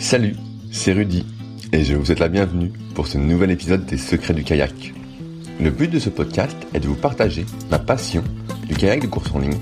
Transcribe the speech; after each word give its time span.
Salut, 0.00 0.34
c'est 0.72 0.94
Rudy 0.94 1.26
et 1.72 1.84
je 1.84 1.94
vous 1.94 2.06
souhaite 2.06 2.20
la 2.20 2.28
bienvenue 2.28 2.72
pour 2.94 3.06
ce 3.06 3.18
nouvel 3.18 3.50
épisode 3.50 3.84
des 3.84 3.98
Secrets 3.98 4.32
du 4.32 4.42
kayak. 4.42 4.94
Le 5.60 5.70
but 5.70 5.88
de 5.88 5.98
ce 5.98 6.08
podcast 6.08 6.56
est 6.72 6.80
de 6.80 6.88
vous 6.88 6.94
partager 6.94 7.44
ma 7.70 7.78
passion 7.78 8.24
du 8.66 8.74
kayak 8.74 9.02
de 9.02 9.06
course 9.06 9.30
en 9.34 9.40
ligne 9.40 9.58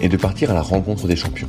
et 0.00 0.08
de 0.08 0.16
partir 0.16 0.50
à 0.50 0.54
la 0.54 0.62
rencontre 0.62 1.06
des 1.06 1.14
champions. 1.14 1.46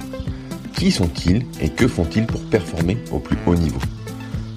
Qui 0.74 0.92
sont-ils 0.92 1.46
et 1.62 1.70
que 1.70 1.88
font-ils 1.88 2.26
pour 2.26 2.42
performer 2.42 2.98
au 3.14 3.20
plus 3.20 3.38
haut 3.48 3.56
niveau? 3.56 3.80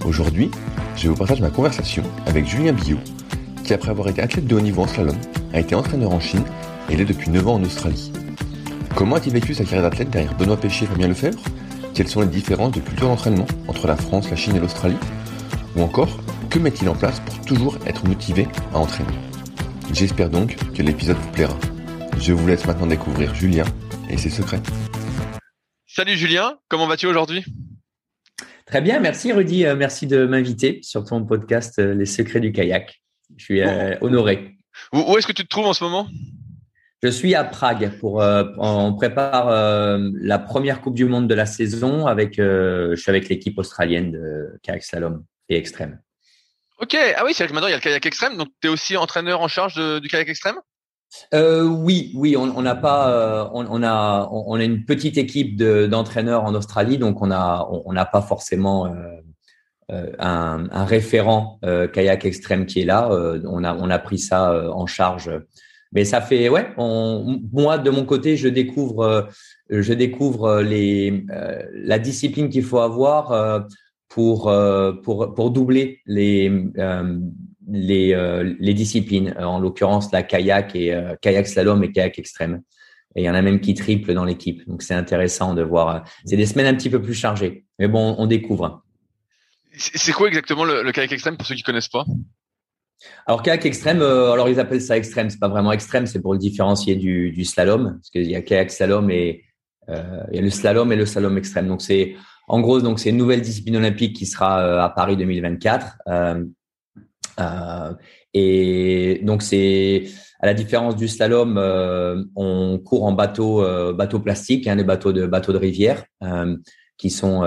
Aujourd'hui, 0.05 0.51
je 0.97 1.09
vous 1.09 1.15
partage 1.15 1.41
ma 1.41 1.51
conversation 1.51 2.03
avec 2.27 2.45
Julien 2.45 2.73
Billot, 2.73 2.99
qui 3.63 3.73
après 3.73 3.91
avoir 3.91 4.09
été 4.09 4.21
athlète 4.21 4.49
de 4.49 4.57
haut 4.57 4.61
niveau 4.61 4.83
en 4.83 4.89
slalom, 4.89 5.17
a 5.55 5.61
été 5.61 5.77
entraîneur 5.77 6.11
en 6.11 6.21
Chine 6.21 6.43
et 6.91 6.97
l'est 6.97 7.05
depuis 7.05 7.31
9 7.31 7.47
ans 7.47 7.55
en 7.55 7.63
Australie. 7.63 8.11
Comment 8.97 9.15
a-t-il 9.15 9.33
vécu 9.33 9.55
sa 9.55 9.63
carrière 9.63 9.89
d'athlète 9.89 10.11
derrière 10.11 10.37
Benoît 10.37 10.57
Péché 10.57 10.87
et 10.87 10.89
Fabien 10.89 11.07
Lefebvre? 11.07 11.39
Quelles 11.99 12.07
sont 12.07 12.21
les 12.21 12.29
différences 12.29 12.71
de 12.71 12.79
culture 12.79 13.09
d'entraînement 13.09 13.49
entre 13.67 13.89
la 13.89 13.97
France, 13.97 14.31
la 14.31 14.37
Chine 14.37 14.55
et 14.55 14.61
l'Australie 14.61 14.97
Ou 15.75 15.83
encore, 15.83 16.21
que 16.49 16.61
met-il 16.61 16.89
en 16.89 16.95
place 16.95 17.19
pour 17.19 17.45
toujours 17.45 17.77
être 17.87 18.07
motivé 18.07 18.47
à 18.73 18.79
entraîner 18.79 19.19
J'espère 19.93 20.31
donc 20.31 20.55
que 20.75 20.83
l'épisode 20.83 21.17
vous 21.17 21.33
plaira. 21.33 21.59
Je 22.21 22.33
vous 22.33 22.47
laisse 22.47 22.65
maintenant 22.67 22.87
découvrir 22.87 23.35
Julien 23.35 23.65
et 24.09 24.17
ses 24.17 24.31
secrets. 24.31 24.61
Salut 25.89 26.17
Julien, 26.17 26.61
comment 26.69 26.87
vas-tu 26.87 27.09
aujourd'hui? 27.09 27.45
Très 28.65 28.81
bien, 28.81 29.01
merci 29.01 29.33
Rudy, 29.33 29.67
euh, 29.67 29.75
merci 29.75 30.07
de 30.07 30.25
m'inviter 30.25 30.79
sur 30.83 31.03
ton 31.03 31.25
podcast 31.25 31.81
euh, 31.81 31.95
Les 31.95 32.07
secrets 32.07 32.39
du 32.39 32.53
kayak. 32.53 33.03
Je 33.37 33.45
suis 33.45 33.61
euh, 33.61 33.97
honoré. 34.03 34.57
Où, 34.93 35.19
est-ce 35.19 35.27
que 35.27 35.33
tu 35.33 35.43
te 35.43 35.49
trouves 35.49 35.67
en 35.67 35.73
ce 35.73 35.83
moment? 35.83 36.07
Je 37.03 37.09
suis 37.09 37.35
à 37.35 37.45
Prague 37.45 37.99
pour 38.01 38.23
euh, 38.23 38.45
on 38.59 38.93
prépare 38.95 39.49
euh, 39.49 40.11
la 40.15 40.39
première 40.39 40.81
Coupe 40.81 40.95
du 40.95 41.05
Monde 41.05 41.29
de 41.29 41.35
la 41.35 41.47
saison 41.47 42.07
avec 42.07 42.39
euh, 42.39 42.91
je 42.97 43.01
suis 43.01 43.11
avec 43.11 43.29
l'équipe 43.29 43.57
australienne 43.59 44.11
de 44.11 44.59
kayak 44.63 44.83
slalom 44.83 45.25
et 45.49 45.57
extrême. 45.57 46.01
Ok, 46.81 46.95
ah 46.95 47.25
oui, 47.25 47.33
c'est 47.35 47.45
vrai 47.45 47.49
que 47.49 47.55
maintenant 47.55 47.69
il 47.69 47.73
y 47.73 47.75
a 47.75 47.77
le 47.77 47.83
kayak 47.83 48.05
extrême, 48.07 48.37
donc 48.37 48.49
tu 48.61 48.69
es 48.69 48.71
aussi 48.71 48.97
entraîneur 48.97 49.41
en 49.41 49.49
charge 49.49 49.75
du 50.01 50.09
kayak 50.09 50.29
extrême? 50.29 50.57
Oui, 51.33 52.13
oui, 52.15 52.37
on 52.37 52.63
n'a 52.63 52.75
pas, 52.75 53.51
on, 53.55 53.83
a, 53.83 54.29
on, 54.31 54.55
a 54.61 54.63
une 54.63 54.85
petite 54.85 55.17
équipe 55.17 55.57
d'entraîneurs 55.57 56.45
en 56.45 56.55
Australie, 56.55 56.99
donc 56.99 57.23
on 57.23 57.31
a, 57.31 57.67
on 57.87 57.93
n'a 57.95 58.05
pas 58.05 58.21
forcément 58.21 58.95
un, 59.89 60.69
un, 60.71 60.85
référent 60.85 61.59
kayak 61.93 62.27
extrême 62.27 62.67
qui 62.67 62.83
est 62.83 62.85
là. 62.85 63.09
on 63.11 63.65
a, 63.65 63.75
on 63.75 63.91
a 63.91 63.99
pris 63.99 64.19
ça 64.19 64.71
en 64.71 64.87
charge 64.87 65.31
mais 65.93 66.05
ça 66.05 66.21
fait 66.21 66.49
ouais. 66.49 66.75
Moi 66.77 67.79
de 67.79 67.91
mon 67.91 68.05
côté, 68.05 68.37
je 68.37 68.49
découvre, 68.49 69.03
euh, 69.03 69.23
je 69.71 69.93
découvre 69.93 70.61
les 70.61 71.25
euh, 71.31 71.63
la 71.73 71.99
discipline 71.99 72.49
qu'il 72.49 72.65
faut 72.65 72.81
avoir 72.81 73.33
euh, 73.33 73.61
pour 74.09 74.53
pour 75.03 75.35
pour 75.35 75.51
doubler 75.51 76.01
les 76.07 76.51
les 77.69 78.55
les 78.59 78.75
disciplines. 78.75 79.35
En 79.39 79.59
l'occurrence, 79.59 80.11
la 80.13 80.23
kayak 80.23 80.75
et 80.75 80.95
kayak 81.21 81.47
slalom 81.47 81.83
et 81.85 81.93
kayak 81.93 82.19
extrême. 82.19 82.63
Et 83.15 83.23
il 83.23 83.25
y 83.25 83.31
en 83.31 83.35
a 83.35 83.43
même 83.43 83.61
qui 83.61 83.75
triplent 83.75 84.15
dans 84.15 84.25
l'équipe. 84.25 84.67
Donc 84.69 84.83
c'est 84.83 84.95
intéressant 84.95 85.55
de 85.55 85.63
voir. 85.63 86.05
C'est 86.25 86.37
des 86.37 86.47
semaines 86.47 86.67
un 86.67 86.75
petit 86.75 86.91
peu 86.91 87.03
plus 87.03 87.15
chargées. 87.15 87.65
Mais 87.79 87.89
bon, 87.89 88.15
on 88.19 88.27
découvre. 88.27 88.83
C'est 89.77 90.13
quoi 90.13 90.29
exactement 90.29 90.65
le, 90.65 90.83
le 90.83 90.93
kayak 90.93 91.13
extrême 91.13 91.37
pour 91.37 91.47
ceux 91.47 91.55
qui 91.55 91.63
connaissent 91.63 91.89
pas? 91.89 92.05
Alors 93.27 93.43
kayak 93.43 93.65
extrême, 93.65 94.03
euh, 94.03 94.33
alors 94.33 94.49
ils 94.49 94.59
appellent 94.59 94.83
ça 94.83 94.97
extrême, 94.97 95.31
c'est 95.31 95.39
pas 95.39 95.49
vraiment 95.49 95.73
extrême, 95.73 96.07
c'est 96.07 96.21
pour 96.21 96.33
le 96.33 96.39
différencier 96.39 96.97
du, 96.97 97.45
slalom, 97.45 97.95
parce 97.95 98.11
qu'il 98.11 98.31
y 98.31 98.35
a 98.35 98.43
kayak 98.43 98.71
slalom 98.71 99.11
et 99.11 99.45
euh, 99.89 100.23
il 100.31 100.37
y 100.37 100.39
a 100.39 100.43
le 100.43 100.51
slalom 100.51 100.93
et 100.93 100.97
le 100.97 101.07
slalom 101.07 101.39
extrême. 101.39 101.69
Donc 101.69 101.83
c'est 101.83 102.15
en 102.49 102.61
gros 102.61 102.81
donc 102.81 102.99
c'est 102.99 103.11
une 103.11 103.17
nouvelle 103.17 103.43
discipline 103.43 103.77
olympique 103.77 104.17
qui 104.17 104.27
sera 104.27 104.61
euh, 104.61 104.81
à 104.81 104.89
Paris 104.89 105.17
2024. 105.17 105.99
Euh, 106.09 106.45
euh, 107.41 107.93
et 108.35 109.21
donc 109.23 109.43
c'est 109.43 110.05
à 110.41 110.47
la 110.47 110.55
différence 110.55 110.97
du 110.97 111.09
slalom, 111.09 111.59
on 112.37 112.79
court 112.79 113.05
en 113.05 113.13
bateau 113.13 113.65
bateau 113.95 114.21
plastique, 114.21 114.69
hein, 114.69 114.77
des 114.77 114.85
bateaux 114.85 115.13
de 115.13 115.27
bateaux 115.27 115.53
de 115.53 115.59
rivière 115.59 116.05
qui 116.97 117.11
sont 117.11 117.43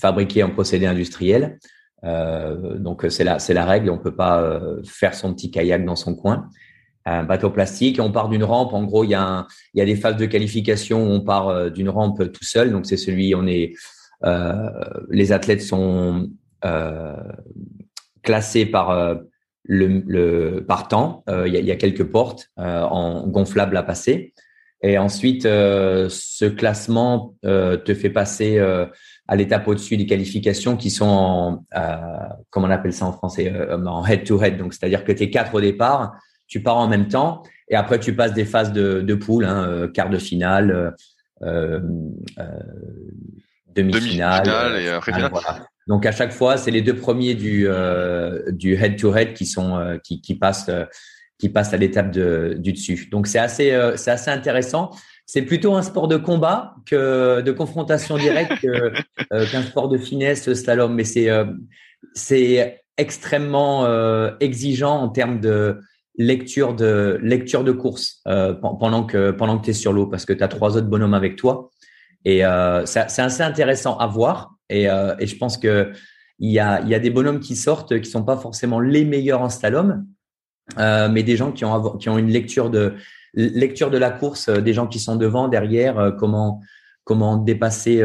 fabriqués 0.00 0.44
en 0.44 0.50
procédé 0.50 0.86
industriel. 0.86 1.58
Euh, 2.04 2.78
donc 2.78 3.04
c'est 3.08 3.24
la 3.24 3.38
c'est 3.38 3.54
la 3.54 3.64
règle. 3.64 3.90
On 3.90 3.98
peut 3.98 4.14
pas 4.14 4.40
euh, 4.40 4.80
faire 4.84 5.14
son 5.14 5.34
petit 5.34 5.50
kayak 5.50 5.84
dans 5.84 5.96
son 5.96 6.14
coin. 6.14 6.48
Un 7.04 7.24
bateau 7.24 7.50
plastique. 7.50 7.98
On 8.00 8.12
part 8.12 8.28
d'une 8.28 8.44
rampe. 8.44 8.72
En 8.72 8.84
gros, 8.84 9.04
il 9.04 9.10
y 9.10 9.14
a 9.14 9.46
il 9.74 9.78
y 9.78 9.82
a 9.82 9.84
des 9.86 9.96
phases 9.96 10.16
de 10.16 10.26
qualification 10.26 11.02
où 11.02 11.10
on 11.10 11.20
part 11.20 11.48
euh, 11.48 11.70
d'une 11.70 11.88
rampe 11.88 12.30
tout 12.32 12.44
seul. 12.44 12.72
Donc 12.72 12.86
c'est 12.86 12.96
celui 12.96 13.34
on 13.34 13.46
est 13.46 13.74
les 15.08 15.32
athlètes 15.32 15.62
sont 15.62 16.30
classés 18.22 18.66
par 18.66 19.16
le, 19.64 20.02
le, 20.06 20.62
par 20.68 20.88
temps. 20.88 21.24
Il 21.26 21.54
y, 21.54 21.56
a, 21.56 21.60
y 21.60 21.70
a 21.70 21.76
quelques 21.76 22.04
portes 22.04 22.50
en 22.58 23.26
gonflable 23.26 23.78
à 23.78 23.82
passer. 23.82 24.34
Et 24.82 24.98
ensuite, 24.98 25.44
ce 25.44 26.44
classement 26.44 27.34
te 27.42 27.94
fait 27.94 28.10
passer 28.10 28.60
à 29.30 29.36
l'étape 29.36 29.68
au-dessus 29.68 29.96
des 29.96 30.06
qualifications 30.06 30.76
qui 30.76 30.90
sont 30.90 31.06
en, 31.06 31.64
euh, 31.76 31.96
comment 32.50 32.66
on 32.66 32.70
appelle 32.70 32.92
ça 32.92 33.06
en 33.06 33.12
français, 33.12 33.50
euh, 33.54 33.78
en 33.86 34.04
head-to-head. 34.04 34.58
Donc, 34.58 34.74
c'est-à-dire 34.74 35.04
que 35.04 35.12
tu 35.12 35.22
es 35.22 35.30
quatre 35.30 35.54
au 35.54 35.60
départ, 35.60 36.16
tu 36.48 36.64
pars 36.64 36.76
en 36.76 36.88
même 36.88 37.06
temps, 37.06 37.44
et 37.68 37.76
après 37.76 38.00
tu 38.00 38.16
passes 38.16 38.34
des 38.34 38.44
phases 38.44 38.72
de, 38.72 39.02
de 39.02 39.14
poule, 39.14 39.44
hein, 39.44 39.64
euh, 39.68 39.88
quart 39.88 40.10
de 40.10 40.18
finale, 40.18 40.96
euh, 41.42 41.78
demi-finale. 43.72 44.42
Demi 44.42 44.98
et 44.98 45.00
finale. 45.00 45.30
Voilà. 45.30 45.64
Donc 45.86 46.06
à 46.06 46.12
chaque 46.12 46.32
fois, 46.32 46.56
c'est 46.56 46.72
les 46.72 46.82
deux 46.82 46.96
premiers 46.96 47.36
du 47.36 47.68
du 48.48 48.74
head-to-head 48.74 49.32
qui 49.34 49.46
sont 49.46 49.98
qui, 50.02 50.20
qui 50.20 50.34
passent 50.34 50.70
qui 51.38 51.48
passent 51.48 51.72
à 51.72 51.76
l'étape 51.76 52.10
de, 52.10 52.56
du 52.58 52.72
dessus. 52.72 53.08
Donc 53.12 53.28
c'est 53.28 53.38
assez 53.38 53.72
c'est 53.94 54.10
assez 54.10 54.30
intéressant 54.30 54.90
c'est 55.32 55.42
plutôt 55.42 55.76
un 55.76 55.82
sport 55.82 56.08
de 56.08 56.16
combat 56.16 56.74
que 56.86 57.40
de 57.40 57.52
confrontation 57.52 58.18
directe 58.18 58.64
euh, 58.64 59.46
qu'un 59.46 59.62
sport 59.62 59.88
de 59.88 59.96
finesse 59.96 60.52
slalom. 60.52 60.92
Mais 60.92 61.04
c'est 61.04 61.30
euh, 61.30 61.44
c'est 62.14 62.82
extrêmement 62.96 63.84
euh, 63.84 64.32
exigeant 64.40 65.00
en 65.00 65.08
termes 65.08 65.38
de 65.38 65.78
lecture 66.18 66.74
de 66.74 67.16
lecture 67.22 67.62
de 67.62 67.70
course 67.70 68.22
pendant 68.60 69.04
que 69.04 69.30
pendant 69.30 69.58
que 69.58 69.66
tu 69.66 69.70
es 69.70 69.72
sur 69.72 69.92
l'eau 69.92 70.06
parce 70.06 70.26
que 70.26 70.32
tu 70.32 70.42
as 70.42 70.48
trois 70.48 70.76
autres 70.76 70.88
bonhommes 70.88 71.14
avec 71.14 71.36
toi 71.36 71.70
et 72.24 72.42
c'est 72.84 72.98
assez 72.98 73.42
intéressant 73.42 73.96
à 73.96 74.06
voir 74.06 74.56
et, 74.68 74.84
et 74.84 75.26
je 75.26 75.36
pense 75.36 75.56
que 75.56 75.92
il 76.40 76.50
y 76.50 76.58
a, 76.58 76.82
y 76.82 76.94
a 76.94 76.98
des 76.98 77.08
bonhommes 77.10 77.40
qui 77.40 77.56
sortent 77.56 77.98
qui 78.00 78.10
sont 78.10 78.24
pas 78.24 78.36
forcément 78.36 78.80
les 78.80 79.04
meilleurs 79.04 79.40
en 79.40 79.48
slalom, 79.48 80.04
euh, 80.78 81.08
mais 81.08 81.22
des 81.22 81.36
gens 81.36 81.52
qui 81.52 81.64
ont, 81.64 81.96
qui 81.96 82.08
ont 82.08 82.18
une 82.18 82.30
lecture 82.30 82.70
de, 82.70 82.94
lecture 83.34 83.90
de 83.90 83.98
la 83.98 84.10
course, 84.10 84.48
euh, 84.48 84.60
des 84.60 84.72
gens 84.72 84.86
qui 84.86 84.98
sont 84.98 85.16
devant, 85.16 85.48
derrière, 85.48 85.98
euh, 85.98 86.10
comment, 86.10 86.60
dépasser, 87.36 88.04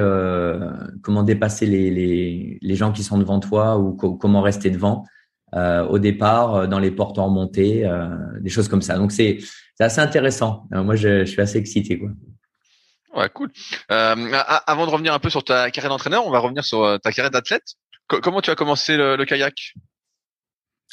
dépasser 1.26 1.66
les, 1.66 2.76
gens 2.76 2.92
qui 2.92 3.04
sont 3.04 3.18
devant 3.18 3.40
toi 3.40 3.78
ou 3.78 3.94
comment 3.94 4.42
rester 4.42 4.72
devant. 4.72 5.06
au 5.54 6.00
départ, 6.00 6.68
dans 6.68 6.80
les 6.80 6.90
portes 6.90 7.20
en 7.20 7.26
remontée, 7.26 7.88
des 8.42 8.50
choses 8.50 8.68
comme 8.68 8.82
ça. 8.82 8.98
Donc 8.98 9.12
c'est 9.12 9.38
assez 9.80 10.02
intéressant. 10.02 10.68
moi, 10.72 10.96
je, 10.96 11.20
je, 11.20 11.32
suis 11.32 11.42
assez 11.42 11.60
excité. 11.60 12.00
Quoi. 12.00 12.10
Ouais, 13.16 13.30
cool. 13.30 13.52
avant 13.90 14.88
de 14.88 14.92
revenir 14.92 15.14
un 15.14 15.20
peu 15.20 15.30
sur 15.30 15.44
ta 15.44 15.70
carrière 15.70 15.92
d'entraîneur, 15.92 16.26
on 16.26 16.32
va 16.32 16.40
revenir 16.40 16.64
sur 16.66 17.00
ta 17.04 17.12
carrière 17.12 17.30
d'athlète 17.30 17.76
comment 18.08 18.42
tu 18.42 18.50
as 18.50 18.56
commencé 18.56 18.98
le, 18.98 19.24
kayak? 19.26 19.74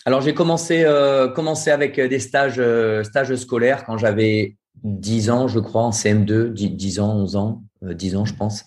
Alors 0.05 0.21
j'ai 0.21 0.35
commencé 0.35 0.83
euh, 0.85 1.29
commencé 1.29 1.71
avec 1.71 2.01
des 2.01 2.19
stages 2.19 2.59
euh, 2.59 3.05
stages 3.05 3.35
scolaires 3.37 3.85
quand 3.85 3.99
j'avais 3.99 4.57
10 4.83 5.31
ans, 5.31 5.49
je 5.49 5.61
crois, 5.61 5.83
en 5.83 5.91
CM2, 5.91 6.49
10, 6.49 7.01
ans, 7.01 7.15
11 7.17 7.37
ans, 7.37 7.63
10 7.83 8.15
euh, 8.15 8.19
ans, 8.19 8.25
je 8.25 8.35
pense. 8.35 8.65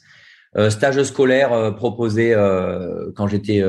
stage 0.70 1.04
scolaire 1.04 1.76
proposé 1.76 2.34
quand 3.16 3.28
j'étais 3.28 3.62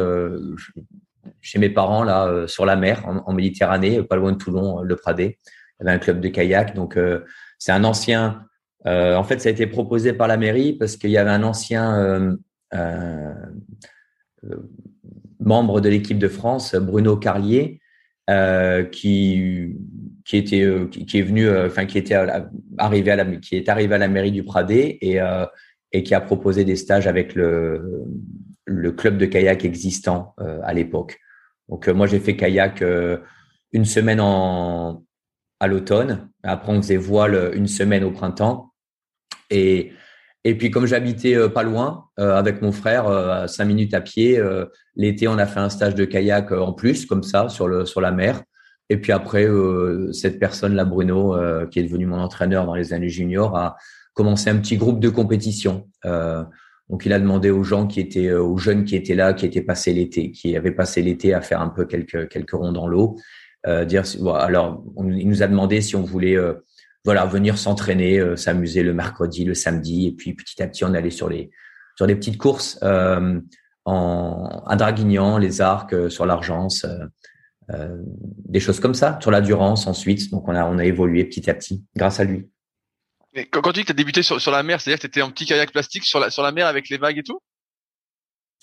chez 1.40 1.58
mes 1.58 1.70
parents 1.70 2.04
là 2.04 2.46
sur 2.46 2.64
la 2.64 2.76
mer 2.76 3.02
en, 3.06 3.32
Méditerranée, 3.32 4.02
pas 4.04 4.16
loin 4.16 4.32
de 4.32 4.38
Toulon, 4.38 4.82
le 4.82 4.94
Pradé. 4.94 5.38
Il 5.80 5.84
y 5.84 5.88
avait 5.88 5.96
un 5.96 5.98
club 5.98 6.20
de 6.20 6.28
kayak, 6.28 6.74
donc 6.74 6.96
c'est 7.58 7.72
un 7.72 7.82
ancien. 7.82 8.42
en 8.84 9.24
fait, 9.24 9.40
ça 9.40 9.48
a 9.48 9.52
été 9.52 9.66
proposé 9.66 10.12
par 10.12 10.28
la 10.28 10.36
mairie 10.36 10.74
parce 10.74 10.96
qu'il 10.96 11.10
y 11.10 11.18
avait 11.18 11.30
un 11.30 11.42
ancien 11.42 12.36
euh, 14.44 14.56
membre 15.46 15.80
de 15.80 15.88
l'équipe 15.88 16.18
de 16.18 16.28
France, 16.28 16.74
Bruno 16.74 17.16
Carlier, 17.16 17.80
euh, 18.28 18.84
qui 18.84 19.76
qui 20.24 20.36
était 20.36 20.62
euh, 20.62 20.88
qui, 20.88 21.18
est 21.18 21.22
venu, 21.22 21.48
enfin 21.48 21.86
qui 21.86 21.96
était 21.96 22.18
arrivé 22.76 23.12
à 23.12 23.16
la 23.16 23.24
qui 23.36 23.56
est 23.56 23.68
arrivé 23.68 23.94
à 23.94 23.98
la 23.98 24.08
mairie 24.08 24.32
du 24.32 24.42
Pradé 24.42 24.98
et 25.00 25.18
et 25.92 26.02
qui 26.02 26.14
a 26.14 26.20
proposé 26.20 26.64
des 26.64 26.76
stages 26.76 27.06
avec 27.06 27.34
le 27.34 28.04
le 28.66 28.92
club 28.92 29.16
de 29.16 29.26
kayak 29.26 29.64
existant 29.64 30.34
à 30.64 30.74
l'époque. 30.74 31.18
Donc 31.68 31.86
moi 31.88 32.06
j'ai 32.08 32.18
fait 32.18 32.36
kayak 32.36 32.82
une 33.72 33.84
semaine 33.84 34.20
en 34.20 35.04
à 35.60 35.68
l'automne. 35.68 36.28
Après 36.42 36.72
on 36.72 36.82
faisait 36.82 36.96
voile 36.96 37.52
une 37.54 37.68
semaine 37.68 38.02
au 38.02 38.10
printemps 38.10 38.72
et 39.50 39.92
et 40.46 40.54
puis 40.54 40.70
comme 40.70 40.86
j'habitais 40.86 41.34
euh, 41.34 41.48
pas 41.48 41.64
loin 41.64 42.04
euh, 42.20 42.36
avec 42.36 42.62
mon 42.62 42.70
frère, 42.70 43.08
euh, 43.08 43.42
à 43.42 43.48
cinq 43.48 43.64
minutes 43.64 43.94
à 43.94 44.00
pied, 44.00 44.40
l'été 44.94 45.26
on 45.26 45.38
a 45.38 45.46
fait 45.46 45.58
un 45.58 45.68
stage 45.68 45.96
de 45.96 46.04
kayak 46.04 46.52
en 46.52 46.72
plus 46.72 47.04
comme 47.04 47.24
ça 47.24 47.48
sur 47.48 47.66
le 47.66 47.84
sur 47.84 48.00
la 48.00 48.12
mer. 48.12 48.42
Et 48.88 48.98
puis 48.98 49.10
après, 49.10 49.48
cette 50.12 50.38
personne 50.38 50.76
là, 50.76 50.84
Bruno, 50.84 51.34
qui 51.72 51.80
est 51.80 51.82
devenu 51.82 52.06
mon 52.06 52.20
entraîneur 52.20 52.66
dans 52.66 52.76
les 52.76 52.92
années 52.92 53.08
juniors, 53.08 53.56
a 53.56 53.76
commencé 54.14 54.48
un 54.48 54.56
petit 54.58 54.76
groupe 54.76 55.00
de 55.00 55.08
compétition. 55.08 55.88
donc 56.04 57.04
il 57.04 57.12
a 57.12 57.18
demandé 57.18 57.50
aux 57.50 57.64
gens 57.64 57.88
qui 57.88 57.98
étaient, 57.98 58.32
aux 58.32 58.58
jeunes 58.58 58.84
qui 58.84 58.94
étaient 58.94 59.16
là, 59.16 59.32
qui 59.32 59.44
étaient 59.44 59.62
passés 59.62 59.92
l'été, 59.92 60.30
qui 60.30 60.56
avaient 60.56 60.70
passé 60.70 61.02
l'été 61.02 61.34
à 61.34 61.40
faire 61.40 61.60
un 61.60 61.68
peu 61.68 61.84
quelques 61.84 62.28
quelques 62.28 62.52
ronds 62.52 62.72
dans 62.72 62.86
l'eau. 62.86 63.16
dire, 63.86 64.04
alors 64.36 64.84
il 65.04 65.28
nous 65.28 65.42
a 65.42 65.48
demandé 65.48 65.80
si 65.80 65.96
on 65.96 66.02
voulait 66.02 66.38
voilà, 67.06 67.24
venir 67.24 67.56
s'entraîner, 67.56 68.18
euh, 68.18 68.34
s'amuser 68.36 68.82
le 68.82 68.92
mercredi, 68.92 69.44
le 69.44 69.54
samedi, 69.54 70.08
et 70.08 70.12
puis 70.12 70.34
petit 70.34 70.60
à 70.60 70.66
petit, 70.66 70.84
on 70.84 70.92
allait 70.92 71.10
sur 71.10 71.28
les 71.28 71.50
sur 71.96 72.06
des 72.06 72.16
petites 72.16 72.36
courses 72.36 72.78
euh, 72.82 73.40
en 73.84 74.64
à 74.66 74.74
Draguignan, 74.76 75.38
les 75.38 75.60
Arcs, 75.60 75.94
euh, 75.94 76.10
sur 76.10 76.26
l'Argence, 76.26 76.84
des 77.68 78.60
choses 78.60 78.78
comme 78.78 78.94
ça, 78.94 79.18
sur 79.20 79.30
la 79.30 79.40
Durance 79.40 79.86
ensuite. 79.86 80.30
Donc 80.30 80.48
on 80.48 80.54
a 80.54 80.64
on 80.66 80.78
a 80.78 80.84
évolué 80.84 81.24
petit 81.24 81.48
à 81.48 81.54
petit 81.54 81.84
grâce 81.94 82.20
à 82.20 82.24
lui. 82.24 82.48
Mais 83.34 83.46
quand, 83.46 83.62
tu 83.62 83.72
dis 83.72 83.80
que 83.82 83.86
tu 83.86 83.92
as 83.92 83.94
débuté 83.94 84.22
sur, 84.22 84.40
sur 84.40 84.50
la 84.50 84.62
mer, 84.62 84.80
c'est-à-dire 84.80 84.98
que 84.98 85.02
tu 85.02 85.06
étais 85.06 85.22
en 85.22 85.30
petit 85.30 85.46
kayak 85.46 85.70
plastique 85.70 86.04
sur 86.04 86.18
la 86.18 86.30
sur 86.30 86.42
la 86.42 86.52
mer 86.52 86.66
avec 86.66 86.88
les 86.88 86.98
vagues 86.98 87.18
et 87.18 87.22
tout? 87.22 87.38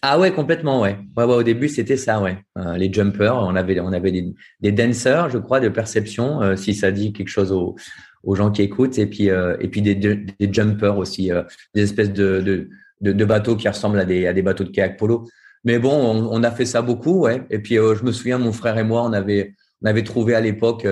Ah 0.02 0.20
ouais, 0.20 0.34
complètement, 0.34 0.82
ouais. 0.82 0.98
Ouais, 1.16 1.24
ouais 1.24 1.36
au 1.36 1.44
début, 1.44 1.70
c'était 1.70 1.96
ça, 1.96 2.20
ouais. 2.20 2.38
les 2.76 2.92
jumpers, 2.92 3.38
on 3.38 3.56
avait, 3.56 3.80
on 3.80 3.94
avait 3.94 4.12
des, 4.12 4.34
des 4.60 4.74
dancers, 4.74 5.30
je 5.30 5.38
crois, 5.38 5.62
de 5.62 5.70
perception, 5.70 6.58
si 6.58 6.76
ça 6.76 6.92
dit 6.92 7.14
quelque 7.14 7.30
chose 7.30 7.54
aux, 7.54 7.78
aux 8.24 8.36
gens 8.36 8.52
qui 8.52 8.62
écoutent 8.62 8.98
et 8.98 9.06
puis 9.06 9.30
euh, 9.30 9.56
et 9.60 9.68
puis 9.68 9.82
des, 9.82 9.96
des, 9.96 10.50
jumpers 10.52 10.98
aussi, 10.98 11.32
euh, 11.32 11.44
des 11.74 11.84
espèces 11.84 12.12
de, 12.12 12.68
de, 13.02 13.12
de, 13.12 13.26
bateaux 13.26 13.56
qui 13.56 13.68
ressemblent 13.68 14.00
à 14.00 14.06
des 14.06 14.28
à 14.28 14.34
des 14.34 14.42
bateaux 14.42 14.64
de 14.64 14.70
kayak 14.70 14.98
polo. 14.98 15.28
Mais 15.66 15.80
bon, 15.80 15.92
on, 15.92 16.30
on 16.32 16.44
a 16.44 16.52
fait 16.52 16.66
ça 16.66 16.82
beaucoup, 16.82 17.22
ouais. 17.22 17.44
Et 17.50 17.60
puis 17.60 17.78
euh, 17.78 17.96
je 17.96 18.04
me 18.04 18.12
souviens, 18.12 18.38
mon 18.38 18.52
frère 18.52 18.78
et 18.78 18.84
moi, 18.84 19.04
on 19.04 19.14
avait 19.14 19.56
on 19.82 19.88
avait 19.88 20.04
trouvé 20.04 20.34
à 20.34 20.42
l'époque 20.42 20.88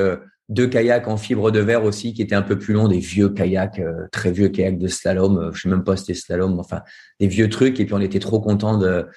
deux 0.50 0.68
kayaks 0.68 1.08
en 1.08 1.16
fibre 1.16 1.50
de 1.50 1.60
verre 1.60 1.86
aussi 1.86 2.14
qui 2.14 2.22
étaient 2.22 2.36
un 2.36 2.42
peu 2.42 2.58
plus 2.58 2.74
longs, 2.74 2.90
des 2.90 3.00
vieux 3.00 3.30
kayaks, 3.30 3.82
très 4.12 4.32
vieux 4.32 4.50
kayaks 4.50 4.78
de 4.78 4.90
slalom. 4.90 5.52
je 5.54 5.62
sais 5.62 5.70
même 5.70 5.86
pas 5.86 5.96
si 5.96 6.06
c'était 6.08 6.20
slalom, 6.20 6.60
enfin 6.60 6.82
des 7.22 7.28
vieux 7.28 7.48
trucs. 7.48 7.80
Et 7.80 7.86
puis 7.86 7.94
on 7.94 8.02
était 8.02 8.20
trop 8.20 8.42
contents 8.42 8.78
de. 8.78 9.08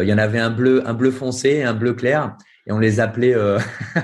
Il 0.00 0.06
y 0.06 0.12
en 0.12 0.18
avait 0.18 0.38
un 0.38 0.50
bleu, 0.50 0.86
un 0.86 0.94
bleu 0.94 1.10
foncé, 1.10 1.62
un 1.62 1.74
bleu 1.74 1.92
clair 1.94 2.36
et 2.66 2.72
on 2.72 2.78
les 2.78 2.98
appelait, 2.98 3.34
euh, 3.34 3.58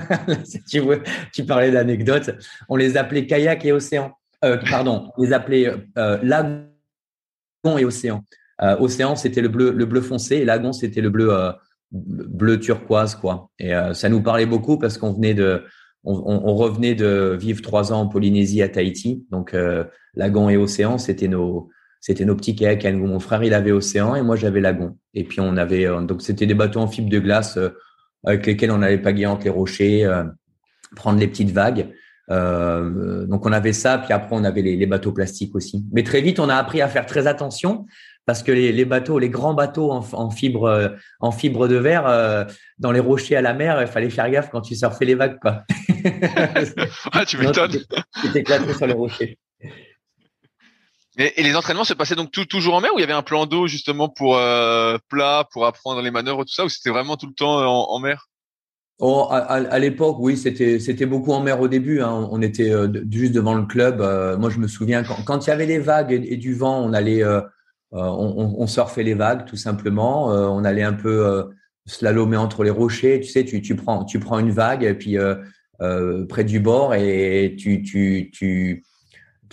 tu, 0.69 0.79
vois, 0.79 0.97
tu 1.33 1.45
parlais 1.45 1.71
d'anecdotes, 1.71 2.31
on 2.69 2.75
les 2.75 2.95
appelait 2.97 3.27
kayak 3.27 3.65
et 3.65 3.71
océan. 3.71 4.13
Euh, 4.43 4.57
pardon, 4.69 5.09
on 5.17 5.23
les 5.23 5.33
appelait 5.33 5.73
euh, 5.97 6.19
lagon 6.21 6.67
et 7.77 7.85
océan. 7.85 8.23
Euh, 8.61 8.77
océan, 8.79 9.15
c'était 9.15 9.41
le 9.41 9.47
bleu, 9.47 9.71
le 9.71 9.85
bleu 9.85 10.01
foncé 10.01 10.37
et 10.37 10.45
lagon, 10.45 10.73
c'était 10.73 11.01
le 11.01 11.09
bleu, 11.09 11.31
bleu 11.91 12.59
turquoise, 12.59 13.15
quoi. 13.15 13.49
Et 13.59 13.73
ça 13.93 14.09
nous 14.09 14.21
parlait 14.21 14.45
beaucoup 14.45 14.77
parce 14.77 14.97
qu'on 14.97 15.13
venait 15.13 15.33
de, 15.33 15.63
on, 16.03 16.55
revenait 16.55 16.95
de 16.95 17.37
vivre 17.39 17.61
trois 17.61 17.91
ans 17.93 18.01
en 18.01 18.07
Polynésie 18.07 18.61
à 18.61 18.69
Tahiti. 18.69 19.25
Donc, 19.31 19.55
lagon 20.13 20.49
et 20.49 20.57
océan, 20.57 20.97
c'était 20.97 21.27
nos, 21.27 21.69
c'était 21.99 22.25
nos 22.25 22.35
petits 22.35 22.55
kayaks. 22.55 22.85
Mon 22.93 23.19
frère, 23.19 23.43
il 23.43 23.53
avait 23.53 23.71
océan 23.71 24.15
et 24.15 24.21
moi, 24.21 24.35
j'avais 24.35 24.61
lagon. 24.61 24.97
Et 25.13 25.23
puis, 25.23 25.39
on 25.39 25.57
avait, 25.57 25.85
donc, 26.05 26.21
c'était 26.21 26.45
des 26.45 26.53
bateaux 26.53 26.79
en 26.79 26.87
fibre 26.87 27.09
de 27.09 27.19
glace 27.19 27.57
avec 28.25 28.45
lesquels 28.45 28.71
on 28.71 28.81
allait 28.81 29.25
entre 29.25 29.43
les 29.43 29.49
rochers, 29.49 30.05
euh, 30.05 30.23
prendre 30.95 31.19
les 31.19 31.27
petites 31.27 31.51
vagues. 31.51 31.89
Euh, 32.31 33.25
donc 33.25 33.45
on 33.45 33.51
avait 33.51 33.73
ça, 33.73 33.97
puis 33.97 34.13
après 34.13 34.35
on 34.35 34.43
avait 34.45 34.61
les, 34.61 34.77
les, 34.77 34.85
bateaux 34.85 35.11
plastiques 35.11 35.55
aussi. 35.55 35.83
Mais 35.91 36.03
très 36.03 36.21
vite 36.21 36.39
on 36.39 36.47
a 36.47 36.55
appris 36.55 36.81
à 36.81 36.87
faire 36.87 37.05
très 37.05 37.27
attention 37.27 37.85
parce 38.25 38.43
que 38.43 38.53
les, 38.53 38.71
les 38.71 38.85
bateaux, 38.85 39.19
les 39.19 39.29
grands 39.29 39.53
bateaux 39.53 39.91
en, 39.91 40.05
en, 40.13 40.29
fibre, 40.29 40.95
en 41.19 41.31
fibre 41.31 41.67
de 41.67 41.75
verre 41.75 42.07
euh, 42.07 42.45
dans 42.79 42.93
les 42.93 43.01
rochers 43.01 43.35
à 43.35 43.41
la 43.41 43.53
mer, 43.53 43.81
il 43.81 43.87
fallait 43.87 44.09
faire 44.09 44.29
gaffe 44.31 44.49
quand 44.49 44.61
tu 44.61 44.73
surfais 44.75 45.03
les 45.03 45.15
vagues 45.15 45.37
quoi. 45.39 45.63
ah 47.11 47.25
tu 47.25 47.37
m'étonnes. 47.37 47.77
Tu 48.21 48.31
t'éclatais 48.31 48.73
sur 48.73 48.87
les 48.87 48.93
rochers. 48.93 49.37
Et, 51.17 51.43
les 51.43 51.55
entraînements 51.55 51.83
se 51.83 51.93
passaient 51.93 52.15
donc 52.15 52.31
tout, 52.31 52.45
toujours 52.45 52.73
en 52.73 52.81
mer 52.81 52.91
ou 52.93 52.97
il 52.97 53.01
y 53.01 53.03
avait 53.03 53.13
un 53.13 53.21
plan 53.21 53.45
d'eau 53.45 53.67
justement 53.67 54.09
pour 54.09 54.37
euh, 54.37 54.97
plat, 55.09 55.47
pour 55.51 55.65
apprendre 55.65 56.01
les 56.01 56.11
manœuvres, 56.11 56.43
tout 56.43 56.53
ça, 56.53 56.65
ou 56.65 56.69
c'était 56.69 56.89
vraiment 56.89 57.17
tout 57.17 57.27
le 57.27 57.33
temps 57.33 57.59
euh, 57.59 57.65
en, 57.65 57.99
mer? 57.99 58.29
Oh, 58.99 59.27
À, 59.29 59.37
à, 59.37 59.79
l'époque, 59.79 60.17
oui, 60.19 60.37
c'était 60.37 60.79
c'était 60.79 61.05
beaucoup 61.05 61.31
en 61.31 61.41
mer 61.41 61.61
au 61.61 61.67
début. 61.67 62.01
Hein. 62.01 62.27
On 62.31 62.41
était 62.41 62.71
euh, 62.71 62.87
juste 63.11 63.33
devant 63.33 63.53
le 63.53 63.65
club. 63.65 64.01
Euh, 64.01 64.37
moi, 64.37 64.49
je 64.49 64.57
me 64.57 64.67
souviens 64.67 65.03
quand, 65.03 65.23
quand 65.23 65.45
il 65.45 65.49
y 65.49 65.53
avait 65.53 65.67
les 65.67 65.79
vagues 65.79 66.11
et, 66.11 66.37
du 66.37 66.55
vent, 66.55 66.79
on 66.83 66.93
allait, 66.93 67.23
on, 67.91 68.55
on, 68.57 68.67
surfait 68.67 69.03
les 69.03 69.13
vagues 69.13 69.45
tout 69.45 69.57
simplement. 69.57 70.27
on 70.27 70.63
allait 70.63 70.83
un 70.83 70.93
peu 70.93 71.47
slalomer 71.85 72.37
entre 72.37 72.63
les 72.63 72.71
rochers. 72.71 73.19
Tu 73.19 73.29
sais, 73.29 73.45
tu, 73.45 73.61
tu 73.61 73.75
prends 73.75 74.03
tu 74.03 74.19
prends 74.19 74.39
une 74.39 74.51
vague 74.51 74.83
et 74.83 74.95
puis 74.95 75.17
près 76.27 76.43
du 76.43 76.59
bord 76.59 76.95
et 76.95 77.55
tu 77.57 77.83
tu 77.83 78.31
tu 78.33 78.83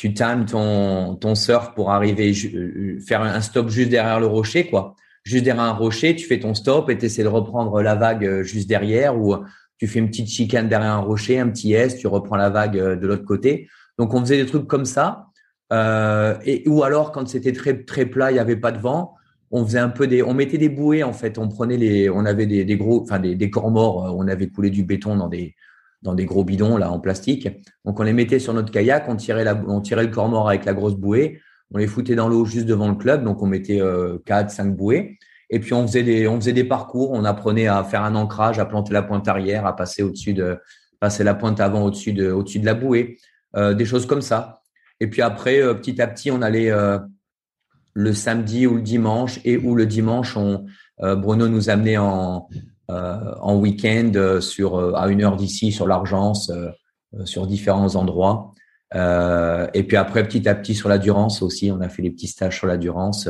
tu 0.00 0.14
times 0.14 0.46
ton, 0.46 1.14
ton 1.16 1.34
surf 1.34 1.74
pour 1.74 1.90
arriver, 1.90 2.32
euh, 2.54 2.98
faire 3.06 3.20
un 3.20 3.42
stop 3.42 3.68
juste 3.68 3.90
derrière 3.90 4.18
le 4.18 4.24
rocher, 4.24 4.66
quoi. 4.66 4.96
Juste 5.24 5.44
derrière 5.44 5.64
un 5.64 5.74
rocher, 5.74 6.16
tu 6.16 6.26
fais 6.26 6.40
ton 6.40 6.54
stop 6.54 6.88
et 6.88 6.96
tu 6.96 7.04
essaies 7.04 7.22
de 7.22 7.28
reprendre 7.28 7.82
la 7.82 7.96
vague 7.96 8.24
euh, 8.24 8.42
juste 8.42 8.66
derrière 8.66 9.20
ou 9.20 9.36
tu 9.76 9.86
fais 9.86 9.98
une 9.98 10.08
petite 10.08 10.28
chicane 10.28 10.70
derrière 10.70 10.92
un 10.92 11.00
rocher, 11.00 11.38
un 11.38 11.50
petit 11.50 11.74
S, 11.74 11.98
tu 11.98 12.06
reprends 12.06 12.36
la 12.36 12.48
vague 12.48 12.78
euh, 12.78 12.96
de 12.96 13.06
l'autre 13.06 13.26
côté. 13.26 13.68
Donc, 13.98 14.14
on 14.14 14.20
faisait 14.20 14.38
des 14.38 14.46
trucs 14.46 14.66
comme 14.66 14.86
ça. 14.86 15.26
Euh, 15.70 16.34
et, 16.46 16.66
ou 16.66 16.82
alors, 16.82 17.12
quand 17.12 17.28
c'était 17.28 17.52
très, 17.52 17.82
très 17.82 18.06
plat, 18.06 18.30
il 18.30 18.34
n'y 18.34 18.40
avait 18.40 18.56
pas 18.56 18.72
de 18.72 18.78
vent, 18.78 19.16
on 19.50 19.66
faisait 19.66 19.80
un 19.80 19.90
peu 19.90 20.06
des, 20.06 20.22
on 20.22 20.32
mettait 20.32 20.56
des 20.56 20.70
bouées, 20.70 21.02
en 21.02 21.12
fait. 21.12 21.36
On 21.36 21.48
prenait 21.48 21.76
les, 21.76 22.08
on 22.08 22.24
avait 22.24 22.46
des, 22.46 22.64
des 22.64 22.78
gros, 22.78 23.02
enfin, 23.02 23.18
des, 23.18 23.34
des 23.34 23.50
corps 23.50 23.70
morts. 23.70 24.16
On 24.16 24.26
avait 24.28 24.48
coulé 24.48 24.70
du 24.70 24.82
béton 24.82 25.16
dans 25.16 25.28
des, 25.28 25.54
dans 26.02 26.14
des 26.14 26.24
gros 26.24 26.44
bidons 26.44 26.76
là 26.76 26.90
en 26.90 27.00
plastique. 27.00 27.48
Donc 27.84 28.00
on 28.00 28.02
les 28.02 28.12
mettait 28.12 28.38
sur 28.38 28.54
notre 28.54 28.70
kayak, 28.70 29.08
on 29.08 29.16
tirait 29.16 29.44
la, 29.44 29.60
on 29.66 29.80
tirait 29.80 30.04
le 30.04 30.10
corps 30.10 30.28
mort 30.28 30.48
avec 30.48 30.64
la 30.64 30.72
grosse 30.72 30.94
bouée, 30.94 31.40
on 31.72 31.78
les 31.78 31.86
foutait 31.86 32.14
dans 32.14 32.28
l'eau 32.28 32.44
juste 32.44 32.66
devant 32.66 32.88
le 32.88 32.96
club, 32.96 33.24
donc 33.24 33.42
on 33.42 33.46
mettait 33.46 33.80
euh, 33.80 34.18
quatre, 34.24 34.50
cinq 34.50 34.76
bouées. 34.76 35.18
Et 35.50 35.58
puis 35.58 35.74
on 35.74 35.86
faisait 35.86 36.02
des, 36.02 36.28
on 36.28 36.36
faisait 36.36 36.52
des 36.52 36.64
parcours, 36.64 37.10
on 37.12 37.24
apprenait 37.24 37.66
à 37.66 37.82
faire 37.84 38.02
un 38.02 38.14
ancrage, 38.14 38.58
à 38.58 38.64
planter 38.64 38.92
la 38.92 39.02
pointe 39.02 39.26
arrière, 39.28 39.66
à 39.66 39.74
passer 39.74 40.02
au-dessus 40.02 40.32
de, 40.32 40.58
passer 41.00 41.24
la 41.24 41.34
pointe 41.34 41.60
avant 41.60 41.82
au-dessus 41.82 42.12
de, 42.12 42.30
au-dessus 42.30 42.60
de 42.60 42.66
la 42.66 42.74
bouée, 42.74 43.18
euh, 43.56 43.74
des 43.74 43.84
choses 43.84 44.06
comme 44.06 44.22
ça. 44.22 44.62
Et 45.00 45.08
puis 45.08 45.22
après, 45.22 45.60
euh, 45.60 45.74
petit 45.74 46.00
à 46.00 46.06
petit, 46.06 46.30
on 46.30 46.42
allait 46.42 46.72
le 47.92 48.12
samedi 48.12 48.66
ou 48.66 48.76
le 48.76 48.82
dimanche 48.82 49.40
et 49.44 49.56
ou 49.56 49.74
le 49.74 49.86
dimanche, 49.86 50.36
on, 50.36 50.66
Bruno 50.98 51.48
nous 51.48 51.70
amenait 51.70 51.96
en 51.96 52.48
en 53.40 53.56
week-end 53.56 54.38
sur 54.40 54.96
à 54.96 55.08
une 55.08 55.22
heure 55.22 55.36
d'ici 55.36 55.72
sur 55.72 55.86
l'Argence, 55.86 56.52
sur 57.24 57.46
différents 57.46 57.96
endroits. 57.96 58.52
et 58.94 59.82
puis 59.86 59.96
après, 59.96 60.22
petit 60.24 60.48
à 60.48 60.54
petit 60.54 60.74
sur 60.74 60.88
la 60.88 60.98
Durance 60.98 61.42
aussi, 61.42 61.70
on 61.70 61.80
a 61.80 61.88
fait 61.88 62.02
les 62.02 62.10
petits 62.10 62.28
stages 62.28 62.58
sur 62.58 62.66
la 62.66 62.76
Durance, 62.76 63.28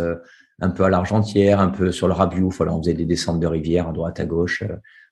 un 0.60 0.70
peu 0.70 0.84
à 0.84 0.88
l'Argentière, 0.88 1.60
un 1.60 1.68
peu 1.68 1.92
sur 1.92 2.08
le 2.08 2.14
Rabiouf. 2.14 2.58
Voilà, 2.58 2.74
on 2.74 2.82
faisait 2.82 2.94
des 2.94 3.06
descentes 3.06 3.40
de 3.40 3.46
rivière 3.46 3.88
à 3.88 3.92
droite 3.92 4.20
à 4.20 4.26
gauche. 4.26 4.64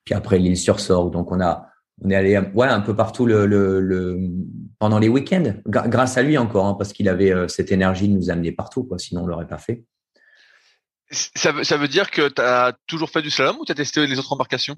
puis 0.04 0.14
après 0.14 0.38
l'île 0.38 0.56
sur 0.56 0.80
Sorgue. 0.80 1.12
Donc 1.12 1.32
on 1.32 1.40
a 1.40 1.68
on 2.02 2.10
est 2.10 2.14
allé 2.14 2.38
ouais 2.54 2.66
un 2.66 2.80
peu 2.80 2.94
partout 2.94 3.26
le, 3.26 3.46
le, 3.46 4.20
pendant 4.78 4.98
les 4.98 5.08
week-ends 5.08 5.54
grâce 5.66 6.16
à 6.16 6.22
lui 6.22 6.38
encore 6.38 6.66
hein, 6.66 6.74
parce 6.74 6.92
qu'il 6.92 7.08
avait 7.08 7.32
euh, 7.32 7.48
cette 7.48 7.72
énergie 7.72 8.08
de 8.08 8.14
nous 8.14 8.30
amener 8.30 8.52
partout 8.52 8.84
quoi 8.84 8.98
sinon 8.98 9.22
on 9.22 9.26
l'aurait 9.26 9.46
pas 9.46 9.58
fait 9.58 9.84
ça 11.10 11.52
veut, 11.52 11.88
dire 11.88 12.10
que 12.10 12.28
tu 12.28 12.42
as 12.42 12.76
toujours 12.86 13.10
fait 13.10 13.22
du 13.22 13.30
slalom 13.30 13.56
ou 13.60 13.64
tu 13.64 13.72
as 13.72 13.74
testé 13.74 14.06
les 14.06 14.18
autres 14.18 14.32
embarcations? 14.32 14.76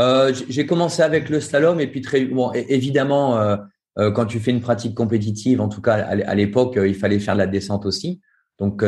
Euh, 0.00 0.32
j'ai 0.48 0.66
commencé 0.66 1.02
avec 1.02 1.28
le 1.28 1.40
slalom 1.40 1.80
et 1.80 1.86
puis 1.86 2.00
très 2.00 2.24
bon 2.24 2.52
évidemment 2.52 3.38
euh, 3.38 3.56
quand 4.12 4.24
tu 4.24 4.40
fais 4.40 4.50
une 4.50 4.62
pratique 4.62 4.94
compétitive 4.94 5.60
en 5.60 5.68
tout 5.68 5.82
cas 5.82 5.94
à 5.94 6.34
l'époque 6.34 6.78
il 6.82 6.94
fallait 6.94 7.18
faire 7.18 7.34
de 7.34 7.40
la 7.40 7.46
descente 7.46 7.84
aussi. 7.86 8.20
Donc 8.58 8.84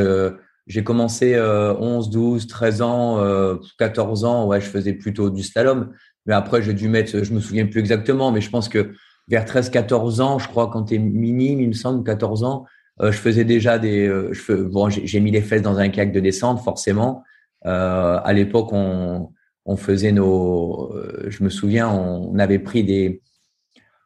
j'ai 0.67 0.85
commencé 0.85 1.39
11 1.39 2.09
12 2.09 2.47
13 2.47 2.83
ans 2.83 3.59
14 3.79 4.25
ans 4.25 4.47
ouais 4.47 4.61
je 4.61 4.67
faisais 4.67 4.95
plutôt 4.95 5.29
du 5.29 5.43
slalom. 5.43 5.93
Mais 6.27 6.35
après, 6.35 6.63
j'ai 6.63 6.75
dû 6.75 6.89
mettre, 6.89 7.23
je 7.23 7.33
me 7.33 7.41
souviens 7.41 7.67
plus 7.67 7.81
exactement, 7.81 8.31
mais 8.31 8.41
je 8.41 8.51
pense 8.51 8.69
que 8.69 8.93
vers 9.29 9.45
13, 9.45 9.71
14 9.71 10.21
ans, 10.21 10.39
je 10.39 10.49
crois, 10.49 10.71
quand 10.71 10.85
tu 10.85 10.95
es 10.95 10.99
minime, 10.99 11.61
il 11.61 11.69
me 11.69 11.73
semble, 11.73 12.05
14 12.05 12.45
ans, 12.45 12.65
euh, 12.65 12.67
je 13.01 13.11
faisais 13.19 13.45
déjà 13.45 13.79
des, 13.79 14.07
euh, 14.07 14.33
bon, 14.71 14.89
j'ai 14.91 15.21
mis 15.21 15.31
les 15.31 15.41
fesses 15.41 15.63
dans 15.63 15.79
un 15.79 15.89
kayak 15.89 16.13
de 16.13 16.21
descente, 16.21 16.61
forcément. 16.63 17.25
Euh, 17.65 18.21
à 18.23 18.33
l'époque, 18.33 18.73
on, 18.73 19.31
on 19.65 19.77
faisait 19.77 20.13
nos, 20.13 20.93
euh, 20.95 21.27
je 21.29 21.43
me 21.45 21.49
souviens, 21.49 21.89
on, 21.89 22.39
avait 22.39 22.59
pris 22.59 22.85
des, 22.85 23.23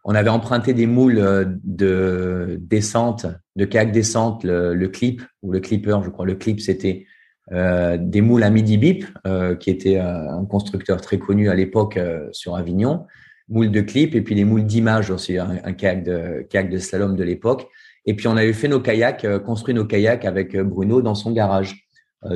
on 0.04 0.14
avait 0.14 0.30
emprunté 0.30 0.74
des 0.74 0.86
moules 0.86 1.58
de 1.64 2.58
descente, 2.60 3.26
de 3.56 3.64
kayak 3.64 3.92
descente, 3.92 4.44
le, 4.44 4.86
clip 4.86 5.22
ou 5.42 5.50
le 5.50 5.60
clipper, 5.60 5.98
je 6.04 6.10
crois. 6.10 6.26
Le 6.26 6.34
clip, 6.34 6.60
c'était 6.60 7.06
euh, 7.52 7.96
des 7.98 8.20
moules 8.20 8.42
à 8.42 8.50
midi 8.50 8.76
bip, 8.76 9.04
euh, 9.26 9.56
qui 9.56 9.70
était 9.70 9.98
euh, 9.98 10.30
un 10.30 10.44
constructeur 10.44 11.00
très 11.00 11.18
connu 11.18 11.48
à 11.48 11.54
l'époque 11.54 11.98
sur 12.32 12.56
Avignon, 12.56 13.06
moules 13.48 13.70
de 13.70 13.80
clip 13.80 14.14
et 14.14 14.20
puis 14.20 14.34
les 14.34 14.44
moules 14.44 14.64
d'image 14.64 15.10
aussi, 15.10 15.38
un, 15.38 15.72
kayak 15.72 16.04
de 16.04 16.46
de 16.50 16.78
slalom 16.78 17.16
de 17.16 17.24
l'époque. 17.24 17.68
Et 18.06 18.14
puis 18.14 18.28
on 18.28 18.36
avait 18.36 18.52
fait 18.52 18.68
nos 18.68 18.80
kayaks, 18.80 19.26
construit 19.44 19.74
nos 19.74 19.84
kayaks 19.84 20.24
avec 20.24 20.56
Bruno 20.56 21.02
dans 21.02 21.14
son 21.14 21.32
garage, 21.32 21.86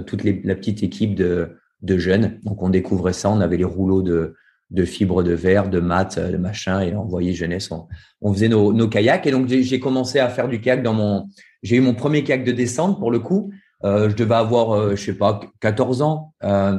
toute 0.07 0.25
les, 0.25 0.41
la 0.45 0.55
petite 0.55 0.83
équipe 0.83 1.15
de, 1.15 1.57
de 1.83 1.99
jeunes. 1.99 2.41
Donc 2.43 2.63
on 2.63 2.69
découvrait 2.71 3.13
ça, 3.13 3.31
on 3.31 3.41
avait 3.41 3.57
les 3.57 3.65
rouleaux 3.65 4.03
de, 4.03 4.35
de 4.71 4.85
fibres 4.85 5.23
de 5.23 5.33
verre, 5.33 5.69
de 5.69 5.81
mat, 5.81 6.19
de 6.19 6.37
machin, 6.37 6.81
et 6.81 6.95
on 6.95 7.05
voyait 7.05 7.33
jeunesse, 7.33 7.71
on, 7.71 7.87
on 8.21 8.33
faisait 8.33 8.49
nos, 8.49 8.73
nos 8.73 8.89
kayaks. 8.89 9.27
Et 9.27 9.31
donc 9.31 9.49
j'ai 9.49 9.81
commencé 9.81 10.19
à 10.19 10.29
faire 10.29 10.49
du 10.49 10.61
kayak 10.61 10.83
dans 10.83 10.95
mon, 10.95 11.29
j'ai 11.63 11.77
eu 11.77 11.81
mon 11.81 11.95
premier 11.95 12.25
kayak 12.25 12.45
de 12.45 12.53
descente 12.53 12.99
pour 12.99 13.11
le 13.11 13.19
coup, 13.19 13.53
euh, 13.85 14.11
je 14.11 14.17
devais 14.17 14.35
avoir, 14.35 14.73
euh, 14.73 14.97
je 14.97 15.05
sais 15.05 15.15
pas, 15.15 15.41
14 15.61 16.03
ans. 16.03 16.35
Euh, 16.45 16.79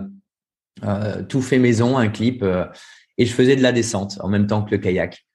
tout 1.28 1.42
fait 1.42 1.60
maison, 1.60 1.98
un 1.98 2.08
clip, 2.08 2.46
et 3.18 3.26
je 3.26 3.34
faisais 3.34 3.56
de 3.56 3.62
la 3.62 3.72
descente 3.72 4.18
en 4.22 4.30
même 4.30 4.48
temps 4.48 4.64
que 4.64 4.72
le 4.72 4.78
kayak. 4.78 5.26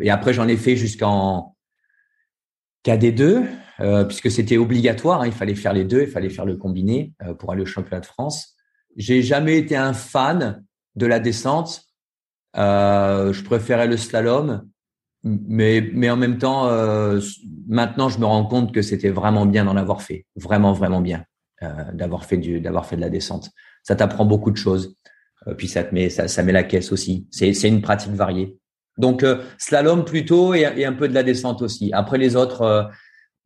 et 0.00 0.10
après, 0.10 0.32
j'en 0.32 0.48
ai 0.48 0.56
fait 0.56 0.76
jusqu'en 0.76 1.54
KD2, 2.88 4.06
puisque 4.06 4.30
c'était 4.30 4.56
obligatoire. 4.56 5.22
Hein, 5.22 5.26
il 5.26 5.32
fallait 5.32 5.54
faire 5.54 5.72
les 5.72 5.84
deux, 5.84 6.02
il 6.02 6.08
fallait 6.08 6.30
faire 6.30 6.44
le 6.44 6.56
combiné 6.56 7.12
pour 7.38 7.52
aller 7.52 7.62
au 7.62 7.66
championnat 7.66 8.00
de 8.00 8.06
France. 8.06 8.56
J'ai 8.96 9.22
jamais 9.22 9.58
été 9.58 9.76
un 9.76 9.92
fan 9.92 10.64
de 10.96 11.06
la 11.06 11.20
descente. 11.20 11.82
je 12.54 13.42
préférais 13.44 13.86
le 13.86 13.96
slalom 13.96 14.68
mais, 15.24 15.88
mais 15.92 16.10
en 16.10 16.16
même 16.16 16.38
temps, 16.38 16.68
euh, 16.68 17.20
maintenant, 17.66 18.08
je 18.08 18.18
me 18.18 18.24
rends 18.24 18.44
compte 18.44 18.72
que 18.72 18.82
c'était 18.82 19.10
vraiment 19.10 19.46
bien 19.46 19.64
d'en 19.64 19.76
avoir 19.76 20.02
fait, 20.02 20.26
vraiment, 20.36 20.72
vraiment 20.72 21.00
bien, 21.00 21.24
euh, 21.62 21.92
d'avoir 21.92 22.24
fait 22.24 22.36
d'avoir 22.36 22.86
fait 22.86 22.96
de 22.96 23.00
la 23.00 23.10
descente. 23.10 23.50
Ça 23.82 23.96
t'apprend 23.96 24.24
beaucoup 24.24 24.50
de 24.50 24.56
choses, 24.56 24.96
euh, 25.46 25.54
puis 25.54 25.68
ça 25.68 25.82
te 25.82 25.94
met, 25.94 26.08
ça, 26.08 26.28
ça 26.28 26.42
met 26.42 26.52
la 26.52 26.62
caisse 26.62 26.92
aussi. 26.92 27.26
C'est 27.30 27.68
une 27.68 27.82
pratique 27.82 28.12
variée. 28.12 28.58
Donc 28.98 29.22
euh, 29.22 29.42
slalom 29.58 30.04
plutôt 30.04 30.54
et, 30.54 30.66
et, 30.76 30.84
un 30.84 30.92
peu 30.92 31.08
de 31.08 31.14
la 31.14 31.22
descente 31.22 31.62
aussi. 31.62 31.90
Après 31.92 32.18
les 32.18 32.36
autres, 32.36 32.62
euh, 32.62 32.82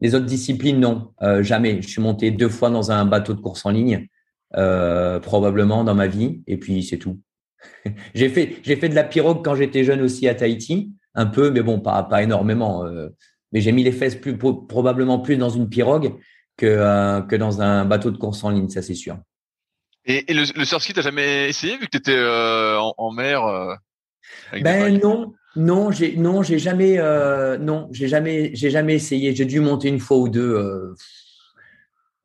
les 0.01 0.15
autres 0.15 0.27
disciplines, 0.27 0.81
non, 0.81 1.13
jamais. 1.43 1.81
Je 1.81 1.89
suis 1.89 2.03
monté 2.03 2.33
deux 2.33 2.49
fois 2.49 2.71
dans 2.71 2.91
un 2.91 3.05
bateau 3.05 3.35
de 3.35 3.41
course 3.41 3.65
en 3.65 3.71
ligne, 3.71 4.09
probablement 4.51 5.85
dans 5.85 5.95
ma 5.95 6.09
vie, 6.09 6.43
et 6.49 6.57
puis 6.57 6.83
c'est 6.83 6.99
tout. 6.99 7.21
j'ai 8.15 8.29
fait, 8.29 8.57
j'ai 8.63 8.77
fait 8.77 8.89
de 8.89 8.95
la 8.95 9.05
pirogue 9.05 9.45
quand 9.45 9.55
j'étais 9.55 9.85
jeune 9.85 10.01
aussi 10.01 10.29
à 10.29 10.35
Tahiti 10.35 10.93
un 11.15 11.27
peu, 11.27 11.51
mais 11.51 11.63
bon, 11.63 11.81
pas, 11.81 12.03
pas 12.05 12.23
énormément. 12.23 12.85
Euh. 12.87 13.09
mais 13.53 13.61
j'ai 13.61 13.73
mis 13.73 13.85
les 13.85 13.93
fesses 13.93 14.17
plus, 14.17 14.37
probablement 14.37 15.19
plus 15.19 15.37
dans 15.37 15.51
une 15.51 15.69
pirogue 15.69 16.15
que, 16.57 16.67
euh, 16.67 17.21
que 17.23 17.37
dans 17.37 17.61
un 17.61 17.85
bateau 17.85 18.11
de 18.11 18.17
course 18.17 18.43
en 18.45 18.51
ligne, 18.51 18.69
ça 18.69 18.83
c'est 18.83 18.95
sûr. 18.95 19.19
Et, 20.05 20.31
et 20.31 20.35
le, 20.35 20.45
le 20.57 20.65
surski, 20.65 20.93
t'as 20.95 21.03
jamais 21.03 21.49
essayé 21.49 21.77
vu 21.77 21.87
que 21.87 21.91
tu 21.91 21.99
étais 21.99 22.17
euh, 22.17 22.79
en, 22.79 23.13
mer 23.13 23.43
Ben 24.53 24.99
non, 25.01 25.33
non, 25.57 25.91
j'ai 25.91 26.17
non, 26.17 26.43
j'ai 26.43 26.59
jamais, 26.59 26.99
non, 27.59 27.89
j'ai 27.93 28.09
jamais, 28.09 28.51
j'ai 28.55 28.71
jamais 28.71 28.95
essayé. 28.95 29.35
J'ai 29.35 29.45
dû 29.45 29.61
monter 29.61 29.89
une 29.89 30.01
fois 30.01 30.19
ou 30.19 30.29
deux. 30.29 30.95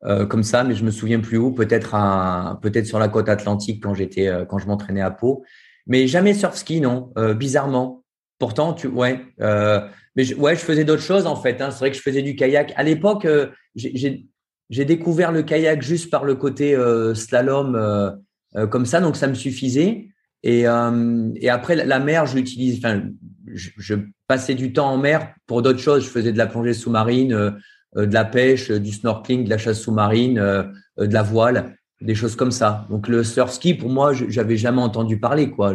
comme 0.02 0.42
ça, 0.42 0.64
mais 0.64 0.74
je 0.74 0.84
me 0.84 0.90
souviens 0.90 1.20
plus 1.20 1.38
où. 1.38 1.52
Peut-être 1.52 2.58
peut-être 2.62 2.86
sur 2.86 2.98
la 2.98 3.08
côte 3.08 3.28
atlantique 3.28 3.82
quand 3.82 3.94
j'étais, 3.94 4.30
quand 4.48 4.58
je 4.58 4.66
m'entraînais 4.66 5.02
à 5.02 5.10
Pau, 5.10 5.44
mais 5.86 6.06
jamais 6.06 6.34
sur 6.34 6.54
ski, 6.54 6.80
non. 6.80 7.12
bizarrement, 7.36 8.04
Pourtant, 8.38 8.72
tu, 8.72 8.86
ouais, 8.86 9.20
euh, 9.40 9.80
mais 10.14 10.22
je, 10.22 10.34
ouais, 10.36 10.54
je 10.54 10.60
faisais 10.60 10.84
d'autres 10.84 11.02
choses 11.02 11.26
en 11.26 11.34
fait. 11.34 11.60
Hein. 11.60 11.70
C'est 11.70 11.80
vrai 11.80 11.90
que 11.90 11.96
je 11.96 12.02
faisais 12.02 12.22
du 12.22 12.36
kayak. 12.36 12.72
À 12.76 12.84
l'époque, 12.84 13.24
euh, 13.24 13.48
j'ai 13.74 14.84
découvert 14.84 15.32
le 15.32 15.42
kayak 15.42 15.82
juste 15.82 16.10
par 16.10 16.24
le 16.24 16.36
côté 16.36 16.74
euh, 16.74 17.14
slalom 17.14 17.74
euh, 17.74 18.10
euh, 18.56 18.66
comme 18.68 18.86
ça, 18.86 19.00
donc 19.00 19.16
ça 19.16 19.26
me 19.26 19.34
suffisait. 19.34 20.08
Et, 20.42 20.60
et 20.60 21.48
après, 21.48 21.76
la 21.76 21.98
mer. 21.98 22.24
Enfin, 22.24 23.02
je, 23.46 23.94
passais 24.26 24.54
du 24.54 24.72
temps 24.72 24.90
en 24.90 24.98
mer 24.98 25.34
pour 25.46 25.62
d'autres 25.62 25.78
choses. 25.78 26.04
Je 26.04 26.10
faisais 26.10 26.32
de 26.32 26.38
la 26.38 26.46
plongée 26.46 26.74
sous-marine, 26.74 27.54
de 27.96 28.14
la 28.14 28.24
pêche, 28.24 28.70
du 28.70 28.92
snorkeling, 28.92 29.44
de 29.44 29.50
la 29.50 29.58
chasse 29.58 29.80
sous-marine, 29.80 30.34
de 30.34 31.12
la 31.12 31.22
voile, 31.22 31.76
des 32.00 32.14
choses 32.14 32.36
comme 32.36 32.50
ça. 32.52 32.86
Donc 32.90 33.08
le 33.08 33.24
surf 33.24 33.50
ski, 33.50 33.74
pour 33.74 33.90
moi, 33.90 34.12
j'avais 34.12 34.56
jamais 34.56 34.82
entendu 34.82 35.18
parler. 35.18 35.50
Quoi. 35.50 35.74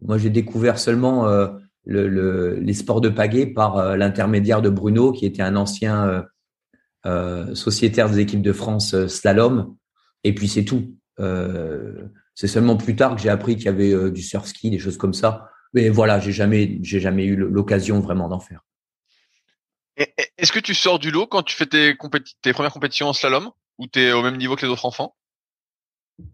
Moi, 0.00 0.18
j'ai 0.18 0.30
découvert 0.30 0.78
seulement 0.78 1.28
euh, 1.28 1.48
le, 1.84 2.54
les 2.56 2.74
sports 2.74 3.00
de 3.00 3.08
pagaie 3.08 3.46
par 3.46 3.78
euh, 3.78 3.96
l'intermédiaire 3.96 4.62
de 4.62 4.68
Bruno, 4.68 5.12
qui 5.12 5.26
était 5.26 5.42
un 5.42 5.56
ancien 5.56 6.06
euh, 6.06 6.22
euh 7.06 7.54
sociétaire 7.54 8.08
des 8.08 8.20
équipes 8.20 8.42
de 8.42 8.52
France 8.52 9.06
slalom. 9.06 9.76
Et 10.24 10.34
puis 10.34 10.48
c'est 10.48 10.64
tout. 10.64 10.96
C'est 12.42 12.48
seulement 12.48 12.76
plus 12.76 12.96
tard 12.96 13.14
que 13.14 13.22
j'ai 13.22 13.28
appris 13.28 13.54
qu'il 13.54 13.66
y 13.66 13.68
avait 13.68 14.10
du 14.10 14.20
surf 14.20 14.46
ski, 14.46 14.68
des 14.68 14.80
choses 14.80 14.96
comme 14.96 15.14
ça. 15.14 15.48
Mais 15.74 15.90
voilà, 15.90 16.18
j'ai 16.18 16.32
jamais, 16.32 16.80
j'ai 16.82 16.98
jamais 16.98 17.24
eu 17.24 17.36
l'occasion 17.36 18.00
vraiment 18.00 18.28
d'en 18.28 18.40
faire. 18.40 18.64
Est-ce 19.96 20.50
que 20.50 20.58
tu 20.58 20.74
sors 20.74 20.98
du 20.98 21.12
lot 21.12 21.28
quand 21.28 21.44
tu 21.44 21.54
fais 21.54 21.66
tes, 21.66 21.96
tes 22.42 22.52
premières 22.52 22.72
compétitions 22.72 23.06
en 23.06 23.12
slalom? 23.12 23.52
Ou 23.78 23.86
tu 23.86 24.00
es 24.00 24.10
au 24.10 24.22
même 24.22 24.38
niveau 24.38 24.56
que 24.56 24.66
les 24.66 24.72
autres 24.72 24.86
enfants? 24.86 25.14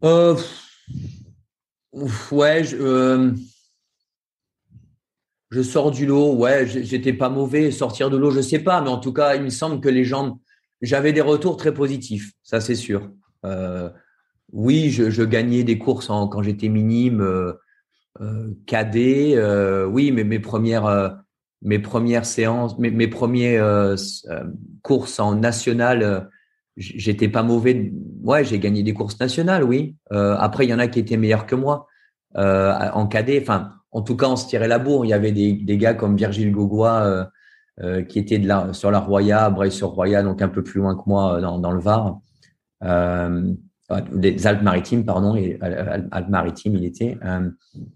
Euh, 0.02 0.34
Ouais, 2.30 2.64
je, 2.64 3.34
je 5.50 5.62
sors 5.62 5.90
du 5.90 6.06
lot, 6.06 6.34
ouais, 6.36 6.66
j'étais 6.66 7.12
pas 7.12 7.28
mauvais. 7.28 7.70
Sortir 7.70 8.08
de 8.08 8.16
l'eau, 8.16 8.30
je 8.30 8.40
sais 8.40 8.60
pas, 8.60 8.80
mais 8.80 8.88
en 8.88 8.98
tout 8.98 9.12
cas, 9.12 9.36
il 9.36 9.42
me 9.42 9.50
semble 9.50 9.82
que 9.82 9.90
les 9.90 10.04
gens, 10.04 10.40
j'avais 10.80 11.12
des 11.12 11.20
retours 11.20 11.58
très 11.58 11.74
positifs, 11.74 12.32
ça 12.42 12.62
c'est 12.62 12.74
sûr. 12.74 13.10
Euh, 13.44 13.90
oui, 14.52 14.90
je, 14.90 15.10
je, 15.10 15.22
gagnais 15.22 15.62
des 15.62 15.78
courses 15.78 16.10
en, 16.10 16.28
quand 16.28 16.42
j'étais 16.42 16.68
minime, 16.68 17.20
euh, 17.20 17.52
euh, 18.20 18.50
cadet. 18.66 19.34
Euh, 19.36 19.86
oui, 19.86 20.10
mais 20.12 20.24
mes 20.24 20.38
premières, 20.38 21.18
mes 21.62 21.78
premières 21.78 22.26
séances, 22.26 22.78
mes, 22.78 22.90
mes 22.90 23.08
premiers 23.08 23.58
euh, 23.58 23.96
courses 24.82 25.20
en 25.20 25.34
national, 25.34 26.30
j'étais 26.76 27.28
pas 27.28 27.42
mauvais. 27.42 27.92
Ouais, 28.22 28.44
j'ai 28.44 28.58
gagné 28.58 28.82
des 28.82 28.94
courses 28.94 29.20
nationales, 29.20 29.64
oui. 29.64 29.96
après, 30.10 30.66
il 30.66 30.70
y 30.70 30.74
en 30.74 30.78
a 30.78 30.88
qui 30.88 30.98
étaient 30.98 31.16
meilleurs 31.16 31.46
que 31.46 31.54
moi 31.54 31.86
en 32.34 33.06
cadet. 33.06 33.40
Enfin 33.40 33.72
en 33.90 34.02
tout 34.02 34.16
cas, 34.16 34.26
on 34.28 34.36
se 34.36 34.46
tirait 34.46 34.68
la 34.68 34.78
bourre. 34.78 35.06
Il 35.06 35.08
y 35.08 35.14
avait 35.14 35.32
des, 35.32 35.76
gars 35.78 35.94
comme 35.94 36.16
Virgile 36.16 36.52
Gaugois 36.52 37.28
euh, 37.80 38.02
qui 38.02 38.18
étaient 38.18 38.38
de 38.38 38.48
la, 38.48 38.72
sur 38.72 38.90
la 38.90 38.98
Roya, 38.98 39.50
Bray-sur-Roya, 39.50 40.24
donc 40.24 40.42
un 40.42 40.48
peu 40.48 40.64
plus 40.64 40.80
loin 40.80 40.96
que 40.96 41.02
moi 41.06 41.40
dans, 41.40 41.72
le 41.72 41.80
Var. 41.80 42.18
Des 44.12 44.47
Alpes-Maritimes, 44.47 45.04
pardon, 45.04 45.35
et 45.35 45.59
Alpes-Maritimes, 45.61 46.75
il 46.76 46.85
était, 46.85 47.16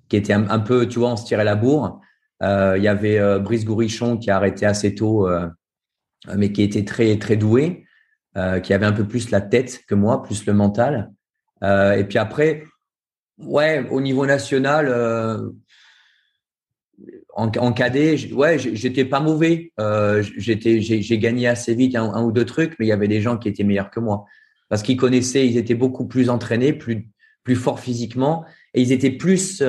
qui 0.09 0.17
était 0.17 0.33
un, 0.33 0.59
peu, 0.59 0.89
tu 0.89 0.99
vois, 0.99 1.11
on 1.11 1.17
se 1.17 1.27
tirait 1.27 1.45
la 1.45 1.55
bourre. 1.55 2.01
il 2.41 2.81
y 2.83 2.89
avait 2.89 3.39
Brice 3.41 3.65
Gourichon 3.65 4.17
qui 4.17 4.31
a 4.31 4.37
arrêté 4.37 4.65
assez 4.65 4.95
tôt, 4.95 5.29
mais 6.35 6.53
qui 6.53 6.63
était 6.63 6.85
très 6.85 7.19
très 7.19 7.37
doué. 7.37 7.85
qui 8.63 8.73
avait 8.73 8.87
un 8.87 8.93
peu 8.93 9.07
plus 9.07 9.31
la 9.31 9.43
tête 9.43 9.85
que 9.87 9.95
moi, 9.95 10.23
plus 10.23 10.47
le 10.47 10.55
mental. 10.55 11.13
et 11.63 12.05
puis 12.09 12.19
après, 12.19 12.65
ouais, 13.39 13.87
au 13.91 14.01
niveau 14.01 14.25
national, 14.25 15.53
en, 17.35 17.49
en, 17.49 17.73
cadet, 17.75 18.33
ouais, 18.33 18.59
j'étais 18.59 19.05
pas 19.05 19.21
mauvais. 19.21 19.73
j'étais, 20.39 20.81
j'ai 20.81 21.19
gagné 21.19 21.49
assez 21.49 21.75
vite 21.75 21.97
un, 21.97 22.23
ou 22.23 22.33
deux 22.33 22.47
trucs, 22.47 22.79
mais 22.79 22.87
il 22.87 22.89
y 22.89 22.93
avait 22.93 23.09
des 23.09 23.21
gens 23.21 23.37
qui 23.37 23.51
étaient 23.51 23.65
meilleurs 23.65 23.91
que 23.91 24.01
moi 24.01 24.25
parce 24.73 24.83
qu'ils 24.83 24.97
connaissaient, 24.97 25.47
ils 25.47 25.59
étaient 25.59 25.75
beaucoup 25.75 26.07
plus 26.07 26.31
entraînés, 26.31 26.73
plus 26.73 27.11
plus 27.45 27.57
forts 27.57 27.81
physiquement, 27.81 28.47
et 28.73 28.81
ils 28.81 28.91
étaient 28.91 29.11
plus, 29.11 29.62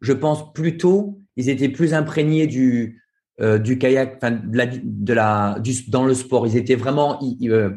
je 0.00 0.12
pense, 0.12 0.52
plutôt, 0.52 1.20
ils 1.36 1.48
étaient 1.48 1.68
plus 1.68 1.94
imprégnés 1.94 2.48
du 2.48 3.00
euh, 3.40 3.58
du 3.58 3.78
kayak, 3.78 4.20
de 4.20 5.14
la, 5.14 5.58
du, 5.60 5.72
dans 5.88 6.04
le 6.04 6.14
sport. 6.14 6.48
Ils 6.48 6.56
étaient 6.56 6.74
vraiment, 6.74 7.20
euh, 7.44 7.70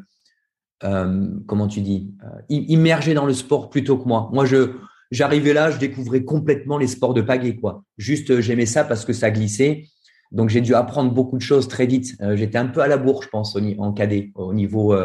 euh, 0.83 1.27
comment 1.45 1.67
tu 1.67 1.81
dis, 1.81 2.13
immergés 2.49 3.13
dans 3.13 3.27
le 3.27 3.33
sport 3.33 3.69
plutôt 3.69 3.97
que 3.99 4.07
moi. 4.07 4.29
Moi, 4.33 4.45
je 4.45 4.71
j'arrivais 5.11 5.53
là, 5.53 5.69
je 5.69 5.77
découvrais 5.77 6.23
complètement 6.23 6.79
les 6.79 6.87
sports 6.87 7.13
de 7.13 7.21
pagaie, 7.21 7.57
quoi. 7.57 7.83
Juste, 7.99 8.41
j'aimais 8.41 8.65
ça 8.65 8.83
parce 8.83 9.05
que 9.05 9.13
ça 9.13 9.29
glissait. 9.29 9.85
Donc, 10.31 10.49
j'ai 10.49 10.61
dû 10.61 10.73
apprendre 10.73 11.13
beaucoup 11.13 11.37
de 11.37 11.43
choses 11.43 11.67
très 11.67 11.85
vite. 11.85 12.17
J'étais 12.33 12.57
un 12.57 12.65
peu 12.65 12.81
à 12.81 12.87
la 12.87 12.97
bourre, 12.97 13.21
je 13.21 13.29
pense, 13.29 13.55
en 13.77 13.93
cadet, 13.93 14.31
au 14.33 14.51
niveau 14.51 14.95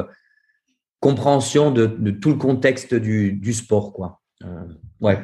compréhension 1.00 1.70
de, 1.70 1.86
de, 1.86 2.10
tout 2.10 2.30
le 2.30 2.36
contexte 2.36 2.94
du, 2.94 3.32
du 3.32 3.52
sport, 3.52 3.92
quoi. 3.92 4.20
ouais. 5.00 5.18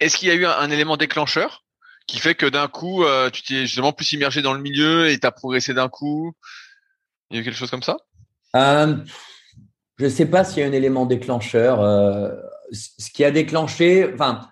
Est-ce 0.00 0.16
qu'il 0.16 0.28
y 0.28 0.30
a 0.30 0.34
eu 0.34 0.46
un, 0.46 0.70
élément 0.70 0.96
déclencheur 0.96 1.64
qui 2.06 2.18
fait 2.18 2.34
que 2.34 2.46
d'un 2.46 2.66
coup, 2.66 3.04
euh, 3.04 3.30
tu 3.30 3.42
t'es 3.42 3.66
justement 3.66 3.92
plus 3.92 4.12
immergé 4.12 4.42
dans 4.42 4.54
le 4.54 4.60
milieu 4.60 5.08
et 5.08 5.18
tu 5.18 5.26
as 5.26 5.30
progressé 5.30 5.72
d'un 5.72 5.88
coup? 5.88 6.32
Il 7.30 7.36
y 7.36 7.38
a 7.38 7.42
eu 7.42 7.44
quelque 7.44 7.56
chose 7.56 7.70
comme 7.70 7.82
ça? 7.82 7.96
Euh, 8.56 8.96
Je 9.98 10.04
ne 10.04 10.10
sais 10.10 10.26
pas 10.26 10.44
s'il 10.44 10.62
y 10.62 10.64
a 10.64 10.68
un 10.68 10.72
élément 10.72 11.06
déclencheur. 11.06 11.80
Euh, 11.80 12.34
ce 12.72 13.10
qui 13.10 13.24
a 13.24 13.30
déclenché, 13.30 14.10
enfin, 14.12 14.48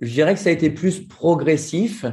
je 0.00 0.10
dirais 0.10 0.34
que 0.34 0.40
ça 0.40 0.50
a 0.50 0.52
été 0.52 0.70
plus 0.70 1.06
progressif. 1.06 2.04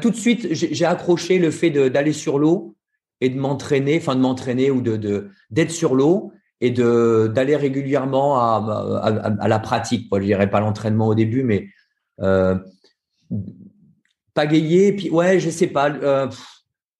tout 0.00 0.10
de 0.10 0.16
suite, 0.16 0.54
j'ai 0.54 0.84
accroché 0.86 1.38
le 1.38 1.50
fait 1.50 1.70
d'aller 1.70 2.14
sur 2.14 2.38
l'eau 2.38 2.76
et 3.20 3.28
de 3.28 3.38
m'entraîner, 3.38 3.98
enfin 3.98 4.16
de 4.16 4.20
m'entraîner 4.20 4.70
ou 4.70 4.80
de 4.80 5.30
d'être 5.50 5.70
sur 5.70 5.94
l'eau 5.94 6.32
et 6.62 6.70
de 6.70 7.26
d'aller 7.34 7.56
régulièrement 7.56 8.38
à, 8.38 9.02
à, 9.40 9.48
la 9.48 9.58
pratique. 9.58 10.08
Quoi. 10.08 10.20
Je 10.20 10.26
dirais 10.26 10.48
pas 10.48 10.60
l'entraînement 10.60 11.08
au 11.08 11.14
début, 11.14 11.42
mais 11.42 11.68
euh, 12.20 12.56
pagayer. 14.32 14.92
Puis 14.92 15.10
ouais, 15.10 15.40
je 15.40 15.50
sais 15.50 15.66
pas. 15.66 15.90
Euh, 15.90 16.28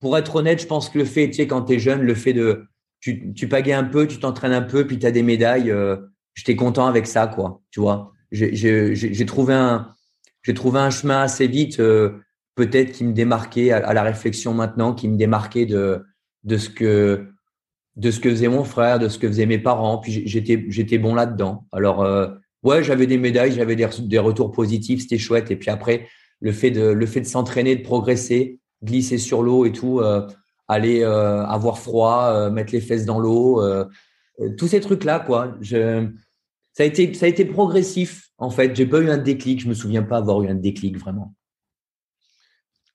pour 0.00 0.18
être 0.18 0.34
honnête, 0.34 0.60
je 0.60 0.66
pense 0.66 0.90
que 0.90 0.98
le 0.98 1.04
fait, 1.04 1.28
tu 1.28 1.34
sais, 1.34 1.46
quand 1.46 1.62
tu 1.62 1.74
es 1.74 1.78
jeune, 1.78 2.02
le 2.02 2.14
fait 2.14 2.32
de 2.32 2.64
tu, 2.98 3.32
tu 3.34 3.48
pagayes 3.48 3.72
un 3.72 3.84
peu, 3.84 4.08
tu 4.08 4.18
t'entraînes 4.18 4.52
un 4.52 4.62
peu, 4.62 4.84
puis 4.84 4.98
tu 4.98 5.06
as 5.06 5.12
des 5.12 5.22
médailles. 5.22 5.70
Euh, 5.70 5.96
J'étais 6.34 6.56
content 6.56 6.86
avec 6.86 7.06
ça, 7.06 7.26
quoi. 7.26 7.60
Tu 7.70 7.78
vois, 7.78 8.12
j'ai 8.32 9.26
trouvé 9.26 9.54
un 9.54 9.94
j'ai 10.42 10.54
trouvé 10.54 10.80
un 10.80 10.90
chemin 10.90 11.20
assez 11.20 11.46
vite, 11.46 11.76
peut-être 11.76 12.92
qui 12.92 13.04
me 13.04 13.12
démarquait 13.12 13.70
à, 13.70 13.86
à, 13.86 13.92
la 13.92 14.02
réflexion 14.02 14.54
maintenant, 14.54 14.94
qui 14.94 15.08
me 15.08 15.16
démarquait 15.16 15.66
de 15.66 16.02
de 16.42 16.56
ce 16.56 16.70
que 16.70 17.31
de 17.96 18.10
ce 18.10 18.20
que 18.20 18.30
faisait 18.30 18.48
mon 18.48 18.64
frère, 18.64 18.98
de 18.98 19.08
ce 19.08 19.18
que 19.18 19.28
faisaient 19.28 19.46
mes 19.46 19.58
parents. 19.58 19.98
Puis 19.98 20.22
j'étais 20.26 20.98
bon 20.98 21.14
là-dedans. 21.14 21.66
Alors 21.72 22.02
euh, 22.02 22.28
ouais, 22.62 22.82
j'avais 22.82 23.06
des 23.06 23.18
médailles, 23.18 23.52
j'avais 23.52 23.76
des, 23.76 24.18
retours 24.18 24.52
positifs, 24.52 25.02
c'était 25.02 25.18
chouette. 25.18 25.50
Et 25.50 25.56
puis 25.56 25.70
après, 25.70 26.08
le 26.40 26.52
fait 26.52 26.70
de 26.70 27.24
s'entraîner, 27.24 27.76
de 27.76 27.82
progresser, 27.82 28.58
glisser 28.82 29.18
sur 29.18 29.42
l'eau 29.42 29.66
et 29.66 29.72
tout, 29.72 30.00
euh, 30.00 30.26
aller 30.68 31.02
euh, 31.02 31.44
avoir 31.44 31.78
froid, 31.78 32.50
mettre 32.50 32.72
les 32.72 32.80
fesses 32.80 33.04
dans 33.04 33.20
l'eau, 33.20 33.62
tous 34.56 34.68
ces 34.68 34.80
trucs 34.80 35.04
là 35.04 35.20
quoi. 35.20 35.54
Ça 35.62 36.82
a 36.82 36.86
été 36.86 37.44
progressif 37.44 38.30
en 38.38 38.50
fait. 38.50 38.74
J'ai 38.74 38.86
pas 38.86 39.00
eu 39.00 39.10
un 39.10 39.18
déclic. 39.18 39.60
Je 39.60 39.68
me 39.68 39.74
souviens 39.74 40.02
pas 40.02 40.16
avoir 40.16 40.42
eu 40.42 40.48
un 40.48 40.54
déclic 40.54 40.96
vraiment. 40.96 41.34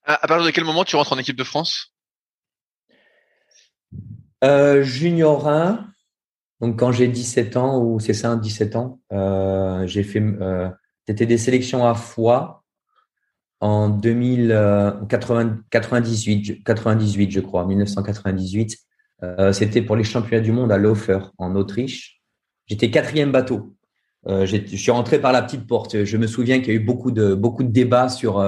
À 0.04 0.26
partir 0.26 0.46
de 0.46 0.50
quel 0.50 0.64
moment 0.64 0.84
tu 0.84 0.96
rentres 0.96 1.12
en 1.12 1.18
équipe 1.18 1.36
de 1.36 1.44
France? 1.44 1.92
Euh, 4.44 4.82
junior 4.82 5.48
1, 5.48 5.88
donc 6.60 6.78
quand 6.78 6.92
j'ai 6.92 7.08
17 7.08 7.56
ans, 7.56 7.82
ou 7.82 7.98
c'est 8.00 8.14
ça, 8.14 8.36
17 8.36 8.76
ans, 8.76 9.00
euh, 9.12 9.86
j'ai 9.86 10.02
fait, 10.02 10.20
euh, 10.20 10.68
c'était 11.06 11.26
des 11.26 11.36
sélections 11.38 11.86
à 11.86 11.94
foi 11.94 12.64
en 13.60 13.88
2098, 13.88 16.64
98, 16.64 17.26
euh, 17.26 17.30
je 17.30 17.40
crois, 17.40 17.64
1998. 17.64 18.76
Euh, 19.24 19.52
c'était 19.52 19.82
pour 19.82 19.96
les 19.96 20.04
championnats 20.04 20.42
du 20.42 20.52
monde 20.52 20.70
à 20.72 20.78
Laufer, 20.78 21.18
en 21.38 21.56
Autriche. 21.56 22.20
J'étais 22.66 22.90
quatrième 22.90 23.32
bateau. 23.32 23.74
Je 24.26 24.76
suis 24.76 24.90
rentré 24.90 25.20
par 25.20 25.32
la 25.32 25.40
petite 25.40 25.66
porte. 25.66 26.04
Je 26.04 26.16
me 26.18 26.26
souviens 26.26 26.58
qu'il 26.58 26.68
y 26.68 26.72
a 26.72 26.74
eu 26.74 26.84
beaucoup 26.84 27.12
de, 27.12 27.32
beaucoup 27.34 27.62
de 27.62 27.70
débats 27.70 28.10
sur 28.10 28.44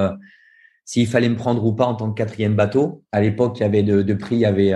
s'il 0.84 1.06
fallait 1.06 1.30
me 1.30 1.36
prendre 1.36 1.64
ou 1.64 1.72
pas 1.72 1.86
en 1.86 1.94
tant 1.94 2.12
que 2.12 2.18
quatrième 2.18 2.54
bateau. 2.54 3.02
À 3.12 3.22
l'époque, 3.22 3.56
il 3.58 3.62
y 3.62 3.64
avait 3.64 3.82
de, 3.82 4.14
prix, 4.14 4.36
il 4.36 4.40
y 4.40 4.44
avait 4.44 4.74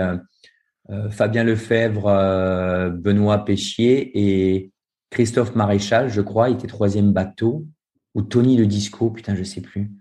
Fabien 1.09 1.43
Lefebvre, 1.43 2.07
euh, 2.07 2.89
Benoît 2.89 3.43
Péchier 3.43 4.11
et 4.13 4.71
Christophe 5.09 5.55
Maréchal, 5.55 6.09
je 6.09 6.21
crois, 6.21 6.49
était 6.49 6.67
troisième 6.67 7.11
bateau, 7.11 7.65
ou 8.13 8.21
Tony 8.21 8.55
le 8.55 8.67
Disco, 8.67 9.09
putain, 9.09 9.35
je 9.35 9.43
sais 9.43 9.61
plus. 9.61 9.91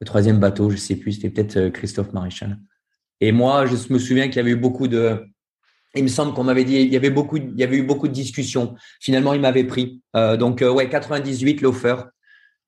Le 0.00 0.06
troisième 0.06 0.38
bateau, 0.38 0.70
je 0.70 0.76
sais 0.76 0.96
plus, 0.96 1.12
c'était 1.12 1.30
peut-être 1.30 1.56
euh, 1.56 1.70
Christophe 1.70 2.12
Maréchal. 2.12 2.58
Et 3.20 3.32
moi, 3.32 3.66
je 3.66 3.92
me 3.92 3.98
souviens 3.98 4.26
qu'il 4.26 4.36
y 4.36 4.40
avait 4.40 4.50
eu 4.50 4.56
beaucoup 4.56 4.88
de, 4.88 5.24
il 5.94 6.02
me 6.02 6.08
semble 6.08 6.34
qu'on 6.34 6.44
m'avait 6.44 6.64
dit, 6.64 6.76
il 6.76 6.92
y 6.92 6.96
avait 6.96 7.10
beaucoup, 7.10 7.36
il 7.36 7.56
y 7.56 7.62
avait 7.62 7.78
eu 7.78 7.82
beaucoup 7.82 8.08
de 8.08 8.12
discussions. 8.12 8.74
Finalement, 9.00 9.32
il 9.32 9.40
m'avait 9.40 9.64
pris. 9.64 10.02
donc, 10.14 10.60
ouais, 10.60 10.90
98, 10.90 11.62
l'offer, 11.62 11.96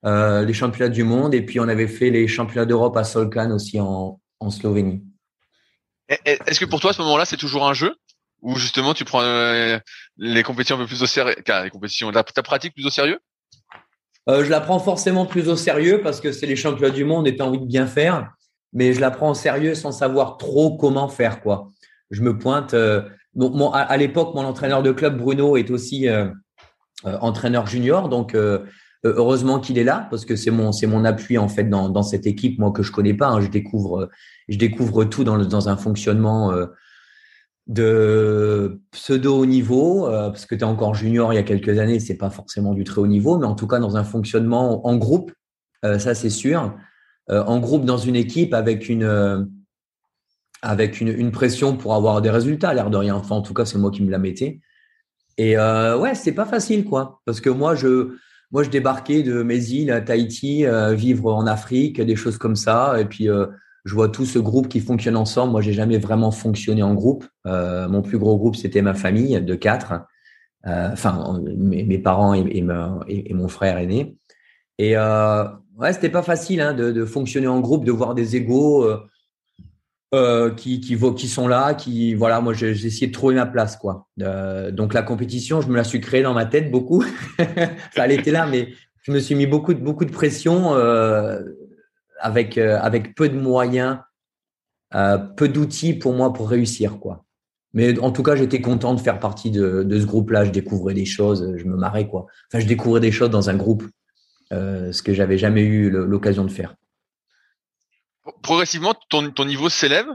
les 0.05 0.53
championnats 0.55 0.89
du 0.89 1.05
monde, 1.05 1.35
et 1.35 1.43
puis 1.43 1.61
on 1.61 1.69
avait 1.69 1.89
fait 1.89 2.09
les 2.09 2.27
championnats 2.29 2.65
d'Europe 2.65 2.97
à 2.97 3.05
Solkan 3.05 3.51
aussi 3.51 3.79
en 3.79 4.19
Slovénie. 4.49 5.03
Est-ce 6.09 6.59
que 6.61 6.65
pour 6.65 6.81
toi, 6.81 6.91
à 6.91 6.93
ce 6.95 7.03
moment-là, 7.03 7.25
c'est 7.25 7.37
toujours 7.37 7.67
un 7.69 7.75
jeu? 7.75 7.95
Ou 8.43 8.57
justement 8.57 8.95
tu 8.95 9.05
prends 9.05 9.23
euh, 9.23 9.79
les 10.17 10.43
compétitions 10.43 10.77
un 10.77 10.79
peu 10.79 10.87
plus 10.87 11.03
au 11.03 11.07
sérieux, 11.07 11.35
les 11.37 11.71
compétitions, 11.71 12.13
ta, 12.13 12.43
pratique 12.43 12.73
plus 12.73 12.87
au 12.87 12.91
sérieux? 12.91 13.19
Euh, 14.29 14.45
Je 14.45 14.51
la 14.51 14.61
prends 14.61 14.79
forcément 14.79 15.27
plus 15.27 15.49
au 15.49 15.57
sérieux 15.57 16.01
parce 16.03 16.21
que 16.21 16.31
c'est 16.31 16.47
les 16.47 16.55
championnats 16.55 16.95
du 16.95 17.05
monde 17.05 17.27
et 17.27 17.35
tu 17.35 17.43
as 17.43 17.47
envie 17.47 17.59
de 17.59 17.67
bien 17.67 17.87
faire, 17.87 18.31
mais 18.73 18.93
je 18.93 19.01
la 19.01 19.11
prends 19.11 19.31
au 19.31 19.35
sérieux 19.35 19.75
sans 19.75 19.91
savoir 19.91 20.37
trop 20.37 20.77
comment 20.77 21.09
faire 21.09 21.41
quoi. 21.41 21.71
Je 22.11 22.23
me 22.23 22.39
pointe. 22.39 22.75
Euh, 22.75 23.03
à, 23.73 23.97
l'époque, 23.97 24.35
mon 24.35 24.45
entraîneur 24.45 24.83
de 24.83 24.93
club 24.93 25.19
Bruno 25.19 25.57
est 25.57 25.71
aussi 25.71 26.09
entraîneur 27.05 27.69
junior, 27.69 28.09
donc 28.09 28.35
heureusement 29.05 29.61
qu'il 29.61 29.79
est 29.79 29.85
là 29.85 30.07
parce 30.11 30.25
que 30.25 30.37
c'est 30.37 30.51
mon 30.51 30.73
c'est 30.73 30.87
mon 30.87 31.05
appui 31.05 31.39
en 31.39 31.49
fait 31.49 31.65
dans, 31.65 31.89
dans 31.89 32.03
cette 32.03 32.27
équipe 32.27 32.59
moi 32.59 32.73
que 32.73 32.83
je 32.83 32.93
connais 32.93 33.15
pas. 33.15 33.29
Hein, 33.29 33.41
je 33.41 33.49
découvre 33.49 34.09
je 34.49 34.59
découvre 34.59 35.05
tout 35.05 35.25
dans, 35.25 35.39
dans 35.39 35.69
un 35.69 35.77
fonctionnement 35.77 36.53
euh, 36.53 36.67
de 37.67 38.81
pseudo 38.93 39.39
haut 39.39 39.47
niveau, 39.47 40.07
euh, 40.07 40.31
parce 40.31 40.47
que 40.47 40.55
tu 40.55 40.63
es 40.63 40.65
encore 40.65 40.95
junior 40.95 41.33
il 41.33 41.37
y 41.37 41.39
a 41.39 41.43
quelques 41.43 41.79
années, 41.79 42.01
c'est 42.01 42.17
pas 42.17 42.31
forcément 42.31 42.75
du 42.75 42.85
très 42.85 43.01
haut 43.01 43.07
niveau, 43.07 43.39
mais 43.39 43.47
en 43.47 43.55
tout 43.55 43.67
cas 43.67 43.79
dans 43.79 43.97
un 43.97 44.05
fonctionnement 44.05 44.87
en 44.87 44.97
groupe, 44.97 45.33
euh, 45.85 45.99
ça 45.99 46.15
c'est 46.15 46.31
sûr, 46.31 46.75
en 47.31 47.61
groupe 47.61 47.85
dans 47.85 47.99
une 47.99 48.17
équipe 48.17 48.55
avec 48.55 48.89
une 48.89 49.51
avec 50.63 51.01
une, 51.01 51.09
une, 51.09 51.31
pression 51.31 51.77
pour 51.77 51.95
avoir 51.95 52.21
des 52.23 52.31
résultats, 52.31 52.75
l'air 52.75 52.91
de 52.91 52.97
rien. 52.97 53.15
Enfin, 53.15 53.37
en 53.37 53.43
tout 53.43 53.55
cas, 53.55 53.65
c'est 53.65 53.79
moi 53.79 53.91
qui 53.91 54.03
me 54.03 54.11
la 54.11 54.19
mettais. 54.19 54.61
Et 55.37 55.57
euh, 55.57 55.97
ouais, 55.97 56.15
c'est 56.15 56.33
pas 56.33 56.45
facile, 56.45 56.85
quoi, 56.85 57.23
parce 57.25 57.41
que 57.41 57.49
moi, 57.49 57.75
je 57.77 58.17
moi, 58.51 58.63
je 58.63 58.71
débarquais 58.71 59.23
de 59.23 59.43
mes 59.43 59.73
îles 59.73 59.91
à 59.91 60.01
Tahiti, 60.01 60.65
vivre 60.93 61.35
en 61.35 61.47
Afrique, 61.47 62.01
des 62.01 62.17
choses 62.17 62.39
comme 62.39 62.57
ça, 62.57 63.01
et 63.01 63.05
puis 63.05 63.29
je 63.89 63.95
vois 63.95 64.09
tout 64.09 64.27
ce 64.27 64.39
groupe 64.39 64.69
qui 64.69 64.81
fonctionne 64.81 65.17
ensemble. 65.17 65.53
Moi, 65.53 65.63
j'ai 65.63 65.73
jamais 65.73 65.99
vraiment 65.99 66.31
fonctionné 66.31 66.83
en 66.83 66.95
groupe. 66.95 67.27
Euh, 67.47 67.89
mon 67.89 68.03
plus 68.03 68.19
gros 68.19 68.37
groupe, 68.37 68.55
c'était 68.55 68.83
ma 68.83 68.95
famille 68.95 69.41
de 69.41 69.55
quatre. 69.55 69.95
Euh, 70.67 70.91
enfin, 70.93 71.41
mes, 71.57 71.99
parents 71.99 72.35
et, 72.35 72.63
mon 73.33 73.49
frère 73.49 73.79
aîné. 73.79 74.17
Et 74.77 74.97
euh, 74.97 75.45
ouais, 75.79 75.93
c'était 75.93 76.11
pas 76.11 76.23
facile 76.23 76.61
hein, 76.61 76.75
de, 76.75 77.05
fonctionner 77.07 77.47
en 77.47 77.61
groupe, 77.61 77.85
de 77.85 77.93
voir 77.93 78.15
des 78.15 78.37
égaux 78.37 78.87
euh, 80.15 80.55
qui, 80.55 81.29
sont 81.29 81.49
là, 81.49 81.75
qui 81.75 82.15
voilà. 82.15 82.41
Moi, 82.41 82.55
j'ai 82.55 82.71
essayé 82.71 83.09
de 83.09 83.13
trouver 83.13 83.35
ma 83.35 83.47
place, 83.47 83.77
quoi. 83.77 84.09
donc 84.17 84.95
la 84.95 85.03
compétition, 85.03 85.61
je 85.61 85.69
me 85.69 85.77
la 85.77 85.85
suis 85.85 86.01
créée 86.01 86.23
dans 86.23 86.35
ma 86.35 86.47
tête 86.47 86.71
beaucoup. 86.71 87.05
elle 87.97 88.13
était 88.13 88.31
là, 88.31 88.47
mais 88.47 88.73
je 89.03 89.13
me 89.13 89.19
suis 89.19 89.35
mis 89.35 89.47
beaucoup 89.47 89.75
de 89.75 89.81
beaucoup 89.81 90.05
de 90.05 90.11
pression 90.11 90.75
avec, 92.19 92.59
euh, 92.59 92.79
avec 92.81 93.15
peu 93.15 93.29
de 93.29 93.39
moyens, 93.39 93.99
euh, 94.95 95.19
peu 95.19 95.49
d'outils 95.49 95.95
pour 95.95 96.13
moi 96.15 96.33
pour 96.33 96.49
réussir. 96.49 96.99
quoi. 96.99 97.25
Mais 97.73 97.99
en 97.99 98.11
tout 98.11 98.23
cas, 98.23 98.37
j'étais 98.37 98.61
content 98.61 98.95
de 98.95 99.01
faire 99.01 99.19
partie 99.19 99.51
de, 99.51 99.83
de 99.83 100.01
ce 100.01 100.07
groupe-là. 100.07 100.45
Je 100.45 100.51
découvrais 100.51 100.95
des 100.95 101.05
choses, 101.05 101.55
je 101.57 101.65
me 101.65 101.77
marrais. 101.77 102.09
quoi. 102.09 102.27
Enfin, 102.49 102.61
je 102.61 102.67
découvrais 102.67 103.01
des 103.01 103.13
choses 103.13 103.31
dans 103.31 103.51
un 103.51 103.57
groupe, 103.57 103.85
euh, 104.53 104.93
ce 104.93 105.03
que 105.03 105.13
j'avais 105.13 105.39
jamais 105.39 105.63
eu 105.63 105.91
l'occasion 105.91 106.45
de 106.45 106.51
faire. 106.51 106.75
Progressivement, 108.43 108.95
ton, 109.09 109.31
ton 109.31 109.45
niveau 109.45 109.69
s'élève. 109.69 110.07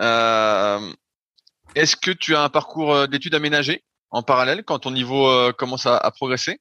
Euh, 0.00 0.80
Est-ce 1.74 1.96
que 1.96 2.10
tu 2.10 2.34
as 2.34 2.42
un 2.42 2.48
parcours 2.48 3.08
d'études 3.08 3.34
aménagé 3.34 3.84
en 4.10 4.22
parallèle 4.22 4.64
quand 4.64 4.80
ton 4.80 4.90
niveau 4.90 5.28
commence 5.58 5.86
à, 5.86 6.10
progresser? 6.14 6.60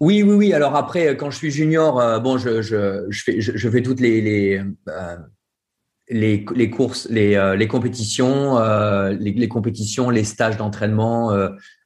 Oui, 0.00 0.22
oui, 0.22 0.34
oui. 0.34 0.52
Alors 0.52 0.74
après, 0.74 1.16
quand 1.16 1.30
je 1.30 1.36
suis 1.36 1.50
junior, 1.50 2.20
bon, 2.20 2.38
je, 2.38 2.62
je, 2.62 3.06
je, 3.10 3.70
fais, 3.70 3.82
toutes 3.82 4.00
les, 4.00 4.20
les, 4.20 4.62
les, 6.08 6.44
les, 6.54 6.70
courses, 6.70 7.08
les, 7.08 7.54
les 7.56 7.68
compétitions, 7.68 8.58
les, 9.10 9.48
compétitions, 9.48 10.10
les 10.10 10.24
stages 10.24 10.56
d'entraînement 10.56 11.30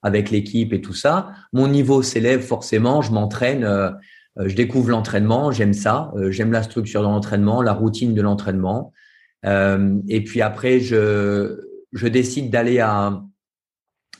avec 0.02 0.30
l'équipe 0.30 0.72
et 0.72 0.80
tout 0.80 0.94
ça. 0.94 1.30
Mon 1.52 1.68
niveau 1.68 2.02
s'élève 2.02 2.42
forcément. 2.42 3.02
Je 3.02 3.12
m'entraîne. 3.12 3.64
Euh, 4.38 4.48
je 4.48 4.56
découvre 4.56 4.90
l'entraînement, 4.90 5.50
j'aime 5.50 5.72
ça, 5.72 6.12
euh, 6.16 6.30
j'aime 6.30 6.52
la 6.52 6.62
structure 6.62 7.02
de 7.02 7.06
l'entraînement, 7.06 7.62
la 7.62 7.72
routine 7.72 8.14
de 8.14 8.22
l'entraînement. 8.22 8.92
Euh, 9.44 9.98
et 10.08 10.22
puis 10.24 10.42
après, 10.42 10.80
je, 10.80 11.60
je 11.92 12.06
décide 12.06 12.50
d'aller 12.50 12.80
à 12.80 13.22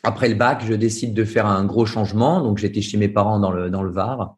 après 0.03 0.29
le 0.29 0.37
bac, 0.37 0.63
je 0.65 0.75
décide 0.75 1.15
de 1.15 1.25
faire 1.25 1.47
un 1.47 1.65
gros 1.65 1.85
changement. 1.85 2.41
Donc 2.41 2.59
j'étais 2.59 2.81
chez 2.81 2.97
mes 2.97 3.09
parents 3.09 3.41
dans 3.41 3.51
le 3.51 3.71
dans 3.71 3.83
le 3.83 3.91
Var 3.91 4.37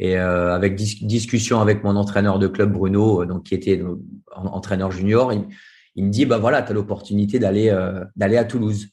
et 0.00 0.16
avec 0.16 0.76
discussion 0.76 1.60
avec 1.60 1.82
mon 1.82 1.96
entraîneur 1.96 2.38
de 2.38 2.46
club 2.46 2.72
Bruno, 2.72 3.24
donc 3.24 3.44
qui 3.44 3.54
était 3.54 3.82
entraîneur 4.32 4.92
junior, 4.92 5.32
il, 5.96 6.04
me 6.04 6.10
dit 6.10 6.26
bah 6.26 6.38
voilà, 6.38 6.62
tu 6.62 6.70
as 6.70 6.74
l'opportunité 6.74 7.38
d'aller 7.38 7.74
d'aller 8.16 8.36
à 8.36 8.44
Toulouse. 8.44 8.90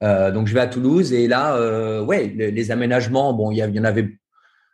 donc 0.00 0.46
je 0.46 0.54
vais 0.54 0.60
à 0.60 0.68
Toulouse 0.68 1.12
et 1.12 1.26
là 1.26 2.02
ouais, 2.02 2.32
les, 2.36 2.52
les 2.52 2.70
aménagements, 2.70 3.32
bon, 3.34 3.50
il 3.50 3.58
y 3.58 3.80
en 3.80 3.84
avait 3.84 4.16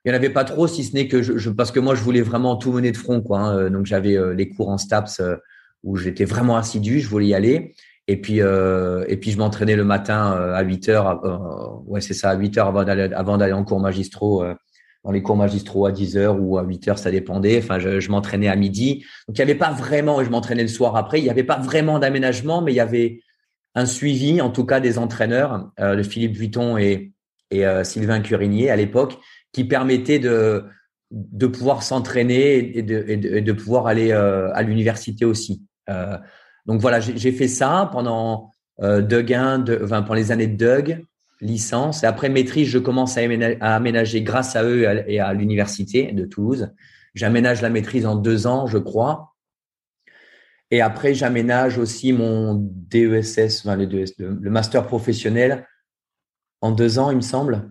il 0.04 0.10
n'y 0.10 0.14
en 0.14 0.18
avait 0.18 0.30
pas 0.30 0.44
trop, 0.44 0.66
si 0.66 0.84
ce 0.84 0.94
n'est 0.94 1.08
que 1.08 1.22
je, 1.22 1.48
parce 1.50 1.72
que 1.72 1.80
moi, 1.80 1.94
je 1.94 2.02
voulais 2.02 2.20
vraiment 2.20 2.56
tout 2.56 2.72
mener 2.72 2.92
de 2.92 2.96
front. 2.96 3.22
Quoi, 3.22 3.40
hein. 3.40 3.70
Donc, 3.70 3.86
j'avais 3.86 4.16
euh, 4.16 4.34
les 4.34 4.50
cours 4.50 4.68
en 4.68 4.76
STAPS 4.76 5.20
euh, 5.20 5.36
où 5.82 5.96
j'étais 5.96 6.26
vraiment 6.26 6.56
assidu, 6.56 7.00
je 7.00 7.08
voulais 7.08 7.28
y 7.28 7.34
aller. 7.34 7.74
Et 8.06 8.20
puis, 8.20 8.42
euh, 8.42 9.04
et 9.08 9.16
puis 9.16 9.30
je 9.30 9.38
m'entraînais 9.38 9.76
le 9.76 9.84
matin 9.84 10.32
à 10.32 10.62
8 10.62 10.88
heures. 10.90 11.82
ouais, 11.86 12.02
c'est 12.02 12.12
ça, 12.12 12.30
à 12.30 12.36
8 12.36 12.58
heures 12.58 12.66
avant 12.66 12.84
d'aller, 12.84 13.08
avant 13.14 13.38
d'aller 13.38 13.54
en 13.54 13.64
cours 13.64 13.80
magistraux, 13.80 14.44
dans 15.04 15.10
les 15.10 15.22
cours 15.22 15.36
magistraux 15.36 15.86
à 15.86 15.92
10 15.92 16.18
heures 16.18 16.36
ou 16.38 16.58
à 16.58 16.64
8 16.64 16.88
heures, 16.88 16.98
ça 16.98 17.10
dépendait. 17.10 17.58
Enfin, 17.58 17.78
je, 17.78 18.00
je 18.00 18.10
m'entraînais 18.10 18.48
à 18.48 18.56
midi. 18.56 19.06
Donc, 19.26 19.38
il 19.38 19.40
n'y 19.40 19.50
avait 19.50 19.54
pas 19.54 19.72
vraiment, 19.72 20.20
et 20.20 20.24
je 20.26 20.30
m'entraînais 20.30 20.62
le 20.62 20.68
soir 20.68 20.96
après, 20.96 21.18
il 21.18 21.24
n'y 21.24 21.30
avait 21.30 21.44
pas 21.44 21.58
vraiment 21.58 21.98
d'aménagement, 21.98 22.60
mais 22.60 22.72
il 22.72 22.76
y 22.76 22.80
avait 22.80 23.20
un 23.74 23.86
suivi, 23.86 24.42
en 24.42 24.50
tout 24.50 24.66
cas, 24.66 24.80
des 24.80 24.98
entraîneurs, 24.98 25.70
de 25.78 26.02
Philippe 26.02 26.36
Vuitton 26.36 26.76
et, 26.76 27.12
et 27.50 27.64
Sylvain 27.84 28.20
Curinier 28.20 28.68
à 28.68 28.76
l'époque, 28.76 29.18
qui 29.54 29.64
permettait 29.64 30.18
de, 30.18 30.64
de 31.10 31.46
pouvoir 31.46 31.82
s'entraîner 31.82 32.76
et 32.76 32.82
de, 32.82 33.40
de, 33.40 33.52
pouvoir 33.52 33.86
aller 33.86 34.10
euh, 34.10 34.52
à 34.52 34.62
l'université 34.62 35.24
aussi. 35.24 35.62
Euh, 35.88 36.18
donc 36.66 36.80
voilà, 36.80 37.00
j'ai 37.00 37.32
fait 37.32 37.48
ça 37.48 37.88
pendant 37.92 38.50
euh, 38.82 39.00
Doug 39.00 39.32
1, 39.32 39.60
de, 39.60 39.80
enfin, 39.82 40.02
pendant 40.02 40.14
les 40.14 40.32
années 40.32 40.48
de 40.48 40.56
Doug, 40.56 41.04
licence. 41.40 42.02
Après 42.04 42.28
maîtrise, 42.28 42.68
je 42.68 42.78
commence 42.78 43.16
à 43.16 43.20
aménager, 43.60 44.22
grâce 44.22 44.56
à 44.56 44.64
eux 44.64 44.82
et 45.06 45.20
à, 45.20 45.32
l'université 45.32 46.10
de 46.12 46.24
Toulouse. 46.24 46.72
J'aménage 47.14 47.62
la 47.62 47.70
maîtrise 47.70 48.06
en 48.06 48.16
deux 48.16 48.48
ans, 48.48 48.66
je 48.66 48.78
crois. 48.78 49.34
Et 50.72 50.80
après, 50.80 51.14
j'aménage 51.14 51.78
aussi 51.78 52.12
mon 52.12 52.54
DESS, 52.54 53.64
enfin, 53.64 53.76
le, 53.76 53.84
le 54.18 54.50
master 54.50 54.84
professionnel 54.86 55.68
en 56.60 56.72
deux 56.72 56.98
ans, 56.98 57.10
il 57.10 57.16
me 57.16 57.22
semble. 57.22 57.70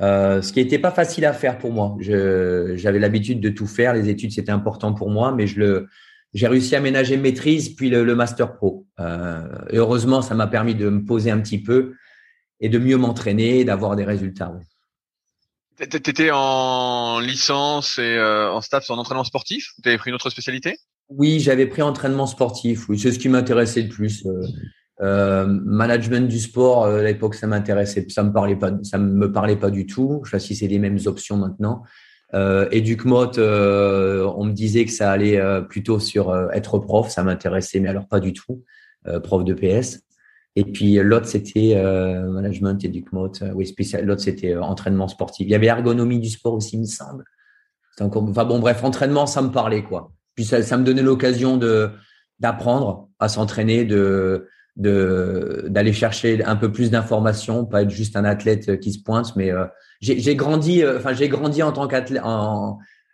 Euh, 0.00 0.42
ce 0.42 0.52
qui 0.52 0.62
n'était 0.62 0.78
pas 0.78 0.92
facile 0.92 1.24
à 1.24 1.32
faire 1.32 1.58
pour 1.58 1.72
moi. 1.72 1.96
J'avais 2.00 2.98
l'habitude 2.98 3.40
de 3.40 3.48
tout 3.48 3.66
faire. 3.66 3.94
Les 3.94 4.08
études, 4.08 4.32
c'était 4.32 4.52
important 4.52 4.94
pour 4.94 5.10
moi, 5.10 5.32
mais 5.32 5.46
je 5.46 5.58
le, 5.58 5.88
j'ai 6.34 6.46
réussi 6.46 6.76
à 6.76 6.80
ménager 6.80 7.16
maîtrise 7.16 7.70
puis 7.70 7.90
le, 7.90 8.14
master 8.14 8.54
pro. 8.54 8.86
Euh, 9.00 9.42
et 9.70 9.78
heureusement, 9.78 10.22
ça 10.22 10.34
m'a 10.34 10.46
permis 10.46 10.74
de 10.74 10.88
me 10.88 11.04
poser 11.04 11.30
un 11.30 11.40
petit 11.40 11.62
peu 11.62 11.94
et 12.60 12.68
de 12.68 12.78
mieux 12.78 12.96
m'entraîner, 12.96 13.64
d'avoir 13.64 13.96
des 13.96 14.04
résultats. 14.04 14.52
Tu 15.78 15.84
étais 15.84 16.30
en 16.32 17.20
licence 17.20 17.98
et 17.98 18.16
euh, 18.16 18.52
en 18.52 18.60
staff 18.60 18.90
en 18.90 18.98
entraînement 18.98 19.24
sportif? 19.24 19.72
Tu 19.82 19.88
avais 19.88 19.98
pris 19.98 20.10
une 20.10 20.16
autre 20.16 20.30
spécialité? 20.30 20.76
Oui, 21.08 21.40
j'avais 21.40 21.66
pris 21.66 21.82
entraînement 21.82 22.26
sportif. 22.26 22.88
Oui, 22.88 22.98
c'est 22.98 23.12
ce 23.12 23.18
qui 23.18 23.28
m'intéressait 23.28 23.82
le 23.82 23.88
plus. 23.88 24.26
Euh, 25.00 25.46
management 25.46 26.26
du 26.28 26.40
sport, 26.40 26.84
euh, 26.84 27.00
à 27.00 27.02
l'époque, 27.04 27.34
ça 27.36 27.46
m'intéressait, 27.46 28.04
ça 28.08 28.24
me 28.24 28.32
parlait 28.32 28.56
pas, 28.56 28.72
ça 28.82 28.98
me 28.98 29.30
parlait 29.30 29.56
pas 29.56 29.70
du 29.70 29.86
tout. 29.86 30.22
Je 30.24 30.30
sais 30.30 30.36
pas 30.36 30.40
si 30.40 30.56
c'est 30.56 30.66
les 30.66 30.78
mêmes 30.78 30.98
options 31.06 31.36
maintenant. 31.36 31.82
Euh, 32.34 32.68
Educmot, 32.72 33.38
euh, 33.38 34.30
on 34.36 34.44
me 34.44 34.52
disait 34.52 34.84
que 34.84 34.90
ça 34.90 35.10
allait 35.10 35.40
plutôt 35.68 36.00
sur 36.00 36.34
être 36.52 36.78
prof, 36.78 37.08
ça 37.10 37.22
m'intéressait, 37.22 37.80
mais 37.80 37.88
alors 37.88 38.08
pas 38.08 38.20
du 38.20 38.32
tout, 38.32 38.64
prof 39.22 39.44
de 39.44 39.54
PS. 39.54 40.00
Et 40.56 40.64
puis 40.64 40.94
l'autre 40.96 41.26
c'était 41.26 41.80
management, 42.28 42.84
Educmot, 42.84 43.32
oui 43.54 43.66
spécial. 43.66 44.04
L'autre 44.04 44.22
c'était 44.22 44.56
entraînement 44.56 45.06
sportif. 45.06 45.46
Il 45.46 45.50
y 45.50 45.54
avait 45.54 45.66
ergonomie 45.66 46.18
du 46.18 46.28
sport 46.28 46.54
aussi, 46.54 46.76
il 46.76 46.80
me 46.80 46.86
semble. 46.86 47.24
Encore, 48.00 48.24
enfin 48.24 48.44
bon, 48.44 48.58
bref, 48.58 48.82
entraînement, 48.82 49.26
ça 49.26 49.42
me 49.42 49.50
parlait 49.50 49.84
quoi. 49.84 50.12
Puis 50.34 50.44
ça, 50.44 50.62
ça 50.62 50.76
me 50.76 50.84
donnait 50.84 51.02
l'occasion 51.02 51.56
de 51.56 51.90
d'apprendre 52.40 53.08
à 53.18 53.28
s'entraîner, 53.28 53.84
de 53.84 54.48
de 54.78 55.66
d'aller 55.68 55.92
chercher 55.92 56.42
un 56.44 56.56
peu 56.56 56.72
plus 56.72 56.90
d'informations, 56.90 57.66
pas 57.66 57.82
être 57.82 57.90
juste 57.90 58.16
un 58.16 58.24
athlète 58.24 58.80
qui 58.80 58.92
se 58.92 59.02
pointe, 59.02 59.34
mais 59.36 59.50
euh, 59.50 59.66
j'ai 60.00 60.36
grandi, 60.36 60.82
euh, 60.82 60.98
enfin 60.98 61.12
j'ai 61.12 61.28
grandi 61.28 61.62
en 61.62 61.72
tant 61.72 61.88
qu'athlète, 61.88 62.22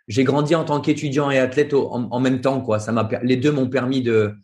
j'ai 0.07 0.23
grandi 0.23 0.55
en 0.55 0.63
tant 0.63 0.79
qu'étudiant 0.79 1.31
et 1.31 1.39
athlète 1.39 1.73
en, 1.73 2.19
même 2.19 2.39
temps 2.39 2.61
quoi. 2.61 2.79
Ça 2.79 2.91
m'a 2.91 3.09
les 3.23 3.35
deux 3.35 3.51
m'ont 3.51 3.67
permis 3.67 4.01
de 4.01 4.35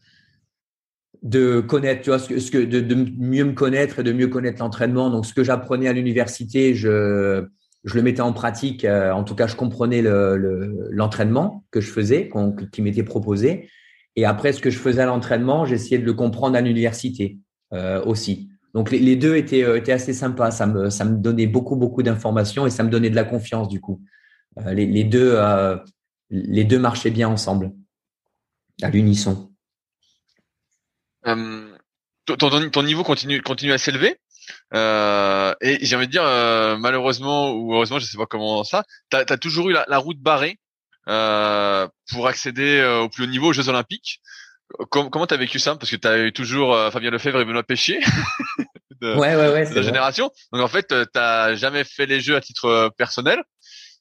de 1.21 1.61
connaître, 1.61 2.01
tu 2.01 2.09
vois, 2.09 2.17
ce 2.17 2.49
que, 2.49 2.57
de, 2.57 2.95
mieux 2.95 3.45
me 3.45 3.53
connaître 3.53 3.99
et 3.99 4.03
de 4.03 4.11
mieux 4.11 4.27
connaître 4.27 4.59
l'entraînement. 4.59 5.11
Donc 5.11 5.27
ce 5.27 5.35
que 5.35 5.43
j'apprenais 5.43 5.87
à 5.87 5.93
l'université, 5.93 6.73
je 6.73 7.45
je 7.83 7.95
le 7.95 8.01
mettais 8.01 8.21
en 8.21 8.33
pratique. 8.33 8.85
Euh, 8.85 9.11
en 9.11 9.23
tout 9.23 9.35
cas, 9.35 9.47
je 9.47 9.55
comprenais 9.55 10.01
l'entraînement 10.01 11.63
le, 11.65 11.71
que 11.71 11.81
je 11.81 11.91
faisais, 11.91 12.29
qui 12.71 12.81
m'était 12.81 13.03
proposé. 13.03 13.69
Et 14.15 14.25
après, 14.25 14.53
ce 14.53 14.61
que 14.61 14.69
je 14.69 14.77
faisais 14.77 15.01
à 15.01 15.05
l'entraînement, 15.05 15.65
j'essayais 15.65 15.97
de 15.97 16.05
le 16.05 16.13
comprendre 16.13 16.57
à 16.57 16.61
l'université 16.61 17.37
euh, 17.73 18.03
aussi. 18.03 18.51
Donc 18.73 18.91
les, 18.91 19.15
deux 19.15 19.35
étaient, 19.35 19.63
euh, 19.63 19.77
étaient 19.77 19.91
assez 19.91 20.13
sympas. 20.13 20.51
Ça 20.51 20.65
me, 20.65 20.89
ça 20.89 21.05
me 21.05 21.17
donnait 21.17 21.47
beaucoup, 21.47 21.75
beaucoup 21.75 22.03
d'informations 22.03 22.65
et 22.65 22.69
ça 22.69 22.83
me 22.83 22.89
donnait 22.89 23.09
de 23.09 23.15
la 23.15 23.23
confiance 23.23 23.67
du 23.67 23.81
coup. 23.81 24.01
Euh, 24.59 24.73
les, 24.73 24.85
les, 24.85 25.03
deux, 25.03 25.33
euh, 25.35 25.77
les 26.29 26.63
deux 26.63 26.79
marchaient 26.79 27.11
bien 27.11 27.27
ensemble, 27.27 27.71
à 28.81 28.89
l'unisson. 28.89 29.51
Ton, 31.23 32.83
niveau 32.83 33.03
continue, 33.03 33.41
continue 33.41 33.73
à 33.73 33.77
s'élever. 33.77 34.17
et 34.73 35.77
j'ai 35.81 35.95
envie 35.95 36.07
de 36.07 36.11
dire, 36.11 36.23
malheureusement 36.79 37.53
ou 37.53 37.73
heureusement, 37.73 37.99
je 37.99 38.05
sais 38.05 38.17
pas 38.17 38.25
comment 38.25 38.63
ça, 38.63 38.83
tu 39.09 39.17
as, 39.17 39.37
toujours 39.37 39.69
eu 39.69 39.73
la, 39.73 39.85
la 39.87 39.97
route 39.97 40.19
barrée 40.19 40.57
pour 41.05 42.27
accéder 42.27 42.79
euh, 42.79 43.01
au 43.01 43.09
plus 43.09 43.23
haut 43.23 43.27
niveau 43.27 43.47
aux 43.47 43.53
Jeux 43.53 43.69
Olympiques. 43.69 44.21
comment 44.89 45.27
t'as 45.27 45.37
vécu 45.37 45.59
ça? 45.59 45.75
Parce 45.75 45.91
que 45.91 45.95
t'as 45.95 46.19
eu 46.19 46.31
toujours 46.31 46.73
euh, 46.73 46.91
Fabien 46.91 47.11
Lefebvre 47.11 47.41
et 47.41 47.45
Benoît 47.45 47.63
Péchier 47.63 47.99
de, 49.01 49.15
ouais, 49.15 49.35
ouais, 49.35 49.51
ouais, 49.51 49.73
la 49.73 49.81
génération. 49.81 50.31
Donc 50.51 50.61
en 50.61 50.67
fait, 50.67 50.93
t'as 51.13 51.55
jamais 51.55 51.83
fait 51.83 52.05
les 52.05 52.19
Jeux 52.21 52.35
à 52.35 52.41
titre 52.41 52.91
personnel 52.97 53.41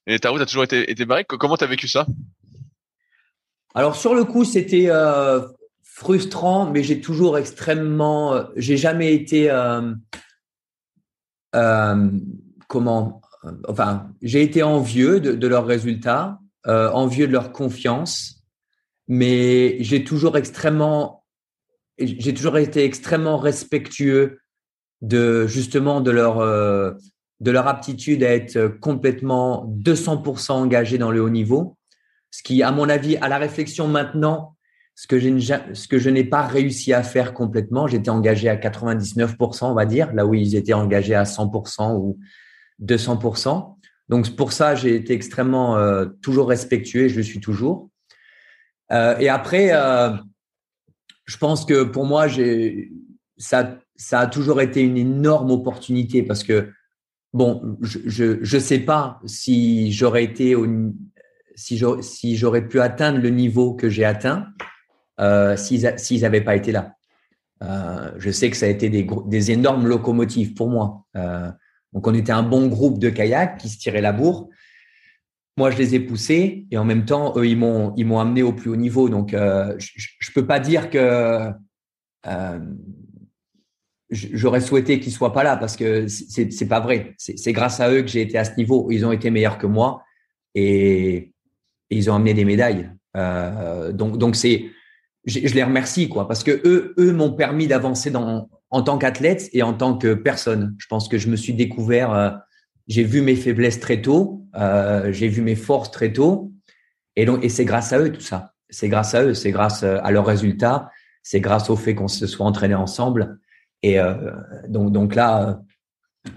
et 0.06 0.18
ta 0.18 0.30
route 0.30 0.40
a 0.40 0.46
toujours 0.46 0.64
été, 0.64 0.90
été 0.90 1.04
barrée. 1.04 1.24
Comment 1.24 1.56
t'as 1.56 1.66
vécu 1.66 1.88
ça? 1.88 2.06
Alors 3.74 3.96
sur 3.96 4.14
le 4.14 4.24
coup, 4.24 4.44
c'était 4.44 4.86
euh, 4.88 5.40
frustrant, 5.82 6.70
mais 6.70 6.82
j'ai 6.82 7.00
toujours 7.00 7.38
extrêmement, 7.38 8.44
j'ai 8.56 8.76
jamais 8.76 9.14
été 9.14 9.48
comment, 12.68 13.20
enfin, 13.68 14.12
j'ai 14.22 14.42
été 14.42 14.62
envieux 14.62 15.18
de, 15.18 15.32
de 15.32 15.48
leurs 15.48 15.66
résultats 15.66 16.38
euh, 16.66 16.90
envieux 16.90 17.26
de 17.26 17.32
leur 17.32 17.52
confiance, 17.52 18.44
mais 19.08 19.76
j'ai 19.82 20.04
toujours 20.04 20.36
extrêmement, 20.36 21.24
j'ai 21.98 22.34
toujours 22.34 22.58
été 22.58 22.84
extrêmement 22.84 23.38
respectueux 23.38 24.40
de 25.02 25.46
justement 25.46 26.00
de 26.00 26.10
leur 26.10 26.40
euh, 26.40 26.92
de 27.40 27.50
leur 27.50 27.66
aptitude 27.66 28.22
à 28.22 28.34
être 28.34 28.66
complètement 28.80 29.66
200% 29.82 30.52
engagé 30.52 30.98
dans 30.98 31.10
le 31.10 31.22
haut 31.22 31.30
niveau, 31.30 31.78
ce 32.30 32.42
qui, 32.42 32.62
à 32.62 32.70
mon 32.70 32.88
avis, 32.88 33.16
à 33.16 33.28
la 33.28 33.38
réflexion 33.38 33.88
maintenant, 33.88 34.56
ce 34.94 35.06
que, 35.06 35.18
ce 35.18 35.88
que 35.88 35.98
je 35.98 36.10
n'ai 36.10 36.24
pas 36.24 36.46
réussi 36.46 36.92
à 36.92 37.02
faire 37.02 37.32
complètement, 37.32 37.86
j'étais 37.86 38.10
engagé 38.10 38.50
à 38.50 38.56
99%, 38.56 39.64
on 39.64 39.74
va 39.74 39.86
dire, 39.86 40.12
là 40.12 40.26
où 40.26 40.34
ils 40.34 40.54
étaient 40.54 40.74
engagés 40.74 41.14
à 41.14 41.24
100% 41.24 41.96
ou 41.96 42.18
200%. 42.82 43.76
Donc 44.10 44.34
pour 44.34 44.52
ça, 44.52 44.74
j'ai 44.74 44.96
été 44.96 45.14
extrêmement 45.14 45.78
euh, 45.78 46.06
toujours 46.20 46.48
respectueux, 46.48 47.06
je 47.06 47.16
le 47.16 47.22
suis 47.22 47.38
toujours. 47.38 47.90
Euh, 48.90 49.16
et 49.18 49.28
après, 49.28 49.70
euh, 49.72 50.10
je 51.26 51.36
pense 51.36 51.64
que 51.64 51.84
pour 51.84 52.06
moi, 52.06 52.26
ça, 53.38 53.78
ça 53.94 54.18
a 54.18 54.26
toujours 54.26 54.60
été 54.60 54.82
une 54.82 54.96
énorme 54.96 55.52
opportunité 55.52 56.24
parce 56.24 56.42
que 56.42 56.72
bon, 57.32 57.78
je 57.82 58.38
je, 58.42 58.58
sais 58.58 58.80
pas 58.80 59.20
si 59.26 59.92
j'aurais 59.92 60.24
été 60.24 60.56
si 61.54 62.36
j'aurais 62.36 62.66
pu 62.66 62.80
atteindre 62.80 63.20
le 63.20 63.30
niveau 63.30 63.74
que 63.74 63.88
j'ai 63.88 64.04
atteint 64.04 64.48
s'ils 65.56 65.94
s'ils 65.98 66.22
n'avaient 66.22 66.40
pas 66.40 66.56
été 66.56 66.72
là. 66.72 66.96
je 68.18 68.30
sais 68.32 68.50
que 68.50 68.56
ça 68.56 68.66
a 68.66 68.70
été 68.70 68.90
des 68.90 69.50
énormes 69.52 69.86
locomotives 69.86 70.54
pour 70.54 70.68
moi. 70.68 71.06
Donc, 71.92 72.06
on 72.06 72.14
était 72.14 72.32
un 72.32 72.42
bon 72.42 72.68
groupe 72.68 72.98
de 72.98 73.10
kayak 73.10 73.58
qui 73.58 73.68
se 73.68 73.78
tirait 73.78 74.00
la 74.00 74.12
bourre. 74.12 74.48
Moi, 75.56 75.70
je 75.70 75.78
les 75.78 75.94
ai 75.94 76.00
poussés 76.00 76.66
et 76.70 76.78
en 76.78 76.84
même 76.84 77.04
temps, 77.04 77.34
eux, 77.36 77.46
ils 77.46 77.56
m'ont, 77.56 77.92
ils 77.96 78.06
m'ont 78.06 78.20
amené 78.20 78.42
au 78.42 78.52
plus 78.52 78.70
haut 78.70 78.76
niveau. 78.76 79.08
Donc, 79.08 79.30
je 79.32 79.36
ne 79.36 80.34
peux 80.34 80.46
pas 80.46 80.60
dire 80.60 80.88
que 80.88 81.52
j'aurais 84.10 84.60
souhaité 84.60 85.00
qu'ils 85.00 85.12
soient 85.12 85.32
pas 85.32 85.44
là 85.44 85.56
parce 85.56 85.76
que 85.76 86.08
c'est 86.08 86.52
c'est 86.52 86.66
pas 86.66 86.80
vrai. 86.80 87.14
C'est 87.18 87.52
grâce 87.52 87.80
à 87.80 87.90
eux 87.90 88.02
que 88.02 88.08
j'ai 88.08 88.22
été 88.22 88.38
à 88.38 88.44
ce 88.44 88.56
niveau. 88.56 88.90
Ils 88.90 89.04
ont 89.06 89.12
été 89.12 89.30
meilleurs 89.30 89.58
que 89.58 89.66
moi 89.66 90.02
et, 90.54 91.32
ils 91.90 92.10
ont 92.10 92.14
amené 92.14 92.34
des 92.34 92.44
médailles. 92.44 92.90
Euh, 93.16 93.92
donc 93.92 94.16
donc 94.18 94.36
c'est 94.36 94.66
je, 95.24 95.40
les 95.40 95.64
remercie 95.64 96.08
quoi 96.08 96.28
parce 96.28 96.44
que 96.44 96.60
eux 96.64 96.94
eux 96.98 97.12
m'ont 97.12 97.32
permis 97.32 97.66
d'avancer 97.66 98.12
dans 98.12 98.48
en 98.70 98.82
tant 98.82 98.98
qu'athlète 98.98 99.48
et 99.52 99.62
en 99.62 99.74
tant 99.74 99.96
que 99.96 100.14
personne. 100.14 100.74
Je 100.78 100.86
pense 100.86 101.08
que 101.08 101.18
je 101.18 101.28
me 101.28 101.36
suis 101.36 101.54
découvert. 101.54 102.12
Euh, 102.12 102.30
j'ai 102.86 103.04
vu 103.04 103.20
mes 103.20 103.36
faiblesses 103.36 103.80
très 103.80 104.00
tôt. 104.00 104.44
Euh, 104.56 105.12
j'ai 105.12 105.28
vu 105.28 105.42
mes 105.42 105.56
forces 105.56 105.90
très 105.90 106.12
tôt. 106.12 106.52
Et 107.16 107.24
donc 107.24 107.44
et 107.44 107.48
c'est 107.48 107.64
grâce 107.64 107.92
à 107.92 107.98
eux 107.98 108.12
tout 108.12 108.20
ça. 108.20 108.54
C'est 108.68 108.88
grâce 108.88 109.14
à 109.14 109.24
eux. 109.24 109.34
C'est 109.34 109.50
grâce 109.50 109.82
à 109.82 110.10
leurs 110.10 110.26
résultats. 110.26 110.90
C'est 111.22 111.40
grâce 111.40 111.70
au 111.70 111.76
fait 111.76 111.94
qu'on 111.94 112.08
se 112.08 112.26
soit 112.26 112.46
entraînés 112.46 112.74
ensemble. 112.74 113.38
Et 113.82 113.98
euh, 113.98 114.14
donc, 114.68 114.92
donc 114.92 115.14
là, 115.14 115.60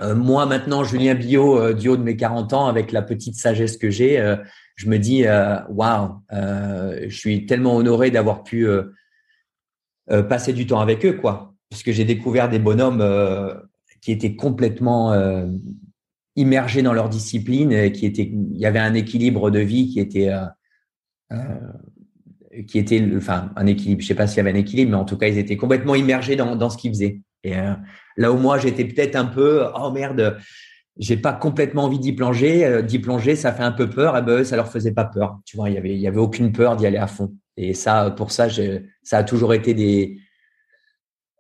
euh, 0.02 0.16
moi 0.16 0.46
maintenant, 0.46 0.84
Julien 0.84 1.16
Bio, 1.16 1.60
euh, 1.60 1.74
du 1.74 1.90
haut 1.90 1.98
de 1.98 2.04
mes 2.04 2.16
40 2.16 2.54
ans, 2.54 2.68
avec 2.68 2.92
la 2.92 3.02
petite 3.02 3.36
sagesse 3.36 3.78
que 3.78 3.90
j'ai, 3.90 4.36
je 4.76 4.90
me 4.90 4.98
dis, 4.98 5.26
waouh, 5.70 6.22
je 6.32 7.16
suis 7.16 7.46
tellement 7.46 7.76
honoré 7.76 8.12
d'avoir 8.12 8.44
pu 8.44 8.68
passer 10.08 10.54
du 10.54 10.66
temps 10.66 10.80
avec 10.80 11.06
eux, 11.06 11.14
quoi. 11.14 11.53
Parce 11.74 11.84
que 11.84 11.92
j'ai 11.92 12.06
découvert 12.06 12.50
des 12.50 12.60
bonhommes 12.60 13.04
qui 14.02 14.12
étaient 14.12 14.36
complètement 14.36 15.12
immergés 16.36 16.84
dans 16.84 16.94
leur 16.94 17.10
discipline, 17.10 17.92
qui 17.92 18.06
était, 18.06 18.32
il 18.32 18.58
y 18.58 18.66
avait 18.66 18.80
un 18.80 18.94
équilibre 18.94 19.50
de 19.50 19.60
vie 19.60 19.90
qui 19.90 20.00
était 20.00 20.32
qui 22.68 22.80
était, 22.80 23.04
enfin, 23.16 23.52
un 23.56 23.66
équilibre. 23.66 24.02
Je 24.02 24.08
sais 24.08 24.16
pas 24.16 24.28
s'il 24.28 24.38
y 24.38 24.40
avait 24.42 24.52
un 24.52 24.56
équilibre, 24.60 24.92
mais 24.92 24.98
en 24.98 25.06
tout 25.06 25.18
cas, 25.18 25.28
ils 25.28 25.38
étaient 25.38 25.58
complètement 25.58 25.96
immergés 25.96 26.36
dans, 26.36 26.70
ce 26.70 26.78
qu'ils 26.78 26.92
faisaient. 26.92 27.22
Et 27.44 27.58
euh, 27.58 27.74
là 28.18 28.32
où 28.32 28.38
moi, 28.38 28.58
j'étais 28.58 28.86
peut-être 28.86 29.16
un 29.16 29.26
peu, 29.26 29.66
oh 29.76 29.92
merde, 29.92 30.38
j'ai 30.98 31.18
pas 31.18 31.34
complètement 31.34 31.86
envie 31.86 32.00
d'y 32.00 32.14
plonger. 32.14 32.66
Euh, 32.66 32.82
d'y 32.82 33.00
plonger, 33.00 33.36
ça 33.36 33.52
fait 33.52 33.64
un 33.64 33.72
peu 33.72 33.90
peur. 33.90 34.18
Et 34.18 34.22
ben, 34.22 34.44
ça 34.44 34.56
leur 34.56 34.68
faisait 34.68 34.94
pas 34.94 35.06
peur. 35.06 35.40
Tu 35.46 35.58
vois, 35.58 35.70
il 35.70 35.76
y 35.76 35.78
avait, 35.78 35.94
il 35.94 36.00
y 36.00 36.08
avait 36.08 36.20
aucune 36.20 36.52
peur 36.52 36.76
d'y 36.76 36.86
aller 36.86 36.98
à 36.98 37.08
fond. 37.08 37.34
Et 37.58 37.74
ça, 37.74 38.12
pour 38.12 38.32
ça, 38.32 38.48
ça 39.04 39.18
a 39.18 39.24
toujours 39.24 39.54
été 39.54 39.74
des, 39.74 40.18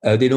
euh, 0.06 0.18
des, 0.18 0.28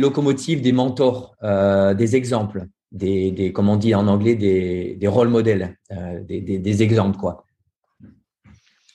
locomotives, 0.00 0.62
des 0.62 0.72
mentors, 0.72 1.36
euh, 1.42 1.92
des 1.92 2.16
exemples, 2.16 2.66
des, 2.90 3.30
des, 3.30 3.52
comme 3.52 3.68
on 3.68 3.76
dit 3.76 3.94
en 3.94 4.06
anglais, 4.08 4.34
des, 4.34 4.96
des 4.98 5.08
rôle 5.08 5.28
modèles, 5.28 5.76
euh, 5.92 6.22
des, 6.22 6.40
des, 6.40 6.82
exemples, 6.82 7.18
quoi. 7.18 7.44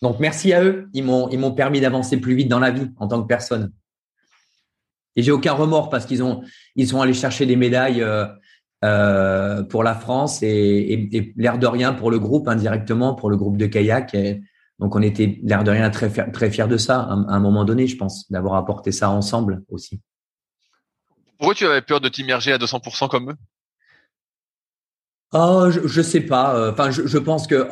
Donc, 0.02 0.20
merci 0.20 0.52
à 0.52 0.64
eux. 0.64 0.90
Ils 0.94 1.04
m'ont, 1.04 1.30
ils 1.30 1.38
m'ont 1.38 1.52
permis 1.52 1.80
d'avancer 1.80 2.18
plus 2.18 2.34
vite 2.34 2.48
dans 2.48 2.60
la 2.60 2.72
vie 2.72 2.90
en 2.98 3.08
tant 3.08 3.22
que 3.22 3.28
personne. 3.28 3.72
Et 5.16 5.22
j'ai 5.22 5.32
aucun 5.32 5.54
remords 5.54 5.90
parce 5.90 6.08
qu'ils 6.08 6.24
ont, 6.24 6.42
ils 6.76 6.88
sont 6.88 7.02
allés 7.02 7.14
chercher 7.14 7.46
des 7.46 7.56
médailles 7.56 8.04
pour 8.82 9.84
la 9.84 9.96
France 9.96 10.42
et, 10.42 11.34
l'air 11.38 11.60
de 11.60 11.68
rien 11.68 11.94
pour 11.94 12.10
le 12.12 12.20
groupe 12.20 12.48
indirectement, 12.48 13.14
pour 13.14 13.30
le 13.30 13.38
groupe 13.38 13.58
de 13.58 13.68
kayak. 13.68 14.16
Donc 14.80 14.96
on 14.96 15.02
était 15.02 15.40
l'air 15.44 15.64
de 15.64 15.72
rien 15.72 15.90
très 15.90 16.10
très 16.10 16.52
fiers 16.52 16.68
de 16.68 16.78
ça 16.78 17.00
à, 17.00 17.14
un 17.14 17.40
moment 17.40 17.64
donné, 17.64 17.88
je 17.88 17.96
pense, 17.96 18.30
d'avoir 18.30 18.56
apporté 18.56 18.92
ça 18.92 19.10
ensemble 19.10 19.64
aussi. 19.70 20.02
Pourquoi 21.46 21.56
tu 21.56 21.68
avais 21.68 21.82
peur 21.84 22.02
de 22.02 22.10
t'immerger 22.10 22.52
à 22.52 22.58
200% 22.58 23.08
comme 23.08 23.30
eux? 23.30 23.36
Oh, 25.32 25.68
je, 25.70 25.88
je 25.88 26.02
sais 26.02 26.22
pas. 26.22 26.72
Enfin, 26.72 26.90
je, 26.90 27.18
pense 27.20 27.46
que 27.46 27.68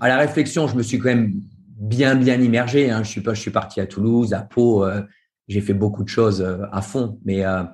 à 0.00 0.08
la 0.08 0.16
réflexion, 0.16 0.66
je 0.66 0.74
me 0.76 0.82
suis 0.82 0.98
quand 0.98 1.10
même 1.10 1.32
bien 1.76 2.14
bien 2.14 2.40
immergé. 2.40 2.90
Hein. 2.90 3.02
Je 3.02 3.34
suis 3.34 3.50
parti 3.50 3.80
à 3.80 3.86
Toulouse, 3.86 4.32
à 4.32 4.40
Pau. 4.40 4.84
Euh, 4.84 5.02
j'ai 5.50 5.60
fait 5.60 5.74
beaucoup 5.74 6.04
de 6.04 6.08
choses 6.08 6.40
euh, 6.40 6.64
à 6.72 6.80
fond. 6.80 7.20
Mais 7.24 7.44
euh, 7.44 7.64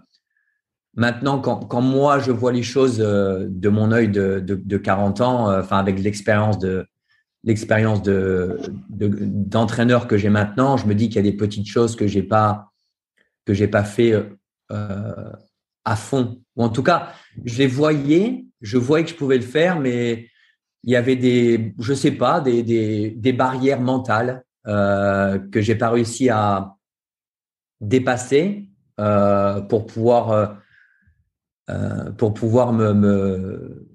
maintenant, 0.95 1.39
quand, 1.39 1.81
moi 1.81 2.19
je 2.19 2.33
vois 2.33 2.51
les 2.51 2.65
choses 2.65 3.01
euh, 3.01 3.47
de 3.49 3.69
mon 3.69 3.93
œil 3.93 4.09
de, 4.09 4.41
de, 4.41 4.57
de 4.57 4.77
40 4.77 5.21
ans, 5.21 5.47
avec 5.49 6.01
l'expérience 6.01 6.59
de 6.59 6.85
l'expérience 7.45 8.03
de 8.03 8.59
d'entraîneur 8.89 10.09
que 10.09 10.17
j'ai 10.17 10.31
maintenant, 10.31 10.77
je 10.77 10.87
me 10.87 10.97
dis 10.97 11.09
qu'il 11.09 11.17
y 11.17 11.29
a 11.29 11.31
des 11.31 11.37
petites 11.37 11.69
choses 11.69 11.95
que 11.95 12.09
j'ai 12.09 12.25
pas 12.25 12.73
que 13.45 13.55
j'ai 13.55 13.69
pas 13.69 13.85
fait 13.85 14.27
euh, 14.73 15.33
à 15.85 15.97
fond. 15.97 16.41
Ou 16.57 16.65
en 16.65 16.69
tout 16.69 16.83
cas, 16.83 17.13
je 17.45 17.59
les 17.59 17.67
voyais, 17.67 18.47
je 18.61 18.79
voyais 18.79 19.05
que 19.05 19.11
je 19.11 19.17
pouvais 19.17 19.37
le 19.37 19.43
faire, 19.43 19.81
mais 19.81 20.29
il 20.85 20.93
y 20.93 20.97
avait 20.97 21.17
des, 21.17 21.75
je 21.79 21.95
sais 21.95 22.13
pas, 22.13 22.41
des, 22.41 22.63
des, 22.63 23.11
des 23.11 23.33
barrières 23.33 23.81
mentales 23.81 24.45
euh, 24.67 25.39
que 25.39 25.61
j'ai 25.61 25.75
pas 25.75 25.91
réussi 25.91 26.29
à, 26.29 26.77
dépasser 27.81 28.69
euh, 29.01 29.61
pour 29.61 29.87
pouvoir 29.87 30.57
euh, 31.71 32.11
pour 32.13 32.33
pouvoir 32.33 32.73
me 32.73 33.87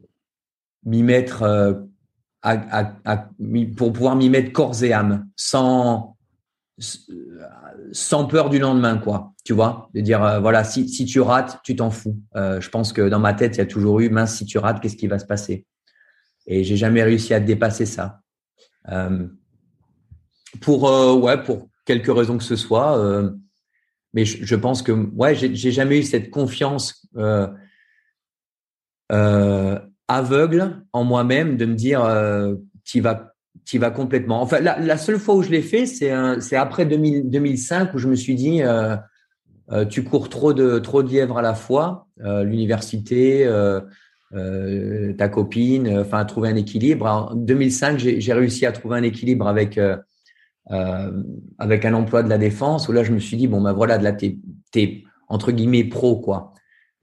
m'y 0.84 1.04
mettre 1.04 1.88
pour 3.76 3.94
pouvoir 3.94 4.16
m'y 4.16 4.30
mettre 4.30 4.52
corps 4.52 4.84
et 4.84 4.94
âme 4.94 5.28
sans 5.36 6.11
sans 7.92 8.26
peur 8.26 8.50
du 8.50 8.60
lendemain 8.60 8.98
quoi. 8.98 9.34
Tu 9.44 9.54
vois? 9.54 9.90
De 9.94 10.02
dire 10.02 10.42
voilà 10.42 10.64
si, 10.64 10.90
si 10.90 11.06
tu 11.06 11.22
rates 11.22 11.60
tu 11.64 11.76
t'en 11.76 11.92
fous. 11.92 12.20
Je 12.36 12.70
pense 12.70 12.94
que 12.94 13.08
dans 13.08 13.20
ma 13.20 13.34
tête 13.34 13.56
il 13.56 13.60
y 13.60 13.62
a 13.62 13.66
toujours 13.66 14.00
eu 14.00 14.10
mince 14.10 14.36
si 14.36 14.46
tu 14.46 14.58
rates 14.58 14.82
qu'est-ce 14.82 14.98
qui 14.98 15.08
va 15.08 15.20
se 15.20 15.26
passer? 15.26 15.66
Et 16.48 16.64
j'ai 16.64 16.78
jamais 16.78 17.04
réussi 17.04 17.34
à 17.34 17.40
dépasser 17.40 17.86
ça. 17.86 18.22
Pour 20.62 20.84
ouais 21.24 21.42
pour 21.44 21.70
quelque 21.86 22.12
raison 22.12 22.38
que 22.38 22.44
ce 22.44 22.56
soit 22.56 22.98
mais 24.14 24.26
je, 24.26 24.56
pense 24.56 24.82
que 24.82 24.92
ouais, 24.92 25.36
j'ai 25.36 25.72
jamais 25.72 26.00
eu 26.00 26.04
cette 26.04 26.30
confiance 26.32 27.08
euh, 27.16 27.48
euh, 29.12 29.80
aveugle 30.08 30.84
en 30.92 31.04
moi-même 31.04 31.56
de 31.56 31.66
me 31.66 31.76
dire 31.76 32.04
euh, 32.04 32.56
tu 32.84 33.00
vas 33.00 33.31
tu 33.66 33.78
vas 33.78 33.92
complètement. 33.92 34.42
Enfin, 34.42 34.60
la, 34.60 34.80
la 34.80 34.98
seule 34.98 35.20
fois 35.20 35.36
où 35.36 35.44
je 35.44 35.50
l'ai 35.50 35.62
fait, 35.62 35.86
c'est 35.86 36.12
après 36.56 36.86
2000, 36.86 37.30
2005 37.30 37.94
où 37.94 37.98
je 37.98 38.08
me 38.08 38.16
suis 38.16 38.36
dit 38.36 38.62
euh, 38.64 38.96
euh, 39.72 39.86
tu 39.86 40.04
cours 40.04 40.30
trop 40.30 40.54
de 40.54 40.80
trop 40.80 41.02
lièvres 41.02 41.38
à 41.38 41.42
la 41.42 41.54
fois, 41.54 42.08
euh, 42.24 42.44
l'université, 42.44 43.48
ta 45.18 45.30
copine, 45.30 46.00
enfin 46.00 46.24
trouver 46.26 46.50
un 46.50 46.56
équilibre. 46.56 47.06
En 47.06 47.36
2005, 47.36 47.98
j'ai 48.00 48.34
réussi 48.34 48.66
à 48.66 48.72
trouver 48.72 48.98
un 48.98 49.04
équilibre 49.04 49.48
avec 49.48 49.80
avec 50.70 51.86
un 51.86 51.94
emploi 51.94 52.24
de 52.24 52.30
la 52.30 52.38
défense 52.38 52.88
où 52.88 52.92
là 52.92 53.04
je 53.04 53.12
me 53.12 53.20
suis 53.20 53.36
dit 53.36 53.48
bon 53.48 53.62
ben 53.62 53.74
voilà 53.74 53.98
de 53.98 54.04
là 54.04 54.14
t'es 54.14 54.38
es, 54.76 55.04
entre 55.28 55.52
guillemets 55.52 55.84
pro 55.84 56.18
quoi 56.22 56.54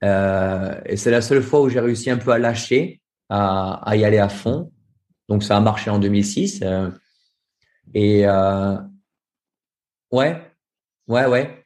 et 0.01 0.95
c'est 0.95 1.11
la 1.11 1.21
seule 1.21 1.43
fois 1.43 1.61
où 1.61 1.69
j'ai 1.69 1.81
réussi 1.81 2.09
un 2.09 2.17
peu 2.17 2.31
à 2.31 2.39
lâcher 2.39 3.01
à, 3.27 3.73
à, 3.87 3.95
y 3.95 4.05
aller 4.05 4.17
à 4.17 4.29
fond 4.29 4.71
donc 5.29 5.43
ça 5.43 5.55
a 5.55 5.59
marché 5.59 5.89
en 5.89 5.99
2006 5.99 6.61
euh, 6.63 6.89
et 7.93 8.27
euh, 8.27 8.75
ouais 10.11 10.41
ouais 11.07 11.25
ouais 11.27 11.65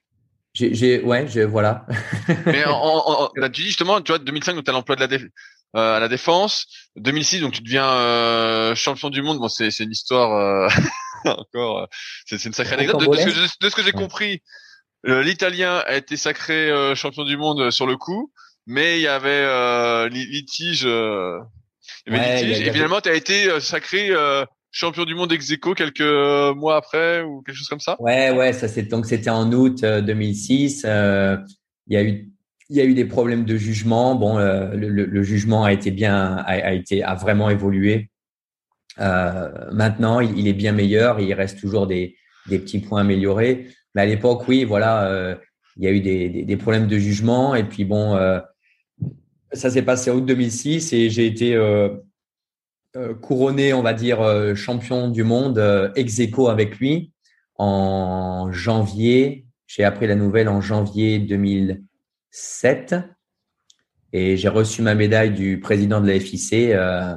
j'ai 0.53 1.01
ouais 1.01 1.27
je 1.27 1.39
voilà 1.39 1.87
mais 2.45 2.65
en, 2.65 2.73
en, 2.73 3.29
tu 3.49 3.61
dis 3.61 3.67
justement 3.67 4.01
tu 4.01 4.11
vois 4.11 4.19
2005 4.19 4.55
donc 4.55 4.65
tu 4.65 4.69
as 4.69 4.73
l'emploi 4.73 4.95
de 4.95 5.01
la 5.01 5.07
défense 5.07 5.29
euh, 5.75 5.95
à 5.95 5.99
la 5.99 6.07
défense 6.07 6.67
2006 6.97 7.39
donc 7.39 7.53
tu 7.53 7.63
deviens 7.63 7.89
euh, 7.89 8.75
champion 8.75 9.09
du 9.09 9.23
monde 9.23 9.39
bon 9.39 9.47
c'est 9.47 9.71
c'est 9.71 9.85
une 9.85 9.91
histoire 9.91 10.69
encore, 11.25 11.87
c'est 12.25 12.43
une 12.43 12.53
sacrée 12.53 12.75
anecdote. 12.75 12.99
De, 12.99 13.69
ce 13.69 13.75
que, 13.75 13.81
j'ai 13.81 13.93
compris, 13.93 14.43
l'Italien 15.05 15.81
a 15.87 15.95
été 15.95 16.17
sacré 16.17 16.69
champion 16.95 17.23
du 17.23 17.37
monde 17.37 17.71
sur 17.71 17.87
le 17.87 17.95
coup, 17.95 18.33
mais 18.67 18.99
il 18.99 19.03
y 19.03 19.07
avait 19.07 20.09
litige. 20.09 20.85
Il 22.07 22.13
y 22.13 22.17
avait 22.17 22.43
litige. 22.43 22.67
Et 22.67 22.71
finalement, 22.71 23.01
tu 23.01 23.09
as 23.09 23.15
été 23.15 23.59
sacré 23.59 24.11
champion 24.71 25.05
du 25.05 25.13
monde 25.13 25.31
ex 25.31 25.51
aequo 25.51 25.73
quelques 25.73 26.01
mois 26.55 26.77
après 26.77 27.21
ou 27.21 27.41
quelque 27.41 27.55
chose 27.55 27.67
comme 27.67 27.79
ça? 27.79 27.95
Ouais, 27.99 28.31
ouais, 28.31 28.53
ça 28.53 28.67
c'est 28.67 28.83
donc 28.83 29.05
c'était 29.05 29.29
en 29.29 29.51
août 29.51 29.83
2006. 29.83 30.83
il 30.83 30.87
y 31.87 31.97
a 31.97 32.03
eu 32.03 32.29
il 32.69 32.77
y 32.77 32.81
a 32.81 32.85
eu 32.85 32.95
des 32.95 33.05
problèmes 33.05 33.45
de 33.45 33.55
jugement. 33.55 34.15
Bon, 34.15 34.37
le, 34.39 34.89
le, 34.89 35.23
jugement 35.23 35.63
a 35.63 35.73
été 35.73 35.91
bien, 35.91 36.37
a, 36.37 36.53
a, 36.53 36.71
été, 36.71 37.03
a 37.03 37.13
vraiment 37.13 37.49
évolué. 37.51 38.09
Euh, 38.99 39.49
maintenant, 39.71 40.19
il, 40.19 40.47
est 40.47 40.53
bien 40.53 40.71
meilleur. 40.71 41.19
Il 41.19 41.33
reste 41.33 41.59
toujours 41.59 41.87
des, 41.87 42.15
des 42.47 42.59
petits 42.59 42.79
points 42.79 43.01
améliorés. 43.01 43.67
Mais 43.95 44.01
à 44.01 44.05
l'époque, 44.05 44.47
oui, 44.47 44.63
voilà, 44.63 45.07
euh, 45.07 45.35
il 45.77 45.83
y 45.83 45.87
a 45.87 45.91
eu 45.91 46.01
des, 46.01 46.29
des, 46.29 46.43
des, 46.43 46.57
problèmes 46.57 46.87
de 46.87 46.97
jugement. 46.97 47.55
Et 47.55 47.63
puis 47.63 47.85
bon, 47.85 48.15
euh, 48.15 48.39
ça 49.53 49.69
s'est 49.69 49.81
passé 49.81 50.11
en 50.11 50.15
août 50.15 50.25
2006 50.25 50.93
et 50.93 51.09
j'ai 51.09 51.25
été 51.25 51.57
couronné, 53.21 53.73
on 53.73 53.81
va 53.81 53.93
dire, 53.93 54.55
champion 54.55 55.09
du 55.09 55.23
monde 55.23 55.91
ex 55.95 56.19
aequo 56.19 56.47
avec 56.47 56.77
lui 56.77 57.11
en 57.57 58.51
janvier. 58.51 59.45
J'ai 59.67 59.83
appris 59.83 60.07
la 60.07 60.15
nouvelle 60.15 60.49
en 60.49 60.61
janvier 60.61 61.19
2007 61.19 62.95
et 64.13 64.37
j'ai 64.37 64.47
reçu 64.47 64.83
ma 64.83 64.93
médaille 64.93 65.31
du 65.31 65.59
président 65.59 65.99
de 65.99 66.07
la 66.07 66.19
FIC, 66.19 66.53
euh, 66.53 67.15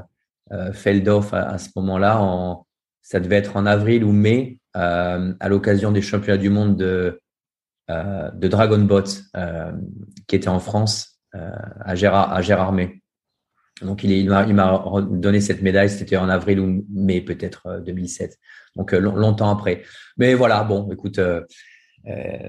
euh, 0.52 0.72
Feldhoff, 0.72 1.34
à, 1.34 1.58
ce 1.58 1.68
moment-là. 1.76 2.20
En, 2.20 2.66
ça 3.02 3.20
devait 3.20 3.36
être 3.36 3.56
en 3.56 3.66
avril 3.66 4.02
ou 4.02 4.12
mai, 4.12 4.58
euh, 4.76 5.34
à 5.38 5.48
l'occasion 5.48 5.92
des 5.92 6.00
championnats 6.00 6.38
du 6.38 6.48
monde 6.48 6.76
de, 6.76 7.20
euh, 7.90 8.30
de 8.30 8.48
Dragon 8.48 8.88
euh, 9.36 9.72
qui 10.26 10.36
était 10.36 10.48
en 10.48 10.58
France, 10.58 11.15
euh, 11.15 11.15
à 11.32 11.94
Gérard, 11.94 12.32
à 12.32 12.42
Gérardmer. 12.42 13.02
Donc, 13.82 14.04
il, 14.04 14.28
m'a 14.28 14.80
donné 15.02 15.40
cette 15.40 15.60
médaille, 15.60 15.90
c'était 15.90 16.16
en 16.16 16.28
avril 16.28 16.60
ou 16.60 16.84
mai, 16.90 17.20
peut-être 17.20 17.82
2007. 17.84 18.38
Donc, 18.74 18.92
longtemps 18.92 19.50
après. 19.50 19.82
Mais 20.16 20.34
voilà, 20.34 20.64
bon, 20.64 20.90
écoute, 20.90 21.20
euh, 22.08 22.40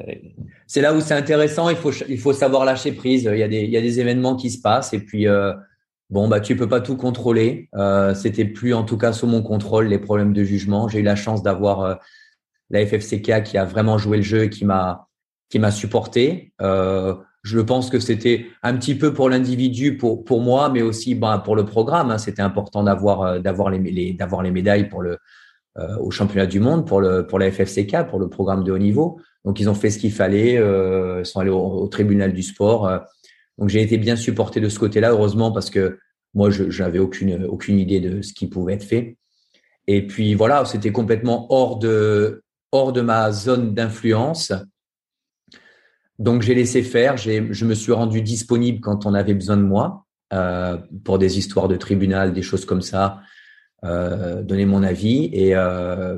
c'est 0.68 0.82
là 0.82 0.94
où 0.94 1.02
c'est 1.02 1.14
intéressant. 1.14 1.70
Il 1.70 1.76
faut, 1.76 1.92
il 2.08 2.20
faut 2.20 2.34
savoir 2.34 2.66
lâcher 2.66 2.92
prise. 2.92 3.24
Il 3.24 3.38
y 3.38 3.44
a 3.44 3.48
des, 3.48 3.62
il 3.62 3.70
y 3.70 3.78
a 3.78 3.82
des 3.82 4.00
événements 4.00 4.36
qui 4.36 4.52
se 4.52 4.62
passent 4.62 4.94
et 4.94 5.00
puis 5.00 5.28
euh, 5.28 5.54
bon 6.10 6.28
bah 6.28 6.40
tu 6.40 6.56
peux 6.56 6.70
pas 6.70 6.82
tout 6.82 6.96
contrôler. 6.96 7.70
Euh, 7.76 8.14
C'était 8.14 8.46
plus 8.46 8.74
en 8.74 8.84
tout 8.84 8.98
cas 8.98 9.14
sous 9.14 9.28
mon 9.28 9.42
contrôle 9.42 9.88
les 9.88 10.00
problèmes 10.00 10.34
de 10.34 10.44
jugement. 10.44 10.88
J'ai 10.88 11.00
eu 11.00 11.04
la 11.04 11.16
chance 11.16 11.42
d'avoir 11.42 11.82
euh, 11.82 11.96
la 12.70 12.86
FFCK 12.86 13.44
qui 13.44 13.58
a 13.58 13.66
vraiment 13.66 13.98
joué 13.98 14.18
le 14.18 14.24
jeu 14.24 14.44
et 14.44 14.50
qui 14.50 14.66
m'a 14.66 15.08
qui 15.50 15.60
m'a 15.60 15.72
supporté. 15.72 16.54
Euh, 16.62 17.16
je 17.48 17.60
pense 17.60 17.90
que 17.90 18.00
c'était 18.00 18.48
un 18.64 18.76
petit 18.76 18.96
peu 18.96 19.14
pour 19.14 19.30
l'individu, 19.30 19.98
pour 19.98 20.24
pour 20.24 20.42
moi, 20.42 20.70
mais 20.70 20.82
aussi 20.82 21.16
bah, 21.16 21.42
pour 21.44 21.56
le 21.56 21.66
programme. 21.66 22.12
Hein. 22.12 22.18
C'était 22.18 22.42
important 22.42 22.84
d'avoir 22.84 23.40
d'avoir 23.40 23.70
les, 23.70 24.14
d'avoir 24.14 24.42
les 24.44 24.52
médailles 24.52 24.90
pour 24.90 25.02
le 25.02 25.18
au 26.00 26.10
championnat 26.10 26.48
du 26.48 26.60
monde 26.60 26.88
pour 26.88 27.02
le 27.02 27.28
pour 27.28 27.38
la 27.38 27.52
FFCK 27.52 28.08
pour 28.10 28.18
le 28.18 28.30
programme 28.30 28.64
de 28.64 28.72
haut 28.72 28.80
niveau. 28.80 29.20
Donc, 29.48 29.62
ils 29.62 29.70
ont 29.70 29.76
fait 29.76 29.90
ce 29.92 29.98
qu'il 29.98 30.12
fallait, 30.12 30.58
euh, 30.58 31.22
ils 31.22 31.26
sont 31.26 31.40
allés 31.40 31.50
au, 31.50 31.88
tribunal 31.88 32.34
du 32.34 32.44
sport. 32.44 32.86
Euh. 32.86 33.00
donc, 33.58 33.70
j'ai 33.70 33.82
été 33.82 33.98
bien 33.98 34.18
supporté 34.18 34.60
de 34.60 34.68
ce 34.68 34.78
côté-là, 34.78 35.12
heureusement, 35.12 35.54
parce 35.54 35.70
que 35.70 36.00
moi, 36.34 36.50
je 36.50 36.84
n'avais 36.84 37.00
aucune, 37.00 37.46
aucune 37.46 37.80
idée 37.80 38.02
de 38.02 38.22
ce 38.22 38.34
qui 38.34 38.48
pouvait 38.48 38.74
être 38.74 38.84
fait. 38.84 39.16
Et 39.88 40.06
puis, 40.06 40.34
voilà, 40.34 40.66
c'était 40.66 40.92
complètement 40.92 41.48
hors 41.50 41.80
de, 41.80 42.44
hors 42.74 42.92
de 42.92 43.00
ma 43.00 43.32
zone 43.32 43.74
d'influence. 43.74 44.52
Donc, 46.20 46.42
j'ai 46.42 46.56
laissé 46.56 46.82
faire. 46.82 47.18
Je 47.18 47.66
me 47.66 47.74
suis 47.74 47.92
rendu 47.92 48.22
disponible 48.22 48.80
quand 48.80 49.06
on 49.06 49.14
avait 49.14 49.34
besoin 49.34 49.58
de 49.58 49.64
moi 49.64 50.06
euh, 50.34 50.78
pour 51.06 51.20
des 51.20 51.38
histoires 51.38 51.68
de 51.68 51.76
tribunal, 51.76 52.34
des 52.34 52.42
choses 52.42 52.66
comme 52.66 52.82
ça, 52.82 53.22
euh, 53.86 54.42
donner 54.42 54.66
mon 54.66 54.84
avis. 54.84 55.30
Et, 55.32 55.56
euh, 55.56 56.18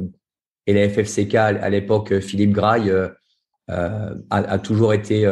la 0.68 0.88
FFCK, 0.88 1.36
à 1.36 1.70
l'époque, 1.70 2.20
Philippe 2.20 2.52
Graille, 2.52 2.94
a, 3.68 4.60
toujours 4.60 4.94
été 4.94 5.28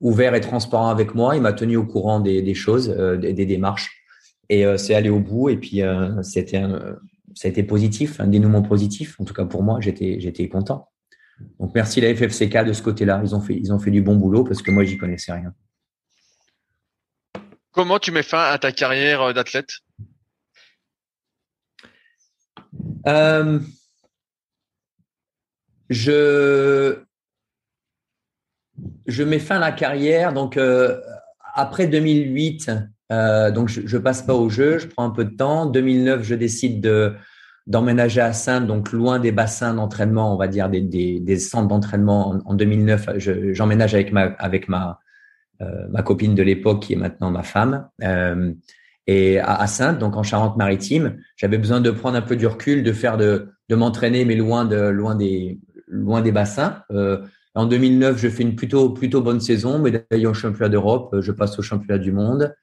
ouvert 0.00 0.34
et 0.36 0.40
transparent 0.40 0.90
avec 0.90 1.16
moi. 1.16 1.34
Il 1.34 1.42
m'a 1.42 1.52
tenu 1.52 1.76
au 1.76 1.84
courant 1.84 2.20
des, 2.20 2.54
choses, 2.54 2.88
des, 2.88 3.46
démarches. 3.46 4.00
Et 4.48 4.64
c'est 4.78 4.94
allé 4.94 5.10
au 5.10 5.18
bout. 5.18 5.48
Et 5.48 5.56
puis, 5.56 5.82
c'était 6.22 7.64
positif, 7.64 8.20
un 8.20 8.28
dénouement 8.28 8.62
positif. 8.62 9.18
En 9.18 9.24
tout 9.24 9.34
cas, 9.34 9.44
pour 9.44 9.64
moi, 9.64 9.80
j'étais 9.80 10.48
content. 10.48 10.88
Donc, 11.58 11.72
merci 11.74 12.00
la 12.00 12.14
FFCK 12.14 12.64
de 12.64 12.72
ce 12.72 12.82
côté-là. 12.82 13.20
Ils 13.22 13.34
ont 13.34 13.40
fait, 13.40 13.54
ils 13.54 13.72
ont 13.72 13.78
fait 13.78 13.90
du 13.90 14.02
bon 14.02 14.16
boulot 14.16 14.44
parce 14.44 14.62
que 14.62 14.70
moi, 14.70 14.84
j'y 14.84 14.96
connaissais 14.96 15.32
rien. 15.32 15.52
Comment 17.72 17.98
tu 17.98 18.10
mets 18.10 18.22
fin 18.22 18.42
à 18.42 18.58
ta 18.58 18.72
carrière 18.72 19.34
d'athlète? 19.34 19.70
Je, 25.88 26.98
je 29.06 29.22
mets 29.22 29.38
fin 29.38 29.56
à 29.56 29.60
la 29.60 29.72
carrière. 29.72 30.32
Donc, 30.32 30.56
euh, 30.56 31.00
après 31.54 31.86
2008, 31.86 32.70
euh, 33.12 33.50
donc 33.50 33.68
je, 33.68 33.82
je 33.86 33.98
passe 33.98 34.22
pas 34.22 34.34
au 34.34 34.48
jeu, 34.48 34.78
je 34.78 34.88
prends 34.88 35.04
un 35.04 35.10
peu 35.10 35.24
de 35.24 35.36
temps. 35.36 35.66
2009, 35.66 36.22
je 36.22 36.34
décide 36.34 36.80
de 36.80 37.14
d'emménager 37.66 38.20
à 38.20 38.32
Sainte, 38.32 38.66
donc 38.66 38.92
loin 38.92 39.18
des 39.18 39.32
bassins 39.32 39.74
d'entraînement, 39.74 40.32
on 40.32 40.36
va 40.36 40.48
dire 40.48 40.68
des, 40.68 40.80
des, 40.80 41.20
des 41.20 41.38
centres 41.38 41.68
d'entraînement. 41.68 42.40
En, 42.44 42.54
2009, 42.54 43.18
j'emménage 43.52 43.94
avec 43.94 44.12
ma 44.12 44.22
avec 44.38 44.68
ma 44.68 45.00
euh, 45.62 45.86
ma 45.90 46.02
copine 46.02 46.34
de 46.34 46.42
l'époque 46.42 46.82
qui 46.82 46.92
est 46.92 46.96
maintenant 46.96 47.30
ma 47.30 47.42
femme. 47.42 47.88
Euh, 48.04 48.52
et 49.08 49.38
à, 49.38 49.54
à, 49.54 49.66
Sainte, 49.66 49.98
donc 49.98 50.16
en 50.16 50.22
Charente-Maritime, 50.22 51.16
j'avais 51.36 51.58
besoin 51.58 51.80
de 51.80 51.90
prendre 51.90 52.16
un 52.16 52.22
peu 52.22 52.36
du 52.36 52.46
recul, 52.46 52.82
de 52.82 52.92
faire 52.92 53.16
de 53.16 53.48
de 53.68 53.74
m'entraîner, 53.74 54.24
mais 54.24 54.36
loin 54.36 54.64
de 54.64 54.76
loin 54.76 55.14
des 55.16 55.58
loin 55.88 56.22
des 56.22 56.32
bassins. 56.32 56.82
Euh, 56.92 57.18
en 57.54 57.66
2009, 57.66 58.18
je 58.18 58.28
fais 58.28 58.42
une 58.42 58.54
plutôt 58.54 58.90
plutôt 58.90 59.22
bonne 59.22 59.40
saison, 59.40 59.78
médaille 59.78 60.26
au 60.26 60.34
championnat 60.34 60.68
d'Europe. 60.68 61.16
Je 61.20 61.32
passe 61.32 61.58
au 61.58 61.62
championnat 61.62 61.98
du 61.98 62.12
monde. 62.12 62.54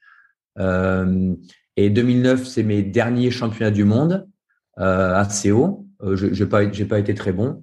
Euh, 0.58 1.34
et 1.76 1.90
2009, 1.90 2.44
c'est 2.44 2.62
mes 2.62 2.82
derniers 2.82 3.30
championnats 3.30 3.72
du 3.72 3.84
monde 3.84 4.28
assez 4.76 5.52
haut. 5.52 5.86
je 6.02 6.26
n'ai 6.26 6.48
pas 6.48 6.66
pas 6.66 6.98
été 6.98 7.14
très 7.14 7.32
bon. 7.32 7.62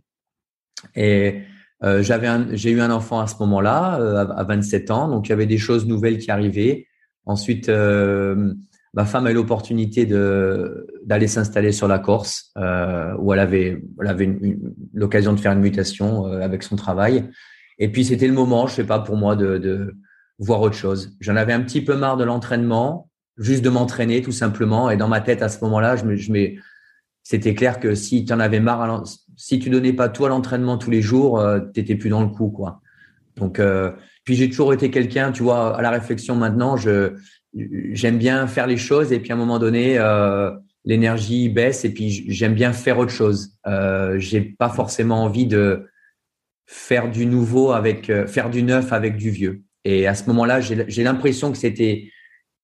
Et 0.95 1.41
j'avais 1.81 2.27
j'ai 2.55 2.71
eu 2.71 2.81
un 2.81 2.91
enfant 2.91 3.19
à 3.19 3.27
ce 3.27 3.35
moment-là, 3.39 3.95
à, 4.35 4.43
27 4.43 4.91
ans. 4.91 5.07
Donc 5.07 5.27
il 5.27 5.31
y 5.31 5.33
avait 5.33 5.45
des 5.45 5.57
choses 5.57 5.85
nouvelles 5.85 6.17
qui 6.17 6.31
arrivaient. 6.31 6.87
Ensuite, 7.25 7.69
ma 8.93 9.05
femme 9.05 9.25
a 9.27 9.31
eu 9.31 9.33
l'opportunité 9.33 10.05
d'aller 10.05 11.27
s'installer 11.27 11.71
sur 11.71 11.87
la 11.87 11.99
Corse, 11.99 12.51
euh, 12.57 13.13
où 13.19 13.33
elle 13.33 13.39
avait, 13.39 13.81
elle 13.99 14.07
avait 14.07 14.39
l'occasion 14.93 15.33
de 15.33 15.39
faire 15.39 15.53
une 15.53 15.61
mutation 15.61 16.27
euh, 16.27 16.41
avec 16.41 16.63
son 16.63 16.75
travail. 16.75 17.29
Et 17.79 17.91
puis 17.91 18.05
c'était 18.05 18.27
le 18.27 18.33
moment, 18.33 18.67
je 18.67 18.75
sais 18.75 18.83
pas, 18.83 18.99
pour 18.99 19.17
moi 19.17 19.35
de, 19.35 19.57
de 19.57 19.95
voir 20.39 20.61
autre 20.61 20.75
chose. 20.75 21.15
J'en 21.19 21.35
avais 21.35 21.53
un 21.53 21.61
petit 21.61 21.81
peu 21.81 21.95
marre 21.95 22.17
de 22.17 22.23
l'entraînement, 22.23 23.09
juste 23.37 23.63
de 23.63 23.69
m'entraîner 23.69 24.21
tout 24.21 24.31
simplement. 24.31 24.89
Et 24.89 24.97
dans 24.97 25.07
ma 25.07 25.21
tête 25.21 25.41
à 25.41 25.49
ce 25.49 25.63
moment-là, 25.63 25.95
je 25.95 26.05
me, 26.05 26.15
je 26.15 26.31
c'était 27.23 27.53
clair 27.53 27.79
que 27.79 27.95
si 27.95 28.25
tu 28.25 28.33
en 28.33 28.39
avais 28.39 28.59
marre, 28.59 29.03
si 29.35 29.59
tu 29.59 29.69
donnais 29.69 29.93
pas 29.93 30.09
tout 30.09 30.25
à 30.25 30.29
l'entraînement 30.29 30.77
tous 30.77 30.91
les 30.91 31.01
jours, 31.01 31.39
euh, 31.39 31.59
t'étais 31.59 31.95
plus 31.95 32.09
dans 32.09 32.21
le 32.21 32.29
coup, 32.29 32.49
quoi. 32.49 32.81
Donc, 33.37 33.59
euh, 33.59 33.91
puis 34.23 34.35
j'ai 34.35 34.49
toujours 34.49 34.73
été 34.73 34.91
quelqu'un, 34.91 35.31
tu 35.31 35.43
vois, 35.43 35.77
à 35.77 35.81
la 35.81 35.89
réflexion 35.89 36.35
maintenant, 36.35 36.77
je 36.77 37.13
j'aime 37.53 38.17
bien 38.17 38.47
faire 38.47 38.65
les 38.65 38.77
choses 38.77 39.11
et 39.11 39.19
puis 39.19 39.31
à 39.31 39.35
un 39.35 39.37
moment 39.37 39.59
donné, 39.59 39.97
euh, 39.97 40.51
l'énergie 40.85 41.49
baisse 41.49 41.85
et 41.85 41.93
puis 41.93 42.25
j'aime 42.31 42.53
bien 42.53 42.73
faire 42.73 42.97
autre 42.97 43.11
chose. 43.11 43.57
Euh, 43.67 44.17
j'ai 44.19 44.41
pas 44.41 44.69
forcément 44.69 45.23
envie 45.23 45.45
de 45.45 45.87
faire 46.65 47.11
du 47.11 47.25
nouveau 47.25 47.71
avec 47.71 48.09
euh, 48.09 48.27
faire 48.27 48.49
du 48.49 48.63
neuf 48.63 48.93
avec 48.93 49.17
du 49.17 49.29
vieux. 49.29 49.63
Et 49.83 50.07
à 50.07 50.15
ce 50.15 50.25
moment-là, 50.27 50.61
j'ai 50.61 51.03
l'impression 51.03 51.51
que 51.51 51.57
c'était 51.57 52.11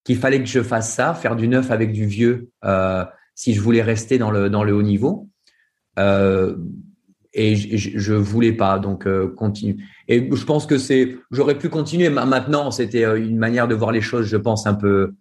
qu'il 0.03 0.17
fallait 0.17 0.39
que 0.39 0.45
je 0.45 0.61
fasse 0.61 0.93
ça, 0.93 1.13
faire 1.13 1.35
du 1.35 1.47
neuf 1.47 1.71
avec 1.71 1.91
du 1.91 2.05
vieux, 2.05 2.49
euh, 2.63 3.03
si 3.37 3.53
je 3.53 3.61
voulais 3.61 3.83
rester 3.83 4.17
dans 4.17 4.31
le 4.31 4.49
dans 4.49 4.65
le 4.65 4.73
haut 4.73 4.81
niveau. 4.81 5.29
Euh, 5.99 6.57
et 7.33 7.55
je, 7.55 7.97
je, 7.97 8.13
voulais 8.13 8.51
pas 8.51 8.79
donc 8.79 9.05
euh, 9.05 9.27
continue. 9.27 9.85
Et 10.07 10.27
je 10.33 10.45
pense 10.45 10.65
que 10.65 10.77
c'est 10.77 11.17
j'aurais 11.29 11.57
pu 11.57 11.69
continuer. 11.69 12.09
Maintenant, 12.09 12.71
c'était 12.71 13.05
euh, 13.05 13.23
une 13.23 13.37
manière 13.37 13.67
de 13.67 13.75
voir 13.75 13.91
les 13.91 14.01
choses, 14.01 14.25
je 14.25 14.37
pense 14.37 14.65
un 14.65 14.73
peu 14.73 15.13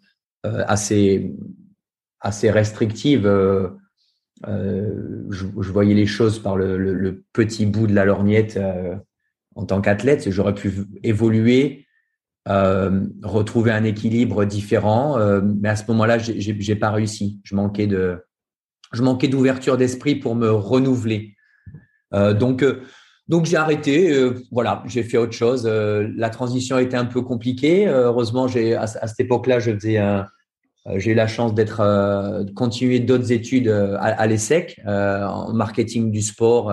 euh, 0.46 0.64
assez 0.66 1.30
assez 2.20 2.50
restrictive. 2.50 3.24
Je, 4.42 5.72
voyais 5.72 5.94
les 5.94 6.06
choses 6.06 6.38
par 6.38 6.56
le 6.56 7.24
petit 7.34 7.66
bout 7.66 7.86
de 7.86 7.94
la 7.94 8.06
lorgnette 8.06 8.58
en 9.54 9.66
tant 9.66 9.80
qu'athlète. 9.82 10.30
J'aurais 10.30 10.54
pu 10.54 10.72
évoluer, 11.02 11.85
retrouver 12.46 13.72
un 13.72 13.84
équilibre 13.84 14.44
différent, 14.44 15.18
mais 15.42 15.68
à 15.68 15.76
ce 15.76 15.84
moment-là, 15.88 16.18
j'ai 16.18 16.76
pas 16.76 16.90
réussi. 16.90 17.40
Je 17.44 17.54
manquais 17.54 17.86
de 17.86 18.20
je 18.92 19.02
manquais 19.02 19.28
d'ouverture 19.28 19.76
d'esprit 19.76 20.16
pour 20.16 20.34
me 20.34 20.50
renouveler. 20.50 21.36
Euh, 22.14 22.34
donc, 22.34 22.62
euh, 22.62 22.82
donc 23.28 23.46
j'ai 23.46 23.56
arrêté. 23.56 24.12
Euh, 24.12 24.34
voilà, 24.52 24.82
j'ai 24.86 25.02
fait 25.02 25.18
autre 25.18 25.32
chose. 25.32 25.66
la 25.66 26.30
transition 26.30 26.76
a 26.76 26.82
été 26.82 26.96
un 26.96 27.04
peu 27.04 27.22
compliquée. 27.22 27.86
heureusement, 27.86 28.48
j'ai 28.48 28.74
à, 28.74 28.86
cette 28.86 29.20
époque-là, 29.20 29.58
j'ai 29.58 31.10
eu 31.10 31.14
la 31.14 31.26
chance 31.26 31.54
d'être 31.54 31.82
de 32.44 32.50
continuer 32.52 33.00
d'autres 33.00 33.32
études 33.32 33.68
à, 33.68 34.26
l'ESSEC 34.26 34.80
en 34.86 35.52
marketing 35.52 36.10
du 36.10 36.22
sport 36.22 36.70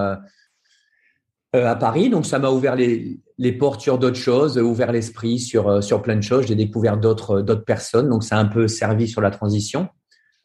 à 1.53 1.75
Paris. 1.75 2.09
Donc 2.09 2.25
ça 2.25 2.37
m'a 2.37 2.49
ouvert 2.49 2.75
les, 2.75 3.19
les 3.37 3.51
portes 3.51 3.81
sur 3.81 3.97
d'autres 3.97 4.17
choses, 4.17 4.57
ouvert 4.57 4.91
l'esprit 4.91 5.39
sur 5.39 5.83
sur 5.83 6.01
plein 6.01 6.15
de 6.15 6.21
choses. 6.21 6.47
J'ai 6.47 6.55
découvert 6.55 6.97
d'autres 6.97 7.41
d'autres 7.41 7.65
personnes. 7.65 8.09
Donc 8.09 8.23
ça 8.23 8.37
a 8.37 8.39
un 8.39 8.45
peu 8.45 8.67
servi 8.67 9.07
sur 9.07 9.21
la 9.21 9.31
transition 9.31 9.87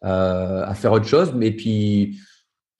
à 0.02 0.72
faire 0.74 0.92
autre 0.92 1.06
chose. 1.06 1.32
Mais 1.34 1.50
puis 1.50 2.18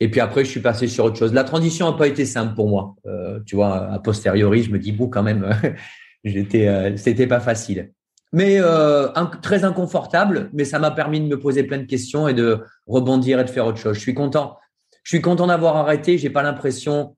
et 0.01 0.11
puis 0.11 0.21
après, 0.21 0.45
je 0.45 0.51
suis 0.51 0.61
passé 0.61 0.87
sur 0.87 1.05
autre 1.05 1.17
chose. 1.17 1.33
La 1.33 1.45
transition 1.45 1.91
n'a 1.91 1.97
pas 1.97 2.07
été 2.07 2.25
simple 2.25 2.55
pour 2.55 2.69
moi. 2.69 2.95
Euh, 3.07 3.41
tu 3.47 3.57
vois, 3.57 3.91
a 3.93 3.99
posteriori, 3.99 4.63
je 4.63 4.71
me 4.71 4.79
dis, 4.79 4.93
bon, 4.93 5.09
quand 5.09 5.23
même, 5.23 5.51
j'étais, 6.25 6.69
euh, 6.69 6.97
c'était 6.97 7.27
pas 7.27 7.41
facile. 7.41 7.93
Mais 8.33 8.59
euh, 8.61 9.09
très 9.43 9.65
inconfortable, 9.65 10.51
mais 10.53 10.65
ça 10.65 10.79
m'a 10.79 10.91
permis 10.91 11.21
de 11.21 11.27
me 11.27 11.39
poser 11.39 11.65
plein 11.65 11.79
de 11.79 11.87
questions 11.87 12.29
et 12.29 12.35
de 12.35 12.61
rebondir 12.87 13.41
et 13.41 13.45
de 13.45 13.51
faire 13.51 13.67
autre 13.67 13.79
chose. 13.79 13.97
Je 13.97 14.01
suis 14.01 14.15
content. 14.15 14.59
Je 15.03 15.17
suis 15.17 15.23
content 15.23 15.47
d'avoir 15.47 15.77
arrêté. 15.77 16.19
J'ai 16.19 16.31
pas 16.31 16.43
l'impression 16.43 17.17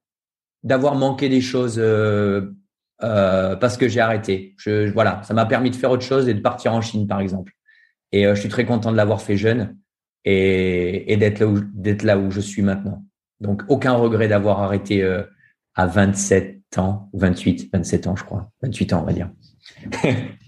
d'avoir 0.62 0.94
manqué 0.94 1.28
des 1.28 1.40
choses 1.40 1.78
euh, 3.02 3.52
euh, 3.52 3.56
parce 3.56 3.76
que 3.76 3.88
j'ai 3.88 4.00
arrêté. 4.00 4.54
Voilà, 4.92 5.22
ça 5.24 5.34
m'a 5.34 5.46
permis 5.46 5.70
de 5.70 5.76
faire 5.76 5.90
autre 5.90 6.04
chose 6.04 6.28
et 6.28 6.34
de 6.34 6.40
partir 6.40 6.72
en 6.74 6.80
Chine, 6.80 7.06
par 7.06 7.20
exemple. 7.20 7.52
Et 8.12 8.24
je 8.24 8.34
suis 8.34 8.48
très 8.48 8.64
content 8.64 8.90
de 8.90 8.96
l'avoir 8.96 9.22
fait 9.22 9.36
jeune 9.36 9.76
et, 10.24 11.16
d'être 11.16 12.02
là 12.02 12.18
où 12.18 12.30
je 12.30 12.40
suis 12.40 12.62
maintenant. 12.62 13.04
Donc 13.40 13.62
aucun 13.68 13.92
regret 13.92 14.28
d'avoir 14.28 14.60
arrêté 14.60 15.04
à 15.74 15.86
27 15.86 16.78
ans, 16.78 17.08
28, 17.14 17.70
27 17.72 18.06
ans, 18.08 18.16
je 18.16 18.24
crois, 18.24 18.50
28 18.62 18.92
ans, 18.92 19.02
on 19.02 19.06
va 19.06 19.12
dire. 19.12 19.30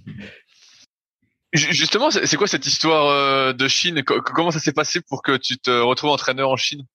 Justement, 1.53 2.11
c'est 2.11 2.37
quoi 2.37 2.47
cette 2.47 2.65
histoire 2.65 3.09
euh, 3.09 3.53
de 3.53 3.69
Chine? 3.69 4.03
Comment 4.05 4.51
ça 4.51 4.59
s'est 4.59 4.73
passé 4.73 5.03
pour 5.03 5.23
que 5.23 5.37
tu 5.37 5.59
te 5.59 5.71
retrouves 5.71 6.11
entraîneur 6.11 6.49
en 6.49 6.57
Chine? 6.57 6.87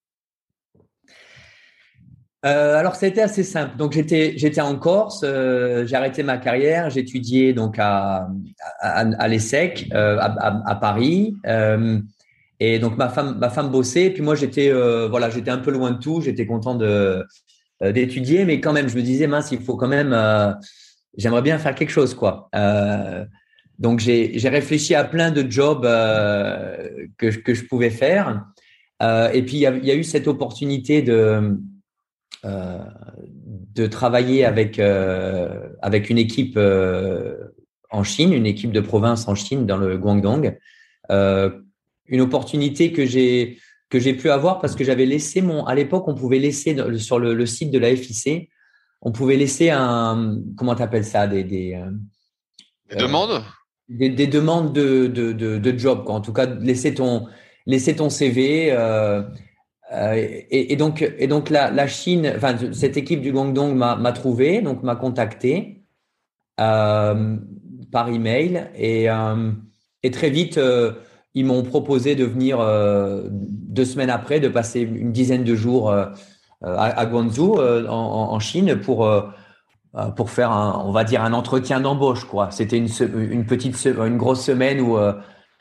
Euh, 2.46 2.76
alors, 2.76 2.96
ça 2.96 3.08
a 3.08 3.10
été 3.10 3.22
assez 3.22 3.44
simple. 3.44 3.78
Donc, 3.78 3.94
j'étais, 3.94 4.34
j'étais 4.38 4.62
en 4.62 4.76
Corse, 4.76 5.22
euh, 5.24 5.86
j'ai 5.88 5.96
arrêté 5.96 6.22
ma 6.22 6.38
carrière, 6.38 6.90
j'étudiais 6.90 7.54
donc 7.54 7.78
à, 7.80 8.28
à, 8.80 9.28
l'ESSEC, 9.28 9.90
euh, 9.94 10.18
à, 10.20 10.76
Paris. 10.76 11.36
Euh, 11.48 12.00
et 12.60 12.78
donc, 12.78 12.96
ma 12.96 13.10
femme, 13.10 13.38
ma 13.40 13.50
femme 13.50 13.70
bossait. 13.70 14.06
Et 14.06 14.10
puis, 14.12 14.22
moi, 14.22 14.36
j'étais, 14.36 14.72
voilà, 15.10 15.30
j'étais 15.30 15.52
un 15.52 15.58
peu 15.58 15.72
loin 15.72 15.92
de 15.92 16.00
tout. 16.00 16.22
J'étais 16.22 16.46
content 16.46 16.76
de, 16.76 17.26
d'étudier, 17.82 18.46
mais 18.46 18.62
quand 18.62 18.74
même, 18.74 18.88
je 18.88 18.96
me 18.96 19.02
disais, 19.02 19.28
mince, 19.28 19.52
il 19.52 19.60
faut 19.60 19.76
quand 19.76 19.88
même, 19.88 20.16
j'aimerais 21.18 21.42
bien 21.42 21.58
faire 21.58 21.74
quelque 21.74 21.92
chose, 21.92 22.14
quoi. 22.14 22.50
Donc, 23.80 24.00
j'ai 24.00 24.50
réfléchi 24.50 24.94
à 24.94 25.04
plein 25.04 25.32
de 25.32 25.50
jobs 25.50 25.84
que, 25.84 27.30
que 27.30 27.54
je 27.56 27.64
pouvais 27.66 27.92
faire. 27.92 28.46
Et 29.02 29.42
puis, 29.44 29.58
il 29.58 29.62
y, 29.62 29.92
a, 29.92 29.96
eu 29.96 30.04
cette 30.04 30.28
opportunité 30.28 31.04
de, 31.04 31.60
euh, 32.48 32.80
de 33.76 33.86
travailler 33.86 34.44
avec, 34.46 34.80
euh, 34.80 35.70
avec 35.82 36.10
une 36.10 36.18
équipe 36.18 36.56
euh, 36.58 37.36
en 37.92 38.04
Chine, 38.04 38.34
une 38.34 38.48
équipe 38.48 38.72
de 38.72 38.82
province 38.82 39.28
en 39.28 39.36
Chine, 39.36 39.66
dans 39.66 39.78
le 39.78 39.98
Guangdong. 39.98 40.58
Une 41.10 42.22
opportunité 42.22 42.92
que 42.94 43.06
j'ai 43.06 43.60
que 43.90 44.00
j'ai 44.00 44.14
pu 44.14 44.30
avoir 44.30 44.60
parce 44.60 44.76
que 44.76 44.84
j'avais 44.84 45.06
laissé 45.06 45.42
mon 45.42 45.66
à 45.66 45.76
l'époque 45.76 46.08
on 46.08 46.16
pouvait 46.16 46.40
laisser 46.40 46.76
sur 46.98 47.20
le, 47.20 47.34
le, 47.34 47.46
site 47.46 47.72
de 47.72 47.80
la 47.80 47.96
FIC 47.96 48.50
on 49.02 49.12
pouvait 49.12 49.38
laisser 49.38 49.70
un 49.70 50.38
comment 50.58 50.76
t'appelles 50.76 51.06
ça 51.06 51.28
des 51.28 51.44
des, 51.44 51.82
des 52.90 52.96
demandes? 52.96 53.44
des, 53.90 54.10
des, 54.10 54.28
demandes 54.28 54.74
de, 54.74 55.08
de, 55.08 55.32
de, 55.32 55.58
de 55.58 55.78
job, 55.78 56.04
quoi. 56.06 56.16
en 56.16 56.22
tout 56.22 56.34
cas, 56.34 56.46
laisser 56.46 56.94
ton, 56.94 57.28
laisser 57.66 57.96
ton 57.96 58.10
CV. 58.10 58.72
Euh, 58.72 59.24
euh, 59.94 60.42
et, 60.50 60.76
donc, 60.76 61.02
et 61.18 61.28
donc 61.28 61.50
la, 61.50 61.88
Chine, 61.88 62.34
enfin, 62.36 62.56
cette 62.74 62.98
équipe 62.98 63.22
du 63.22 63.32
Guangdong 63.32 63.74
m'a 63.74 64.12
trouvé, 64.12 64.62
donc 64.62 64.84
m'a 64.84 64.96
contacté 64.96 65.84
euh, 66.60 67.38
par 67.92 68.10
email 68.10 68.68
et, 68.76 69.10
euh, 69.10 69.52
et 70.04 70.12
très 70.12 70.30
vite, 70.30 70.60
ils 71.34 71.46
m'ont 71.46 71.64
proposé 71.64 72.16
de 72.16 72.26
venir 72.26 72.58
deux 73.32 73.86
semaines 73.86 74.10
après, 74.10 74.40
de 74.40 74.50
passer 74.50 74.82
une 74.82 75.12
dizaine 75.12 75.44
de 75.44 75.56
jours 75.56 75.94
à, 76.62 77.06
Guangzhou 77.06 77.60
en, 77.60 78.40
Chine 78.40 78.76
pour 78.76 79.10
pour 80.16 80.30
faire 80.30 80.52
un, 80.52 80.84
on 80.86 80.92
va 80.92 81.04
dire 81.04 81.24
un 81.24 81.34
entretien 81.34 81.80
d'embauche. 81.80 82.26
C'était 82.50 82.78
une, 82.78 83.46
petite 83.46 83.86
une 83.86 84.18
grosse 84.18 84.44
semaine 84.44 84.82
où 84.82 84.98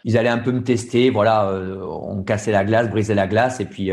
ils 0.06 0.16
allaient 0.16 0.30
un 0.30 0.38
peu 0.38 0.52
me 0.52 0.62
tester, 0.62 1.10
voilà, 1.10 1.50
euh, 1.50 1.84
on 1.84 2.22
cassait 2.22 2.52
la 2.52 2.64
glace, 2.64 2.88
brisait 2.88 3.14
la 3.14 3.26
glace 3.26 3.60
et 3.60 3.66
puis 3.66 3.90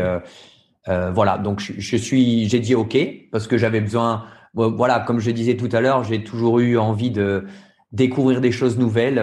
voilà. 0.86 1.36
Donc 1.36 1.60
je, 1.60 1.96
suis, 1.96 2.48
j'ai 2.48 2.60
dit 2.60 2.74
ok 2.74 2.96
parce 3.30 3.46
que 3.46 3.58
j'avais 3.58 3.82
besoin, 3.82 4.24
voilà, 4.54 5.00
comme 5.00 5.20
je 5.20 5.30
disais 5.30 5.56
tout 5.56 5.68
à 5.72 5.82
l'heure, 5.82 6.04
j'ai 6.04 6.24
toujours 6.24 6.60
eu 6.60 6.78
envie 6.78 7.10
de 7.10 7.44
découvrir 7.92 8.40
des 8.40 8.52
choses 8.52 8.78
nouvelles. 8.78 9.22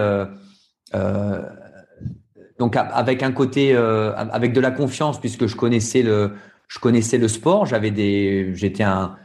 donc 2.60 2.76
avec 2.76 3.24
un 3.24 3.32
côté, 3.32 3.74
avec 3.74 4.52
de 4.52 4.60
la 4.60 4.70
confiance 4.70 5.18
puisque 5.18 5.46
je 5.46 5.56
connaissais 5.56 6.02
le, 6.02 6.34
je 6.68 6.78
connaissais 6.78 7.18
le 7.18 7.26
sport, 7.26 7.66
j'avais 7.66 7.90
des, 7.90 8.52
j'étais 8.54 8.84
un 8.84 9.16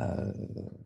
euh, 0.00 0.32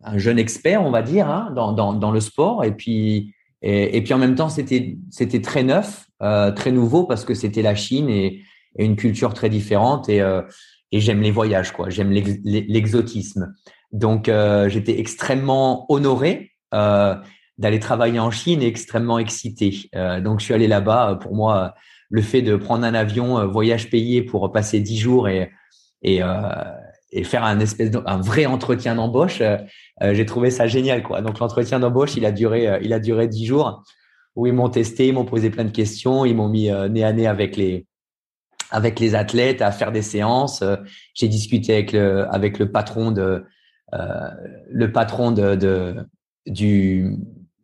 un 0.02 0.18
jeune 0.18 0.38
expert, 0.38 0.84
on 0.84 0.90
va 0.90 1.02
dire, 1.02 1.28
hein, 1.28 1.52
dans, 1.52 2.10
le 2.10 2.20
sport. 2.20 2.64
Et 2.64 2.72
puis, 2.72 3.34
et 3.62 4.02
puis 4.02 4.14
en 4.14 4.18
même 4.18 4.34
temps, 4.34 4.48
c'était 4.48 4.98
c'était 5.10 5.40
très 5.40 5.62
neuf, 5.62 6.05
euh, 6.22 6.50
très 6.52 6.72
nouveau 6.72 7.04
parce 7.04 7.24
que 7.24 7.34
c'était 7.34 7.62
la 7.62 7.74
Chine 7.74 8.08
et, 8.08 8.42
et, 8.78 8.84
une 8.84 8.96
culture 8.96 9.34
très 9.34 9.48
différente. 9.48 10.08
Et, 10.08 10.20
euh, 10.20 10.42
et 10.92 11.00
j'aime 11.00 11.20
les 11.20 11.30
voyages, 11.30 11.72
quoi. 11.72 11.90
J'aime 11.90 12.10
l'exotisme. 12.12 13.54
Donc, 13.92 14.28
euh, 14.28 14.68
j'étais 14.68 14.98
extrêmement 14.98 15.90
honoré 15.92 16.52
euh, 16.74 17.14
d'aller 17.58 17.80
travailler 17.80 18.20
en 18.20 18.30
Chine 18.30 18.62
et 18.62 18.66
extrêmement 18.66 19.18
excité. 19.18 19.90
Euh, 19.94 20.20
donc, 20.20 20.40
je 20.40 20.44
suis 20.44 20.54
allé 20.54 20.68
là-bas. 20.68 21.18
Pour 21.20 21.34
moi, 21.34 21.74
le 22.08 22.22
fait 22.22 22.42
de 22.42 22.56
prendre 22.56 22.84
un 22.84 22.94
avion, 22.94 23.46
voyage 23.48 23.90
payé 23.90 24.22
pour 24.22 24.52
passer 24.52 24.80
dix 24.80 24.98
jours 24.98 25.28
et, 25.28 25.50
et, 26.02 26.20
et 27.10 27.24
faire 27.24 27.42
un 27.42 27.58
espèce 27.58 27.90
de, 27.90 28.00
un 28.06 28.20
vrai 28.20 28.46
entretien 28.46 28.94
d'embauche, 28.94 29.40
euh, 29.40 29.58
j'ai 30.00 30.24
trouvé 30.24 30.52
ça 30.52 30.68
génial 30.68 31.02
quoi. 31.02 31.20
Donc 31.20 31.40
l'entretien 31.40 31.80
d'embauche, 31.80 32.16
il 32.16 32.24
a 32.24 32.30
duré 32.30 32.78
il 32.82 32.92
a 32.92 33.00
duré 33.00 33.26
dix 33.26 33.44
jours 33.44 33.82
où 34.36 34.46
ils 34.46 34.52
m'ont 34.52 34.68
testé, 34.68 35.08
ils 35.08 35.14
m'ont 35.14 35.24
posé 35.24 35.50
plein 35.50 35.64
de 35.64 35.70
questions, 35.70 36.24
ils 36.24 36.34
m'ont 36.34 36.48
mis 36.48 36.70
nez 36.90 37.04
à 37.04 37.12
nez 37.12 37.26
avec 37.26 37.56
les 37.56 37.86
avec 38.70 39.00
les 39.00 39.14
athlètes 39.14 39.62
à 39.62 39.72
faire 39.72 39.92
des 39.92 40.02
séances. 40.02 40.62
j'ai 41.14 41.28
discuté 41.28 41.72
avec 41.74 41.92
le 41.92 42.26
avec 42.32 42.58
le 42.58 42.70
patron 42.70 43.10
de 43.10 43.44
le 43.92 44.92
patron 44.92 45.32
de, 45.32 45.54
de, 45.54 45.96
du 46.46 47.16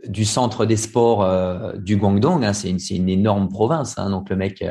du 0.08 0.24
centre 0.24 0.66
des 0.66 0.76
sports 0.76 1.74
du 1.78 1.96
Guangdong. 1.96 2.44
Hein, 2.44 2.52
c'est 2.52 2.70
une, 2.70 2.78
une 2.90 3.08
énorme 3.08 3.48
province, 3.48 3.98
hein, 3.98 4.10
donc 4.10 4.30
le 4.30 4.36
mec 4.36 4.64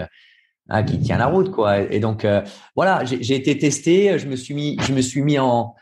Hein, 0.74 0.84
qui 0.84 1.00
tient 1.00 1.18
la 1.18 1.26
route, 1.26 1.52
quoi. 1.52 1.82
Et 1.82 2.00
donc 2.00 2.24
euh, 2.24 2.42
voilà, 2.78 3.04
j'ai 3.04 3.36
été 3.36 3.58
testé, 3.58 4.18
je 4.18 4.26
me 4.26 4.38
suis 4.38 4.54
mis, 4.54 4.78
je 4.82 4.94
me 4.94 5.02
suis 5.02 5.22
mis 5.22 5.38
en, 5.38 5.76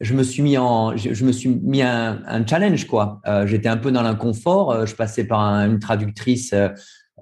je 0.00 0.14
me 0.14 0.22
suis 0.22 0.42
mis 0.42 0.58
en, 0.58 0.96
je, 0.96 1.24
me 1.24 1.32
suis 1.32 1.48
mis 1.48 1.82
un, 1.82 2.46
challenge, 2.46 2.86
quoi. 2.86 3.20
Euh, 3.26 3.46
J'étais 3.46 3.68
un 3.68 3.76
peu 3.76 3.92
dans 3.92 4.02
l'inconfort. 4.02 4.72
Euh, 4.72 4.86
je 4.86 4.94
passais 4.94 5.24
par 5.24 5.40
une 5.40 5.78
traductrice 5.78 6.52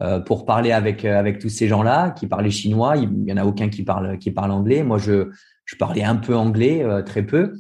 euh, 0.01 0.21
pour 0.21 0.47
parler 0.47 0.73
avec 0.73 1.05
avec 1.05 1.39
tous 1.39 1.51
ces 1.51 1.69
gens-là 1.69 2.11
qui 2.11 2.27
parlaient 2.27 2.51
chinois. 2.51 2.97
Il 2.97 3.11
y 3.27 3.33
en 3.33 3.37
a 3.37 3.45
aucun 3.45 3.69
qui 3.69 3.83
parle 3.83 4.19
qui 4.19 4.31
parle 4.31 4.51
anglais. 4.51 4.83
Moi, 4.83 4.99
je 4.99 5.31
je 5.65 5.77
parlais 5.77 6.03
un 6.03 6.17
peu 6.17 6.35
anglais, 6.35 6.85
très 7.07 7.23
peu, 7.23 7.55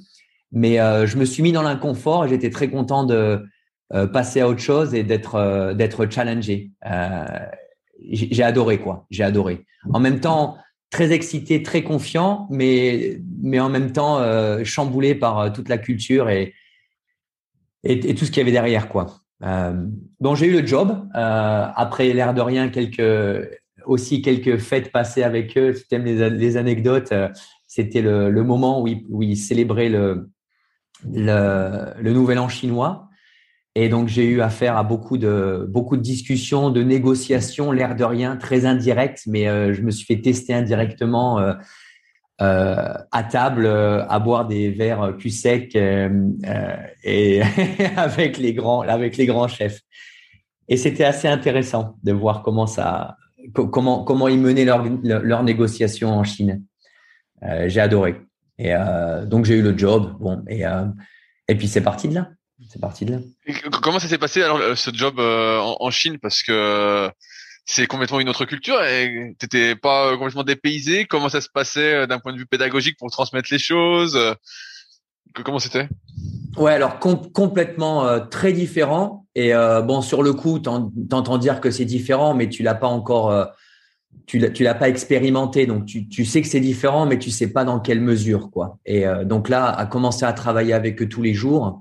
mais 0.50 0.76
je 1.06 1.16
me 1.16 1.24
suis 1.24 1.42
mis 1.42 1.52
dans 1.52 1.62
l'inconfort. 1.62 2.26
J'étais 2.26 2.50
très 2.50 2.68
content 2.68 3.04
de 3.04 3.46
passer 4.12 4.40
à 4.40 4.48
autre 4.48 4.60
chose 4.60 4.92
et 4.92 5.04
d'être 5.04 5.72
d'être 5.74 6.10
challengé. 6.10 6.72
J'ai 8.10 8.42
adoré 8.42 8.78
quoi. 8.80 9.06
J'ai 9.10 9.22
adoré. 9.22 9.64
En 9.92 10.00
même 10.00 10.18
temps, 10.18 10.56
très 10.92 11.10
excité, 11.10 11.62
très 11.62 11.82
confiant, 11.82 12.46
mais 12.50 13.18
mais 13.42 13.58
en 13.58 13.68
même 13.68 13.90
temps 13.90 14.18
euh, 14.18 14.62
chamboulé 14.62 15.16
par 15.16 15.38
euh, 15.38 15.50
toute 15.50 15.68
la 15.68 15.78
culture 15.78 16.28
et, 16.28 16.54
et, 17.82 18.14
tout 18.14 18.24
ce 18.24 18.30
qu'il 18.30 18.38
y 18.38 18.42
avait 18.42 18.52
derrière 18.52 18.88
quoi. 18.88 19.22
Euh, 19.42 19.72
bon, 20.20 20.34
j'ai 20.36 20.46
eu 20.46 20.60
le 20.60 20.64
job. 20.64 21.08
Euh, 21.16 21.66
après 21.74 22.12
l'air 22.12 22.34
de 22.34 22.40
rien, 22.40 22.68
quelques 22.68 23.48
aussi 23.84 24.22
quelques 24.22 24.58
fêtes 24.58 24.92
passées 24.92 25.24
avec 25.24 25.58
eux. 25.58 25.74
Si 25.74 25.88
tu 25.88 25.94
aimes 25.96 26.04
les, 26.04 26.56
anecdotes, 26.56 27.10
euh, 27.10 27.28
c'était 27.66 28.02
le, 28.02 28.30
le, 28.30 28.44
moment 28.44 28.80
où 28.80 29.22
ils, 29.22 29.36
célébraient 29.36 29.88
le, 29.88 30.30
le 31.10 32.12
nouvel 32.12 32.38
an 32.38 32.48
chinois. 32.48 33.08
Et 33.74 33.88
donc, 33.88 34.08
j'ai 34.08 34.26
eu 34.26 34.42
affaire 34.42 34.76
à 34.76 34.84
beaucoup 34.84 35.16
de, 35.16 35.66
beaucoup 35.68 35.96
de 35.96 36.02
discussions, 36.02 36.68
de 36.70 36.82
négociations, 36.82 37.72
l'air 37.72 37.96
de 37.96 38.04
rien, 38.04 38.36
très 38.36 38.66
indirectes, 38.66 39.22
mais 39.26 39.48
euh, 39.48 39.72
je 39.72 39.80
me 39.80 39.90
suis 39.90 40.04
fait 40.04 40.20
tester 40.20 40.52
indirectement 40.52 41.38
euh, 41.38 41.54
euh, 42.42 42.92
à 43.10 43.22
table, 43.22 43.66
à 43.66 44.18
boire 44.18 44.46
des 44.46 44.70
verres 44.70 45.16
cul 45.18 45.30
sec 45.30 45.74
et 45.74 47.42
avec 47.96 48.36
les 48.36 48.52
grands, 48.52 48.82
avec 48.82 49.16
les 49.16 49.24
grands 49.24 49.48
chefs. 49.48 49.80
Et 50.68 50.76
c'était 50.76 51.04
assez 51.04 51.28
intéressant 51.28 51.96
de 52.02 52.12
voir 52.12 52.42
comment 52.42 52.66
ça, 52.66 53.16
comment, 53.54 54.04
comment 54.04 54.28
ils 54.28 54.38
menaient 54.38 54.66
leurs 54.66 54.84
leur 55.02 55.42
négociations 55.44 56.10
en 56.10 56.24
Chine. 56.24 56.62
j'ai 57.66 57.80
adoré. 57.80 58.20
Et 58.58 58.74
donc, 59.26 59.46
j'ai 59.46 59.56
eu 59.56 59.62
le 59.62 59.76
job. 59.76 60.14
Bon, 60.20 60.42
et, 60.48 60.62
et 61.48 61.54
puis 61.54 61.68
c'est 61.68 61.80
parti 61.80 62.08
de 62.08 62.14
là 62.14 62.28
c'est 62.72 62.80
parti 62.80 63.04
de 63.04 63.12
là. 63.12 63.18
comment 63.82 63.98
ça 63.98 64.08
s'est 64.08 64.16
passé 64.16 64.42
alors 64.42 64.58
ce 64.78 64.90
job 64.94 65.16
euh, 65.18 65.58
en, 65.58 65.90
Chine? 65.90 66.18
Parce 66.18 66.42
que 66.42 66.52
euh, 66.52 67.10
c'est 67.66 67.86
complètement 67.86 68.18
une 68.18 68.30
autre 68.30 68.46
culture 68.46 68.82
et 68.82 69.34
t'étais 69.38 69.76
pas 69.76 70.06
euh, 70.06 70.16
complètement 70.16 70.42
dépaysé. 70.42 71.04
Comment 71.04 71.28
ça 71.28 71.42
se 71.42 71.50
passait 71.52 72.06
d'un 72.06 72.18
point 72.18 72.32
de 72.32 72.38
vue 72.38 72.46
pédagogique 72.46 72.96
pour 72.98 73.10
transmettre 73.10 73.48
les 73.52 73.58
choses? 73.58 74.18
Comment 75.44 75.58
c'était? 75.58 75.88
Ouais, 76.56 76.72
alors 76.72 76.98
complètement 76.98 78.26
très 78.28 78.54
différent. 78.54 79.26
Et 79.34 79.52
bon, 79.52 80.00
sur 80.00 80.22
le 80.22 80.32
coup, 80.32 80.58
t'entends 80.58 81.38
dire 81.38 81.60
que 81.60 81.70
c'est 81.70 81.84
différent, 81.84 82.34
mais 82.34 82.48
tu 82.48 82.62
l'as 82.62 82.74
pas 82.74 82.86
encore, 82.86 83.52
tu 84.26 84.38
l'as, 84.38 84.74
pas 84.74 84.88
expérimenté, 84.88 85.66
donc 85.66 85.84
tu, 85.86 86.24
sais 86.24 86.42
que 86.42 86.48
c'est 86.48 86.60
différent, 86.60 87.06
mais 87.06 87.18
tu 87.18 87.30
sais 87.30 87.52
pas 87.52 87.64
dans 87.64 87.80
quelle 87.80 88.00
mesure, 88.00 88.50
quoi. 88.50 88.78
Et 88.86 89.06
euh, 89.06 89.24
donc 89.24 89.48
là, 89.48 89.66
à 89.66 89.86
commencer 89.86 90.24
à 90.24 90.32
travailler 90.32 90.72
avec 90.72 91.02
eux 91.02 91.08
tous 91.08 91.22
les 91.22 91.34
jours, 91.34 91.80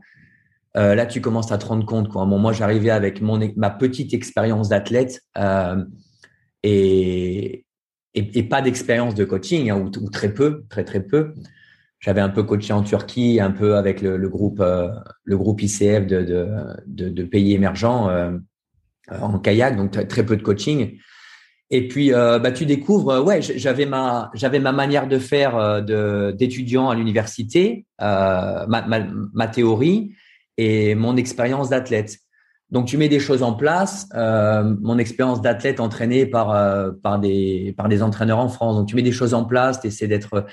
euh, 0.78 0.96
là, 0.96 1.06
tu 1.06 1.22
commences 1.22 1.52
à 1.52 1.58
te 1.58 1.66
rendre 1.66 1.86
compte, 1.86 2.10
quoi. 2.10 2.26
moi, 2.26 2.54
j'arrivais 2.54 2.92
avec 2.92 3.22
mon 3.22 3.40
ma 3.56 3.70
petite 3.70 4.14
expérience 4.14 4.70
d'athlète 4.70 5.22
euh, 5.38 5.84
et, 6.64 7.66
et, 8.14 8.44
pas 8.44 8.62
d'expérience 8.62 9.16
de 9.16 9.26
coaching, 9.26 9.70
hein, 9.70 9.80
ou, 9.80 10.10
très 10.10 10.34
peu, 10.34 10.64
très 10.70 10.84
très 10.84 11.02
peu. 11.02 11.34
J'avais 12.00 12.22
un 12.22 12.30
peu 12.30 12.44
coaché 12.44 12.74
en 12.74 12.84
Turquie, 12.84 13.40
un 13.40 13.52
peu 13.52 13.76
avec 13.76 14.02
le, 14.02 14.18
groupe 14.28 14.64
le 15.24 15.38
groupe 15.38 15.62
ICF 15.62 16.08
de, 16.08 16.66
de, 16.88 17.24
pays 17.24 17.54
émergents 17.54 18.10
en 19.12 19.40
kayak, 19.40 19.78
donc 19.78 20.08
très 20.08 20.26
peu 20.26 20.36
de 20.36 20.42
coaching. 20.42 20.98
Et 21.74 21.88
puis, 21.88 22.14
euh, 22.14 22.38
bah, 22.38 22.52
tu 22.52 22.66
découvres, 22.66 23.12
euh, 23.12 23.22
ouais, 23.24 23.42
j'avais 23.42 23.86
ma, 23.86 24.30
j'avais 24.34 24.60
ma 24.60 24.74
manière 24.74 25.08
de 25.08 25.18
faire 25.18 25.56
euh, 25.56 26.34
d'étudiant 26.34 26.90
à 26.90 26.96
l'université, 26.96 27.86
ma, 27.98 28.68
ma, 28.68 29.48
théorie 29.48 30.14
et 30.58 30.96
mon 30.96 31.16
expérience 31.18 31.70
d'athlète. 31.70 32.18
Donc, 32.70 32.86
tu 32.88 32.98
mets 32.98 33.10
des 33.10 33.20
choses 33.20 33.44
en 33.44 33.54
place. 33.54 34.08
mon 34.14 34.98
expérience 34.98 35.42
d'athlète 35.42 35.80
entraînée 35.80 36.26
par 36.26 36.48
par 37.04 37.20
des 37.20 37.74
par 37.78 37.90
des 37.90 38.02
entraîneurs 38.02 38.40
en 38.40 38.48
France. 38.48 38.78
Donc, 38.78 38.88
tu 38.88 38.96
mets 38.96 39.02
des 39.02 39.12
choses 39.12 39.34
en 39.34 39.44
place. 39.44 39.82
Tu 39.82 39.88
essaies 39.88 40.08
d'être 40.08 40.46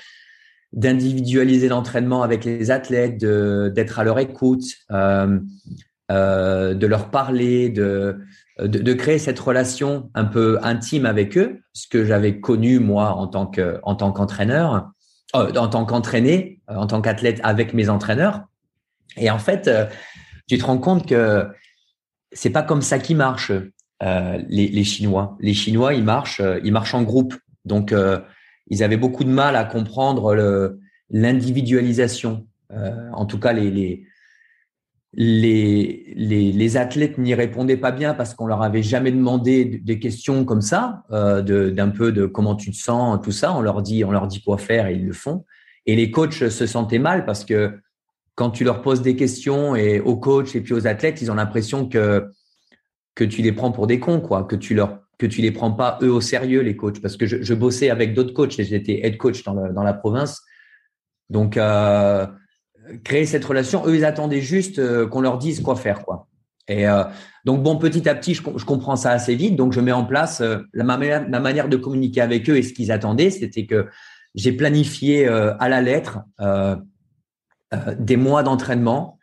d'individualiser 0.73 1.67
l'entraînement 1.69 2.21
avec 2.21 2.45
les 2.45 2.69
athlètes, 2.69 3.19
de, 3.19 3.71
d'être 3.73 3.99
à 3.99 4.03
leur 4.03 4.19
écoute, 4.19 4.65
de 4.89 6.85
leur 6.85 7.09
parler, 7.09 7.69
de 7.69 8.19
de, 8.61 8.93
créer 8.93 9.19
cette 9.19 9.39
relation 9.39 10.09
un 10.13 10.25
peu 10.25 10.59
intime 10.61 11.05
avec 11.05 11.37
eux, 11.37 11.61
ce 11.73 11.87
que 11.87 12.05
j'avais 12.05 12.39
connu 12.39 12.79
moi 12.79 13.13
en 13.13 13.27
tant 13.27 13.47
que 13.47 13.79
en 13.83 13.95
tant 13.95 14.11
qu'entraîneur, 14.11 14.91
euh, 15.35 15.53
en 15.55 15.67
tant 15.67 15.85
qu'entraîné, 15.85 16.61
euh, 16.69 16.75
en 16.75 16.87
tant 16.87 17.01
qu'athlète 17.01 17.39
avec 17.43 17.73
mes 17.73 17.89
entraîneurs. 17.89 18.43
Et 19.17 19.29
en 19.29 19.39
fait, 19.39 19.67
euh, 19.67 19.85
tu 20.47 20.57
te 20.57 20.65
rends 20.65 20.77
compte 20.77 21.07
que 21.07 21.47
c'est 22.31 22.49
pas 22.49 22.63
comme 22.63 22.81
ça 22.81 22.99
qu'ils 22.99 23.17
marchent 23.17 23.51
les, 24.01 24.83
Chinois. 24.83 25.37
Les 25.39 25.53
Chinois, 25.53 25.93
ils 25.93 26.03
marchent, 26.03 26.41
ils 26.63 26.71
marchent 26.71 26.93
en 26.93 27.03
groupe. 27.03 27.35
Donc, 27.65 27.93
ils 28.67 28.83
avaient 28.83 28.97
beaucoup 28.97 29.23
de 29.23 29.29
mal 29.29 29.55
à 29.55 29.65
comprendre 29.65 30.77
l'individualisation. 31.09 32.47
en 32.71 33.25
tout 33.25 33.39
cas, 33.39 33.51
les 33.51 34.05
les, 35.13 36.13
les, 36.15 36.51
les 36.51 36.77
athlètes 36.77 37.17
n'y 37.17 37.33
répondaient 37.33 37.77
pas 37.77 37.91
bien 37.91 38.13
parce 38.13 38.33
qu'on 38.33 38.45
leur 38.45 38.61
avait 38.61 38.83
jamais 38.83 39.11
demandé 39.11 39.65
des 39.65 39.99
questions 39.99 40.45
comme 40.45 40.61
ça, 40.61 41.03
euh, 41.11 41.71
d'un 41.71 41.89
peu 41.89 42.11
de 42.11 42.25
comment 42.25 42.55
tu 42.55 42.71
te 42.71 42.77
sens, 42.77 43.19
tout 43.23 43.31
ça. 43.31 43.53
On 43.53 43.61
leur 43.61 43.81
dit, 43.81 44.03
on 44.03 44.11
leur 44.11 44.27
dit 44.27 44.41
quoi 44.41 44.57
faire 44.57 44.87
et 44.87 44.93
ils 44.93 45.05
le 45.05 45.13
font. 45.13 45.45
Et 45.85 45.95
les 45.95 46.11
coachs 46.11 46.49
se 46.49 46.65
sentaient 46.67 46.99
mal 46.99 47.25
parce 47.25 47.43
que 47.43 47.79
quand 48.39 48.51
tu 48.51 48.63
leur 48.63 48.81
poses 48.81 49.01
des 49.01 49.17
questions 49.17 49.75
et 49.75 49.99
aux 49.99 50.15
coachs 50.15 50.55
et 50.55 50.61
puis 50.61 50.73
aux 50.73 50.87
athlètes, 50.87 51.21
ils 51.21 51.29
ont 51.29 51.35
l'impression 51.35 51.89
que 51.89 52.31
que 53.13 53.25
tu 53.25 53.41
les 53.41 53.51
prends 53.51 53.73
pour 53.73 53.85
des 53.85 53.99
cons, 53.99 54.21
quoi, 54.21 54.45
que 54.45 54.55
tu 54.55 54.73
leur 54.75 55.01
que 55.17 55.25
tu 55.25 55.41
les 55.41 55.51
prends 55.51 55.73
pas 55.73 55.99
eux 56.01 56.09
au 56.09 56.21
sérieux 56.21 56.61
les 56.61 56.77
coachs. 56.77 57.01
Parce 57.01 57.17
que 57.17 57.25
je, 57.25 57.53
bossais 57.53 57.89
avec 57.89 58.13
d'autres 58.13 58.33
coachs 58.33 58.57
et 58.57 58.63
j'étais 58.63 59.05
head 59.05 59.17
coach 59.17 59.43
dans, 59.43 59.73
dans 59.73 59.83
la 59.83 59.93
province. 59.93 60.41
Donc 61.29 61.57
euh, 61.57 62.27
créer 63.03 63.25
cette 63.25 63.43
relation. 63.43 63.85
Eux, 63.85 63.97
ils 63.97 64.05
attendaient 64.05 64.39
juste 64.39 64.79
euh, 64.79 65.05
qu'on 65.05 65.19
leur 65.19 65.37
dise 65.37 65.59
quoi 65.59 65.75
faire, 65.75 66.05
quoi. 66.05 66.29
Et 66.69 66.87
euh, 66.87 67.03
donc 67.43 67.61
bon, 67.61 67.77
petit 67.77 68.07
à 68.07 68.15
petit, 68.15 68.35
je, 68.35 68.41
comprends 68.41 68.95
ça 68.95 69.11
assez 69.11 69.35
vite. 69.35 69.57
Donc 69.57 69.73
je 69.73 69.81
mets 69.81 69.91
en 69.91 70.05
place 70.05 70.41
la, 70.71 70.83
ma, 70.85 70.97
manière 71.41 71.67
de 71.67 71.75
communiquer 71.75 72.21
avec 72.21 72.49
eux 72.49 72.55
et 72.55 72.63
ce 72.63 72.71
qu'ils 72.71 72.93
attendaient, 72.93 73.31
c'était 73.31 73.65
que 73.65 73.87
j'ai 74.33 74.53
planifié 74.53 75.27
à 75.27 75.67
la 75.67 75.81
lettre 75.81 76.19
des 77.97 78.17
mois 78.17 78.43
d'entraînement 78.43 79.19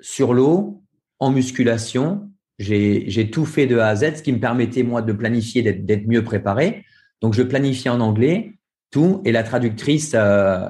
sur 0.00 0.34
l'eau, 0.34 0.82
en 1.18 1.30
musculation. 1.30 2.30
J'ai 2.58 3.30
tout 3.30 3.46
fait 3.46 3.66
de 3.66 3.78
A 3.78 3.88
à 3.88 3.96
Z, 3.96 4.16
ce 4.16 4.22
qui 4.22 4.32
me 4.32 4.40
permettait 4.40 4.82
moi 4.82 5.02
de 5.02 5.12
planifier, 5.12 5.62
d'être 5.62 6.06
mieux 6.06 6.22
préparé. 6.22 6.84
Donc 7.20 7.34
je 7.34 7.42
planifiais 7.42 7.90
en 7.90 8.00
anglais 8.00 8.58
tout 8.90 9.22
et 9.24 9.32
la 9.32 9.42
traductrice 9.42 10.12
euh, 10.14 10.68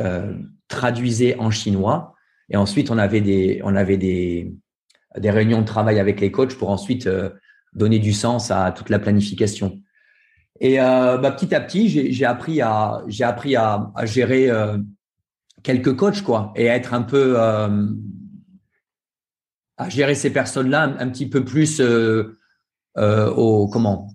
euh, 0.00 0.34
traduisait 0.66 1.36
en 1.38 1.50
chinois. 1.50 2.14
Et 2.50 2.56
ensuite, 2.56 2.90
on 2.90 2.98
avait 2.98 3.20
des, 3.20 3.60
on 3.62 3.76
avait 3.76 3.98
des, 3.98 4.52
des 5.16 5.30
réunions 5.30 5.60
de 5.60 5.66
travail 5.66 6.00
avec 6.00 6.20
les 6.20 6.32
coachs 6.32 6.56
pour 6.56 6.70
ensuite 6.70 7.06
euh, 7.06 7.30
donner 7.72 8.00
du 8.00 8.12
sens 8.12 8.50
à 8.50 8.72
toute 8.72 8.90
la 8.90 8.98
planification. 8.98 9.80
Et 10.60 10.78
bah, 10.78 11.32
petit 11.36 11.54
à 11.54 11.60
petit, 11.60 11.88
j'ai 12.12 12.24
appris 12.24 12.60
à, 12.60 13.02
j'ai 13.06 13.24
appris 13.24 13.54
à, 13.56 13.92
gérer 14.04 14.50
quelques 15.62 15.94
coachs, 15.94 16.22
quoi, 16.22 16.52
et 16.56 16.68
à 16.68 16.74
être 16.74 16.94
un 16.94 17.02
peu, 17.02 17.38
à 17.38 17.70
gérer 19.88 20.14
ces 20.14 20.32
personnes-là 20.32 20.82
un, 20.82 20.98
un, 20.98 21.08
petit 21.08 21.28
peu 21.28 21.44
plus 21.44 21.80
au, 22.96 23.68
comment, 23.68 24.08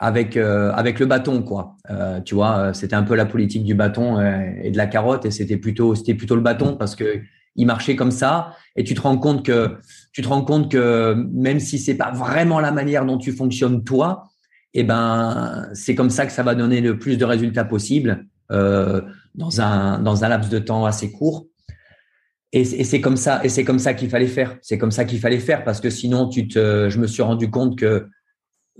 avec 0.00 0.36
euh, 0.36 0.72
avec 0.72 0.98
le 0.98 1.06
bâton 1.06 1.42
quoi. 1.42 1.76
Euh, 1.90 2.20
tu 2.20 2.34
vois, 2.34 2.58
euh, 2.58 2.72
c'était 2.72 2.96
un 2.96 3.02
peu 3.02 3.14
la 3.14 3.26
politique 3.26 3.64
du 3.64 3.74
bâton 3.74 4.18
et 4.20 4.70
de 4.70 4.76
la 4.76 4.86
carotte 4.86 5.26
et 5.26 5.30
c'était 5.30 5.58
plutôt 5.58 5.94
c'était 5.94 6.14
plutôt 6.14 6.34
le 6.34 6.40
bâton 6.40 6.76
parce 6.76 6.96
que 6.96 7.20
il 7.56 7.66
marchait 7.66 7.96
comme 7.96 8.10
ça 8.10 8.56
et 8.76 8.84
tu 8.84 8.94
te 8.94 9.00
rends 9.02 9.18
compte 9.18 9.44
que 9.44 9.76
tu 10.12 10.22
te 10.22 10.28
rends 10.28 10.42
compte 10.42 10.70
que 10.70 11.14
même 11.32 11.60
si 11.60 11.78
c'est 11.78 11.96
pas 11.96 12.10
vraiment 12.12 12.60
la 12.60 12.72
manière 12.72 13.04
dont 13.04 13.18
tu 13.18 13.32
fonctionnes 13.32 13.84
toi, 13.84 14.29
eh 14.74 14.84
ben 14.84 15.68
c'est 15.74 15.94
comme 15.94 16.10
ça 16.10 16.26
que 16.26 16.32
ça 16.32 16.42
va 16.42 16.54
donner 16.54 16.80
le 16.80 16.98
plus 16.98 17.16
de 17.16 17.24
résultats 17.24 17.64
possible 17.64 18.26
euh, 18.50 19.02
dans 19.34 19.60
un 19.60 19.98
dans 19.98 20.24
un 20.24 20.28
laps 20.28 20.50
de 20.50 20.58
temps 20.58 20.84
assez 20.84 21.10
court. 21.10 21.46
Et, 22.52 22.64
c'est 22.64 23.00
comme 23.00 23.16
ça 23.16 23.44
et 23.44 23.48
c'est 23.48 23.64
comme 23.64 23.78
ça 23.78 23.94
qu'il 23.94 24.10
fallait 24.10 24.26
faire. 24.26 24.58
C'est 24.60 24.78
comme 24.78 24.90
ça 24.90 25.04
qu'il 25.04 25.20
fallait 25.20 25.38
faire 25.38 25.62
parce 25.64 25.80
que 25.80 25.90
sinon 25.90 26.28
tu 26.28 26.48
te 26.48 26.88
je 26.88 26.98
me 26.98 27.06
suis 27.06 27.22
rendu 27.22 27.50
compte 27.50 27.78
que 27.78 28.08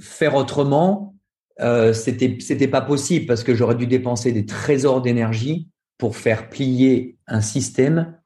faire 0.01 0.34
autrement, 0.34 1.14
euh, 1.61 1.93
c'était 1.93 2.38
c'était 2.41 2.68
pas 2.68 2.80
possible 2.80 3.26
parce 3.26 3.45
que 3.45 3.55
j'aurais 3.55 3.76
dû 3.76 3.86
dépenser 3.86 4.32
des 4.32 4.47
trésors 4.47 5.03
d'énergie 5.03 5.68
pour 5.99 6.16
faire 6.16 6.49
plier 6.49 7.16
un 7.26 7.41
système 7.41 8.16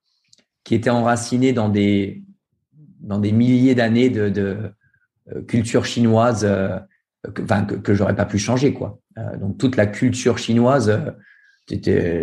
qui 0.64 0.74
était 0.74 0.90
enraciné 0.90 1.52
dans 1.52 1.68
des 1.68 2.22
dans 3.00 3.18
des 3.18 3.32
milliers 3.32 3.74
d'années 3.74 4.08
de, 4.08 4.30
de 4.30 4.72
euh, 5.34 5.42
culture 5.42 5.84
chinoise 5.84 6.44
euh, 6.44 6.78
que, 7.32 7.94
j'aurais 7.94 8.16
pas 8.16 8.26
pu 8.26 8.38
changer 8.38 8.72
quoi. 8.74 8.98
Euh, 9.18 9.36
donc 9.36 9.58
toute 9.58 9.76
la 9.76 9.86
culture 9.86 10.38
chinoise, 10.38 11.00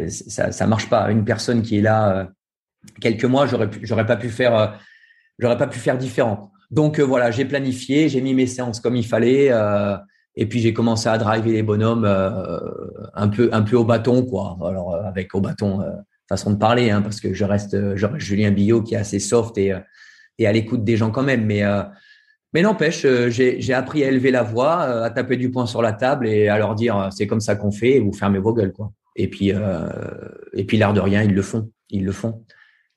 ça 0.08 0.52
ça 0.52 0.68
marche 0.68 0.90
pas. 0.90 1.12
Une 1.12 1.26
personne 1.26 1.62
qui 1.62 1.78
est 1.78 1.82
là 1.82 2.30
quelques 3.00 3.26
mois, 3.26 3.48
j'aurais 3.48 3.70
j'aurais 3.84 4.06
pas 4.06 4.18
pu 4.18 4.30
faire 4.30 4.80
j'aurais 5.40 5.58
pas 5.58 5.68
pu 5.68 5.80
faire 5.80 5.98
différent. 5.98 6.52
Donc 6.72 7.00
euh, 7.00 7.04
voilà, 7.04 7.32
j'ai 7.32 7.46
planifié, 7.46 8.08
j'ai 8.08 8.22
mis 8.22 8.34
mes 8.34 8.48
séances 8.48 8.80
comme 8.80 8.96
il 8.96 9.06
fallait, 9.06 9.50
euh, 9.52 9.98
et 10.36 10.46
puis 10.48 10.62
j'ai 10.62 10.74
commencé 10.74 11.10
à 11.10 11.18
driver 11.18 11.52
les 11.52 11.64
bonhommes 11.64 12.06
euh, 12.06 12.60
un 13.14 13.28
peu 13.28 13.50
un 13.52 13.62
peu 13.62 13.76
au 13.76 13.84
bâton 13.84 14.26
quoi. 14.26 14.58
Alors 14.66 14.96
avec 14.96 15.36
au 15.36 15.42
bâton 15.42 15.84
façon 16.30 16.52
de 16.52 16.58
parler, 16.58 16.90
hein, 16.90 17.02
parce 17.02 17.20
que 17.20 17.34
je 17.34 17.44
reste, 17.44 17.96
je 17.96 18.08
Julien 18.18 18.52
Billot 18.52 18.84
qui 18.84 18.94
est 18.94 18.98
assez 18.98 19.20
soft 19.20 19.58
et 19.58 19.74
et 20.38 20.48
à 20.48 20.54
l'écoute 20.54 20.86
des 20.86 20.96
gens 20.96 21.12
quand 21.12 21.24
même, 21.24 21.46
mais 21.46 21.62
mais 22.54 22.62
n'empêche, 22.62 23.06
j'ai 23.30 23.74
appris 23.74 24.04
à 24.04 24.10
élever 24.10 24.32
la 24.32 24.44
voix, 24.44 24.82
à 24.82 25.10
taper 25.10 25.38
du 25.38 25.52
poing 25.52 25.66
sur 25.66 25.82
la 25.82 25.94
table 25.94 26.28
et 26.28 26.50
à 26.50 26.58
leur 26.58 26.76
dire 26.76 27.10
c'est 27.12 27.28
comme 27.28 27.40
ça 27.40 27.56
qu'on 27.56 27.72
fait, 27.72 28.00
vous 28.00 28.14
fermez 28.14 28.40
vos 28.40 28.54
gueules 28.54 28.74
quoi. 28.74 28.92
Et 29.16 29.30
puis 29.30 29.54
et 30.54 30.64
puis 30.66 30.78
l'air 30.78 30.94
de 30.94 31.00
rien, 31.00 31.22
ils 31.24 31.34
le 31.34 31.42
font, 31.42 31.72
ils 31.90 32.04
le 32.04 32.12
font. 32.12 32.44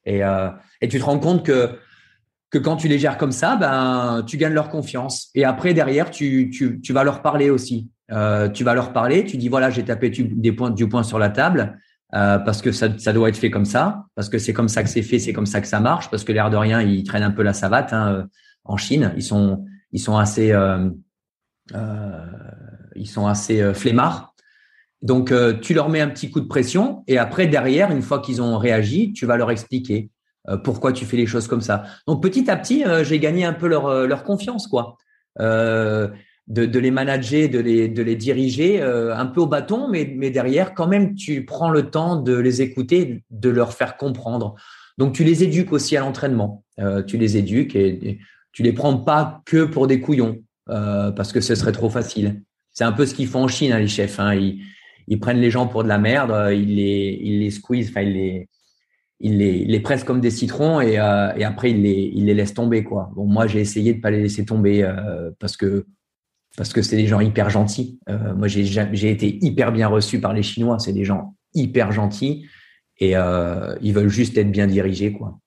Et 0.06 0.22
tu 0.88 0.98
te 0.98 1.04
rends 1.04 1.18
compte 1.18 1.44
que 1.44 1.70
que 2.54 2.58
quand 2.60 2.76
tu 2.76 2.86
les 2.86 3.00
gères 3.00 3.18
comme 3.18 3.32
ça, 3.32 3.56
ben, 3.56 4.22
tu 4.26 4.36
gagnes 4.36 4.52
leur 4.52 4.68
confiance. 4.68 5.28
Et 5.34 5.44
après, 5.44 5.74
derrière, 5.74 6.08
tu, 6.12 6.50
tu, 6.50 6.80
tu 6.80 6.92
vas 6.92 7.02
leur 7.02 7.20
parler 7.20 7.50
aussi. 7.50 7.90
Euh, 8.12 8.48
tu 8.48 8.62
vas 8.62 8.74
leur 8.74 8.92
parler, 8.92 9.24
tu 9.24 9.36
dis, 9.36 9.48
voilà, 9.48 9.70
j'ai 9.70 9.82
tapé 9.82 10.10
des 10.10 10.52
points, 10.52 10.70
du 10.70 10.88
point 10.88 11.02
sur 11.02 11.18
la 11.18 11.30
table 11.30 11.76
euh, 12.14 12.38
parce 12.38 12.62
que 12.62 12.70
ça, 12.70 12.96
ça 12.96 13.12
doit 13.12 13.28
être 13.28 13.36
fait 13.36 13.50
comme 13.50 13.64
ça, 13.64 14.04
parce 14.14 14.28
que 14.28 14.38
c'est 14.38 14.52
comme 14.52 14.68
ça 14.68 14.84
que 14.84 14.88
c'est 14.88 15.02
fait, 15.02 15.18
c'est 15.18 15.32
comme 15.32 15.46
ça 15.46 15.60
que 15.60 15.66
ça 15.66 15.80
marche, 15.80 16.10
parce 16.10 16.22
que 16.22 16.30
l'air 16.30 16.48
de 16.48 16.56
rien, 16.56 16.80
ils 16.80 17.02
traînent 17.02 17.24
un 17.24 17.32
peu 17.32 17.42
la 17.42 17.54
savate 17.54 17.92
hein, 17.92 18.12
euh, 18.12 18.24
en 18.64 18.76
Chine. 18.76 19.12
Ils 19.16 19.22
sont, 19.22 19.64
ils 19.92 20.00
sont 20.00 20.16
assez, 20.16 20.52
euh, 20.52 20.90
euh 21.74 22.26
ils 22.96 23.08
sont 23.08 23.26
assez 23.26 23.60
euh, 23.60 23.74
flemmards. 23.74 24.34
Donc, 25.02 25.34
tu 25.60 25.74
leur 25.74 25.90
mets 25.90 26.00
un 26.00 26.08
petit 26.08 26.30
coup 26.30 26.40
de 26.40 26.46
pression 26.46 27.04
et 27.06 27.18
après, 27.18 27.46
derrière, 27.46 27.90
une 27.90 28.00
fois 28.00 28.20
qu'ils 28.20 28.40
ont 28.40 28.56
réagi, 28.56 29.12
tu 29.12 29.26
vas 29.26 29.36
leur 29.36 29.50
expliquer. 29.50 30.08
Euh, 30.48 30.58
pourquoi 30.58 30.92
tu 30.92 31.06
fais 31.06 31.16
les 31.16 31.26
choses 31.26 31.48
comme 31.48 31.62
ça. 31.62 31.84
Donc 32.06 32.22
petit 32.22 32.50
à 32.50 32.56
petit, 32.56 32.84
euh, 32.84 33.02
j'ai 33.02 33.18
gagné 33.18 33.44
un 33.44 33.54
peu 33.54 33.66
leur, 33.66 33.86
euh, 33.86 34.06
leur 34.06 34.24
confiance, 34.24 34.66
quoi. 34.66 34.98
Euh, 35.40 36.08
de, 36.46 36.66
de, 36.66 36.78
les 36.78 36.90
manager, 36.90 37.48
de 37.48 37.58
les, 37.58 37.88
de 37.88 38.02
les 38.02 38.16
diriger 38.16 38.82
un 38.82 39.24
peu 39.24 39.40
au 39.40 39.46
bâton, 39.46 39.88
mais, 39.88 40.12
mais 40.14 40.28
derrière, 40.28 40.74
quand 40.74 40.86
même, 40.86 41.14
tu 41.14 41.46
prends 41.46 41.70
le 41.70 41.88
temps 41.88 42.16
de 42.16 42.34
les 42.34 42.60
écouter, 42.60 43.24
de 43.30 43.48
leur 43.48 43.72
faire 43.72 43.96
comprendre. 43.96 44.54
Donc 44.98 45.14
tu 45.14 45.24
les 45.24 45.42
éduques 45.42 45.72
aussi 45.72 45.96
à 45.96 46.00
l'entraînement. 46.00 46.62
tu 47.06 47.16
les 47.16 47.38
éduques 47.38 47.74
et, 47.74 48.18
tu 48.54 48.62
les 48.62 48.72
prends 48.72 48.96
pas 48.96 49.42
que 49.44 49.64
pour 49.64 49.86
des 49.86 50.00
couillons. 50.00 50.38
parce 50.66 51.32
que 51.32 51.42
ce 51.42 51.54
serait 51.54 51.72
trop 51.72 51.90
facile. 51.90 52.42
C'est 52.72 52.84
un 52.84 52.92
peu 52.92 53.06
ce 53.06 53.14
qu'ils 53.14 53.28
font 53.28 53.44
en 53.44 53.48
Chine, 53.48 53.72
hein, 53.72 53.78
les 53.78 53.88
chefs. 53.88 54.18
Hein. 54.18 54.34
Ils, 54.34 54.62
ils, 55.06 55.20
prennent 55.20 55.40
les 55.40 55.50
gens 55.50 55.66
pour 55.66 55.84
de 55.84 55.88
la 55.88 55.98
merde, 55.98 56.32
ils 56.52 56.74
les, 56.76 57.20
ils 57.22 57.40
les 57.40 57.50
squeeze, 57.50 57.90
enfin, 57.90 58.00
ils 58.00 58.12
les, 58.12 58.48
ils 59.20 59.38
les, 59.38 59.58
ils 59.58 59.70
les 59.70 59.80
pressent 59.80 60.04
comme 60.04 60.20
des 60.20 60.30
citrons 60.30 60.80
et, 60.80 60.98
euh, 60.98 61.32
et 61.36 61.44
après 61.44 61.70
ils 61.70 61.82
les, 61.82 62.10
ils 62.14 62.24
les 62.26 62.34
laissent 62.34 62.54
tomber. 62.54 62.82
Quoi. 62.82 63.10
Bon, 63.14 63.26
moi, 63.26 63.46
j'ai 63.46 63.60
essayé 63.60 63.94
de 63.94 64.00
pas 64.00 64.10
les 64.10 64.20
laisser 64.20 64.44
tomber 64.44 64.82
euh, 64.82 65.30
parce 65.38 65.56
que 65.56 65.86
parce 66.56 66.72
que 66.72 66.82
c'est 66.82 66.96
des 66.96 67.06
gens 67.06 67.20
hyper 67.20 67.50
gentils. 67.50 67.98
Euh, 68.08 68.34
moi, 68.34 68.46
j'ai, 68.46 69.10
été 69.10 69.44
hyper 69.44 69.72
bien 69.72 69.88
reçu 69.88 70.20
par 70.20 70.32
les 70.32 70.44
Chinois. 70.44 70.78
C'est 70.78 70.92
des 70.92 71.04
gens 71.04 71.34
hyper 71.52 71.90
gentils 71.90 72.46
et 72.98 73.16
euh, 73.16 73.74
ils 73.82 73.92
veulent 73.92 74.08
juste 74.08 74.38
être 74.38 74.52
bien 74.52 74.68
dirigés. 74.68 75.12
Quoi. 75.12 75.38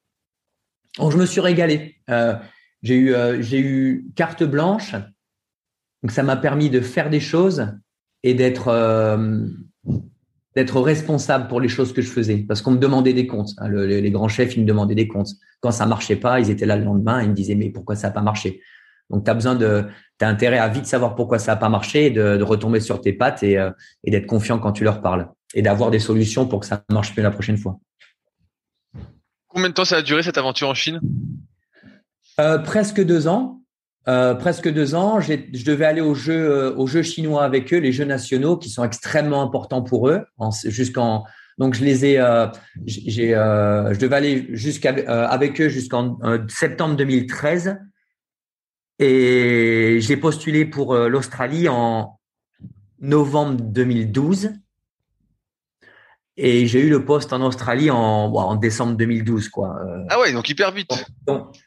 Donc, 0.98 1.14
je 1.14 1.18
me 1.18 1.26
suis 1.26 1.40
régalé. 1.40 1.96
J'ai 2.84 2.96
eu, 2.96 3.14
euh, 3.14 3.42
eu 3.42 4.06
carte 4.16 4.44
blanche 4.44 4.96
donc 6.04 6.12
ça 6.12 6.24
m'a 6.24 6.38
permis 6.38 6.70
de 6.70 6.80
faire 6.80 7.10
des 7.10 7.20
choses 7.20 7.68
et 8.24 8.34
d'être 8.34 8.68
euh, 8.68 9.48
d'être 10.56 10.80
responsable 10.82 11.48
pour 11.48 11.62
les 11.62 11.70
choses 11.70 11.94
que 11.94 12.02
je 12.02 12.10
faisais 12.10 12.38
parce 12.38 12.62
qu'on 12.62 12.72
me 12.72 12.78
demandait 12.78 13.14
des 13.14 13.28
comptes. 13.28 13.52
Hein, 13.58 13.70
les, 13.70 14.12
grands 14.12 14.28
chefs, 14.28 14.56
ils 14.56 14.62
me 14.62 14.66
demandaient 14.66 14.96
des 14.96 15.08
comptes. 15.08 15.30
Quand 15.60 15.72
ça 15.72 15.86
marchait 15.86 16.16
pas, 16.16 16.40
ils 16.40 16.50
étaient 16.50 16.66
là 16.66 16.76
le 16.76 16.84
lendemain 16.84 17.22
et 17.22 17.26
ils 17.26 17.30
me 17.30 17.36
disaient 17.36 17.56
mais 17.56 17.70
pourquoi 17.70 17.96
ça 17.96 18.08
n'a 18.08 18.14
pas 18.14 18.22
marché? 18.22 18.62
Donc 19.10 19.24
tu 19.24 19.32
as 19.32 19.34
besoin 19.34 19.56
de 19.56 19.86
tu 20.20 20.26
as 20.26 20.28
intérêt 20.28 20.60
à 20.60 20.68
vite 20.68 20.86
savoir 20.86 21.16
pourquoi 21.16 21.40
ça 21.40 21.54
n'a 21.54 21.58
pas 21.58 21.70
marché, 21.70 22.10
de, 22.10 22.38
de 22.38 22.44
retomber 22.44 22.80
sur 22.80 23.02
tes 23.02 23.14
pattes 23.14 23.44
et, 23.44 23.58
euh, 23.58 23.72
et 24.04 24.12
d'être 24.12 24.28
confiant 24.28 24.60
quand 24.60 24.72
tu 24.72 24.84
leur 24.84 25.02
parles 25.02 25.30
et 25.54 25.62
d'avoir 25.62 25.92
des 25.92 26.00
solutions 26.00 26.48
pour 26.48 26.60
que 26.60 26.66
ça 26.66 26.84
marche 26.92 27.16
mieux 27.16 27.24
la 27.24 27.32
prochaine 27.32 27.58
fois. 27.58 27.80
Combien 29.48 29.70
de 29.70 29.74
temps 29.74 29.86
ça 29.86 29.98
a 29.98 30.02
duré 30.02 30.24
cette 30.24 30.38
aventure 30.38 30.70
en 30.70 30.74
Chine? 30.74 31.00
Euh, 32.40 32.58
Presque 32.60 33.04
deux 33.04 33.28
ans. 33.28 33.58
Euh, 34.08 34.36
presque 34.36 34.72
deux 34.72 34.96
ans, 34.96 35.20
je 35.20 35.36
devais 35.66 35.86
aller 35.86 36.00
aux 36.00 36.16
jeux, 36.16 36.50
euh, 36.50 36.76
aux 36.76 36.88
jeux 36.88 37.02
chinois 37.02 37.44
avec 37.44 37.74
eux, 37.74 37.78
les 37.78 37.92
jeux 37.92 38.06
nationaux 38.06 38.56
qui 38.56 38.70
sont 38.70 38.86
extrêmement 38.86 39.42
importants 39.42 39.82
pour 39.82 40.08
eux. 40.08 40.26
Jusqu'en 40.66 41.26
donc 41.58 41.74
je 41.74 41.84
les 41.84 42.06
ai, 42.06 42.20
euh, 42.20 42.48
j'ai, 42.86 43.32
je 43.32 44.00
devais 44.00 44.16
aller 44.16 44.48
jusqu'à 44.52 44.92
avec 45.30 45.60
eux 45.60 45.70
jusqu'en 45.70 46.18
septembre 46.48 46.96
2013 46.96 47.80
et 49.00 49.98
j'ai 50.00 50.18
postulé 50.18 50.66
pour 50.66 50.96
l'Australie 50.96 51.68
en 51.68 52.20
novembre 53.00 53.60
2012 53.60 54.52
et 56.38 56.68
j'ai 56.68 56.80
eu 56.80 56.90
le 56.90 57.04
poste 57.04 57.34
en 57.34 57.42
Australie 57.42 57.90
en, 57.90 57.98
en 57.98 58.56
décembre 58.56 58.96
2012 58.96 59.50
quoi. 59.50 59.80
Ah 60.10 60.20
ouais, 60.20 60.32
donc 60.32 60.48
hyper 60.48 60.72
vite. 60.72 60.92
Donc, 61.26 61.58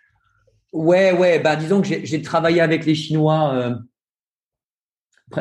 Ouais, 0.72 1.12
ouais, 1.12 1.40
bah 1.40 1.56
disons 1.56 1.82
que 1.82 1.88
j'ai 1.88 2.22
travaillé 2.22 2.60
avec 2.60 2.86
les 2.86 2.94
Chinois 2.94 3.54
euh, 3.54 3.74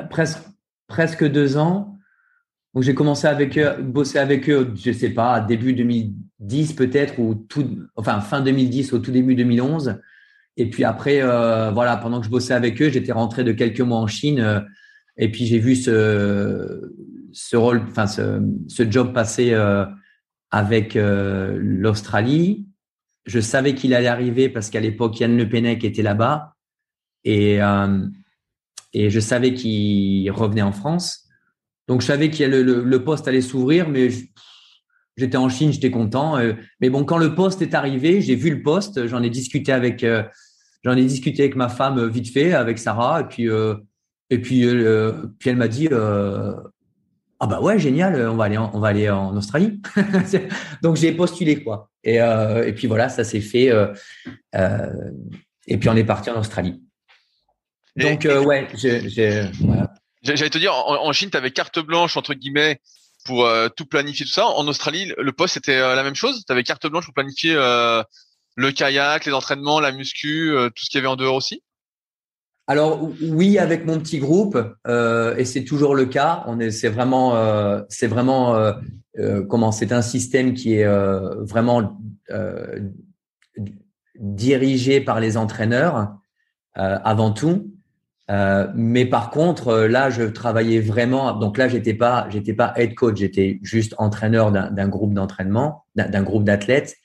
presque 0.09 0.39
presque 0.87 1.23
deux 1.23 1.57
ans. 1.57 1.97
Donc 2.73 2.83
j'ai 2.83 2.93
commencé 2.95 3.27
avec 3.27 3.57
eux, 3.57 3.75
bosser 3.81 4.19
avec 4.19 4.49
eux, 4.49 4.73
je 4.75 4.91
sais 4.91 5.09
pas, 5.09 5.39
début 5.39 5.73
2010 5.73 6.73
peut-être 6.73 7.19
ou 7.19 7.35
tout, 7.35 7.67
enfin 7.95 8.21
fin 8.21 8.41
2010 8.41 8.93
au 8.93 8.99
tout 8.99 9.11
début 9.11 9.35
2011. 9.35 9.99
Et 10.57 10.69
puis 10.69 10.83
après, 10.83 11.21
euh, 11.21 11.71
voilà, 11.71 11.97
pendant 11.97 12.19
que 12.19 12.25
je 12.25 12.31
bossais 12.31 12.53
avec 12.53 12.81
eux, 12.81 12.89
j'étais 12.89 13.11
rentré 13.11 13.43
de 13.43 13.51
quelques 13.51 13.81
mois 13.81 13.99
en 13.99 14.07
Chine 14.07 14.39
euh, 14.39 14.59
et 15.17 15.31
puis 15.31 15.45
j'ai 15.45 15.59
vu 15.59 15.75
ce 15.75 16.91
ce 17.31 17.55
rôle, 17.55 17.83
enfin 17.89 18.07
ce, 18.07 18.41
ce 18.67 18.89
job 18.89 19.13
passer 19.13 19.53
euh, 19.53 19.85
avec 20.51 20.95
euh, 20.95 21.57
l'Australie 21.59 22.68
je 23.29 23.39
savais 23.39 23.75
qu'il 23.75 23.93
allait 23.93 24.07
arriver 24.07 24.49
parce 24.49 24.71
qu'à 24.71 24.79
l'époque, 24.79 25.19
Yann 25.19 25.37
Le 25.37 25.47
Pennec 25.47 25.83
était 25.83 26.01
là-bas. 26.01 26.55
Et, 27.23 27.61
euh, 27.61 28.07
et 28.91 29.11
je 29.11 29.19
savais 29.19 29.53
qu'il 29.53 30.29
revenait 30.31 30.63
en 30.63 30.71
France. 30.71 31.27
Donc, 31.87 32.01
je 32.01 32.07
savais 32.07 32.31
que 32.31 32.43
le, 32.43 32.63
le, 32.63 33.03
poste 33.03 33.27
allait 33.27 33.41
s'ouvrir, 33.41 33.87
mais 33.87 34.09
j'étais 35.15 35.37
en 35.37 35.47
Chine, 35.47 35.71
j'étais 35.71 35.91
content. 35.91 36.37
Euh, 36.37 36.53
mais 36.81 36.89
bon, 36.89 37.03
quand 37.05 37.19
le 37.19 37.35
poste 37.35 37.61
est 37.61 37.75
arrivé, 37.75 38.19
j'ai 38.21 38.35
vu 38.35 38.49
le 38.49 38.63
poste, 38.63 39.05
j'en 39.05 39.21
ai 39.21 39.29
discuté 39.29 39.71
avec, 39.71 40.03
euh, 40.03 40.23
ai 40.83 41.05
discuté 41.05 41.43
avec 41.43 41.55
ma 41.55 41.69
femme 41.69 42.07
vite 42.07 42.31
fait, 42.31 42.53
avec 42.53 42.79
Sarah, 42.79 43.21
et 43.21 43.25
puis, 43.25 43.47
et 44.31 44.39
puis, 44.39 44.65
puis 45.37 45.49
elle 45.49 45.57
m'a 45.57 45.67
dit, 45.67 45.87
ah 47.41 47.47
bah 47.47 47.61
ouais, 47.61 47.79
génial, 47.79 48.27
on 48.27 48.35
va 48.35 48.45
aller 48.45 48.57
en, 48.57 48.69
on 48.73 48.79
va 48.79 48.89
aller 48.89 49.09
en 49.09 49.35
Australie. 49.37 49.81
Donc 50.81 50.97
j'ai 50.97 51.13
postulé 51.13 51.63
quoi. 51.63 51.89
Et, 52.03 52.21
euh, 52.21 52.67
et 52.67 52.73
puis 52.73 52.87
voilà, 52.87 53.07
ça 53.07 53.23
s'est 53.23 53.39
fait. 53.39 53.71
Euh, 53.71 53.93
euh, 54.55 54.89
et 55.67 55.77
puis 55.77 55.87
on 55.87 55.95
est 55.95 56.03
parti 56.03 56.29
en 56.29 56.39
Australie. 56.39 56.81
Donc 57.95 58.25
ouais, 58.25 58.67
j'ai. 58.73 59.49
Voilà. 59.61 59.93
J'allais 60.21 60.49
te 60.49 60.57
dire, 60.57 60.73
en, 60.73 61.13
Chine, 61.13 61.29
tu 61.29 61.37
avais 61.37 61.51
carte 61.51 61.79
blanche 61.79 62.17
entre 62.17 62.33
guillemets 62.33 62.81
pour 63.23 63.49
tout 63.77 63.85
planifier 63.85 64.25
tout 64.25 64.31
ça. 64.31 64.45
En 64.45 64.67
Australie, 64.67 65.13
le 65.17 65.31
poste 65.31 65.53
c'était 65.53 65.79
la 65.79 66.03
même 66.03 66.15
chose? 66.15 66.43
Tu 66.45 66.51
avais 66.51 66.63
carte 66.63 66.87
blanche 66.87 67.05
pour 67.05 67.13
planifier 67.13 67.53
le 67.53 68.71
kayak, 68.71 69.25
les 69.25 69.33
entraînements, 69.33 69.79
la 69.79 69.93
muscu, 69.93 70.53
tout 70.75 70.85
ce 70.85 70.89
qu'il 70.89 70.97
y 70.97 70.99
avait 70.99 71.07
en 71.07 71.15
dehors 71.15 71.35
aussi? 71.35 71.63
Alors 72.69 73.09
oui, 73.23 73.57
avec 73.57 73.87
mon 73.87 73.97
petit 73.97 74.19
groupe, 74.19 74.55
euh, 74.87 75.35
et 75.37 75.45
c'est 75.45 75.63
toujours 75.63 75.95
le 75.95 76.05
cas. 76.05 76.43
On 76.45 76.59
est, 76.59 76.69
c'est 76.69 76.87
vraiment, 76.87 77.35
euh, 77.35 77.81
c'est 77.89 78.05
vraiment 78.05 78.53
euh, 78.53 78.73
euh 79.17 79.43
comment 79.43 79.71
C'est 79.71 79.91
un 79.91 80.03
système 80.03 80.53
qui 80.53 80.75
est 80.75 80.85
euh, 80.85 81.43
vraiment 81.43 81.99
euh, 82.29 82.79
dirigé 84.19 85.01
par 85.01 85.19
les 85.19 85.35
entraîneurs 85.35 86.15
avant 86.75 87.31
tout. 87.31 87.73
mais 88.75 89.05
par 89.05 89.31
contre, 89.31 89.73
là, 89.87 90.11
je 90.11 90.23
travaillais 90.23 90.79
vraiment. 90.79 91.33
Donc 91.33 91.57
là, 91.57 91.67
j'étais 91.67 91.95
pas, 91.95 92.27
j'étais 92.29 92.53
pas 92.53 92.73
head 92.75 92.93
coach, 92.93 93.17
j'étais 93.17 93.59
juste 93.63 93.95
entraîneur 93.97 94.51
d'un, 94.51 94.87
groupe 94.87 95.15
d'entraînement, 95.15 95.85
d'un, 95.95 96.23
groupe 96.23 96.43
d'athlètes. 96.43 96.95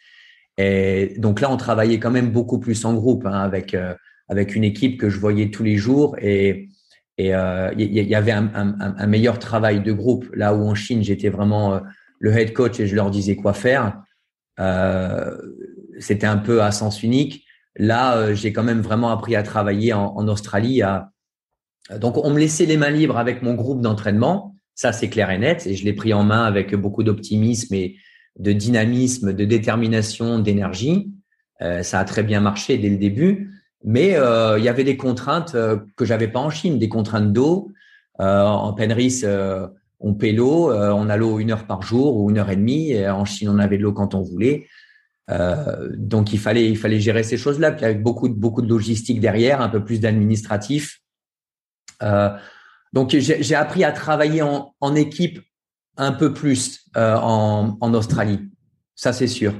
Et 0.58 1.14
donc 1.16 1.40
là, 1.40 1.50
on 1.50 1.56
travaillait 1.56 1.98
quand 1.98 2.10
même 2.10 2.30
beaucoup 2.30 2.58
plus 2.58 2.84
en 2.84 2.92
groupe 2.92 3.24
hein, 3.24 3.40
avec 3.40 3.74
avec 4.28 4.54
une 4.54 4.64
équipe 4.64 4.98
que 4.98 5.10
je 5.10 5.18
voyais 5.18 5.50
tous 5.50 5.62
les 5.62 5.76
jours 5.76 6.16
et 6.20 6.68
et 7.16 7.28
il 7.28 7.32
euh, 7.32 7.72
y, 7.76 8.14
avait 8.16 8.32
un, 8.32 8.50
un, 8.54 8.96
un, 8.98 9.06
meilleur 9.06 9.38
travail 9.38 9.80
de 9.80 9.92
groupe. 9.92 10.28
Là 10.34 10.52
où 10.52 10.66
en 10.66 10.74
Chine 10.74 11.04
j'étais 11.04 11.28
vraiment 11.28 11.74
euh, 11.74 11.80
le 12.18 12.36
head 12.36 12.52
coach 12.52 12.80
et 12.80 12.88
je 12.88 12.96
leur 12.96 13.10
disais 13.10 13.36
quoi 13.36 13.52
faire 13.52 14.02
euh, 14.60 15.36
c'était 15.98 16.26
un 16.26 16.38
peu 16.38 16.62
à 16.62 16.72
sens 16.72 17.02
unique. 17.02 17.44
Là 17.76 18.16
euh, 18.16 18.34
j'ai 18.34 18.52
quand 18.52 18.64
même 18.64 18.80
vraiment 18.80 19.10
appris 19.10 19.36
à 19.36 19.42
travailler 19.42 19.92
en, 19.92 20.06
en, 20.16 20.26
Australie 20.28 20.82
à 20.82 21.10
donc 22.00 22.16
on 22.16 22.30
me 22.30 22.38
laissait 22.38 22.66
les 22.66 22.76
mains 22.76 22.90
libres 22.90 23.18
avec 23.18 23.42
mon 23.42 23.54
groupe 23.54 23.80
d'entraînement. 23.80 24.56
Ça 24.74 24.92
c'est 24.92 25.08
clair 25.08 25.30
et 25.30 25.38
net. 25.38 25.66
Et 25.66 25.74
je 25.76 25.84
l'ai 25.84 25.92
pris 25.92 26.12
en 26.14 26.24
main 26.24 26.44
avec 26.44 26.74
beaucoup 26.74 27.04
d'optimisme 27.04 27.74
et 27.74 27.96
de 28.38 28.52
dynamisme 28.52 29.32
de 29.32 29.44
détermination 29.44 30.40
d'énergie. 30.40 31.12
Euh, 31.62 31.82
ça 31.82 32.00
a 32.00 32.04
très 32.04 32.24
bien 32.24 32.40
marché 32.40 32.78
dès 32.78 32.88
le 32.88 32.96
début 32.96 33.53
mais 33.84 34.16
euh, 34.16 34.58
il 34.58 34.64
y 34.64 34.68
avait 34.68 34.82
des 34.82 34.96
contraintes 34.96 35.54
euh, 35.54 35.76
que 35.96 36.04
j'avais 36.06 36.28
pas 36.28 36.40
en 36.40 36.50
Chine, 36.50 36.78
des 36.78 36.88
contraintes 36.88 37.32
d'eau. 37.32 37.70
Euh, 38.20 38.42
en 38.42 38.72
Penrith, 38.72 39.26
on 40.00 40.14
paie 40.14 40.32
l'eau, 40.32 40.72
on 40.72 41.08
a 41.08 41.16
l'eau 41.16 41.38
une 41.38 41.50
heure 41.50 41.66
par 41.66 41.82
jour 41.82 42.16
ou 42.16 42.30
une 42.30 42.38
heure 42.38 42.50
et 42.50 42.56
demie. 42.56 42.94
En 43.06 43.24
Chine, 43.24 43.48
on 43.48 43.58
avait 43.58 43.78
de 43.78 43.82
l'eau 43.82 43.92
quand 43.92 44.14
on 44.14 44.22
voulait. 44.22 44.66
donc 45.96 46.32
il 46.32 46.38
fallait 46.38 46.68
il 46.68 46.76
fallait 46.76 47.00
gérer 47.00 47.22
ces 47.22 47.36
choses-là, 47.36 47.72
puis 47.72 47.84
avec 47.84 48.02
beaucoup 48.02 48.28
beaucoup 48.28 48.62
de 48.62 48.68
logistique 48.68 49.20
derrière, 49.20 49.60
un 49.60 49.68
peu 49.68 49.82
plus 49.84 50.00
d'administratif. 50.00 51.00
donc 52.92 53.10
j'ai 53.16 53.54
appris 53.54 53.82
à 53.82 53.92
travailler 53.92 54.42
en, 54.42 54.74
en, 54.80 54.94
équipe 54.94 55.40
un 55.96 56.12
peu 56.12 56.32
plus 56.32 56.84
en, 56.94 57.76
en 57.80 57.94
Australie, 57.94 58.40
ça 58.94 59.12
c'est 59.12 59.26
sûr. 59.26 59.54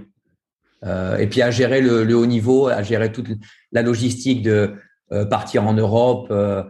Euh, 0.84 1.16
et 1.16 1.26
puis 1.26 1.42
à 1.42 1.50
gérer 1.50 1.80
le, 1.80 2.14
haut 2.14 2.26
niveau, 2.26 2.68
à 2.68 2.82
gérer 2.82 3.10
toute 3.12 3.28
la 3.72 3.82
logistique 3.82 4.42
de 4.42 4.74
euh, 5.12 5.24
partir 5.24 5.66
en 5.66 5.72
Europe, 5.72 6.28
euh, 6.30 6.62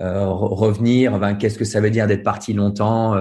revenir. 0.00 1.18
Qu'est-ce 1.38 1.58
que 1.58 1.64
ça 1.64 1.80
veut 1.80 1.90
dire 1.90 2.06
d'être 2.06 2.22
parti 2.22 2.52
longtemps 2.52 3.16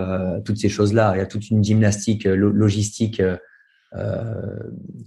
Toutes 0.46 0.58
ces 0.58 0.70
choses-là. 0.70 1.14
Il 1.16 1.18
y 1.18 1.22
a 1.22 1.26
toute 1.26 1.50
une 1.50 1.64
gymnastique 1.64 2.26
logistique 2.26 3.20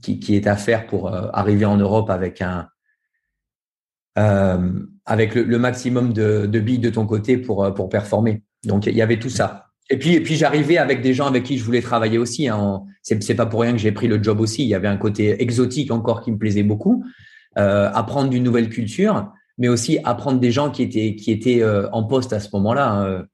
qui, 0.03 0.35
est 0.35 0.47
à 0.49 0.57
faire 0.57 0.89
pour 0.89 1.15
arriver 1.15 1.65
en 1.65 1.77
Europe 1.77 2.11
avec 2.11 2.43
un 2.43 2.69
avec 5.07 5.37
le, 5.37 5.45
le 5.45 5.59
maximum 5.61 6.13
de, 6.13 6.47
de 6.47 6.59
billes 6.59 6.81
de 6.81 6.91
ton 6.91 7.07
côté 7.07 7.37
pour 7.37 7.73
pour 7.73 7.89
performer. 7.89 8.43
Donc 8.65 8.87
il 8.87 8.97
y 8.97 9.03
avait 9.03 9.21
tout 9.21 9.31
ça. 9.31 9.70
Et 9.91 9.99
puis, 9.99 10.15
et 10.15 10.21
puis 10.21 10.37
j'arrivais 10.37 10.79
avec 10.79 11.03
des 11.03 11.13
gens 11.13 11.27
avec 11.27 11.43
qui 11.43 11.59
je 11.59 11.65
voulais 11.65 11.83
travailler 11.83 12.17
aussi. 12.17 12.49
Hein. 12.49 12.85
C'est, 13.03 13.35
pas 13.35 13.47
pour 13.47 13.63
rien 13.63 13.73
que 13.73 13.79
j'ai 13.79 13.91
pris 13.91 14.07
le 14.07 14.23
job 14.23 14.41
aussi. 14.41 14.63
Il 14.63 14.69
y 14.69 14.75
avait 14.75 14.89
un 14.89 14.97
côté 14.97 15.43
exotique 15.43 15.91
encore 15.91 16.23
qui 16.23 16.31
me 16.31 16.39
plaisait 16.39 16.63
beaucoup. 16.63 17.05
Euh, 17.59 17.91
apprendre 17.93 18.31
d'une 18.31 18.45
nouvelle 18.45 18.69
culture, 18.69 19.33
mais 19.59 19.69
aussi 19.69 19.99
apprendre 20.05 20.39
des 20.39 20.53
gens 20.53 20.71
qui 20.71 20.83
étaient 20.83 21.17
qui 21.17 21.33
étaient 21.33 21.63
euh, 21.63 21.89
en 21.91 22.05
poste 22.05 22.33
à 22.33 22.39
ce 22.39 22.49
moment-là. 22.53 22.93
Hein. 22.93 23.25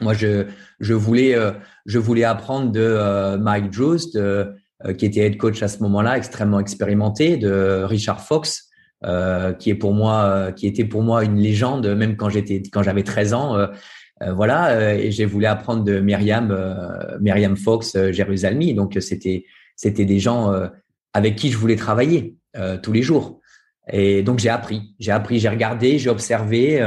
Moi, 0.00 0.14
je 0.14 0.46
je 0.78 0.94
voulais 0.94 1.34
euh, 1.34 1.50
je 1.84 1.98
voulais 1.98 2.22
apprendre 2.22 2.70
de 2.70 2.80
euh, 2.80 3.36
Mike 3.36 3.70
Drews, 3.70 3.98
qui 4.96 5.04
était 5.04 5.20
head 5.20 5.36
coach 5.36 5.62
à 5.62 5.68
ce 5.68 5.82
moment-là, 5.82 6.16
extrêmement 6.16 6.60
expérimenté, 6.60 7.36
de 7.36 7.82
Richard 7.82 8.20
Fox, 8.20 8.70
qui 9.58 9.70
est 9.70 9.74
pour 9.74 9.92
moi, 9.92 10.52
qui 10.52 10.68
était 10.68 10.86
pour 10.86 11.02
moi 11.02 11.24
une 11.24 11.36
légende, 11.36 11.86
même 11.88 12.16
quand 12.16 12.30
j'étais, 12.30 12.62
quand 12.72 12.82
j'avais 12.82 13.02
13 13.02 13.34
ans. 13.34 13.68
Voilà, 14.34 14.94
et 14.98 15.10
j'ai 15.10 15.24
voulu 15.24 15.46
apprendre 15.46 15.82
de 15.82 15.98
Myriam, 16.00 16.54
Myriam 17.20 17.56
Fox, 17.56 17.96
Jérusalem. 18.10 18.74
Donc 18.74 18.96
c'était, 19.00 19.44
c'était 19.76 20.04
des 20.04 20.18
gens 20.18 20.52
avec 21.14 21.36
qui 21.36 21.50
je 21.50 21.56
voulais 21.56 21.76
travailler 21.76 22.36
tous 22.82 22.92
les 22.92 23.02
jours. 23.02 23.40
Et 23.90 24.22
donc 24.22 24.38
j'ai 24.38 24.50
appris, 24.50 24.94
j'ai 24.98 25.10
appris, 25.10 25.38
j'ai 25.38 25.48
regardé, 25.48 25.98
j'ai 25.98 26.10
observé, 26.10 26.86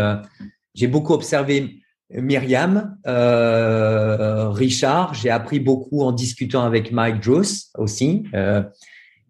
j'ai 0.75 0.87
beaucoup 0.87 1.13
observé 1.13 1.83
Myriam, 2.21 2.97
euh, 3.07 4.49
Richard, 4.49 5.13
j'ai 5.13 5.29
appris 5.29 5.59
beaucoup 5.59 6.01
en 6.01 6.11
discutant 6.11 6.63
avec 6.63 6.91
Mike 6.91 7.23
Joss 7.23 7.71
aussi. 7.77 8.25
Euh, 8.33 8.63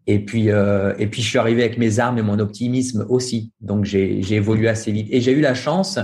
et 0.06 0.20
puis, 0.20 0.52
euh, 0.52 0.94
et 1.00 1.08
puis, 1.08 1.22
je 1.22 1.30
suis 1.30 1.38
arrivé 1.38 1.64
avec 1.64 1.78
mes 1.78 2.00
armes 2.00 2.18
et 2.18 2.22
mon 2.22 2.40
optimisme 2.40 3.06
aussi. 3.08 3.54
Donc, 3.62 3.86
j'ai 3.86 4.34
évolué 4.34 4.68
assez 4.68 4.92
vite. 4.92 5.08
Et 5.12 5.22
j'ai 5.22 5.32
eu 5.32 5.40
la 5.40 5.56
chance, 5.56 5.98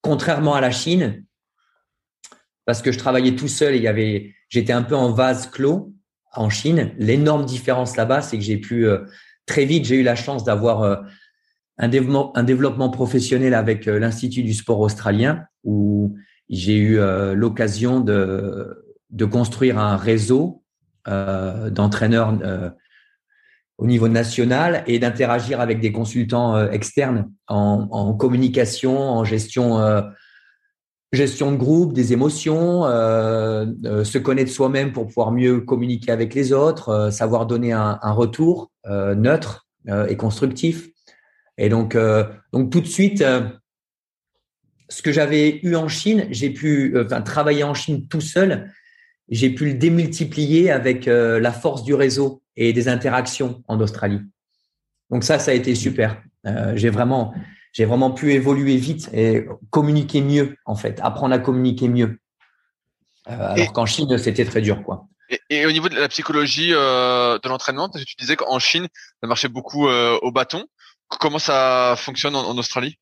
contrairement 0.00 0.54
à 0.54 0.60
la 0.60 0.70
Chine, 0.70 1.24
parce 2.64 2.82
que 2.82 2.92
je 2.92 2.98
travaillais 2.98 3.34
tout 3.34 3.48
seul 3.48 3.74
et 3.74 3.78
il 3.78 3.82
y 3.82 3.88
avait, 3.88 4.34
j'étais 4.48 4.72
un 4.72 4.82
peu 4.82 4.96
en 4.96 5.12
vase 5.12 5.50
clos 5.50 5.92
en 6.34 6.50
Chine. 6.50 6.92
L'énorme 6.98 7.44
différence 7.44 7.96
là-bas, 7.96 8.22
c'est 8.22 8.38
que 8.38 8.44
j'ai 8.44 8.56
pu 8.56 8.86
très 9.46 9.64
vite, 9.64 9.84
j'ai 9.84 9.96
eu 9.96 10.02
la 10.02 10.14
chance 10.14 10.44
d'avoir 10.44 11.04
un 11.78 11.88
développement, 11.88 12.36
un 12.36 12.44
développement 12.44 12.90
professionnel 12.90 13.54
avec 13.54 13.88
euh, 13.88 13.98
l'Institut 13.98 14.42
du 14.42 14.54
sport 14.54 14.80
australien 14.80 15.44
où 15.64 16.16
j'ai 16.48 16.76
eu 16.76 16.98
euh, 16.98 17.34
l'occasion 17.34 18.00
de, 18.00 18.84
de 19.10 19.24
construire 19.24 19.78
un 19.78 19.96
réseau 19.96 20.62
euh, 21.08 21.70
d'entraîneurs 21.70 22.38
au 23.78 23.86
niveau 23.86 24.06
national 24.06 24.84
et 24.86 24.98
d'interagir 24.98 25.60
avec 25.60 25.80
des 25.80 25.90
consultants 25.90 26.68
externes 26.70 27.32
en, 27.48 27.88
en, 27.90 28.14
communication, 28.14 28.96
en 28.96 29.24
gestion, 29.24 29.80
gestion 31.12 31.52
de 31.52 31.56
groupe, 31.56 31.92
des 31.92 32.12
émotions, 32.12 32.82
se 32.84 34.18
connaître 34.18 34.50
soi-même 34.50 34.92
pour 34.92 35.06
pouvoir 35.06 35.30
mieux 35.30 35.60
communiquer 35.60 36.10
avec 36.10 36.34
les 36.34 36.52
autres, 36.52 37.10
savoir 37.10 37.46
donner 37.46 37.72
un, 37.72 37.98
retour 38.12 38.70
neutre 38.86 39.66
et 40.08 40.16
constructif. 40.16 40.92
Et 41.58 41.68
donc, 41.68 41.94
euh, 41.94 42.24
donc 42.52 42.70
tout 42.70 42.80
de 42.80 42.86
suite, 42.86 43.20
euh, 43.22 43.48
ce 44.88 45.02
que 45.02 45.12
j'avais 45.12 45.60
eu 45.62 45.74
en 45.74 45.88
Chine, 45.88 46.26
j'ai 46.30 46.50
pu 46.50 46.96
euh, 46.96 47.04
travailler 47.20 47.64
en 47.64 47.74
Chine 47.74 48.08
tout 48.08 48.20
seul. 48.20 48.72
J'ai 49.28 49.50
pu 49.50 49.66
le 49.66 49.74
démultiplier 49.74 50.70
avec 50.70 51.06
la 51.06 51.52
force 51.52 51.84
du 51.84 51.94
réseau 51.94 52.42
et 52.56 52.74
des 52.74 52.88
interactions 52.88 53.62
en 53.66 53.80
Australie. 53.80 54.20
Donc 55.10 55.24
ça, 55.24 55.38
ça 55.38 55.52
a 55.52 55.54
été 55.54 55.74
super. 55.74 56.20
j'ai 56.74 56.90
vraiment, 56.90 57.32
j'ai 57.72 57.84
vraiment 57.84 58.10
pu 58.10 58.32
évoluer 58.32 58.76
vite 58.76 59.08
et 59.12 59.46
communiquer 59.70 60.20
mieux 60.20 60.56
en 60.64 60.74
fait, 60.74 61.00
apprendre 61.00 61.34
à 61.34 61.38
communiquer 61.38 61.88
mieux. 61.88 62.20
alors 63.26 63.72
qu'en 63.72 63.86
Chine, 63.86 64.18
c'était 64.18 64.44
très 64.44 64.60
dur, 64.60 64.82
quoi. 64.82 65.06
Et, 65.48 65.64
au 65.64 65.72
niveau 65.72 65.88
de 65.88 65.94
la 65.94 66.08
psychologie 66.08 66.70
de 66.70 67.48
l'entraînement, 67.48 67.88
parce 67.88 68.04
que 68.04 68.08
tu 68.08 68.16
disais 68.16 68.36
qu'en 68.36 68.58
Chine, 68.58 68.88
ça 69.22 69.26
marchait 69.26 69.48
beaucoup 69.48 69.88
au 69.88 70.30
bâton. 70.30 70.66
Comment 71.20 71.38
ça 71.38 71.94
fonctionne 71.96 72.34
en, 72.34 72.56
Australie? 72.56 72.98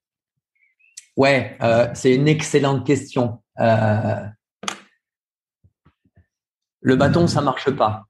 Ouais, 1.16 1.56
euh, 1.62 1.88
c'est 1.94 2.14
une 2.14 2.28
excellente 2.28 2.86
question. 2.86 3.42
Euh, 3.58 4.26
le 6.80 6.96
bâton, 6.96 7.26
ça 7.26 7.40
marche 7.40 7.70
pas. 7.70 8.04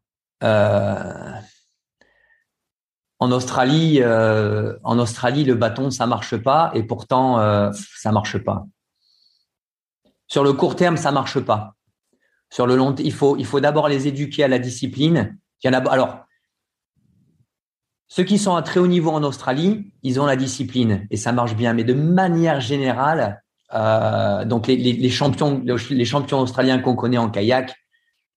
Euh, 3.20 3.24
en 3.24 3.32
Australie, 3.32 4.02
en 4.04 4.98
Australie, 4.98 5.44
le 5.44 5.54
bâton, 5.54 5.90
ça 5.90 6.06
marche 6.06 6.36
pas, 6.36 6.70
et 6.74 6.82
pourtant, 6.82 7.72
ça 7.72 8.12
marche 8.12 8.38
pas. 8.38 8.64
Sur 10.26 10.44
le 10.44 10.52
court 10.52 10.76
terme, 10.76 10.96
ça 10.96 11.12
marche 11.12 11.40
pas. 11.40 11.74
Sur 12.50 12.66
le 12.66 12.76
long, 12.76 12.94
il 12.96 13.12
faut, 13.12 13.36
il 13.36 13.44
faut 13.44 13.60
d'abord 13.60 13.88
les 13.88 14.08
éduquer 14.08 14.44
à 14.44 14.48
la 14.48 14.58
discipline. 14.58 15.38
Alors, 15.64 16.24
ceux 18.08 18.24
qui 18.24 18.38
sont 18.38 18.56
à 18.56 18.62
très 18.62 18.80
haut 18.80 18.88
niveau 18.88 19.10
en 19.10 19.22
Australie, 19.22 19.92
ils 20.02 20.18
ont 20.20 20.26
la 20.26 20.36
discipline 20.36 21.06
et 21.10 21.16
ça 21.16 21.32
marche 21.32 21.54
bien. 21.54 21.74
Mais 21.74 21.84
de 21.84 21.94
manière 21.94 22.60
générale, 22.60 23.42
euh, 23.72 24.44
donc 24.44 24.66
les, 24.66 25.10
champions, 25.10 25.62
les 25.90 26.04
champions 26.04 26.40
australiens 26.40 26.80
qu'on 26.80 26.96
connaît 26.96 27.18
en 27.18 27.30
kayak, 27.30 27.72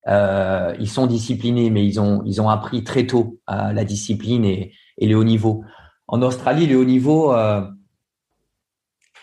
euh, 0.07 0.75
ils 0.79 0.89
sont 0.89 1.07
disciplinés, 1.07 1.69
mais 1.69 1.85
ils 1.85 1.99
ont 1.99 2.23
ils 2.25 2.41
ont 2.41 2.49
appris 2.49 2.83
très 2.83 3.07
tôt 3.07 3.39
euh, 3.49 3.71
la 3.71 3.85
discipline 3.85 4.45
et, 4.45 4.73
et 4.97 5.07
le 5.07 5.15
haut 5.15 5.23
niveau. 5.23 5.63
En 6.07 6.21
Australie, 6.21 6.67
le 6.67 6.77
haut 6.77 6.85
niveau, 6.85 7.33
euh, 7.33 7.61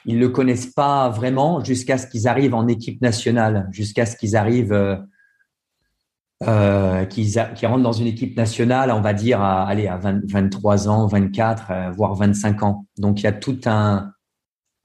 ils 0.07 0.19
le 0.19 0.29
connaissent 0.29 0.73
pas 0.73 1.09
vraiment 1.11 1.63
jusqu'à 1.63 1.99
ce 1.99 2.07
qu'ils 2.07 2.27
arrivent 2.27 2.55
en 2.55 2.67
équipe 2.69 3.01
nationale, 3.03 3.69
jusqu'à 3.73 4.07
ce 4.07 4.17
qu'ils 4.17 4.37
arrivent 4.37 4.73
euh, 4.73 4.97
euh, 6.43 7.05
qui, 7.05 7.35
qui 7.55 7.67
rentrent 7.67 7.83
dans 7.83 7.93
une 7.93 8.07
équipe 8.07 8.35
nationale, 8.37 8.91
on 8.93 9.03
va 9.03 9.13
dire, 9.13 9.43
à, 9.43 9.69
allez, 9.69 9.89
à 9.89 9.99
23 9.99 10.89
ans, 10.89 11.07
24, 11.07 11.71
euh, 11.71 11.91
voire 11.91 12.15
25 12.15 12.63
ans. 12.63 12.87
Donc, 12.97 13.21
il 13.21 13.25
y 13.25 13.27
a 13.27 13.33
tout 13.33 13.61
un, 13.67 14.13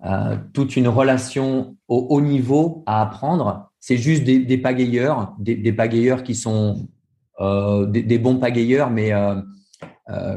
euh, 0.06 0.38
toute 0.54 0.76
une 0.76 0.88
relation 0.88 1.78
au 1.88 2.08
haut 2.12 2.22
niveau 2.22 2.84
à 2.86 3.02
apprendre. 3.02 3.72
C'est 3.80 3.98
juste 3.98 4.24
des, 4.24 4.58
pagayeurs, 4.58 5.34
des, 5.40 5.74
pagayeurs 5.74 6.22
qui 6.22 6.36
sont 6.36 6.88
euh, 7.40 7.88
des, 7.88 8.20
bons 8.20 8.38
pagayeurs, 8.38 8.92
mais 8.92 9.14
euh, 9.14 9.42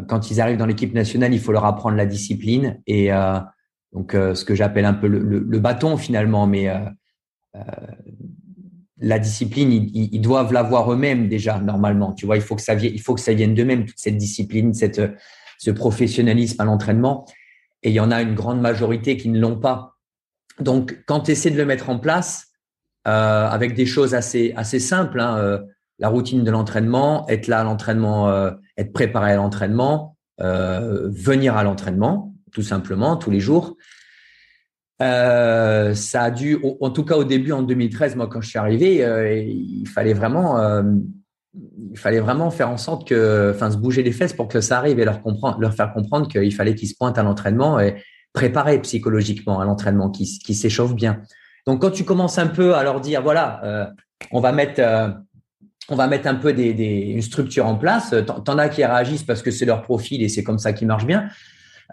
quand 0.09 0.31
ils 0.31 0.41
arrivent 0.41 0.57
dans 0.57 0.67
l'équipe 0.67 0.95
nationale, 0.95 1.35
il 1.35 1.41
faut 1.41 1.53
leur 1.53 1.67
apprendre 1.67 1.97
la 1.97 2.07
discipline 2.07 2.81
et 2.87 3.11
donc 3.93 4.13
ce 4.13 4.45
que 4.45 4.55
j'appelle 4.55 4.85
un 4.85 4.95
peu 4.95 5.07
le, 5.07 5.59
bâton 5.59 5.97
finalement, 5.97 6.47
mais 6.47 6.69
la 8.99 9.19
discipline, 9.19 9.73
ils, 9.73 10.21
doivent 10.21 10.53
l'avoir 10.53 10.93
eux-mêmes 10.93 11.29
déjà 11.29 11.59
normalement. 11.59 12.13
Tu 12.13 12.27
vois, 12.27 12.37
il 12.37 12.43
faut 12.43 12.57
que 12.57 12.63
ça 12.63 12.75
vienne, 12.75 12.93
il 12.95 13.01
faut 13.01 13.15
que 13.15 13.21
ça 13.21 13.33
vienne 13.33 13.55
d'eux-mêmes 13.55 13.87
toute 13.87 13.99
cette 13.99 14.19
discipline, 14.19 14.73
ce 14.75 15.71
professionnalisme 15.71 16.61
à 16.61 16.65
l'entraînement. 16.65 17.27
Et 17.83 17.91
il 17.91 17.95
y 17.95 18.01
en 18.01 18.11
a 18.11 18.23
une 18.23 18.35
grande 18.35 18.61
majorité 18.61 19.17
qui 19.17 19.29
ne 19.29 19.41
l'ont 19.41 19.59
pas. 19.59 19.99
Donc, 20.61 21.03
quand 21.07 21.21
tu 21.21 21.33
essaies 21.33 21.51
de 21.51 21.57
le 21.57 21.65
mettre 21.65 21.91
en 21.91 21.99
place 21.99 22.49
euh, 23.07 23.47
avec 23.49 23.75
des 23.75 23.87
choses 23.87 24.15
assez 24.15 24.53
assez 24.57 24.81
simples, 24.81 25.21
hein, 25.21 25.39
euh, 25.39 25.59
la 25.99 26.09
routine 26.09 26.45
de 26.45 26.51
l'entraînement, 26.51 27.29
être 27.29 27.47
là 27.47 27.61
à 27.61 27.65
l'entraînement, 27.65 28.29
euh, 28.29 28.51
être 28.77 28.93
préparé 28.93 29.33
à 29.33 29.37
l'entraînement, 29.37 30.17
venir 30.41 31.57
à 31.57 31.65
l'entraînement, 31.65 32.33
tout 32.53 32.63
simplement 32.63 33.17
tous 33.17 33.31
les 33.31 33.41
jours. 33.41 33.77
Ça 35.01 36.23
a 36.23 36.31
dû, 36.31 36.59
en 36.81 36.91
tout 36.91 37.05
cas 37.05 37.17
au 37.17 37.25
début 37.25 37.51
en 37.51 37.63
2013, 37.63 38.15
moi 38.15 38.29
quand 38.29 38.41
je 38.41 38.49
suis 38.49 38.59
arrivé, 38.59 39.45
il 39.49 39.89
fallait 39.89 40.13
vraiment, 40.13 40.81
il 41.91 41.99
fallait 41.99 42.21
vraiment 42.21 42.51
faire 42.51 42.71
en 42.71 42.77
sorte 42.77 43.09
que, 43.09 43.53
enfin, 43.55 43.71
se 43.71 43.77
bouger 43.77 44.03
les 44.03 44.13
fesses 44.13 44.33
pour 44.33 44.49
que 44.49 44.61
ça 44.61 44.79
arrive 44.79 44.99
et 44.99 45.05
leur 45.05 45.23
comprendre, 45.23 45.59
leur 45.61 45.75
faire 45.75 45.93
comprendre 45.93 46.29
qu'il 46.29 46.55
fallait 46.55 46.75
qu'ils 46.75 46.89
se 46.89 46.95
pointent 46.99 47.19
à 47.19 47.23
l'entraînement 47.23 47.81
et 47.81 48.03
préparer 48.33 48.81
psychologiquement 48.83 49.61
à 49.61 49.65
l'entraînement, 49.65 50.11
qui, 50.11 50.39
qui 50.39 50.55
s'échauffent 50.55 50.95
bien. 50.95 51.23
Donc 51.67 51.81
quand 51.83 51.91
tu 51.91 52.05
commences 52.05 52.39
un 52.39 52.47
peu 52.47 52.75
à 52.75 52.83
leur 52.83 53.01
dire, 53.01 53.23
voilà, 53.23 53.93
on 54.31 54.41
va 54.41 54.53
mettre 54.53 54.81
on 55.89 55.97
va 55.97 56.07
mettre 56.07 56.29
un 56.29 56.35
peu 56.35 56.53
des, 56.53 56.71
une 56.71 57.23
structure 57.23 57.67
en 57.67 57.77
place. 57.77 58.15
T'en 58.45 58.59
as 58.59 58.69
qui 58.69 58.85
réagissent 58.85 59.23
parce 59.23 59.43
que 59.43 59.51
c'est 59.51 59.65
leur 59.65 59.83
profil 59.83 60.23
et 60.23 60.29
c'est 60.29 60.43
comme 60.43 60.59
ça 60.59 60.73
qui 60.73 60.85
marche 60.85 61.07
bien. 61.07 61.29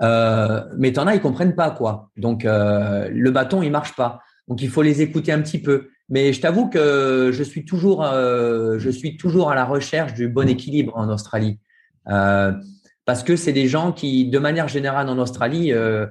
Euh, 0.01 0.61
mais 0.77 0.91
t'en 0.91 1.07
as, 1.07 1.15
ils 1.15 1.21
comprennent 1.21 1.55
pas 1.55 1.71
quoi. 1.71 2.09
Donc 2.17 2.43
euh, 2.43 3.09
le 3.11 3.31
bâton, 3.31 3.61
il 3.61 3.71
marche 3.71 3.95
pas. 3.95 4.19
Donc 4.47 4.61
il 4.61 4.69
faut 4.69 4.81
les 4.81 5.01
écouter 5.01 5.31
un 5.31 5.41
petit 5.41 5.61
peu. 5.61 5.89
Mais 6.09 6.33
je 6.33 6.41
t'avoue 6.41 6.69
que 6.69 7.31
je 7.33 7.43
suis 7.43 7.65
toujours, 7.65 8.05
euh, 8.05 8.77
je 8.77 8.89
suis 8.89 9.17
toujours 9.17 9.49
à 9.49 9.55
la 9.55 9.65
recherche 9.65 10.13
du 10.13 10.27
bon 10.27 10.47
équilibre 10.47 10.95
en 10.95 11.09
Australie, 11.09 11.59
euh, 12.09 12.51
parce 13.05 13.23
que 13.23 13.35
c'est 13.35 13.53
des 13.53 13.67
gens 13.67 13.91
qui, 13.91 14.29
de 14.29 14.39
manière 14.39 14.67
générale 14.67 15.09
en 15.09 15.17
Australie, 15.17 15.73
euh, 15.73 16.05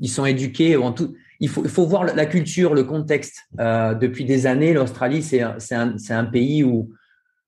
ils 0.00 0.08
sont 0.08 0.24
éduqués 0.24 0.76
en. 0.76 0.94
Il 1.40 1.48
faut, 1.50 1.62
il 1.64 1.70
faut 1.70 1.84
voir 1.84 2.04
la 2.04 2.26
culture, 2.26 2.74
le 2.74 2.84
contexte. 2.84 3.40
depuis 3.58 4.24
des 4.24 4.46
années, 4.46 4.72
l'Australie, 4.72 5.22
c'est 5.22 5.42
un, 5.42 5.96
un, 6.08 6.24
pays 6.24 6.64
où 6.64 6.94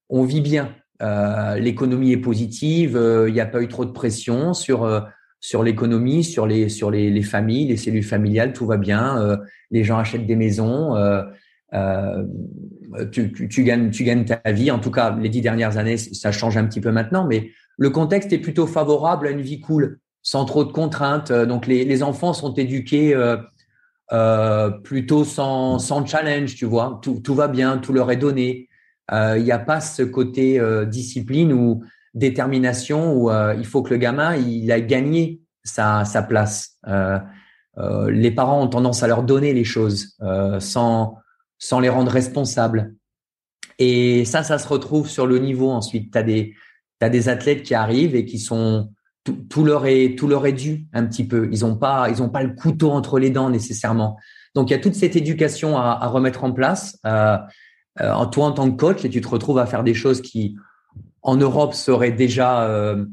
on 0.09 0.23
vit 0.23 0.41
bien. 0.41 0.75
L'économie 1.57 2.11
est 2.11 2.17
positive, 2.17 2.99
il 3.27 3.33
n'y 3.33 3.39
a 3.39 3.47
pas 3.47 3.63
eu 3.63 3.67
trop 3.67 3.85
de 3.85 3.91
pression 3.91 4.53
sur 4.53 5.07
sur 5.39 5.63
l'économie, 5.63 6.23
sur 6.23 6.45
les 6.45 6.69
sur 6.69 6.91
les, 6.91 7.09
les, 7.09 7.23
familles, 7.23 7.67
les 7.67 7.77
cellules 7.77 8.03
familiales, 8.03 8.53
tout 8.53 8.67
va 8.67 8.77
bien. 8.77 9.39
Les 9.71 9.83
gens 9.83 9.97
achètent 9.97 10.27
des 10.27 10.35
maisons. 10.35 10.95
Euh, 11.73 12.23
tu, 13.11 13.63
gagnes 13.63 14.25
ta 14.25 14.51
vie. 14.51 14.71
En 14.71 14.79
tout 14.79 14.91
cas, 14.91 15.15
les 15.15 15.29
dix 15.29 15.41
dernières 15.41 15.77
années, 15.77 15.97
ça 15.97 16.31
change 16.31 16.57
un 16.57 16.65
petit 16.65 16.81
peu 16.81 16.91
maintenant, 16.91 17.25
mais 17.25 17.51
le 17.77 17.89
contexte 17.89 18.33
est 18.33 18.39
plutôt 18.39 18.67
favorable 18.67 19.27
à 19.27 19.31
une 19.31 19.41
vie 19.41 19.59
cool, 19.59 19.99
sans 20.21 20.45
trop 20.45 20.63
de 20.63 20.71
contraintes. 20.71 21.31
Donc 21.31 21.67
les, 21.67 22.03
enfants 22.03 22.33
sont 22.33 22.53
éduqués 22.53 23.13
euh, 24.11 24.69
plutôt 24.83 25.23
sans 25.23 26.05
challenge, 26.05 26.55
tu 26.55 26.65
vois. 26.65 26.99
Tout, 27.03 27.35
va 27.35 27.47
bien, 27.47 27.77
tout 27.77 27.93
leur 27.93 28.09
est 28.11 28.17
donné. 28.17 28.69
Il 29.11 29.43
n'y 29.43 29.51
a 29.51 29.59
pas 29.59 29.79
ce 29.81 30.03
côté 30.03 30.59
discipline 30.87 31.53
où 31.53 31.83
détermination 32.17 33.13
où 33.13 33.29
euh, 33.29 33.55
il 33.57 33.65
faut 33.65 33.81
que 33.81 33.91
le 33.91 33.97
gamin 33.97 34.35
il 34.35 34.71
a 34.71 34.81
gagné 34.81 35.41
sa, 35.63 36.05
sa 36.05 36.23
place. 36.23 36.77
Euh, 36.87 37.19
euh, 37.77 38.09
les 38.09 38.31
parents 38.31 38.61
ont 38.63 38.67
tendance 38.67 39.03
à 39.03 39.07
leur 39.07 39.23
donner 39.23 39.53
les 39.53 39.63
choses 39.63 40.15
euh, 40.21 40.59
sans, 40.59 41.17
sans 41.59 41.79
les 41.79 41.89
rendre 41.89 42.11
responsables. 42.11 42.95
Et 43.79 44.25
ça, 44.25 44.43
ça 44.43 44.57
se 44.57 44.67
retrouve 44.67 45.09
sur 45.09 45.27
le 45.27 45.39
niveau 45.39 45.69
ensuite. 45.69 46.11
Tu 46.11 46.17
as 46.17 46.23
des, 46.23 46.55
des 47.01 47.29
athlètes 47.29 47.63
qui 47.63 47.75
arrivent 47.75 48.15
et 48.15 48.25
qui 48.25 48.39
sont 48.39 48.91
tout, 49.49 49.65
leur 49.65 49.85
est 49.85 50.15
tout 50.17 50.27
leur 50.27 50.45
est 50.45 50.53
dû 50.53 50.87
un 50.93 51.05
petit 51.05 51.25
peu. 51.25 51.49
Ils 51.51 51.65
ont 51.65 51.75
pas 51.75 52.09
pas 52.31 52.43
le 52.43 52.53
couteau 52.53 52.91
entre 52.91 53.19
les 53.19 53.29
dents 53.29 53.49
nécessairement. 53.49 54.17
Donc 54.55 54.69
il 54.69 54.73
y 54.73 54.75
a 54.75 54.79
toute 54.79 54.95
cette 54.95 55.15
éducation 55.15 55.77
à, 55.77 55.97
à 56.01 56.07
remettre 56.07 56.43
en 56.43 56.51
place. 56.53 56.97
Euh, 57.05 57.37
euh, 58.01 58.25
toi 58.27 58.45
en 58.45 58.51
tant 58.51 58.69
que 58.69 58.77
coach, 58.77 59.05
et 59.05 59.09
tu 59.09 59.21
te 59.21 59.27
retrouves 59.27 59.57
à 59.57 59.65
faire 59.65 59.83
des 59.83 59.93
choses 59.93 60.21
qui 60.21 60.55
en 61.23 61.35
Europe 61.35 61.73
seraient 61.73 62.11
déjà 62.11 62.63
euh, 62.63 63.05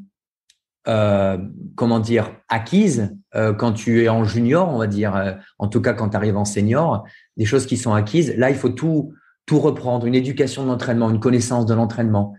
euh, 0.86 1.38
comment 1.76 1.98
dire 1.98 2.30
acquises 2.50 3.16
euh, 3.34 3.54
quand 3.54 3.72
tu 3.72 4.04
es 4.04 4.10
en 4.10 4.22
junior, 4.24 4.68
on 4.68 4.76
va 4.76 4.86
dire. 4.86 5.16
Euh, 5.16 5.32
en 5.58 5.66
tout 5.66 5.80
cas 5.80 5.94
quand 5.94 6.10
tu 6.10 6.16
arrives 6.16 6.36
en 6.36 6.44
senior, 6.44 7.06
des 7.38 7.46
choses 7.46 7.64
qui 7.64 7.78
sont 7.78 7.94
acquises. 7.94 8.36
Là, 8.36 8.50
il 8.50 8.56
faut 8.56 8.68
tout 8.68 9.14
tout 9.46 9.60
reprendre, 9.60 10.06
une 10.06 10.14
éducation 10.14 10.64
de 10.64 10.68
l'entraînement, 10.68 11.10
une 11.10 11.20
connaissance 11.20 11.66
de 11.66 11.74
l'entraînement. 11.74 12.34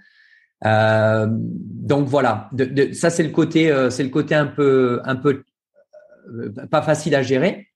Donc 0.63 2.07
voilà, 2.07 2.49
ça 2.93 3.11
c'est 3.11 3.21
le 3.21 3.29
côté, 3.29 3.71
c'est 3.91 4.01
le 4.01 4.09
côté 4.09 4.33
un 4.33 4.47
peu, 4.47 5.01
un 5.03 5.15
peu 5.15 5.43
pas 6.71 6.81
facile 6.81 7.13
à 7.13 7.21
gérer. 7.21 7.67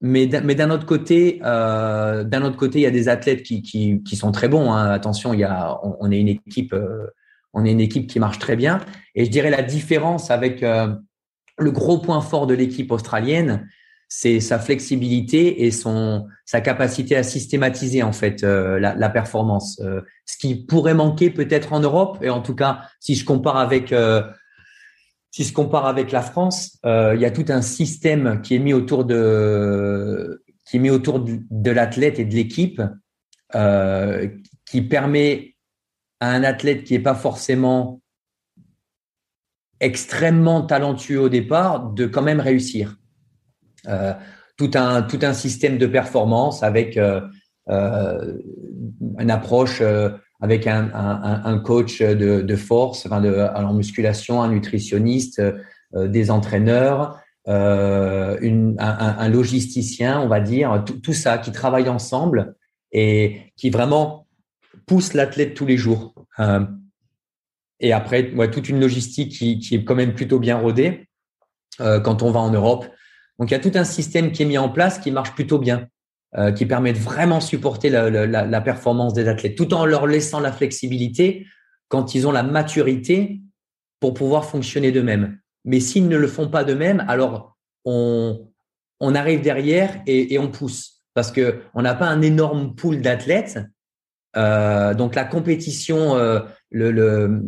Mais 0.00 0.26
d'un 0.26 0.70
autre 0.70 0.86
côté, 0.86 1.40
d'un 1.42 2.42
autre 2.42 2.56
côté, 2.56 2.78
il 2.78 2.82
y 2.82 2.86
a 2.86 2.90
des 2.90 3.10
athlètes 3.10 3.42
qui 3.42 3.60
qui, 3.60 4.16
sont 4.16 4.32
très 4.32 4.48
bons. 4.48 4.72
Hein. 4.72 4.86
Attention, 4.86 5.34
il 5.34 5.40
y 5.40 5.44
a, 5.44 5.78
on, 5.82 6.10
est 6.10 6.20
une 6.20 6.28
équipe, 6.28 6.74
on 7.54 7.64
est 7.64 7.72
une 7.72 7.80
équipe 7.80 8.06
qui 8.06 8.20
marche 8.20 8.38
très 8.38 8.56
bien. 8.56 8.80
Et 9.14 9.24
je 9.24 9.30
dirais 9.30 9.50
la 9.50 9.62
différence 9.62 10.30
avec 10.30 10.62
le 10.62 11.70
gros 11.70 11.98
point 11.98 12.20
fort 12.20 12.46
de 12.46 12.54
l'équipe 12.54 12.90
australienne, 12.90 13.68
c'est 14.08 14.40
sa 14.40 14.58
flexibilité 14.58 15.66
et 15.66 15.70
sa 15.70 16.60
capacité 16.60 17.16
à 17.16 17.22
systématiser 17.22 18.02
en 18.02 18.12
fait 18.12 18.44
euh, 18.44 18.78
la, 18.78 19.10
performance. 19.10 19.80
Euh, 19.80 20.02
ce 20.24 20.36
qui 20.36 20.54
pourrait 20.54 20.94
manquer 20.94 21.30
peut-être 21.30 21.72
en 21.72 21.80
Europe 21.80 22.18
et 22.22 22.30
en 22.30 22.40
tout 22.40 22.54
cas 22.54 22.82
si 23.00 23.14
je 23.14 23.24
compare 23.24 23.56
avec 23.56 23.92
euh, 23.92 24.22
la 26.12 26.22
France, 26.22 26.78
il 26.84 27.18
y 27.18 27.24
a 27.24 27.30
tout 27.32 27.46
un 27.48 27.60
système 27.60 28.40
qui 28.40 28.54
est 28.54 28.60
mis 28.60 28.72
autour 28.72 29.04
de 29.04 30.40
l'athlète 30.70 32.20
et 32.20 32.24
de 32.24 32.34
l'équipe 32.34 32.80
qui 34.64 34.82
permet 34.82 35.53
à 36.24 36.30
un 36.30 36.42
athlète 36.42 36.84
qui 36.84 36.94
est 36.94 37.00
pas 37.00 37.14
forcément 37.14 38.00
extrêmement 39.78 40.62
talentueux 40.62 41.20
au 41.20 41.28
départ 41.28 41.90
de 41.90 42.06
quand 42.06 42.22
même 42.22 42.40
réussir. 42.40 42.96
Euh, 43.86 44.14
tout 44.56 44.70
un 44.74 45.02
tout 45.02 45.18
un 45.20 45.34
système 45.34 45.76
de 45.76 45.86
performance 45.86 46.62
avec 46.62 46.96
euh, 46.96 47.20
euh, 47.68 48.38
une 49.18 49.30
approche 49.30 49.82
avec 50.40 50.66
un, 50.66 50.90
un, 50.94 51.58
coach 51.58 52.00
de, 52.00 52.40
de 52.40 52.56
force, 52.56 53.06
enfin 53.06 53.20
de, 53.20 53.48
en 53.54 53.74
musculation, 53.74 54.42
un 54.42 54.48
nutritionniste, 54.48 55.42
des 55.94 56.30
entraîneurs, 56.30 57.18
un, 57.46 58.36
un, 58.78 59.28
logisticien, 59.28 60.20
on 60.20 60.28
va 60.28 60.40
dire, 60.40 60.82
tout, 60.84 61.00
tout, 61.00 61.14
ça 61.14 61.38
qui 61.38 61.50
travaille 61.50 61.88
ensemble 61.88 62.56
et 62.92 63.52
qui 63.56 63.70
vraiment 63.70 64.23
pousse 64.86 65.14
l'athlète 65.14 65.54
tous 65.54 65.66
les 65.66 65.76
jours. 65.76 66.14
et 67.80 67.92
après, 67.92 68.32
ouais, 68.32 68.50
toute 68.50 68.68
une 68.68 68.80
logistique 68.80 69.32
qui, 69.32 69.74
est 69.74 69.84
quand 69.84 69.94
même 69.94 70.14
plutôt 70.14 70.38
bien 70.38 70.56
rodée 70.58 71.08
quand 71.78 72.22
on 72.22 72.30
va 72.30 72.40
en 72.40 72.50
Europe. 72.50 72.86
Donc, 73.38 73.50
il 73.50 73.52
y 73.52 73.56
a 73.56 73.60
tout 73.60 73.72
un 73.74 73.84
système 73.84 74.32
qui 74.32 74.42
est 74.42 74.46
mis 74.46 74.58
en 74.58 74.68
place 74.68 74.98
qui 74.98 75.10
marche 75.10 75.34
plutôt 75.34 75.58
bien, 75.58 75.88
euh, 76.36 76.52
qui 76.52 76.66
permet 76.66 76.92
de 76.92 76.98
vraiment 76.98 77.40
supporter 77.40 77.90
la, 77.90 78.60
performance 78.60 79.14
des 79.14 79.28
athlètes, 79.28 79.56
tout 79.56 79.74
en 79.74 79.86
leur 79.86 80.06
laissant 80.06 80.40
la 80.40 80.52
flexibilité 80.52 81.46
quand 81.88 82.14
ils 82.14 82.26
ont 82.26 82.32
la 82.32 82.42
maturité 82.42 83.40
pour 84.00 84.14
pouvoir 84.14 84.44
fonctionner 84.44 84.92
d'eux-mêmes. 84.92 85.38
Mais 85.64 85.80
s'ils 85.80 86.08
ne 86.08 86.16
le 86.16 86.26
font 86.26 86.48
pas 86.48 86.64
d'eux-mêmes, 86.64 87.04
alors 87.08 87.56
on, 87.84 88.48
on 89.00 89.14
arrive 89.14 89.42
derrière 89.42 90.02
et, 90.06 90.34
et 90.34 90.38
on 90.38 90.50
pousse 90.50 91.02
parce 91.14 91.30
que 91.30 91.62
on 91.74 91.82
n'a 91.82 91.94
pas 91.94 92.06
un 92.06 92.20
énorme 92.20 92.74
pool 92.74 93.00
d'athlètes. 93.00 93.60
Euh, 94.36 94.94
donc 94.94 95.14
la 95.14 95.24
compétition, 95.24 96.16
euh, 96.16 96.40
le, 96.70 96.90
le 96.90 97.42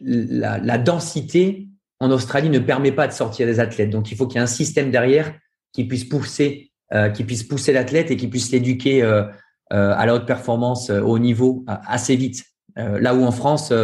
la, 0.00 0.58
la, 0.58 0.78
densité 0.78 1.68
en 2.00 2.10
Australie 2.10 2.48
ne 2.50 2.58
permet 2.58 2.92
pas 2.92 3.06
de 3.06 3.12
sortir 3.12 3.46
des 3.46 3.60
athlètes. 3.60 3.90
Donc, 3.90 4.10
il 4.10 4.16
faut 4.16 4.26
qu'il 4.26 4.36
y 4.36 4.38
ait 4.38 4.42
un 4.42 4.46
système 4.46 4.90
derrière 4.90 5.34
qui 5.72 5.84
puisse 5.84 6.04
pousser, 6.04 6.72
euh, 6.92 7.10
qui 7.10 7.24
puisse 7.24 7.44
pousser 7.44 7.72
l'athlète 7.72 8.10
et 8.10 8.16
qui 8.16 8.28
puisse 8.28 8.50
l'éduquer 8.50 9.02
euh, 9.02 9.24
euh, 9.72 9.94
à 9.96 10.06
la 10.06 10.14
haute 10.14 10.26
performance, 10.26 10.90
euh, 10.90 11.00
au 11.00 11.18
niveau 11.18 11.64
assez 11.66 12.16
vite. 12.16 12.44
Là 12.76 13.14
où 13.14 13.24
en 13.24 13.32
France, 13.32 13.74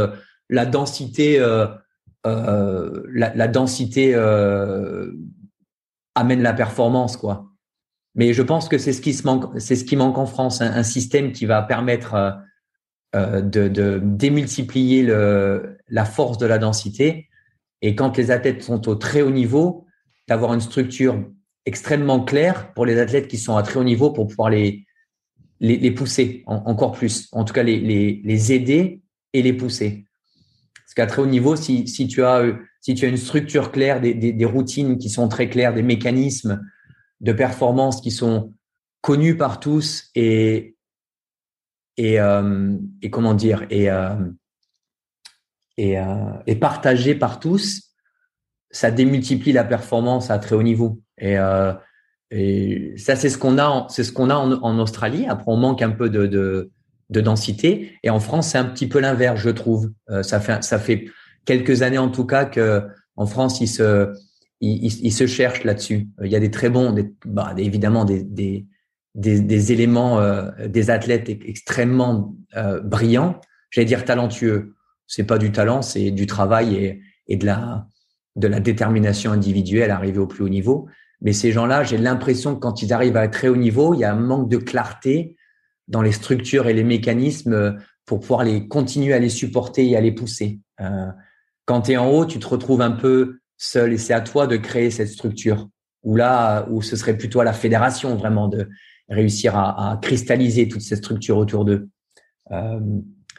la 0.48 0.64
densité, 0.64 1.38
la, 1.38 1.82
la, 2.24 3.48
densité 3.48 4.14
amène 6.14 6.40
la 6.40 6.52
performance, 6.54 7.16
quoi. 7.16 7.45
Mais 8.16 8.32
je 8.32 8.42
pense 8.42 8.68
que 8.68 8.78
c'est 8.78 8.92
ce 8.92 9.00
qui 9.00 9.14
se 9.14 9.24
manque, 9.24 9.60
c'est 9.60 9.76
ce 9.76 9.84
qui 9.84 9.94
manque 9.94 10.18
en 10.18 10.26
France, 10.26 10.60
un, 10.60 10.82
système 10.82 11.32
qui 11.32 11.46
va 11.46 11.62
permettre 11.62 12.38
de, 13.14 13.40
de 13.40 14.00
démultiplier 14.02 15.02
la 15.88 16.04
force 16.04 16.38
de 16.38 16.46
la 16.46 16.58
densité 16.58 17.28
et 17.82 17.94
quand 17.94 18.16
les 18.16 18.30
athlètes 18.30 18.62
sont 18.62 18.88
au 18.88 18.94
très 18.94 19.22
haut 19.22 19.30
niveau, 19.30 19.86
d'avoir 20.28 20.54
une 20.54 20.60
structure 20.60 21.22
extrêmement 21.66 22.24
claire 22.24 22.72
pour 22.74 22.86
les 22.86 22.98
athlètes 22.98 23.28
qui 23.28 23.38
sont 23.38 23.56
à 23.56 23.62
très 23.62 23.78
haut 23.78 23.84
niveau 23.84 24.10
pour 24.10 24.26
pouvoir 24.26 24.50
les, 24.50 24.84
les, 25.60 25.90
pousser 25.90 26.42
en, 26.46 26.56
encore 26.66 26.92
plus. 26.92 27.28
En 27.32 27.44
tout 27.44 27.52
cas, 27.52 27.62
les, 27.62 27.78
les, 27.78 28.52
aider 28.52 29.02
et 29.32 29.42
les 29.42 29.52
pousser. 29.52 30.04
Parce 30.74 30.94
qu'à 30.94 31.06
très 31.06 31.22
haut 31.22 31.26
niveau, 31.26 31.56
si, 31.56 31.86
si, 31.86 32.08
tu 32.08 32.22
as, 32.24 32.44
si 32.80 32.94
tu 32.94 33.04
as 33.04 33.08
une 33.08 33.16
structure 33.16 33.72
claire, 33.72 34.00
des, 34.00 34.14
des 34.14 34.44
routines 34.44 34.98
qui 34.98 35.10
sont 35.10 35.28
très 35.28 35.48
claires, 35.48 35.74
des 35.74 35.82
mécanismes 35.82 36.60
de 37.20 37.32
performance 37.32 38.00
qui 38.00 38.10
sont 38.10 38.52
connus 39.00 39.36
par 39.36 39.60
tous 39.60 40.10
et, 40.14 40.76
et, 41.96 42.20
euh, 42.20 42.76
comment 43.10 43.34
dire, 43.34 43.64
et, 43.70 43.90
euh, 43.90 44.14
euh, 45.78 46.32
et 46.46 46.56
partagé 46.56 47.14
par 47.14 47.40
tous, 47.40 47.94
ça 48.70 48.90
démultiplie 48.90 49.52
la 49.52 49.64
performance 49.64 50.30
à 50.30 50.38
très 50.38 50.56
haut 50.56 50.62
niveau. 50.62 51.00
Et, 51.18 51.36
ça, 52.96 53.14
c'est 53.14 53.30
ce 53.30 53.38
qu'on 53.38 53.58
a, 53.58 53.86
c'est 53.88 54.02
ce 54.02 54.12
qu'on 54.12 54.30
a 54.30 54.34
en, 54.34 54.78
Australie. 54.80 55.26
Après, 55.28 55.44
on 55.46 55.56
manque 55.56 55.80
un 55.82 55.90
peu 55.90 56.10
de, 56.10 56.26
de, 56.26 56.72
de 57.10 57.20
densité. 57.20 57.96
Et 58.02 58.10
en 58.10 58.18
France, 58.18 58.48
c'est 58.48 58.58
un 58.58 58.64
petit 58.64 58.88
peu 58.88 58.98
l'inverse, 58.98 59.40
je 59.40 59.50
trouve. 59.50 59.92
Ça 60.22 60.40
fait, 60.40 60.62
ça 60.64 60.80
fait 60.80 61.06
quelques 61.44 61.82
années 61.82 61.98
en 61.98 62.10
tout 62.10 62.26
cas 62.26 62.44
que 62.44 62.82
en 63.14 63.26
France, 63.26 63.60
ils 63.60 63.68
se, 63.68 64.12
ils, 64.60 65.12
se 65.12 65.26
cherchent 65.26 65.64
là-dessus. 65.64 66.08
Il 66.22 66.30
y 66.30 66.36
a 66.36 66.40
des 66.40 66.50
très 66.50 66.70
bons, 66.70 66.92
des, 66.92 67.12
bah, 67.24 67.54
évidemment 67.56 68.04
des, 68.04 68.22
des, 68.22 68.66
des, 69.14 69.40
des 69.40 69.72
éléments, 69.72 70.18
euh, 70.20 70.50
des 70.66 70.90
athlètes 70.90 71.28
extrêmement 71.28 72.34
euh, 72.56 72.80
brillants. 72.80 73.40
J'allais 73.70 73.86
dire 73.86 74.04
talentueux 74.04 74.76
c'est 75.06 75.24
pas 75.24 75.38
du 75.38 75.52
talent, 75.52 75.82
c'est 75.82 76.10
du 76.10 76.26
travail 76.26 76.74
et, 76.74 77.00
et, 77.28 77.36
de 77.36 77.46
la 77.46 77.86
de 78.34 78.48
la 78.48 78.60
détermination 78.60 79.32
individuelle 79.32 79.90
à 79.90 79.96
arriver 79.96 80.18
au 80.18 80.26
plus 80.26 80.44
haut 80.44 80.48
niveau. 80.48 80.88
Mais 81.22 81.32
ces 81.32 81.52
gens-là, 81.52 81.84
j'ai 81.84 81.96
l'impression 81.96 82.54
que 82.54 82.60
quand 82.60 82.82
ils 82.82 82.92
arrivent 82.92 83.16
à 83.16 83.28
très 83.28 83.48
haut 83.48 83.56
niveau, 83.56 83.94
il 83.94 84.00
y 84.00 84.04
a 84.04 84.12
un 84.12 84.20
manque 84.20 84.50
de 84.50 84.58
clarté 84.58 85.36
dans 85.88 86.02
les 86.02 86.12
structures 86.12 86.66
et 86.68 86.74
les 86.74 86.84
mécanismes 86.84 87.78
pour 88.04 88.20
pouvoir 88.20 88.44
les 88.44 88.68
continuer 88.68 89.14
à 89.14 89.18
les 89.18 89.30
supporter 89.30 89.88
et 89.88 89.96
à 89.96 90.02
les 90.02 90.12
pousser. 90.12 90.60
Euh, 90.80 91.06
quand 91.64 91.82
tu 91.82 91.92
es 91.92 91.96
en 91.96 92.10
haut, 92.10 92.26
tu 92.26 92.38
te 92.38 92.46
retrouves 92.46 92.82
un 92.82 92.90
peu 92.90 93.38
seul 93.56 93.92
et 93.92 93.98
c'est 93.98 94.14
à 94.14 94.20
toi 94.20 94.46
de 94.46 94.56
créer 94.56 94.90
cette 94.90 95.08
structure. 95.08 95.68
Ou 96.02 96.14
là, 96.16 96.66
où 96.70 96.82
ce 96.82 96.94
serait 96.96 97.16
plutôt 97.16 97.40
à 97.40 97.44
la 97.44 97.52
fédération 97.52 98.14
vraiment 98.14 98.48
de 98.48 98.68
réussir 99.08 99.56
à, 99.56 99.92
à 99.92 99.96
cristalliser 99.96 100.68
toutes 100.68 100.82
ces 100.82 100.96
structures 100.96 101.36
autour 101.36 101.64
d'eux. 101.64 101.88
Euh, 102.52 102.80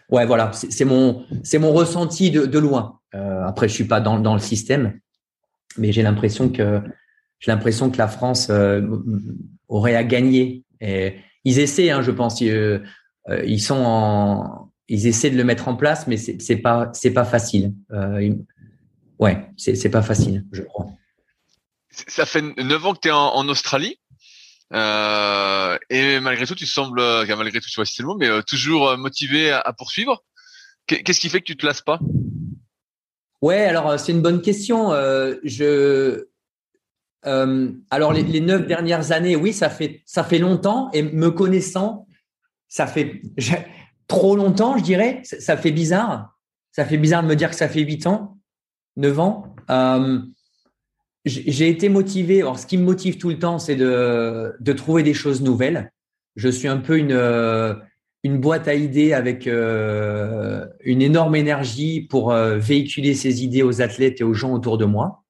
ouais, 0.10 0.26
voilà, 0.26 0.52
c'est 0.54 0.86
mon, 0.86 1.24
c'est 1.44 1.60
mon 1.60 1.72
ressenti 1.72 2.30
de, 2.32 2.46
de 2.46 2.60
loin. 2.60 3.00
Euh, 3.16 3.44
après, 3.46 3.70
je 3.70 3.74
suis 3.74 3.86
pas 3.86 4.02
dans, 4.02 4.20
dans 4.20 4.34
le 4.34 4.40
système, 4.40 5.00
mais 5.78 5.92
j'ai 5.94 6.02
l'impression 6.02 6.50
que 6.50 6.82
j'ai 7.40 7.52
l'impression 7.52 7.90
que 7.90 7.98
la 7.98 8.08
France 8.08 8.48
euh, 8.50 8.82
aurait 9.68 9.96
à 9.96 10.04
gagner. 10.04 10.64
Et 10.82 11.16
ils 11.46 11.60
essaient, 11.60 11.92
hein, 11.92 12.02
je 12.02 12.12
pense. 12.12 12.42
Ils, 12.42 12.52
euh, 12.52 12.80
ils 13.46 13.62
sont 13.62 13.82
en, 13.86 14.72
ils 14.88 15.08
essaient 15.08 15.30
de 15.30 15.38
le 15.38 15.44
mettre 15.44 15.68
en 15.68 15.76
place, 15.76 16.08
mais 16.08 16.18
c'est 16.18 16.58
pas, 16.58 16.90
c'est 16.94 17.12
pas 17.12 17.26
facile. 17.26 17.74
Euh, 17.92 18.34
ouais, 19.20 19.50
c'est 19.58 19.90
pas 19.90 20.02
facile, 20.02 20.46
je 20.52 20.64
crois. 20.64 20.88
Ça 21.90 22.26
fait 22.26 22.42
neuf 22.42 22.86
ans 22.86 22.94
que 22.94 23.00
tu 23.02 23.08
es 23.08 23.12
en, 23.12 23.18
en 23.18 23.48
Australie. 23.50 24.00
Euh, 24.74 25.78
et 25.90 26.20
malgré 26.20 26.46
tout, 26.46 26.56
tu 26.56 26.66
sembles, 26.66 27.02
malgré 27.02 27.60
tout, 27.60 27.70
tu 27.70 27.76
vois 27.76 27.86
si 27.86 27.96
c'est 27.96 28.04
le 28.04 28.08
mot, 28.08 28.18
mais 28.18 28.28
euh, 28.28 28.42
toujours 28.42 28.90
euh, 28.90 28.98
motivé 28.98 29.52
à, 29.52 29.60
à 29.60 29.74
poursuivre. 29.74 30.24
Qu'est-ce 30.88 31.20
qui 31.20 31.30
fait 31.30 31.40
que 31.40 31.46
tu 31.46 31.58
te 31.58 31.66
lasses 31.66 31.82
pas? 31.82 32.00
Ouais, 33.42 33.66
alors 33.66 34.00
c'est 34.00 34.14
une 34.14 34.22
bonne 34.22 34.42
question. 34.42 34.92
je 35.44 36.26
alors 37.24 38.14
les, 38.14 38.40
neuf 38.40 38.66
dernières 38.66 39.12
années, 39.12 39.36
oui, 39.36 39.52
ça 39.52 39.70
fait 39.70 40.02
ça 40.06 40.24
fait 40.24 40.40
longtemps 40.40 40.90
et 40.94 41.02
me 41.02 41.30
connaissant, 41.30 42.08
ça 42.70 42.88
fait 42.88 43.22
trop 44.08 44.38
longtemps, 44.38 44.78
je 44.78 44.84
dirais. 44.84 45.22
Ça 45.24 45.58
fait 45.58 45.72
bizarre. 45.72 46.38
Ça 46.72 46.86
fait 46.86 46.98
bizarre 46.98 47.24
de 47.24 47.28
me 47.28 47.36
dire 47.36 47.50
que 47.50 47.56
ça 47.58 47.68
fait 47.68 47.82
huit 47.82 48.08
ans, 48.08 48.37
neuf 48.98 49.20
ans. 49.20 49.56
j'ai 51.26 51.70
été 51.70 51.88
motivé. 51.88 52.42
Alors, 52.42 52.60
ce 52.60 52.68
qui 52.68 52.78
me 52.78 52.84
motive 52.84 53.18
tout 53.18 53.30
le 53.30 53.40
temps, 53.40 53.60
c'est 53.60 53.76
de, 53.76 54.74
trouver 54.74 55.04
des 55.04 55.14
choses 55.14 55.42
nouvelles. 55.42 55.92
Je 56.36 56.50
suis 56.50 56.68
un 56.68 56.78
peu 56.78 56.98
une, 56.98 57.16
une 58.24 58.40
boîte 58.40 58.68
à 58.68 58.74
idées 58.74 59.14
avec 59.14 59.48
euh, 59.48 60.66
une 60.82 61.02
énorme 61.02 61.36
énergie 61.36 62.02
pour 62.02 62.32
euh, 62.32 62.58
véhiculer 62.58 63.14
ces 63.14 63.44
idées 63.44 63.64
aux 63.64 63.82
athlètes 63.82 64.20
et 64.20 64.24
aux 64.26 64.34
gens 64.34 64.54
autour 64.54 64.78
de 64.78 64.86
moi. 64.86 65.24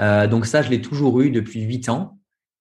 Euh, 0.00 0.26
donc 0.26 0.44
ça, 0.44 0.60
je 0.60 0.68
l'ai 0.70 0.82
toujours 0.82 1.20
eu 1.22 1.30
depuis 1.30 1.62
huit 1.62 1.88
ans. 1.88 2.18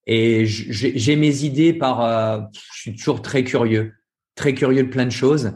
Et 0.08 0.46
j'ai 0.46 1.16
mes 1.16 1.44
idées 1.46 1.74
par... 1.74 2.52
je 2.54 2.80
suis 2.80 2.96
toujours 2.96 3.24
très 3.24 3.44
curieux, 3.44 3.96
très 4.36 4.54
curieux 4.54 4.84
de 4.84 4.90
plein 4.90 5.06
de 5.06 5.12
choses. 5.12 5.54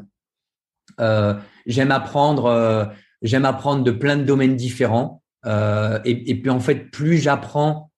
j'aime 1.67 1.91
apprendre, 1.91 2.91
j'aime 3.21 3.45
apprendre 3.45 3.83
de 3.83 3.91
plein 3.91 4.17
de 4.17 4.23
domaines 4.23 4.55
différents. 4.55 5.23
Et, 5.45 6.29
et, 6.31 6.35
puis 6.35 6.49
en 6.49 6.59
fait, 6.59 6.91
plus 6.91 7.17
j'apprends 7.17 7.91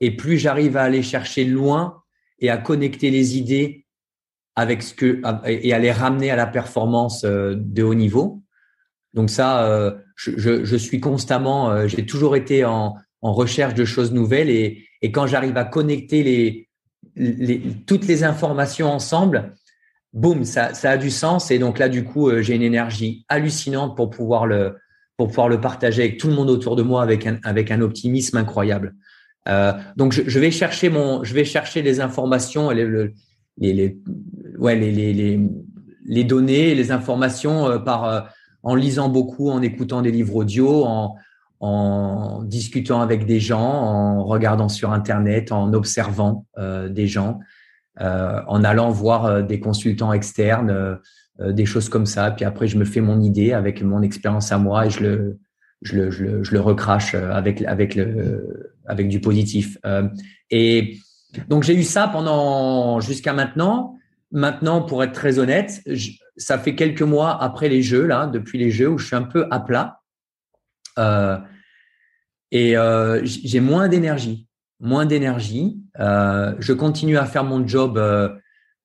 et 0.00 0.16
plus 0.16 0.38
j'arrive 0.38 0.76
à 0.76 0.82
aller 0.82 1.02
chercher 1.02 1.44
loin 1.44 2.02
et 2.38 2.50
à 2.50 2.56
connecter 2.58 3.10
les 3.10 3.36
idées 3.36 3.86
avec 4.56 4.82
ce 4.82 4.94
que 4.94 5.20
et 5.46 5.72
à 5.72 5.78
les 5.78 5.92
ramener 5.92 6.30
à 6.30 6.36
la 6.36 6.46
performance 6.46 7.24
euh, 7.24 7.54
de 7.56 7.82
haut 7.82 7.94
niveau. 7.94 8.42
Donc 9.12 9.30
ça, 9.30 9.66
euh, 9.66 9.94
je, 10.16 10.76
suis 10.76 11.00
constamment, 11.00 11.70
euh, 11.70 11.86
j'ai 11.86 12.04
toujours 12.04 12.36
été 12.36 12.64
en, 12.64 12.96
recherche 13.22 13.74
de 13.74 13.84
choses 13.84 14.12
nouvelles 14.12 14.50
et, 14.50 14.84
quand 15.12 15.26
j'arrive 15.26 15.56
à 15.56 15.64
connecter 15.64 16.22
les, 17.16 17.74
toutes 17.86 18.06
les 18.06 18.22
informations 18.22 18.88
ensemble, 18.88 19.54
boum, 20.12 20.44
ça, 20.44 20.74
ça 20.74 20.90
a 20.90 20.96
du 20.96 21.10
sens 21.10 21.50
et 21.50 21.58
donc 21.58 21.78
là 21.78 21.88
du 21.88 22.04
coup 22.04 22.30
j'ai 22.40 22.54
une 22.54 22.62
énergie 22.62 23.24
hallucinante 23.28 23.96
pour 23.96 24.10
pouvoir 24.10 24.46
le 24.46 24.76
pour 25.16 25.28
pouvoir 25.28 25.48
le 25.48 25.60
partager 25.60 26.02
avec 26.02 26.18
tout 26.18 26.28
le 26.28 26.34
monde 26.34 26.50
autour 26.50 26.76
de 26.76 26.82
moi 26.82 27.02
avec 27.02 27.26
un 27.26 27.38
avec 27.44 27.70
un 27.70 27.80
optimisme 27.80 28.36
incroyable. 28.36 28.94
Euh, 29.48 29.72
donc 29.96 30.12
je, 30.12 30.38
vais 30.38 30.50
chercher 30.50 30.88
mon, 30.88 31.22
je 31.22 31.34
vais 31.34 31.44
chercher 31.44 31.82
les 31.82 32.00
informations, 32.00 32.70
les, 32.70 32.84
le, 32.84 33.12
les, 33.58 33.96
ouais, 34.58 34.76
les, 34.76 34.90
les, 34.90 35.40
les, 36.04 36.24
données, 36.24 36.74
les 36.74 36.90
informations 36.90 37.68
euh, 37.68 37.78
par, 37.78 38.04
euh, 38.04 38.20
en 38.62 38.74
lisant 38.74 39.08
beaucoup, 39.08 39.50
en 39.50 39.62
écoutant 39.62 40.02
des 40.02 40.10
livres 40.10 40.36
audio, 40.36 40.84
en, 40.84 41.14
en 41.60 42.42
discutant 42.42 43.00
avec 43.00 43.24
des 43.26 43.40
gens, 43.40 43.60
en 43.60 44.24
regardant 44.24 44.68
sur 44.68 44.92
Internet, 44.92 45.52
en 45.52 45.72
observant 45.72 46.46
euh, 46.58 46.88
des 46.88 47.06
gens, 47.06 47.38
euh, 47.38 47.42
en 47.98 48.64
allant 48.64 48.90
voir 48.90 49.42
des 49.42 49.60
consultants 49.60 50.12
externes, 50.12 50.98
des 51.40 51.66
choses 51.66 51.88
comme 51.88 52.06
ça. 52.06 52.30
Puis 52.30 52.44
après, 52.44 52.68
je 52.68 52.76
me 52.76 52.84
fais 52.84 53.00
mon 53.00 53.20
idée 53.20 53.52
avec 53.52 53.82
mon 53.82 54.02
expérience 54.02 54.52
à 54.52 54.58
moi 54.58 54.86
et 54.86 54.90
je 54.90 55.00
le, 55.00 55.38
je 55.82 55.96
le, 55.96 56.10
je 56.10 56.24
le, 56.24 56.44
je 56.44 56.52
le 56.52 56.60
recrache 56.60 57.14
avec, 57.14 57.62
avec, 57.62 57.94
le, 57.94 58.74
avec 58.86 59.08
du 59.08 59.20
positif. 59.20 59.78
et 60.50 60.98
donc 61.48 61.64
j'ai 61.64 61.74
eu 61.74 61.82
ça 61.82 62.08
pendant 62.08 63.00
jusqu'à 63.00 63.32
maintenant. 63.32 63.98
Maintenant, 64.32 64.82
pour 64.82 65.04
être 65.04 65.12
très 65.12 65.38
honnête, 65.38 65.82
ça 66.36 66.58
fait 66.58 66.74
quelques 66.74 67.02
mois 67.02 67.40
après 67.42 67.68
les 67.68 67.82
Jeux, 67.82 68.06
là, 68.06 68.26
depuis 68.26 68.58
les 68.58 68.70
Jeux, 68.70 68.88
où 68.88 68.98
je 68.98 69.06
suis 69.06 69.16
un 69.16 69.22
peu 69.22 69.46
à 69.50 69.60
plat. 69.60 70.00
Euh, 70.98 71.38
et 72.50 72.76
euh, 72.76 73.20
j'ai 73.24 73.60
moins 73.60 73.88
d'énergie, 73.88 74.45
moins 74.80 75.06
d'énergie. 75.06 75.78
Euh, 75.98 76.54
je 76.58 76.72
continue 76.72 77.16
à 77.18 77.26
faire 77.26 77.44
mon 77.44 77.66
job 77.66 78.00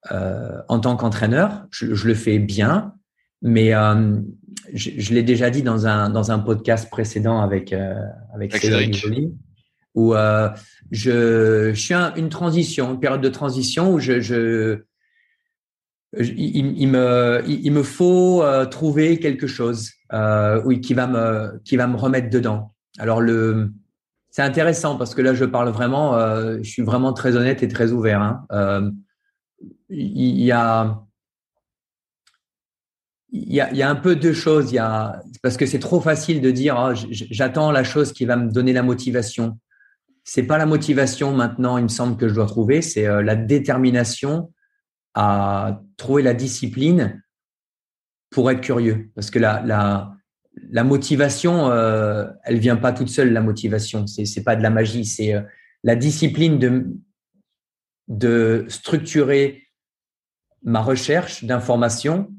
en 0.09 0.79
tant 0.79 0.95
qu'entraîneur. 0.95 1.65
Je, 1.69 2.07
le 2.07 2.13
fais 2.13 2.39
bien, 2.39 2.93
mais 3.41 3.71
je, 4.73 5.13
l'ai 5.13 5.23
déjà 5.23 5.49
dit 5.49 5.61
dans 5.61 5.85
un 5.85 6.09
dans 6.09 6.31
un 6.31 6.39
podcast 6.39 6.89
précédent 6.89 7.41
avec 7.41 7.73
avec 8.33 8.55
Cédric 8.55 9.05
où 9.93 10.13
je, 10.91 11.71
je 11.71 11.73
suis 11.75 11.93
une 11.93 12.29
transition, 12.29 12.93
une 12.93 12.99
période 12.99 13.21
de 13.21 13.29
transition 13.29 13.93
où 13.93 13.99
je, 13.99 14.81
il, 16.19 16.87
me, 16.87 17.41
il, 17.47 17.71
me 17.71 17.83
faut 17.83 18.43
euh, 18.43 18.65
trouver 18.65 19.19
quelque 19.19 19.47
chose, 19.47 19.91
euh, 20.13 20.61
oui, 20.65 20.81
qui 20.81 20.93
va 20.93 21.07
me, 21.07 21.61
qui 21.63 21.77
va 21.77 21.87
me 21.87 21.95
remettre 21.95 22.29
dedans. 22.29 22.73
Alors 22.97 23.21
le, 23.21 23.71
c'est 24.31 24.41
intéressant 24.41 24.97
parce 24.97 25.13
que 25.13 25.21
là, 25.21 25.33
je 25.33 25.45
parle 25.45 25.69
vraiment, 25.69 26.15
euh, 26.15 26.57
je 26.63 26.69
suis 26.69 26.81
vraiment 26.81 27.13
très 27.13 27.35
honnête 27.35 27.61
et 27.63 27.67
très 27.67 27.91
ouvert. 27.91 28.21
Hein. 28.21 28.45
Euh, 28.51 28.91
il 29.89 30.41
y 30.41 30.51
a, 30.51 31.03
il 33.33 33.53
y, 33.53 33.61
a, 33.61 33.89
un 33.89 33.95
peu 33.95 34.15
deux 34.15 34.33
choses. 34.33 34.71
Il 34.71 34.75
y 34.75 34.79
a, 34.79 35.21
parce 35.43 35.55
que 35.55 35.65
c'est 35.65 35.79
trop 35.79 36.01
facile 36.01 36.41
de 36.41 36.49
dire, 36.49 36.75
oh, 36.79 36.93
j'attends 37.11 37.71
la 37.71 37.83
chose 37.83 38.11
qui 38.11 38.25
va 38.25 38.35
me 38.35 38.51
donner 38.51 38.73
la 38.73 38.83
motivation 38.83 39.59
c'est 40.23 40.43
pas 40.43 40.57
la 40.57 40.65
motivation 40.65 41.33
maintenant, 41.33 41.77
il 41.77 41.83
me 41.83 41.89
semble 41.89 42.17
que 42.17 42.27
je 42.27 42.33
dois 42.33 42.45
trouver, 42.45 42.81
c'est 42.81 43.07
euh, 43.07 43.21
la 43.21 43.35
détermination 43.35 44.53
à 45.13 45.81
trouver 45.97 46.23
la 46.23 46.33
discipline 46.33 47.21
pour 48.29 48.49
être 48.49 48.61
curieux. 48.61 49.11
Parce 49.15 49.29
que 49.29 49.39
la, 49.39 49.61
la, 49.61 50.13
la 50.71 50.83
motivation, 50.83 51.69
euh, 51.69 52.27
elle 52.43 52.59
vient 52.59 52.77
pas 52.77 52.93
toute 52.93 53.09
seule, 53.09 53.31
la 53.31 53.41
motivation. 53.41 54.07
C'est, 54.07 54.25
c'est 54.25 54.43
pas 54.43 54.55
de 54.55 54.63
la 54.63 54.69
magie, 54.69 55.05
c'est 55.05 55.35
euh, 55.35 55.41
la 55.83 55.95
discipline 55.95 56.59
de, 58.07 58.65
structurer 58.67 59.67
ma 60.63 60.81
recherche 60.81 61.43
d'informations 61.43 62.31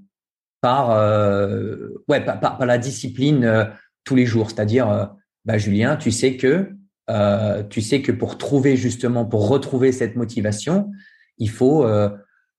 par, 0.61 0.91
euh, 0.91 1.89
ouais, 2.09 2.25
par, 2.25 2.65
la 2.65 2.79
discipline 2.79 3.71
tous 4.05 4.15
les 4.15 4.27
jours. 4.27 4.51
C'est-à-dire, 4.51 5.15
bah, 5.45 5.59
Julien, 5.59 5.97
tu 5.97 6.11
sais 6.11 6.37
que 6.37 6.73
euh, 7.11 7.63
tu 7.65 7.81
sais 7.81 8.01
que 8.01 8.13
pour 8.13 8.39
trouver 8.39 8.77
justement, 8.77 9.25
pour 9.25 9.49
retrouver 9.49 9.93
cette 9.93 10.17
motivation, 10.17 10.91
il 11.39 11.51
faut 11.51 11.85
euh, 11.85 12.09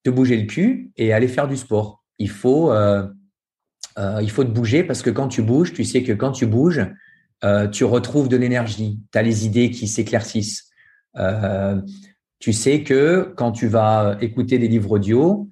te 0.03 0.09
bouger 0.09 0.37
le 0.37 0.45
cul 0.45 0.91
et 0.97 1.13
aller 1.13 1.27
faire 1.27 1.47
du 1.47 1.57
sport. 1.57 2.03
Il 2.19 2.29
faut, 2.29 2.71
euh, 3.97 4.19
il 4.21 4.31
faut 4.31 4.43
te 4.43 4.49
bouger 4.49 4.83
parce 4.83 5.01
que 5.01 5.09
quand 5.09 5.27
tu 5.27 5.41
bouges, 5.41 5.73
tu 5.73 5.83
sais 5.83 6.03
que 6.03 6.13
quand 6.13 6.31
tu 6.31 6.45
bouges, 6.45 6.85
tu 7.73 7.83
retrouves 7.83 8.29
de 8.29 8.37
l'énergie. 8.37 9.01
Tu 9.11 9.17
as 9.17 9.21
les 9.21 9.45
idées 9.45 9.69
qui 9.69 9.89
s'éclaircissent. 9.89 10.71
tu 12.39 12.53
sais 12.53 12.83
que 12.83 13.33
quand 13.35 13.51
tu 13.51 13.67
vas 13.67 14.17
écouter 14.21 14.59
des 14.59 14.69
livres 14.69 14.91
audio 14.91 15.49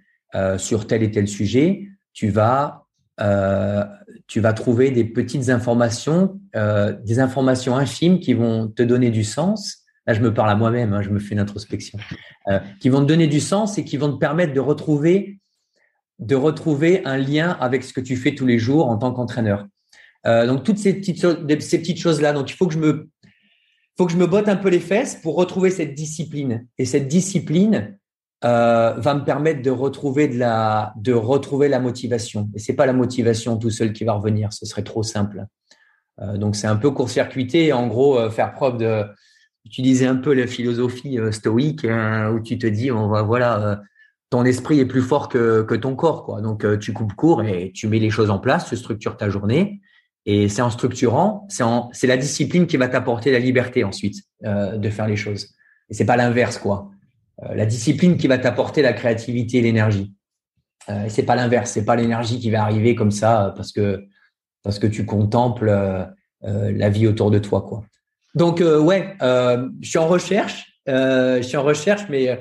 sur 0.58 0.88
tel 0.88 1.04
et 1.04 1.12
tel 1.12 1.28
sujet, 1.28 1.90
tu 2.14 2.30
vas 2.30 2.88
tu 4.32 4.40
vas 4.40 4.54
trouver 4.54 4.92
des 4.92 5.04
petites 5.04 5.50
informations, 5.50 6.40
euh, 6.56 6.94
des 7.04 7.20
informations 7.20 7.76
infimes 7.76 8.22
qui 8.22 8.34
vont 8.34 8.70
te 8.70 8.82
donner 8.82 9.12
du 9.12 9.26
sens. 9.26 9.80
Là, 10.08 10.14
je 10.14 10.22
me 10.22 10.34
parle 10.34 10.50
à 10.50 10.56
moi-même, 10.56 10.94
hein, 10.94 11.02
je 11.02 11.10
me 11.10 11.20
fais 11.20 11.34
une 11.34 11.42
introspection, 11.42 12.00
euh, 12.48 12.62
qui 12.80 12.88
vont 12.88 13.02
te 13.02 13.08
donner 13.08 13.28
du 13.28 13.42
sens 13.42 13.78
et 13.78 13.84
qui 13.84 13.98
vont 13.98 14.10
te 14.10 14.18
permettre 14.18 14.54
de 14.54 14.62
retrouver, 14.62 15.41
de 16.22 16.36
retrouver 16.36 17.02
un 17.04 17.18
lien 17.18 17.58
avec 17.60 17.84
ce 17.84 17.94
que 17.94 18.00
tu 18.00 18.16
fais 18.16 18.36
tous 18.36 18.46
les 18.46 18.60
jours 18.60 18.88
en 18.88 18.98
tant 18.98 19.12
qu'entraîneur. 19.12 19.66
Euh, 20.28 20.46
donc 20.46 20.64
toutes 20.64 20.78
ces 20.78 20.94
petites, 20.94 21.20
ces 21.62 21.80
petites 21.80 22.00
choses-là. 22.00 22.32
Donc 22.32 22.50
il 22.52 22.54
faut 22.54 22.68
que 22.68 22.74
je 22.74 22.80
me, 22.80 23.10
faut 23.98 24.06
que 24.06 24.12
je 24.12 24.18
me 24.18 24.28
botte 24.28 24.48
un 24.48 24.56
peu 24.56 24.70
les 24.70 24.80
fesses 24.80 25.16
pour 25.16 25.36
retrouver 25.36 25.72
cette 25.72 25.96
discipline. 25.96 26.68
Et 26.78 26.86
cette 26.86 27.08
discipline, 27.08 27.98
euh, 28.44 28.96
va 28.98 29.14
me 29.14 29.24
permettre 29.24 29.62
de 29.62 29.70
retrouver 29.70 30.28
de 30.28 30.40
la 30.40 30.94
de 30.98 31.14
retrouver 31.14 31.70
la 31.70 31.80
motivation. 31.80 32.50
Et 32.56 32.60
c'est 32.60 32.74
pas 32.74 32.88
la 32.88 32.94
motivation 32.94 33.56
tout 33.56 33.70
seul 33.70 33.94
qui 33.94 34.04
va 34.04 34.14
revenir, 34.14 34.52
ce 34.52 34.66
serait 34.66 34.82
trop 34.82 35.04
simple. 35.04 35.46
Euh, 36.20 36.38
donc 36.38 36.56
c'est 36.56 36.66
un 36.66 36.76
peu 36.76 36.90
court-circuité, 36.90 37.72
en 37.72 37.86
gros 37.86 38.32
faire 38.32 38.54
preuve 38.54 38.80
de 38.80 39.06
utiliser 39.64 40.08
un 40.08 40.16
peu 40.16 40.34
la 40.34 40.48
philosophie 40.48 41.20
stoïque 41.30 41.86
hein, 41.86 42.32
où 42.32 42.40
tu 42.40 42.58
te 42.58 42.66
dis 42.66 42.92
on 42.92 43.10
va 43.10 43.22
voilà 43.22 43.80
ton 44.32 44.44
esprit 44.46 44.80
est 44.80 44.86
plus 44.88 45.04
fort 45.04 45.30
que, 45.30 45.62
que 45.62 45.76
ton 45.76 45.96
corps 45.96 46.24
quoi. 46.24 46.42
Donc 46.42 46.66
tu 46.80 46.94
coupes 46.94 47.14
court 47.14 47.44
et 47.44 47.72
tu 47.76 47.88
mets 47.88 48.00
les 48.00 48.10
choses 48.10 48.32
en 48.32 48.40
place, 48.40 48.68
tu 48.68 48.76
structures 48.76 49.18
ta 49.18 49.30
journée 49.30 49.82
et 50.26 50.50
c'est 50.50 50.64
en 50.64 50.72
structurant, 50.72 51.46
c'est 51.50 51.64
en 51.64 51.90
c'est 51.94 52.08
la 52.08 52.18
discipline 52.18 52.66
qui 52.66 52.78
va 52.78 52.88
t'apporter 52.88 53.32
la 53.32 53.40
liberté 53.40 53.84
ensuite 53.84 54.24
de 54.42 54.90
faire 54.90 55.08
les 55.08 55.18
choses. 55.18 55.54
Et 55.90 55.94
c'est 55.94 56.06
pas 56.06 56.18
l'inverse 56.18 56.58
quoi. 56.58 56.90
Euh, 57.44 57.54
la 57.56 57.66
discipline 57.66 58.18
qui 58.18 58.28
va 58.28 58.38
t'apporter 58.38 58.82
la 58.82 58.94
créativité 58.94 59.60
et 59.60 59.62
l'énergie. 59.62 60.14
Euh, 60.90 61.06
c'est 61.08 61.24
pas 61.24 61.36
l'inverse, 61.36 61.72
c'est 61.72 61.86
pas 61.86 61.96
l'énergie 61.96 62.40
qui 62.40 62.50
va 62.50 62.64
arriver 62.64 62.96
comme 62.96 63.12
ça 63.12 63.48
euh, 63.48 63.50
parce 63.52 63.72
que 63.72 64.04
parce 64.64 64.80
que 64.80 64.88
tu 64.88 65.06
contemples 65.06 65.70
euh, 65.70 66.06
la 66.42 66.90
vie 66.90 67.08
autour 67.08 67.32
de 67.32 67.40
toi, 67.40 67.62
quoi. 67.62 67.84
Donc 68.36 68.60
ouais, 68.62 69.16
je 69.20 69.90
suis 69.90 69.98
en 69.98 70.08
recherche, 70.08 70.80
je 70.88 71.42
suis 71.42 71.58
en 71.58 71.64
recherche, 71.64 72.04
mais 72.10 72.40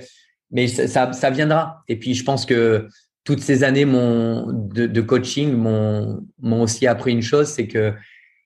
mais 0.51 0.69
ça, 0.69 1.13
ça 1.13 1.31
viendra. 1.31 1.83
Et 1.89 1.97
puis 1.97 2.15
je 2.15 2.25
pense 2.25 2.47
que 2.47 2.89
toutes 3.25 3.41
ces 3.41 3.65
années 3.65 3.85
de, 3.85 5.01
coaching 5.01 5.53
m'ont 5.53 6.27
m'ont 6.41 6.63
aussi 6.63 6.87
appris 6.87 7.13
une 7.13 7.23
chose, 7.23 7.49
c'est 7.49 7.67
que 7.67 7.95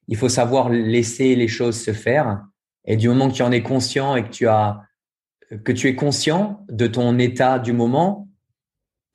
il 0.09 0.17
faut 0.17 0.29
savoir 0.29 0.69
laisser 0.69 1.35
les 1.35 1.49
choses 1.49 1.81
se 1.81 1.93
faire. 1.93 2.43
Et 2.85 2.97
du 2.97 3.09
moment 3.09 3.31
que 3.31 3.35
tu 3.35 3.43
en 3.43 3.53
es 3.53 3.63
conscient 3.63 4.17
et 4.17 4.25
que 4.25 4.31
tu 4.31 4.47
as 4.47 4.83
que 5.65 5.73
tu 5.73 5.89
es 5.89 5.95
conscient 5.95 6.65
de 6.69 6.87
ton 6.87 7.19
état 7.19 7.59
du 7.59 7.73
moment, 7.73 8.29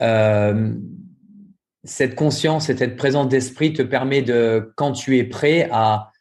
euh, 0.01 0.73
cette 1.83 2.15
conscience 2.15 2.69
et 2.69 2.77
cette 2.77 2.95
présence 2.95 3.27
d'esprit 3.29 3.73
te 3.73 3.81
permet 3.81 4.21
de, 4.21 4.71
quand 4.75 4.91
tu 4.91 5.17
es 5.17 5.23
prêt 5.23 5.69
à, 5.71 6.11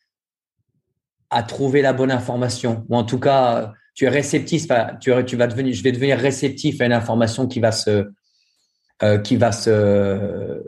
à 1.30 1.42
trouver 1.42 1.82
la 1.82 1.92
bonne 1.92 2.10
information, 2.10 2.84
ou 2.88 2.96
en 2.96 3.04
tout 3.04 3.18
cas, 3.18 3.74
tu 3.98 4.04
es 4.04 4.08
réceptif, 4.08 4.68
tu, 5.00 5.10
tu 5.26 5.36
vas 5.36 5.48
devenir, 5.48 5.74
je 5.74 5.82
vais 5.82 5.90
devenir 5.90 6.16
réceptif 6.16 6.80
à 6.80 6.86
une 6.86 6.92
information 6.92 7.48
qui 7.48 7.58
va 7.58 7.72
se, 7.72 8.08
euh, 9.02 9.18
qui 9.18 9.34
va 9.34 9.50
se, 9.50 10.62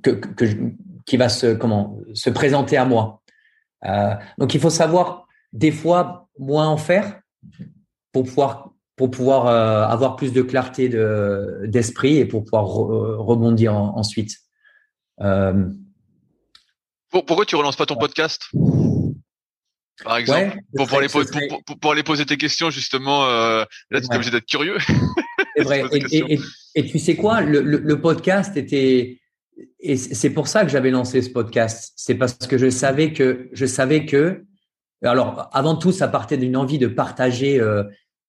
que, 0.00 0.10
que, 0.10 0.44
qui 1.04 1.16
va 1.16 1.28
se, 1.28 1.54
comment, 1.54 1.98
se 2.14 2.30
présenter 2.30 2.76
à 2.76 2.84
moi. 2.84 3.20
Euh, 3.84 4.14
donc, 4.38 4.54
il 4.54 4.60
faut 4.60 4.70
savoir 4.70 5.26
des 5.52 5.72
fois 5.72 6.28
moins 6.38 6.68
en 6.68 6.76
faire 6.76 7.18
pour 8.12 8.22
pouvoir 8.22 8.70
pour 8.94 9.10
pouvoir 9.10 9.48
euh, 9.48 9.84
avoir 9.84 10.14
plus 10.14 10.32
de 10.32 10.42
clarté 10.42 10.88
de, 10.88 11.62
d'esprit 11.64 12.18
et 12.18 12.26
pour 12.26 12.44
pouvoir 12.44 12.66
rebondir 12.66 13.74
ensuite. 13.74 14.36
Pourquoi 17.10 17.44
tu 17.44 17.56
relances 17.56 17.74
pas 17.76 17.86
ton 17.86 17.96
podcast? 17.96 18.40
Par 20.04 20.16
exemple, 20.16 20.58
pour, 20.76 20.88
pour, 20.88 20.98
aller, 20.98 21.08
pour, 21.08 21.78
pour, 21.80 21.92
aller 21.92 22.02
poser 22.02 22.26
tes 22.26 22.36
questions, 22.36 22.70
justement, 22.70 23.26
euh, 23.26 23.64
là, 23.90 24.00
tu 24.00 24.06
es 24.06 24.14
obligé 24.14 24.30
d'être 24.30 24.46
curieux. 24.46 24.78
C'est 25.56 25.64
vrai. 25.64 25.84
et, 25.92 26.34
et, 26.34 26.40
et, 26.74 26.86
tu 26.86 26.98
sais 26.98 27.14
quoi, 27.14 27.42
le, 27.42 27.60
le, 27.60 27.78
le 27.78 28.00
podcast 28.00 28.56
était, 28.56 29.20
et 29.80 29.96
c'est 29.96 30.30
pour 30.30 30.48
ça 30.48 30.64
que 30.64 30.70
j'avais 30.70 30.90
lancé 30.90 31.20
ce 31.20 31.30
podcast. 31.30 31.92
C'est 31.96 32.14
parce 32.14 32.34
que 32.34 32.56
je 32.56 32.70
savais 32.70 33.12
que, 33.12 33.48
je 33.52 33.66
savais 33.66 34.06
que, 34.06 34.44
alors, 35.04 35.50
avant 35.52 35.76
tout, 35.76 35.92
ça 35.92 36.08
partait 36.08 36.36
d'une 36.36 36.56
envie 36.56 36.78
de 36.78 36.86
partager 36.86 37.60
euh, 37.60 37.82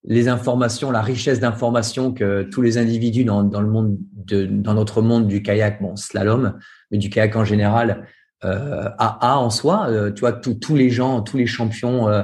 les 0.04 0.28
informations, 0.28 0.92
la 0.92 1.02
richesse 1.02 1.40
d'informations 1.40 2.12
que 2.12 2.44
tous 2.44 2.62
les 2.62 2.78
individus 2.78 3.24
dans, 3.24 3.44
dans 3.44 3.62
le 3.62 3.70
monde, 3.70 3.98
de, 4.14 4.46
dans 4.46 4.74
notre 4.74 5.02
monde 5.02 5.28
du 5.28 5.44
kayak, 5.44 5.82
bon, 5.82 5.96
slalom, 5.96 6.58
mais 6.92 6.98
du 6.98 7.10
kayak 7.10 7.36
en 7.36 7.46
général, 7.46 8.08
euh, 8.46 8.90
a, 8.98 9.34
a 9.34 9.38
en 9.38 9.50
soi. 9.50 9.88
Euh, 9.90 10.12
tu 10.12 10.22
vois, 10.22 10.34
tous 10.34 10.76
les 10.76 10.90
gens, 10.90 11.22
tous 11.22 11.38
les 11.38 11.48
champions, 11.48 12.08
euh, 12.08 12.24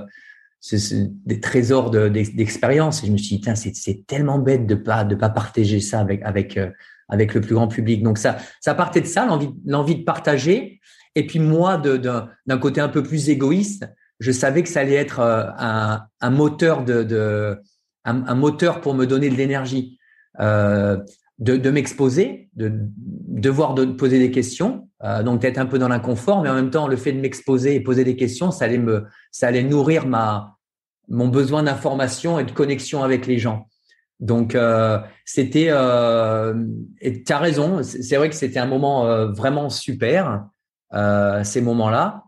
c'est 0.60 0.80
des 1.26 1.40
trésors 1.40 1.90
d'expérience. 1.90 3.02
De, 3.02 3.06
et 3.06 3.08
je 3.08 3.14
me 3.14 3.18
suis 3.18 3.40
dit, 3.40 3.74
c'est 3.74 4.06
tellement 4.06 4.40
bête 4.40 4.68
de 4.68 4.76
pas 4.76 5.04
de 5.04 5.16
pas 5.16 5.30
partager 5.30 5.80
ça 5.80 6.00
avec 6.00 6.22
avec 6.24 6.58
euh, 6.58 6.70
avec 7.08 7.34
le 7.34 7.42
plus 7.42 7.56
grand 7.56 7.68
public. 7.68 8.04
Donc 8.04 8.18
ça, 8.18 8.38
ça 8.62 8.74
partait 8.76 9.02
de 9.02 9.08
ça, 9.08 9.28
l'envie 9.66 9.96
de 9.96 10.04
partager. 10.04 10.80
Et 11.16 11.26
puis 11.26 11.40
moi, 11.40 11.78
d'un 11.78 12.58
côté 12.60 12.82
un 12.82 12.90
peu 12.90 13.04
plus 13.04 13.30
égoïste, 13.30 13.86
je 14.20 14.32
savais 14.32 14.64
que 14.64 14.70
ça 14.70 14.82
allait 14.82 14.96
être 14.96 15.20
euh, 15.20 15.46
un, 15.58 16.06
un 16.22 16.30
moteur 16.30 16.84
de, 16.84 17.04
de 17.04 17.58
un, 18.06 18.36
moteur 18.36 18.82
pour 18.82 18.94
me 18.96 19.06
donner 19.06 19.30
de 19.30 19.36
l'énergie, 19.36 20.00
euh, 20.40 20.98
de, 21.40 21.70
m'exposer, 21.72 22.50
de 22.56 22.72
devoir 22.74 23.74
de 23.74 23.86
poser 23.86 24.20
des 24.20 24.32
questions, 24.32 24.90
euh, 25.04 25.24
donc 25.24 25.42
d'être 25.42 25.58
un 25.58 25.66
peu 25.66 25.80
dans 25.80 25.88
l'inconfort, 25.88 26.42
mais 26.42 26.50
en 26.50 26.56
même 26.56 26.70
temps 26.70 26.88
le 26.88 26.98
fait 26.98 27.14
de 27.14 27.20
m'exposer 27.20 27.76
et 27.76 27.80
poser 27.80 28.04
des 28.04 28.16
questions, 28.16 28.52
ça 28.52 28.66
allait 28.66 28.78
me, 28.78 29.06
ça 29.32 29.48
allait 29.48 29.64
nourrir 29.64 30.06
ma 30.06 30.56
mon 31.10 31.28
besoin 31.28 31.64
d'information 31.64 32.40
et 32.40 32.44
de 32.44 32.52
connexion 32.52 33.04
avec 33.04 33.26
les 33.26 33.40
gens. 33.40 33.68
Donc 34.20 34.54
euh, 34.54 35.00
c'était 35.26 35.68
euh, 35.70 36.54
tu 37.02 37.24
as 37.34 37.38
raison, 37.38 37.82
c'est 37.84 38.18
vrai 38.18 38.30
que 38.30 38.36
c'était 38.36 38.60
un 38.60 38.68
moment 38.68 39.08
euh, 39.08 39.28
vraiment 39.32 39.70
super 39.70 40.46
euh, 40.94 41.44
ces 41.44 41.62
moments-là 41.62 42.24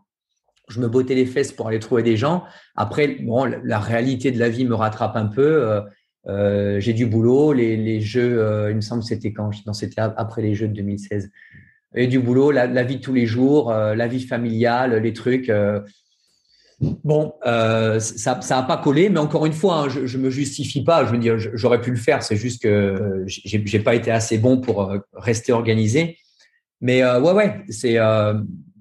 je 0.68 0.80
me 0.80 0.88
bottais 0.88 1.14
les 1.14 1.26
fesses 1.26 1.52
pour 1.52 1.68
aller 1.68 1.80
trouver 1.80 2.02
des 2.02 2.16
gens. 2.16 2.44
Après, 2.76 3.18
bon, 3.20 3.44
la 3.62 3.78
réalité 3.78 4.30
de 4.30 4.38
la 4.38 4.48
vie 4.48 4.64
me 4.64 4.74
rattrape 4.74 5.16
un 5.16 5.26
peu. 5.26 5.82
Euh, 6.28 6.76
euh, 6.76 6.80
j'ai 6.80 6.92
du 6.92 7.06
boulot, 7.06 7.52
les, 7.52 8.00
jeux, 8.00 8.40
euh, 8.40 8.70
il 8.70 8.76
me 8.76 8.80
semble 8.80 9.02
que 9.02 9.08
c'était 9.08 9.32
quand 9.32 9.50
Non, 9.66 9.72
c'était 9.72 10.00
après 10.00 10.42
les 10.42 10.54
jeux 10.54 10.68
de 10.68 10.74
2016. 10.74 11.30
Et 11.94 12.06
du 12.06 12.18
boulot, 12.18 12.50
la, 12.50 12.66
vie 12.84 12.96
de 12.96 13.00
tous 13.02 13.12
les 13.12 13.26
jours, 13.26 13.70
la 13.72 14.08
vie 14.08 14.22
familiale, 14.22 14.94
les 14.96 15.12
trucs. 15.12 15.52
Bon, 16.80 17.34
euh, 17.46 18.00
ça 18.00 18.40
ça 18.40 18.58
a 18.58 18.62
pas 18.64 18.76
collé, 18.78 19.08
mais 19.08 19.20
encore 19.20 19.46
une 19.46 19.52
fois, 19.52 19.82
hein, 19.82 19.88
je, 19.88 20.06
je 20.06 20.18
me 20.18 20.30
justifie 20.30 20.82
pas. 20.82 21.04
Je 21.04 21.10
veux 21.10 21.18
dire, 21.18 21.36
j'aurais 21.38 21.80
pu 21.80 21.90
le 21.90 21.96
faire. 21.96 22.22
C'est 22.22 22.36
juste 22.36 22.62
que 22.62 23.22
j'ai 23.26 23.62
j'ai 23.64 23.78
pas 23.78 23.94
été 23.94 24.10
assez 24.10 24.38
bon 24.38 24.60
pour 24.60 24.90
rester 25.12 25.52
organisé. 25.52 26.16
Mais 26.80 27.02
euh, 27.02 27.20
ouais, 27.20 27.32
ouais, 27.32 27.62
c'est 27.68 27.98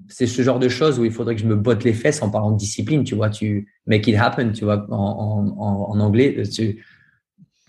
c'est 0.08 0.28
ce 0.28 0.42
genre 0.42 0.60
de 0.60 0.70
choses 0.70 1.00
où 1.00 1.06
il 1.06 1.12
faudrait 1.12 1.36
que 1.36 1.42
je 1.42 1.48
me 1.48 1.56
botte 1.56 1.84
les 1.84 1.94
fesses 1.94 2.22
en 2.22 2.30
parlant 2.30 2.52
de 2.52 2.58
discipline, 2.58 3.04
tu 3.04 3.16
vois, 3.16 3.30
tu 3.30 3.68
make 3.86 4.08
it 4.08 4.16
happen, 4.16 4.52
tu 4.52 4.66
vois, 4.66 4.86
en, 4.90 5.56
en, 5.58 5.92
en 5.92 6.00
anglais. 6.00 6.44
Tu, 6.52 6.84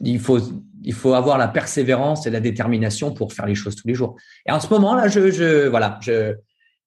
il 0.03 0.21
faut, 0.21 0.39
il 0.83 0.93
faut 0.93 1.15
avoir 1.15 1.39
la 1.39 1.49
persévérance 1.49 2.27
et 2.27 2.31
la 2.31 2.41
détermination 2.41 3.13
pour 3.13 3.33
faire 3.33 3.47
les 3.47 3.55
choses 3.55 3.77
tous 3.77 3.89
les 3.89 3.95
jours. 3.95 4.17
Et 4.47 4.53
en 4.53 4.61
ce 4.61 4.69
moment-là, 4.69 5.09
je, 5.09 5.31
je, 5.31 5.69
voilà, 5.69 5.99
je, 6.03 6.35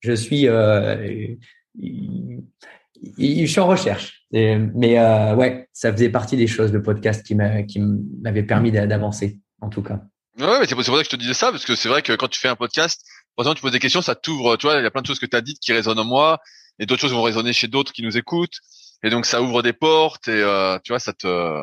je 0.01 0.13
suis, 0.13 0.47
euh, 0.47 1.36
je 1.76 3.45
suis 3.45 3.59
en 3.59 3.68
recherche. 3.68 4.26
mais 4.32 4.99
euh, 4.99 5.36
ouais, 5.36 5.68
ça 5.74 5.91
faisait 5.91 6.09
partie 6.09 6.38
des 6.38 6.47
choses, 6.47 6.72
le 6.72 6.82
podcast 6.82 7.26
qui 7.26 7.36
m'avait 7.36 8.43
permis 8.43 8.72
d'avancer, 8.72 9.39
en 9.61 9.70
tout 9.70 9.82
cas. 9.82 10.01
Ouais, 10.38 10.59
mais 10.59 10.66
c'est 10.68 10.76
pour 10.76 10.84
ça 10.84 10.91
que 10.91 11.03
je 11.03 11.09
te 11.09 11.16
disais 11.16 11.34
ça, 11.34 11.51
parce 11.51 11.66
que 11.66 11.76
c'est 11.76 11.88
vrai 11.88 12.01
que 12.01 12.13
quand 12.13 12.28
tu 12.28 12.39
fais 12.39 12.49
un 12.49 12.57
podcast, 12.57 13.05
Pourtant, 13.36 13.53
tu 13.53 13.61
poses 13.61 13.74
des 13.74 13.80
questions, 13.80 14.01
ça 14.01 14.16
t'ouvre. 14.16 14.55
Tu 14.55 14.66
vois, 14.66 14.78
il 14.78 14.84
y 14.84 14.86
a 14.86 14.91
plein 14.91 15.01
de 15.01 15.07
choses 15.07 15.20
que 15.20 15.26
tu 15.26 15.36
as 15.36 15.41
dites 15.41 15.59
qui 15.59 15.74
résonnent 15.74 15.99
en 15.99 16.05
moi, 16.05 16.39
et 16.80 16.86
d'autres 16.86 17.01
choses 17.01 17.13
vont 17.13 17.22
résonner 17.22 17.53
chez 17.53 17.68
d'autres 17.68 17.91
qui 17.91 18.01
nous 18.01 18.18
écoutent. 18.18 18.59
Et 19.03 19.09
donc, 19.09 19.26
ça 19.26 19.41
ouvre 19.41 19.61
des 19.61 19.74
portes, 19.74 20.28
et 20.28 20.41
euh, 20.41 20.80
tu 20.84 20.93
vois, 20.93 20.99
ça 20.99 21.13
te 21.13 21.61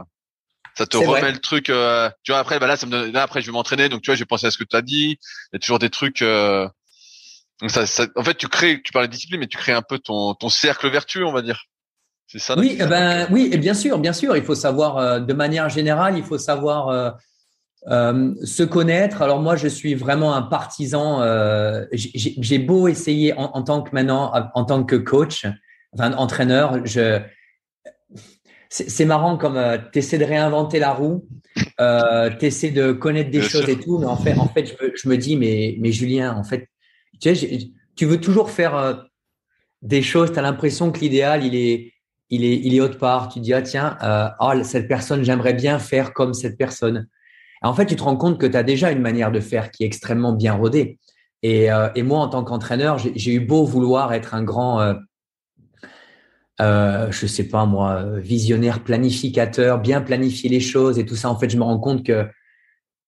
ça 0.74 0.86
te 0.86 0.96
remet 0.96 1.32
le 1.32 1.38
truc. 1.38 1.70
Euh, 1.70 2.10
tu 2.22 2.32
vois, 2.32 2.40
après, 2.40 2.58
bah 2.58 2.66
là, 2.66 2.76
ça 2.76 2.86
me 2.86 2.90
donne, 2.90 3.12
là, 3.12 3.22
après, 3.22 3.40
je 3.40 3.46
vais 3.46 3.52
m'entraîner. 3.52 3.88
Donc, 3.88 4.02
tu 4.02 4.10
vois, 4.10 4.16
j'ai 4.16 4.24
pensé 4.24 4.46
à 4.46 4.50
ce 4.50 4.58
que 4.58 4.64
tu 4.64 4.76
as 4.76 4.82
dit. 4.82 5.18
Il 5.52 5.54
y 5.54 5.56
a 5.56 5.58
toujours 5.58 5.78
des 5.78 5.90
trucs. 5.90 6.22
Euh, 6.22 6.68
donc, 7.60 7.70
ça, 7.70 7.86
ça, 7.86 8.06
en 8.16 8.24
fait, 8.24 8.34
tu 8.34 8.48
crées. 8.48 8.80
Tu 8.82 8.92
parles 8.92 9.06
de 9.06 9.12
discipline, 9.12 9.40
mais 9.40 9.46
tu 9.46 9.58
crées 9.58 9.72
un 9.72 9.82
peu 9.82 9.98
ton 9.98 10.34
ton 10.34 10.48
cercle 10.48 10.88
vertueux, 10.90 11.26
on 11.26 11.32
va 11.32 11.42
dire. 11.42 11.64
C'est 12.26 12.38
ça. 12.38 12.58
Oui, 12.58 12.78
eh 12.80 12.86
ben, 12.86 13.28
oui, 13.30 13.50
et 13.52 13.58
bien 13.58 13.74
sûr, 13.74 13.98
bien 13.98 14.14
sûr. 14.14 14.36
Il 14.36 14.42
faut 14.42 14.54
savoir, 14.54 14.96
euh, 14.96 15.20
de 15.20 15.32
manière 15.34 15.68
générale, 15.68 16.16
il 16.16 16.24
faut 16.24 16.38
savoir 16.38 16.88
euh, 16.88 18.32
se 18.42 18.62
connaître. 18.62 19.20
Alors 19.20 19.40
moi, 19.40 19.56
je 19.56 19.68
suis 19.68 19.94
vraiment 19.94 20.34
un 20.34 20.42
partisan. 20.42 21.20
Euh, 21.20 21.84
J'ai 21.92 22.58
beau 22.58 22.88
essayer 22.88 23.34
en, 23.34 23.50
en, 23.52 23.62
tant 23.62 23.82
que 23.82 23.90
maintenant, 23.92 24.32
en 24.54 24.64
tant 24.64 24.84
que 24.84 24.96
coach, 24.96 25.46
enfin 25.92 26.14
entraîneur, 26.14 26.86
je 26.86 27.20
c'est 28.72 29.04
marrant 29.04 29.36
comme 29.36 29.56
euh, 29.56 29.76
tu 29.92 29.98
essaies 29.98 30.16
de 30.16 30.24
réinventer 30.24 30.78
la 30.78 30.92
roue, 30.92 31.26
euh, 31.78 32.30
tu 32.30 32.46
essaies 32.46 32.70
de 32.70 32.92
connaître 32.92 33.30
des 33.30 33.42
choses 33.42 33.68
et 33.68 33.78
tout, 33.78 33.98
mais 33.98 34.06
en 34.06 34.16
fait, 34.16 34.34
en 34.38 34.48
fait, 34.48 34.64
je 34.66 34.72
me, 34.82 34.92
je 34.96 35.08
me 35.10 35.18
dis, 35.18 35.36
mais, 35.36 35.76
mais 35.78 35.92
Julien, 35.92 36.34
en 36.34 36.42
fait, 36.42 36.68
tu, 37.20 37.36
sais, 37.36 37.58
tu 37.96 38.06
veux 38.06 38.18
toujours 38.18 38.50
faire 38.50 38.74
euh, 38.74 38.94
des 39.82 40.00
choses, 40.00 40.32
tu 40.32 40.38
as 40.38 40.42
l'impression 40.42 40.90
que 40.90 41.00
l'idéal, 41.00 41.44
il 41.44 41.54
est, 41.54 41.92
il 42.30 42.46
est, 42.46 42.56
il 42.64 42.74
est 42.74 42.80
autre 42.80 42.96
part. 42.96 43.28
Tu 43.28 43.40
dis, 43.40 43.52
ah 43.52 43.60
tiens, 43.60 43.98
oh, 44.40 44.52
cette 44.62 44.88
personne, 44.88 45.22
j'aimerais 45.22 45.52
bien 45.52 45.78
faire 45.78 46.14
comme 46.14 46.32
cette 46.32 46.56
personne. 46.56 47.08
En 47.60 47.74
fait, 47.74 47.84
tu 47.84 47.94
te 47.94 48.02
rends 48.02 48.16
compte 48.16 48.40
que 48.40 48.46
tu 48.46 48.56
as 48.56 48.62
déjà 48.62 48.90
une 48.90 49.02
manière 49.02 49.30
de 49.30 49.40
faire 49.40 49.70
qui 49.70 49.82
est 49.82 49.86
extrêmement 49.86 50.32
bien 50.32 50.54
rodée. 50.54 50.98
Et, 51.42 51.66
et 51.94 52.02
moi, 52.02 52.20
en 52.20 52.28
tant 52.28 52.42
qu'entraîneur, 52.42 52.96
j'ai 52.98 53.34
eu 53.34 53.40
beau 53.40 53.66
vouloir 53.66 54.14
être 54.14 54.34
un 54.34 54.42
grand, 54.42 54.94
euh, 56.60 57.10
je 57.10 57.26
sais 57.26 57.48
pas 57.48 57.64
moi, 57.66 58.18
visionnaire, 58.18 58.84
planificateur, 58.84 59.80
bien 59.80 60.00
planifier 60.00 60.50
les 60.50 60.60
choses 60.60 60.98
et 60.98 61.06
tout 61.06 61.16
ça. 61.16 61.30
En 61.30 61.38
fait, 61.38 61.50
je 61.50 61.56
me 61.56 61.62
rends 61.62 61.78
compte 61.78 62.04
que 62.04 62.26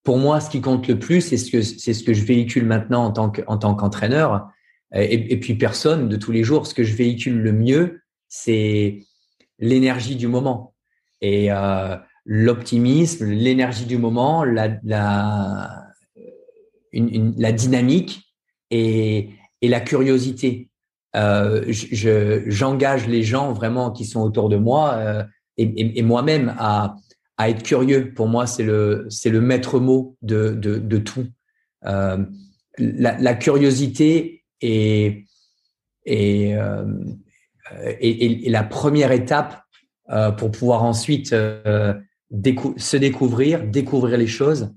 pour 0.02 0.18
moi, 0.18 0.40
ce 0.40 0.50
qui 0.50 0.60
compte 0.60 0.86
le 0.88 0.98
plus, 0.98 1.20
c'est 1.20 1.36
ce 1.36 1.50
que 1.50 1.62
c'est 1.62 1.94
ce 1.94 2.04
que 2.04 2.12
je 2.12 2.24
véhicule 2.24 2.66
maintenant 2.66 3.04
en 3.04 3.10
tant 3.10 3.30
que 3.30 3.42
tant 3.42 3.74
qu'entraîneur. 3.74 4.48
Et, 4.96 5.40
puis 5.40 5.56
personne 5.56 6.08
de 6.08 6.16
tous 6.16 6.30
les 6.30 6.44
jours, 6.44 6.68
ce 6.68 6.74
que 6.74 6.84
je 6.84 6.94
véhicule 6.94 7.40
le 7.40 7.52
mieux, 7.52 8.02
c'est 8.28 9.00
l'énergie 9.58 10.14
du 10.14 10.28
moment. 10.28 10.74
Et 11.20 11.50
euh, 11.50 11.96
l'optimisme, 12.24 13.26
l'énergie 13.26 13.86
du 13.86 13.98
moment, 13.98 14.44
la, 14.44 14.78
la 14.84 15.92
dynamique 17.52 18.22
et, 18.70 19.30
et, 19.62 19.68
la 19.68 19.80
curiosité. 19.80 20.70
Euh, 21.16 21.64
J'engage 21.68 23.06
les 23.06 23.22
gens 23.22 23.52
vraiment 23.52 23.90
qui 23.90 24.04
sont 24.04 24.20
autour 24.20 24.48
de 24.48 24.56
moi 24.56 24.94
euh, 24.94 25.22
et, 25.56 26.02
moi-même 26.02 26.54
à, 26.58 26.96
à, 27.36 27.50
être 27.50 27.62
curieux. 27.62 28.12
Pour 28.12 28.28
moi, 28.28 28.46
c'est 28.46 28.64
le, 28.64 29.08
le 29.24 29.40
maître 29.40 29.78
mot 29.78 30.16
de, 30.22 30.50
de, 30.50 30.98
tout. 30.98 31.26
Euh, 31.84 32.18
la, 32.78 33.34
curiosité 33.34 34.44
est, 34.60 35.24
est, 36.06 36.54
euh, 36.54 36.84
est, 38.00 38.46
est, 38.46 38.50
la 38.50 38.64
première 38.64 39.12
étape 39.12 39.60
pour 40.36 40.50
pouvoir 40.50 40.82
ensuite 40.82 41.32
euh, 41.32 41.94
se 42.76 42.96
découvrir, 42.96 43.64
découvrir 43.64 44.18
les 44.18 44.26
choses. 44.26 44.74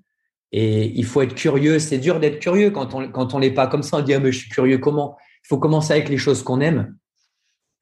Et 0.51 0.85
il 0.97 1.03
faut 1.03 1.21
être 1.21 1.35
curieux. 1.35 1.79
C'est 1.79 1.97
dur 1.97 2.19
d'être 2.19 2.39
curieux 2.39 2.69
quand 2.69 2.93
on 2.93 3.09
quand 3.09 3.33
on 3.33 3.39
n'est 3.39 3.51
pas 3.51 3.67
comme 3.67 3.83
ça. 3.83 3.97
On 3.97 4.01
dit 4.01 4.13
ah, 4.13 4.19
mais 4.19 4.31
je 4.31 4.39
suis 4.39 4.49
curieux 4.49 4.77
comment? 4.77 5.17
Faut 5.47 5.57
commencer 5.57 5.93
avec 5.93 6.09
les 6.09 6.17
choses 6.17 6.43
qu'on 6.43 6.61
aime. 6.61 6.95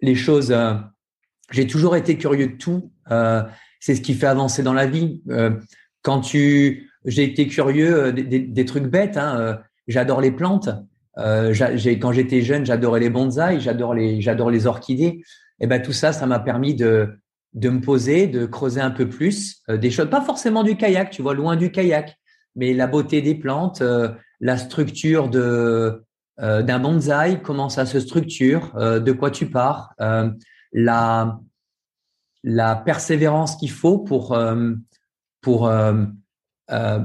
les 0.01 0.15
choses. 0.15 0.55
j'ai 1.51 1.67
toujours 1.67 1.95
été 1.95 2.17
curieux 2.17 2.47
de 2.47 2.57
tout. 2.57 2.91
c'est 3.79 3.95
ce 3.95 4.01
qui 4.01 4.13
fait 4.13 4.27
avancer 4.27 4.63
dans 4.63 4.73
la 4.73 4.87
vie. 4.87 5.23
quand 6.01 6.21
tu, 6.21 6.91
j'ai 7.05 7.23
été 7.23 7.47
curieux 7.47 8.13
des, 8.13 8.65
trucs 8.65 8.85
bêtes. 8.85 9.17
Hein, 9.17 9.59
j'adore 9.87 10.21
les 10.21 10.31
plantes. 10.31 10.69
quand 11.15 12.11
j'étais 12.11 12.41
jeune, 12.41 12.65
j'adorais 12.65 12.99
les 12.99 13.09
bonsaïs, 13.09 13.61
j'adore 13.61 13.93
les, 13.93 14.21
j'adore 14.21 14.51
les 14.51 14.67
orchidées. 14.67 15.23
Et 15.59 15.67
ben 15.67 15.81
tout 15.81 15.93
ça, 15.93 16.11
ça 16.13 16.25
m'a 16.25 16.39
permis 16.39 16.75
de 16.75 17.17
de 17.55 17.69
me 17.69 17.81
poser, 17.81 18.27
de 18.27 18.45
creuser 18.45 18.81
un 18.81 18.91
peu 18.91 19.09
plus 19.09 19.61
euh, 19.69 19.77
des 19.77 19.89
choses, 19.89 20.09
pas 20.09 20.21
forcément 20.21 20.61
du 20.61 20.75
kayak, 20.75 21.09
tu 21.09 21.21
vois, 21.21 21.33
loin 21.33 21.55
du 21.55 21.71
kayak, 21.71 22.17
mais 22.55 22.73
la 22.73 22.85
beauté 22.85 23.21
des 23.21 23.33
plantes, 23.33 23.81
euh, 23.81 24.09
la 24.41 24.57
structure 24.57 25.29
de 25.29 26.03
euh, 26.39 26.61
d'un 26.61 26.79
bonsaï, 26.79 27.41
comment 27.41 27.69
ça 27.69 27.85
se 27.85 27.99
structure, 27.99 28.73
de 28.75 29.11
quoi 29.11 29.31
tu 29.31 29.49
pars, 29.49 29.93
la 30.73 31.39
la 32.47 32.75
persévérance 32.75 33.55
qu'il 33.55 33.71
faut 33.71 33.97
pour 33.99 34.37
pour 35.41 35.71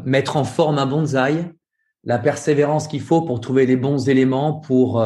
mettre 0.04 0.36
en 0.36 0.44
forme 0.44 0.78
un 0.78 0.86
bonsaï, 0.86 1.50
la 2.04 2.18
persévérance 2.18 2.88
qu'il 2.88 3.00
faut 3.00 3.22
pour 3.22 3.40
trouver 3.40 3.66
les 3.66 3.76
bons 3.76 4.08
éléments 4.08 4.54
pour 4.54 5.04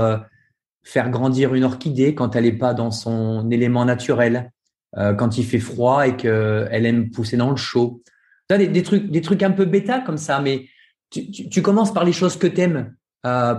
faire 0.83 1.11
grandir 1.11 1.55
une 1.55 1.65
orchidée 1.65 2.15
quand 2.15 2.37
elle 2.37 2.45
n'est 2.45 2.53
pas 2.53 2.75
dans 2.75 2.91
son 2.91 3.51
élément 3.51 3.85
naturel. 3.85 4.51
Euh, 4.97 5.13
quand 5.13 5.39
il 5.39 5.45
fait 5.45 5.59
froid 5.59 6.07
et 6.07 6.17
qu'elle 6.17 6.87
aime 6.87 7.11
pousser 7.11 7.37
dans 7.37 7.51
le 7.51 7.57
chaud. 7.57 8.01
Des, 8.49 8.69
des, 8.69 8.83
trucs, 8.85 9.11
des 9.11 9.23
trucs 9.23 9.43
un 9.43 9.51
peu 9.51 9.65
bêta 9.65 10.01
comme 10.01 10.19
ça, 10.19 10.41
mais 10.41 10.69
tu, 11.11 11.49
tu, 11.49 11.63
commences 11.63 11.93
par 11.93 12.05
les 12.05 12.13
choses 12.13 12.37
que 12.37 12.47
tu 12.47 12.61
aimes. 12.61 12.95
Euh, 13.27 13.55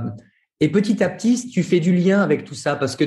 et 0.60 0.70
petit 0.70 1.04
à 1.04 1.10
petit, 1.10 1.50
tu 1.50 1.64
fais 1.64 1.80
du 1.80 1.94
lien 1.96 2.22
avec 2.22 2.46
tout 2.46 2.56
ça 2.56 2.76
parce 2.76 2.96
que 2.96 3.06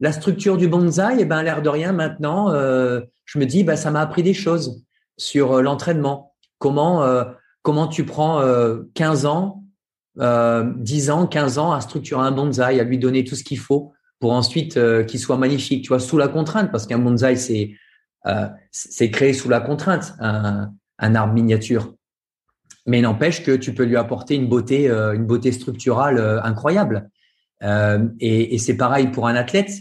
la 0.00 0.12
structure 0.12 0.56
du 0.56 0.66
bonsaï, 0.66 1.18
eh 1.20 1.24
ben, 1.24 1.42
l'air 1.42 1.62
de 1.62 1.68
rien, 1.68 1.92
maintenant, 1.92 2.50
euh, 2.50 3.00
je 3.26 3.38
me 3.38 3.46
dis, 3.46 3.64
bah, 3.64 3.76
ça 3.76 3.90
m'a 3.90 4.00
appris 4.00 4.22
des 4.22 4.34
choses 4.34 4.82
sur 5.16 5.52
euh, 5.52 5.62
l'entraînement. 5.62 6.34
Comment, 6.58 7.04
euh, 7.04 7.24
comment 7.62 7.86
tu 7.86 8.04
prends 8.04 8.42
15 8.94 9.26
ans, 9.26 9.64
10 10.16 11.10
ans, 11.10 11.26
15 11.26 11.58
ans 11.58 11.72
à 11.72 11.80
structurer 11.80 12.22
un 12.22 12.32
bonsaï, 12.32 12.80
à 12.80 12.84
lui 12.84 12.98
donner 12.98 13.24
tout 13.24 13.34
ce 13.34 13.44
qu'il 13.44 13.58
faut 13.58 13.92
pour 14.18 14.32
ensuite 14.32 14.78
qu'il 15.06 15.20
soit 15.20 15.38
magnifique, 15.38 15.84
tu 15.84 15.88
vois, 15.88 16.00
sous 16.00 16.18
la 16.18 16.28
contrainte, 16.28 16.70
parce 16.70 16.86
qu'un 16.86 16.98
bonsaï, 16.98 17.38
c'est 17.38 17.72
c'est 18.70 19.10
créé 19.10 19.32
sous 19.32 19.48
la 19.48 19.60
contrainte, 19.60 20.14
un, 20.20 20.70
un 20.98 21.14
arbre 21.14 21.32
miniature. 21.32 21.94
Mais 22.90 23.00
n'empêche 23.00 23.42
que 23.42 23.52
tu 23.52 23.72
peux 23.72 23.84
lui 23.84 23.96
apporter 23.96 24.34
une 24.34 24.48
beauté, 24.48 24.88
euh, 24.88 25.14
une 25.14 25.24
beauté 25.24 25.52
structurale 25.52 26.18
euh, 26.18 26.42
incroyable. 26.42 27.08
et, 28.20 28.54
et 28.54 28.58
c'est 28.58 28.76
pareil 28.76 29.08
pour 29.08 29.28
un 29.28 29.34
athlète, 29.34 29.72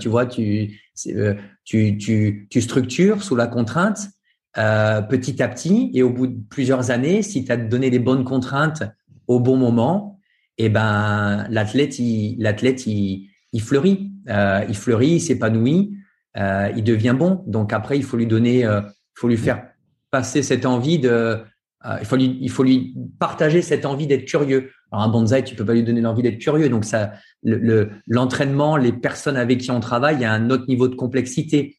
tu 0.00 0.08
vois, 0.08 0.24
tu, 0.24 0.80
tu, 1.64 1.98
tu, 1.98 2.46
tu 2.50 2.60
structures 2.60 3.22
sous 3.22 3.36
la 3.36 3.46
contrainte 3.46 4.00
petit 4.54 5.42
à 5.42 5.48
petit, 5.48 5.90
et 5.94 6.02
au 6.02 6.10
bout 6.10 6.26
de 6.26 6.38
plusieurs 6.48 6.90
années, 6.90 7.22
si 7.22 7.44
tu 7.44 7.52
as 7.52 7.58
donné 7.58 7.90
les 7.90 7.98
bonnes 7.98 8.24
contraintes 8.24 8.82
au 9.26 9.40
bon 9.40 9.56
moment, 9.56 10.18
et 10.56 10.64
eh 10.64 10.68
ben 10.70 11.46
l'athlète, 11.50 11.98
il, 11.98 12.36
l'athlète, 12.42 12.86
il, 12.86 13.28
il 13.52 13.62
fleurit, 13.62 14.10
euh, 14.28 14.64
il 14.68 14.76
fleurit, 14.76 15.12
il 15.12 15.20
s'épanouit, 15.20 15.96
euh, 16.36 16.70
il 16.76 16.84
devient 16.84 17.14
bon. 17.18 17.42
Donc 17.46 17.72
après, 17.72 17.96
il 17.96 18.04
faut 18.04 18.16
lui 18.16 18.26
donner, 18.26 18.64
euh, 18.64 18.80
faut 19.14 19.28
lui 19.28 19.36
faire 19.36 19.62
passer 20.10 20.42
cette 20.42 20.66
envie 20.66 20.98
de, 20.98 21.38
il 22.00 22.04
faut 22.06 22.16
lui, 22.16 22.38
il 22.40 22.50
faut 22.50 22.64
lui 22.64 22.94
partager 23.18 23.62
cette 23.62 23.86
envie 23.86 24.06
d'être 24.06 24.24
curieux. 24.24 24.70
Alors 24.90 25.04
un 25.04 25.08
bonsaï, 25.08 25.44
tu 25.44 25.54
peux 25.54 25.64
pas 25.64 25.74
lui 25.74 25.84
donner 25.84 26.00
l'envie 26.00 26.22
d'être 26.22 26.38
curieux. 26.38 26.68
Donc 26.68 26.84
ça, 26.84 27.12
le, 27.42 27.90
l'entraînement, 28.06 28.76
les 28.76 28.92
personnes 28.92 29.36
avec 29.36 29.60
qui 29.60 29.70
on 29.70 29.80
travaille, 29.80 30.16
il 30.16 30.22
y 30.22 30.24
a 30.24 30.32
un 30.32 30.50
autre 30.50 30.64
niveau 30.68 30.88
de 30.88 30.96
complexité. 30.96 31.76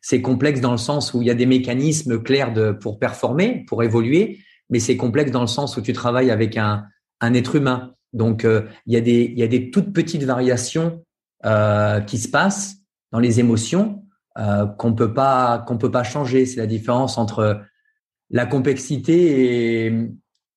c'est 0.00 0.22
complexe 0.22 0.60
dans 0.60 0.70
le 0.70 0.78
sens 0.78 1.12
où 1.12 1.22
il 1.22 1.28
y 1.28 1.30
a 1.30 1.34
des 1.34 1.46
mécanismes 1.46 2.22
clairs 2.22 2.52
de, 2.52 2.72
pour 2.72 2.98
performer, 2.98 3.64
pour 3.66 3.82
évoluer, 3.82 4.38
mais 4.70 4.78
c'est 4.78 4.96
complexe 4.96 5.30
dans 5.30 5.40
le 5.40 5.46
sens 5.46 5.76
où 5.76 5.82
tu 5.82 5.92
travailles 5.92 6.30
avec 6.30 6.56
un, 6.56 6.84
être 7.22 7.56
humain. 7.56 7.94
Donc, 8.12 8.44
euh, 8.44 8.62
il, 8.86 8.94
y 8.94 8.96
a 8.96 9.00
des, 9.00 9.24
il 9.24 9.38
y 9.38 9.42
a 9.42 9.48
des 9.48 9.70
toutes 9.70 9.92
petites 9.92 10.24
variations 10.24 11.04
euh, 11.44 12.00
qui 12.00 12.18
se 12.18 12.28
passent 12.28 12.76
dans 13.12 13.18
les 13.18 13.40
émotions 13.40 14.04
euh, 14.38 14.66
qu'on 14.66 14.94
peut 14.94 15.12
qu'on 15.66 15.78
peut 15.78 15.90
pas 15.90 16.04
changer. 16.04 16.46
C'est 16.46 16.60
la 16.60 16.66
différence 16.66 17.18
entre 17.18 17.62
la 18.30 18.46
complexité 18.46 19.92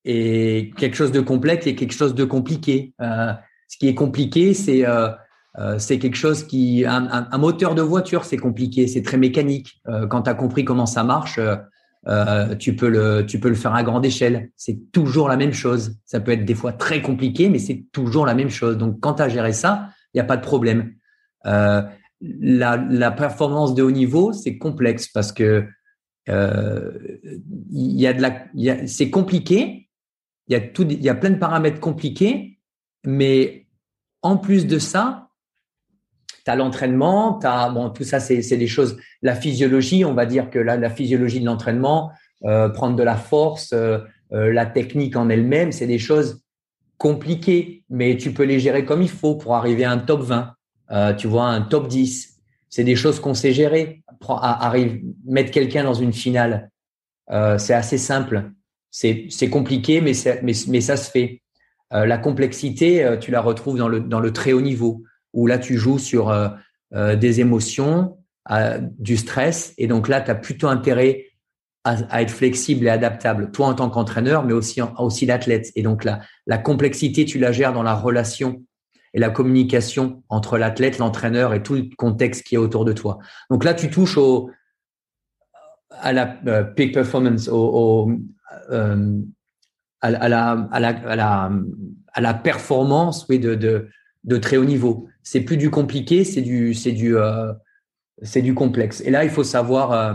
et, 0.04 0.70
quelque 0.76 0.96
chose 0.96 1.12
de 1.12 1.20
complexe 1.20 1.66
et 1.66 1.74
quelque 1.74 1.94
chose 1.94 2.14
de 2.14 2.24
compliqué. 2.24 2.94
Euh, 3.00 3.32
ce 3.68 3.78
qui 3.78 3.88
est 3.88 3.94
compliqué, 3.94 4.54
c'est 4.54 4.86
euh, 4.86 5.10
c'est 5.78 5.98
quelque 5.98 6.16
chose 6.16 6.44
qui 6.44 6.84
un, 6.86 7.38
moteur 7.38 7.74
de 7.74 7.82
voiture, 7.82 8.24
c'est 8.24 8.38
compliqué, 8.38 8.86
c'est 8.86 9.02
très 9.02 9.18
mécanique. 9.18 9.82
quand 10.08 10.22
tu 10.22 10.30
as 10.30 10.34
compris 10.34 10.64
comment 10.64 10.86
ça 10.86 11.04
marche, 11.04 11.38
euh, 12.08 12.56
tu 12.56 12.74
peux 12.74 12.88
le 12.88 13.24
tu 13.24 13.38
peux 13.38 13.48
le 13.48 13.54
faire 13.54 13.74
à 13.74 13.82
grande 13.82 14.04
échelle. 14.04 14.50
C'est 14.56 14.90
toujours 14.92 15.28
la 15.28 15.36
même 15.36 15.52
chose. 15.52 15.96
Ça 16.04 16.20
peut 16.20 16.32
être 16.32 16.44
des 16.44 16.54
fois 16.54 16.72
très 16.72 17.00
compliqué, 17.00 17.48
mais 17.48 17.58
c'est 17.58 17.84
toujours 17.92 18.26
la 18.26 18.34
même 18.34 18.50
chose. 18.50 18.76
Donc 18.76 19.00
quand 19.00 19.14
tu 19.14 19.22
as 19.22 19.28
géré 19.28 19.52
ça, 19.52 19.88
il 20.12 20.16
n'y 20.16 20.20
a 20.20 20.24
pas 20.24 20.36
de 20.36 20.42
problème. 20.42 20.94
Euh, 21.46 21.82
la, 22.20 22.76
la, 22.76 23.10
performance 23.10 23.74
de 23.74 23.82
haut 23.82 23.90
niveau, 23.90 24.32
c'est 24.32 24.56
complexe 24.58 25.08
parce 25.08 25.32
que 25.32 25.42
euh, 25.42 25.62
il 26.28 28.00
y 28.00 28.06
a 28.06 28.12
de 28.12 28.22
la, 28.22 28.86
c'est 28.86 29.10
compliqué. 29.10 29.88
Il 30.48 30.56
y 30.56 30.56
a 30.56 30.82
y 31.02 31.08
a 31.08 31.14
plein 31.14 31.30
de 31.30 31.38
paramètres 31.38 31.80
compliqués, 31.80 32.58
mais 33.04 33.66
en 34.22 34.36
plus 34.36 34.66
de 34.66 34.78
ça, 34.78 35.28
tu 36.44 36.50
as 36.50 36.56
l'entraînement, 36.56 37.38
tu 37.38 37.46
bon, 37.74 37.90
tout 37.90 38.04
ça, 38.04 38.20
c'est 38.20 38.56
des 38.56 38.66
choses. 38.66 38.96
La 39.22 39.34
physiologie, 39.34 40.04
on 40.04 40.14
va 40.14 40.26
dire 40.26 40.50
que 40.50 40.58
la, 40.58 40.76
la 40.76 40.90
physiologie 40.90 41.40
de 41.40 41.46
l'entraînement, 41.46 42.10
euh, 42.44 42.68
prendre 42.68 42.96
de 42.96 43.02
la 43.02 43.16
force, 43.16 43.72
euh, 43.72 43.98
euh, 44.32 44.52
la 44.52 44.66
technique 44.66 45.16
en 45.16 45.28
elle-même, 45.28 45.72
c'est 45.72 45.86
des 45.86 45.98
choses 45.98 46.42
compliquées, 46.96 47.84
mais 47.90 48.16
tu 48.16 48.32
peux 48.32 48.44
les 48.44 48.60
gérer 48.60 48.84
comme 48.84 49.02
il 49.02 49.10
faut 49.10 49.34
pour 49.34 49.54
arriver 49.54 49.84
à 49.84 49.90
un 49.90 49.98
top 49.98 50.22
20, 50.22 50.54
euh, 50.92 51.14
tu 51.14 51.26
vois, 51.26 51.46
un 51.46 51.62
top 51.62 51.88
10. 51.88 52.40
C'est 52.68 52.84
des 52.84 52.96
choses 52.96 53.20
qu'on 53.20 53.34
sait 53.34 53.52
gérer. 53.52 54.02
Arrive, 54.28 55.02
mettre 55.24 55.50
quelqu'un 55.50 55.84
dans 55.84 55.94
une 55.94 56.12
finale, 56.12 56.70
euh, 57.30 57.58
c'est 57.58 57.74
assez 57.74 57.98
simple. 57.98 58.50
C'est 58.90 59.48
compliqué, 59.50 60.00
mais, 60.00 60.12
ça 60.14 60.96
se 60.96 61.10
fait. 61.10 61.42
la 61.90 62.18
complexité, 62.18 63.16
tu 63.20 63.30
la 63.30 63.40
retrouves 63.40 63.78
dans 63.78 63.88
le, 63.88 64.32
très 64.32 64.52
haut 64.52 64.60
niveau 64.60 65.02
où 65.32 65.46
là, 65.46 65.58
tu 65.58 65.76
joues 65.76 65.98
sur 65.98 66.30
euh, 66.30 66.48
euh, 66.94 67.16
des 67.16 67.40
émotions, 67.40 68.16
du 68.98 69.16
stress. 69.16 69.72
Et 69.78 69.86
donc 69.86 70.08
là, 70.08 70.20
tu 70.20 70.30
as 70.30 70.34
plutôt 70.34 70.66
intérêt 70.66 71.26
à, 71.84 72.22
être 72.22 72.30
flexible 72.30 72.86
et 72.86 72.90
adaptable, 72.90 73.50
toi 73.52 73.68
en 73.68 73.74
tant 73.74 73.88
qu'entraîneur, 73.88 74.44
mais 74.44 74.52
aussi, 74.52 75.26
l'athlète. 75.26 75.70
Et 75.76 75.82
donc 75.82 76.04
la, 76.04 76.20
la 76.46 76.58
complexité, 76.58 77.24
tu 77.24 77.38
la 77.38 77.52
gères 77.52 77.72
dans 77.72 77.84
la 77.84 77.94
relation 77.94 78.64
et 79.14 79.20
la 79.20 79.30
communication 79.30 80.22
entre 80.28 80.58
l'athlète, 80.58 80.98
l'entraîneur 80.98 81.54
et 81.54 81.62
tout 81.62 81.74
le 81.74 81.88
contexte 81.96 82.44
qui 82.44 82.54
est 82.54 82.58
autour 82.58 82.84
de 82.84 82.92
toi. 82.92 83.18
Donc 83.50 83.64
là, 83.64 83.74
tu 83.74 83.90
touches 83.90 84.16
au, 84.16 84.50
à 85.90 86.12
la 86.12 86.38
euh, 86.46 86.64
peak 86.64 86.94
performance, 86.94 87.48
au, 87.48 88.10
à, 88.70 90.10
la, 90.10 90.18
à, 90.20 90.28
la, 90.28 90.48
à, 90.70 91.16
la, 91.16 91.52
à, 92.12 92.20
la, 92.20 92.34
performance 92.34 93.26
oui, 93.28 93.38
de, 93.38 93.54
de, 93.54 93.88
de 94.24 94.36
très 94.36 94.56
haut 94.56 94.64
niveau 94.64 95.08
c'est 95.22 95.40
plus 95.40 95.56
du 95.56 95.70
compliqué, 95.70 96.24
c'est 96.24 96.42
du, 96.42 96.74
c'est 96.74 96.92
du, 96.92 97.16
euh, 97.16 97.52
c'est 98.22 98.42
du 98.42 98.54
complexe. 98.54 99.00
Et 99.02 99.10
là, 99.10 99.24
il 99.24 99.30
faut 99.30 99.44
savoir, 99.44 99.92
euh, 99.92 100.14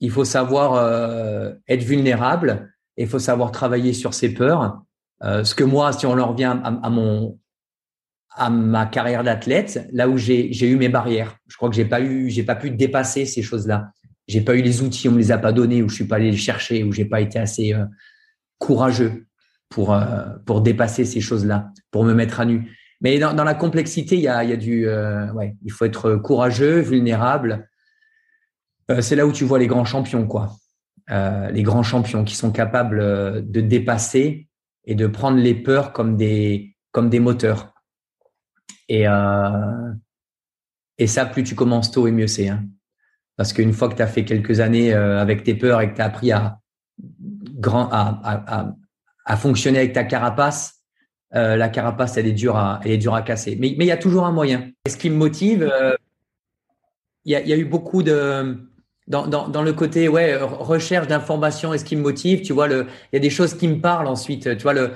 il 0.00 0.10
faut 0.10 0.24
savoir 0.24 0.74
euh, 0.74 1.52
être 1.68 1.82
vulnérable. 1.82 2.72
Il 2.96 3.08
faut 3.08 3.18
savoir 3.18 3.52
travailler 3.52 3.92
sur 3.92 4.12
ses 4.12 4.34
peurs. 4.34 4.82
ce 5.22 5.54
que 5.54 5.64
moi, 5.64 5.92
si 5.92 6.04
on 6.04 6.18
en 6.18 6.28
revient 6.32 6.56
à, 6.64 6.90
mon, 6.90 7.38
à 8.38 8.50
ma 8.50 8.86
carrière 8.86 9.24
d'athlète, 9.24 9.88
là 9.92 10.08
où 10.08 10.16
j'ai, 10.16 10.50
eu 10.68 10.76
mes 10.76 10.88
barrières, 10.88 11.36
je 11.46 11.56
crois 11.56 11.68
que 11.68 11.76
j'ai 11.76 11.84
pas 11.84 12.00
eu, 12.00 12.30
j'ai 12.30 12.42
pas 12.42 12.54
pu 12.54 12.70
dépasser 12.70 13.26
ces 13.26 13.42
choses-là. 13.42 13.90
J'ai 14.26 14.40
pas 14.40 14.54
eu 14.54 14.62
les 14.62 14.82
outils, 14.82 15.08
on 15.08 15.12
me 15.12 15.18
les 15.18 15.32
a 15.32 15.38
pas 15.38 15.52
donnés, 15.52 15.82
ou 15.82 15.88
je 15.88 15.96
suis 15.96 16.04
pas 16.04 16.16
allé 16.16 16.30
les 16.30 16.36
chercher, 16.36 16.84
ou 16.84 16.92
j'ai 16.92 17.04
pas 17.04 17.20
été 17.20 17.38
assez 17.38 17.74
courageux 18.58 19.26
pour 19.70 19.98
pour 20.44 20.60
dépasser 20.60 21.04
ces 21.04 21.20
choses-là, 21.20 21.70
pour 21.90 22.04
me 22.04 22.12
mettre 22.12 22.40
à 22.40 22.44
nu. 22.44 22.70
Mais 23.00 23.18
dans, 23.18 23.44
la 23.44 23.54
complexité, 23.54 24.16
il 24.16 24.22
y 24.22 24.28
a, 24.28 24.56
du, 24.56 24.88
euh, 24.88 25.32
ouais, 25.32 25.56
il 25.62 25.70
faut 25.70 25.84
être 25.84 26.16
courageux, 26.16 26.80
vulnérable. 26.80 27.68
Euh, 28.90 29.00
c'est 29.00 29.14
là 29.14 29.24
où 29.26 29.32
tu 29.32 29.44
vois 29.44 29.58
les 29.58 29.68
grands 29.68 29.84
champions, 29.84 30.26
quoi. 30.26 30.56
Euh, 31.10 31.50
les 31.50 31.62
grands 31.62 31.84
champions 31.84 32.24
qui 32.24 32.34
sont 32.34 32.50
capables 32.50 33.00
euh, 33.00 33.40
de 33.40 33.60
dépasser 33.60 34.48
et 34.84 34.94
de 34.94 35.06
prendre 35.06 35.38
les 35.38 35.54
peurs 35.54 35.92
comme 35.92 36.16
des 36.16 36.74
moteurs. 36.94 37.72
Et, 38.88 39.06
euh, 39.06 39.92
et 40.98 41.06
ça, 41.06 41.26
plus 41.26 41.44
tu 41.44 41.54
commences 41.54 41.90
tôt 41.90 42.06
et 42.06 42.12
mieux 42.12 42.26
c'est. 42.26 42.48
Hein. 42.48 42.64
Parce 43.36 43.52
qu'une 43.52 43.72
fois 43.72 43.88
que 43.88 43.94
tu 43.94 44.02
as 44.02 44.06
fait 44.06 44.24
quelques 44.24 44.60
années 44.60 44.92
euh, 44.92 45.20
avec 45.20 45.44
tes 45.44 45.54
peurs 45.54 45.80
et 45.80 45.90
que 45.90 45.96
tu 45.96 46.02
as 46.02 46.06
appris 46.06 46.32
à, 46.32 46.58
grand, 47.54 47.88
à, 47.92 48.20
à, 48.24 48.74
à, 49.24 49.36
fonctionner 49.36 49.78
avec 49.78 49.92
ta 49.92 50.04
carapace, 50.04 50.74
la 51.32 51.68
carapace, 51.68 52.16
elle 52.16 52.26
est 52.26 52.32
dure 52.32 52.56
à, 52.56 52.80
elle 52.84 52.92
est 52.92 52.98
dure 52.98 53.14
à 53.14 53.22
casser. 53.22 53.56
Mais 53.60 53.68
il 53.68 53.84
y 53.84 53.90
a 53.92 53.98
toujours 53.98 54.24
un 54.24 54.32
moyen. 54.32 54.70
Et 54.86 54.90
ce 54.90 54.96
qui 54.96 55.10
me 55.10 55.16
motive, 55.16 55.70
il 57.24 57.32
y, 57.32 57.36
a, 57.36 57.40
y 57.42 57.52
a 57.52 57.56
eu 57.56 57.66
beaucoup 57.66 58.02
de 58.02 58.56
dans, 59.08 59.26
dans, 59.26 59.48
dans, 59.48 59.62
le 59.62 59.72
côté 59.72 60.08
ouais 60.08 60.36
recherche 60.36 61.06
d'informations 61.06 61.72
et 61.72 61.78
ce 61.78 61.84
qui 61.84 61.96
me 61.96 62.02
motive 62.02 62.42
tu 62.42 62.52
vois 62.52 62.68
il 62.68 62.86
y 63.12 63.16
a 63.16 63.20
des 63.20 63.30
choses 63.30 63.54
qui 63.54 63.66
me 63.66 63.80
parlent 63.80 64.06
ensuite 64.06 64.56
tu 64.56 64.62
vois 64.62 64.74
le 64.74 64.92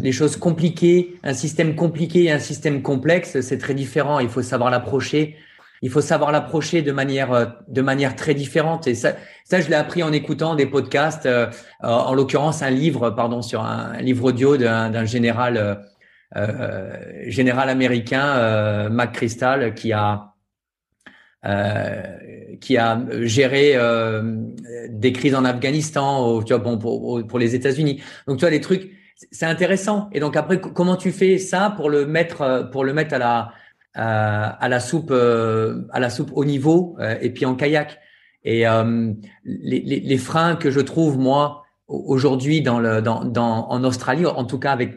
les 0.00 0.12
choses 0.12 0.36
compliquées 0.36 1.18
un 1.22 1.34
système 1.34 1.74
compliqué 1.74 2.24
et 2.24 2.30
un 2.30 2.38
système 2.38 2.82
complexe 2.82 3.40
c'est 3.40 3.58
très 3.58 3.74
différent. 3.74 4.20
Il 4.20 4.28
faut 4.28 4.42
savoir 4.42 4.70
l'approcher. 4.70 5.36
Il 5.84 5.90
faut 5.90 6.00
savoir 6.00 6.30
l'approcher 6.30 6.82
de 6.82 6.92
manière 6.92 7.56
de 7.66 7.82
manière 7.82 8.14
très 8.14 8.34
différente. 8.34 8.86
Et 8.86 8.94
ça 8.94 9.16
ça 9.44 9.60
je 9.60 9.68
l'ai 9.68 9.74
appris 9.74 10.02
en 10.02 10.12
écoutant 10.12 10.54
des 10.54 10.66
podcasts 10.66 11.26
euh, 11.26 11.48
en 11.82 12.14
l'occurrence 12.14 12.62
un 12.62 12.70
livre 12.70 13.10
pardon 13.10 13.42
sur 13.42 13.62
un, 13.62 13.96
livre 14.00 14.24
audio 14.26 14.56
d'un 14.56 15.04
général 15.04 15.56
euh, 15.56 15.74
euh, 16.36 16.96
général 17.26 17.68
américain 17.68 18.36
euh, 18.36 18.88
Mac 18.88 19.12
Crystal 19.12 19.74
qui 19.74 19.92
a 19.92 20.32
euh, 21.44 22.02
qui 22.60 22.76
a 22.76 23.02
géré 23.22 23.72
euh, 23.74 24.22
des 24.88 25.12
crises 25.12 25.34
en 25.34 25.44
Afghanistan, 25.44 26.40
tu 26.44 26.54
vois, 26.54 26.62
bon, 26.62 26.78
pour, 26.78 27.26
pour 27.26 27.38
les 27.40 27.56
États-Unis. 27.56 28.00
Donc, 28.28 28.36
tu 28.38 28.42
vois, 28.42 28.50
les 28.50 28.60
trucs, 28.60 28.92
c'est 29.30 29.46
intéressant. 29.46 30.08
Et 30.12 30.20
donc 30.20 30.36
après, 30.36 30.60
comment 30.60 30.96
tu 30.96 31.12
fais 31.12 31.38
ça 31.38 31.72
pour 31.76 31.90
le 31.90 32.06
mettre, 32.06 32.68
pour 32.72 32.84
le 32.84 32.92
mettre 32.92 33.14
à 33.14 33.18
la, 33.18 33.52
à 33.94 34.68
la 34.68 34.80
soupe, 34.80 35.12
à 35.12 36.00
la 36.00 36.10
soupe 36.10 36.30
au 36.34 36.44
niveau 36.44 36.96
et 37.20 37.30
puis 37.30 37.44
en 37.44 37.54
kayak? 37.54 37.98
Et 38.44 38.66
euh, 38.66 39.12
les, 39.44 39.80
les, 39.80 40.00
les, 40.00 40.18
freins 40.18 40.56
que 40.56 40.72
je 40.72 40.80
trouve 40.80 41.16
moi 41.16 41.62
aujourd'hui 41.86 42.60
dans 42.60 42.80
le, 42.80 43.00
dans, 43.00 43.24
dans, 43.24 43.68
en 43.68 43.84
Australie, 43.84 44.26
en 44.26 44.44
tout 44.44 44.58
cas 44.58 44.72
avec 44.72 44.94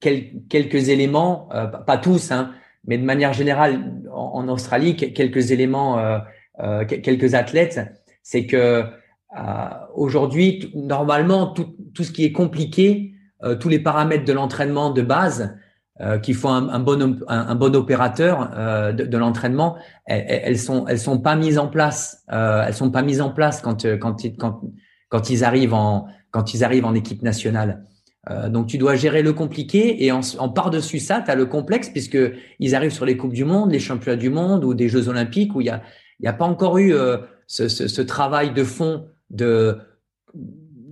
quelques 0.00 0.88
éléments, 0.88 1.48
pas 1.86 1.96
tous, 1.96 2.32
hein, 2.32 2.52
mais 2.86 2.98
de 2.98 3.04
manière 3.04 3.32
générale, 3.32 3.92
en, 4.12 4.48
Australie, 4.48 4.96
quelques 4.96 5.50
éléments, 5.50 5.98
euh, 5.98 6.18
euh, 6.60 6.84
quelques 6.84 7.34
athlètes, 7.34 7.80
c'est 8.22 8.46
que 8.46 8.84
euh, 9.36 9.70
aujourd'hui, 9.94 10.70
normalement, 10.74 11.48
tout, 11.48 11.76
tout, 11.94 12.04
ce 12.04 12.12
qui 12.12 12.24
est 12.24 12.32
compliqué, 12.32 13.12
tous 13.60 13.68
les 13.68 13.78
paramètres 13.78 14.24
de 14.24 14.32
l'entraînement 14.32 14.90
de 14.90 15.02
base, 15.02 15.54
qui 16.22 16.34
font 16.34 16.50
un, 16.50 16.78
bon 16.78 17.18
un, 17.28 17.54
bon 17.54 17.74
opérateur 17.74 18.50
de, 18.92 19.04
de 19.04 19.18
l'entraînement, 19.18 19.76
elles, 20.06 20.24
elles, 20.28 20.58
sont 20.58 20.86
elles 20.86 20.98
sont 20.98 21.18
pas 21.18 21.36
mises 21.36 21.58
en 21.58 21.68
place. 21.68 22.24
elles 22.28 22.74
sont 22.74 22.90
pas 22.90 23.02
mises 23.02 23.20
en 23.20 23.30
place 23.30 23.60
quand 23.60 23.86
quand 23.98 24.16
quand 24.38 24.60
quand 25.08 25.30
ils 25.30 25.44
arrivent 25.44 25.74
en 25.74 26.06
quand 26.30 26.54
ils 26.54 26.64
arrivent 26.64 26.84
en 26.84 26.94
équipe 26.94 27.22
nationale. 27.22 27.84
Euh, 28.30 28.48
donc 28.48 28.66
tu 28.66 28.78
dois 28.78 28.96
gérer 28.96 29.22
le 29.22 29.32
compliqué 29.32 30.04
et 30.04 30.10
en, 30.10 30.20
en 30.38 30.48
par-dessus 30.48 30.98
ça, 30.98 31.22
tu 31.24 31.30
as 31.30 31.34
le 31.34 31.46
complexe 31.46 31.90
puisque 31.90 32.18
ils 32.58 32.74
arrivent 32.74 32.92
sur 32.92 33.06
les 33.06 33.16
Coupes 33.16 33.32
du 33.32 33.44
Monde, 33.44 33.70
les 33.70 33.78
Championnats 33.78 34.16
du 34.16 34.30
Monde 34.30 34.64
ou 34.64 34.74
des 34.74 34.88
Jeux 34.88 35.08
Olympiques 35.08 35.54
où 35.54 35.60
il 35.60 35.64
n'y 35.64 35.70
a, 35.70 35.82
y 36.20 36.26
a 36.26 36.32
pas 36.32 36.44
encore 36.44 36.78
eu 36.78 36.92
euh, 36.92 37.18
ce, 37.46 37.68
ce, 37.68 37.86
ce, 37.86 38.02
travail 38.02 38.52
de 38.52 38.64
fond 38.64 39.06
de, 39.30 39.78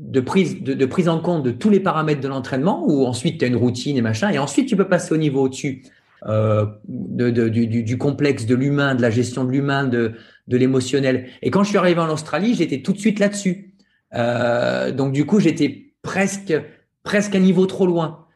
de, 0.04 0.20
prise, 0.20 0.62
de, 0.62 0.86
prise 0.86 1.08
en 1.08 1.18
compte 1.18 1.42
de 1.42 1.50
tous 1.50 1.70
les 1.70 1.80
paramètres 1.80 2.20
de 2.20 2.28
l'entraînement 2.28 2.84
où 2.86 3.06
ensuite 3.06 3.38
tu 3.38 3.44
as 3.44 3.48
une 3.48 3.56
routine 3.56 3.96
et 3.96 4.02
machin 4.02 4.30
et 4.30 4.38
ensuite 4.38 4.68
tu 4.68 4.76
peux 4.76 4.88
passer 4.88 5.14
au 5.14 5.16
niveau 5.16 5.42
au-dessus 5.42 5.82
euh, 6.26 6.66
de, 6.88 7.30
du, 7.48 7.66
du, 7.66 7.98
complexe, 7.98 8.46
de 8.46 8.54
l'humain, 8.54 8.94
de 8.94 9.02
la 9.02 9.10
gestion 9.10 9.44
de 9.44 9.50
l'humain, 9.50 9.84
de, 9.84 10.12
de 10.48 10.56
l'émotionnel. 10.56 11.28
Et 11.42 11.50
quand 11.50 11.62
je 11.62 11.70
suis 11.70 11.78
arrivé 11.78 12.00
en 12.00 12.08
Australie, 12.08 12.54
j'étais 12.54 12.82
tout 12.82 12.92
de 12.92 12.98
suite 12.98 13.18
là-dessus. 13.18 13.74
Euh, 14.14 14.92
donc 14.92 15.12
du 15.12 15.26
coup, 15.26 15.40
j'étais 15.40 15.94
presque 16.02 16.54
presque 17.02 17.34
un 17.34 17.40
niveau 17.40 17.66
trop 17.66 17.86
loin. 17.86 18.26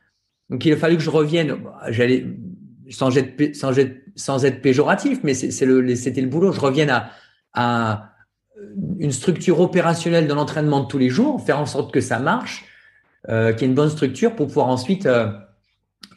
Donc 0.51 0.65
il 0.65 0.73
a 0.73 0.77
fallu 0.77 0.97
que 0.97 1.03
je 1.03 1.11
revienne. 1.11 1.57
J'allais 1.89 2.27
sans 2.91 3.17
être, 3.19 3.55
sans, 3.55 3.73
sans 4.15 4.45
être 4.45 4.63
péjoratif, 4.63 5.21
mais 5.23 5.35
c'est 5.35 5.67
le, 5.67 5.95
c'était 5.97 6.21
le 6.21 6.29
boulot. 6.29 6.53
Je 6.53 6.61
revienne 6.61 6.91
à, 6.91 7.11
à 7.53 8.08
une 8.99 9.13
structure 9.13 9.61
opérationnelle 9.61 10.27
de 10.27 10.35
l'entraînement 10.35 10.81
de 10.81 10.87
tous 10.87 10.99
les 10.99 11.09
jours, 11.09 11.45
faire 11.45 11.59
en 11.59 11.67
sorte 11.67 11.93
que 11.93 12.01
ça 12.01 12.19
marche, 12.19 12.65
euh, 13.29 13.53
qu'il 13.53 13.63
y 13.63 13.65
ait 13.65 13.69
une 13.69 13.75
bonne 13.75 13.91
structure 13.91 14.35
pour 14.35 14.47
pouvoir 14.47 14.69
ensuite 14.69 15.07
euh, 15.07 15.29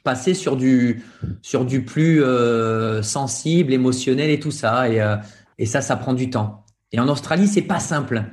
passer 0.04 0.34
sur 0.34 0.56
du 0.56 1.04
sur 1.42 1.66
du 1.66 1.84
plus 1.84 2.24
euh, 2.24 3.02
sensible, 3.02 3.74
émotionnel 3.74 4.30
et 4.30 4.40
tout 4.40 4.52
ça. 4.52 4.90
Et, 4.90 5.02
euh, 5.02 5.16
et 5.58 5.66
ça, 5.66 5.82
ça 5.82 5.96
prend 5.96 6.14
du 6.14 6.30
temps. 6.30 6.66
Et 6.92 7.00
en 7.00 7.08
Australie, 7.08 7.48
c'est 7.48 7.62
pas 7.62 7.80
simple 7.80 8.24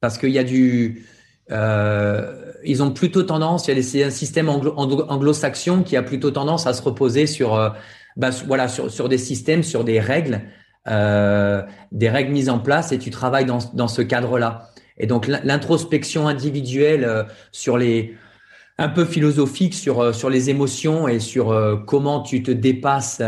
parce 0.00 0.18
qu'il 0.18 0.30
y 0.30 0.38
a 0.38 0.44
du 0.44 1.06
euh, 1.50 2.52
ils 2.64 2.82
ont 2.82 2.92
plutôt 2.92 3.22
tendance, 3.22 3.66
il 3.68 3.78
y 3.96 4.02
a 4.02 4.06
un 4.06 4.10
système 4.10 4.48
anglo-saxon 4.48 5.82
qui 5.82 5.96
a 5.96 6.02
plutôt 6.02 6.30
tendance 6.30 6.66
à 6.66 6.72
se 6.72 6.82
reposer 6.82 7.26
sur, 7.26 7.54
euh, 7.54 7.70
bah, 8.16 8.30
voilà, 8.46 8.68
sur, 8.68 8.90
sur, 8.90 9.08
des 9.08 9.18
systèmes, 9.18 9.62
sur 9.62 9.84
des 9.84 9.98
règles, 9.98 10.42
euh, 10.88 11.62
des 11.92 12.08
règles 12.08 12.32
mises 12.32 12.50
en 12.50 12.58
place 12.58 12.90
et 12.90 12.98
tu 12.98 13.10
travailles 13.10 13.44
dans, 13.44 13.58
dans 13.74 13.86
ce 13.86 14.02
cadre-là. 14.02 14.70
Et 14.98 15.06
donc 15.06 15.28
l'introspection 15.28 16.26
individuelle 16.26 17.04
euh, 17.04 17.22
sur 17.52 17.78
les 17.78 18.16
un 18.78 18.88
peu 18.88 19.04
philosophique 19.04 19.74
sur 19.74 20.00
euh, 20.00 20.12
sur 20.12 20.28
les 20.28 20.50
émotions 20.50 21.06
et 21.06 21.20
sur 21.20 21.54
comment 21.86 22.20
tu 22.20 22.42
te 22.42 22.50
dépasses 22.50 23.20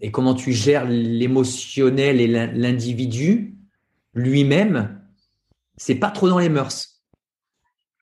et 0.00 0.10
comment 0.12 0.34
tu 0.34 0.52
gères 0.52 0.84
l'émotionnel 0.84 2.20
et 2.20 2.28
l'individu 2.28 3.56
lui-même, 4.14 5.00
c'est 5.76 5.96
pas 5.96 6.10
trop 6.10 6.28
dans 6.28 6.38
les 6.38 6.50
mœurs. 6.50 7.02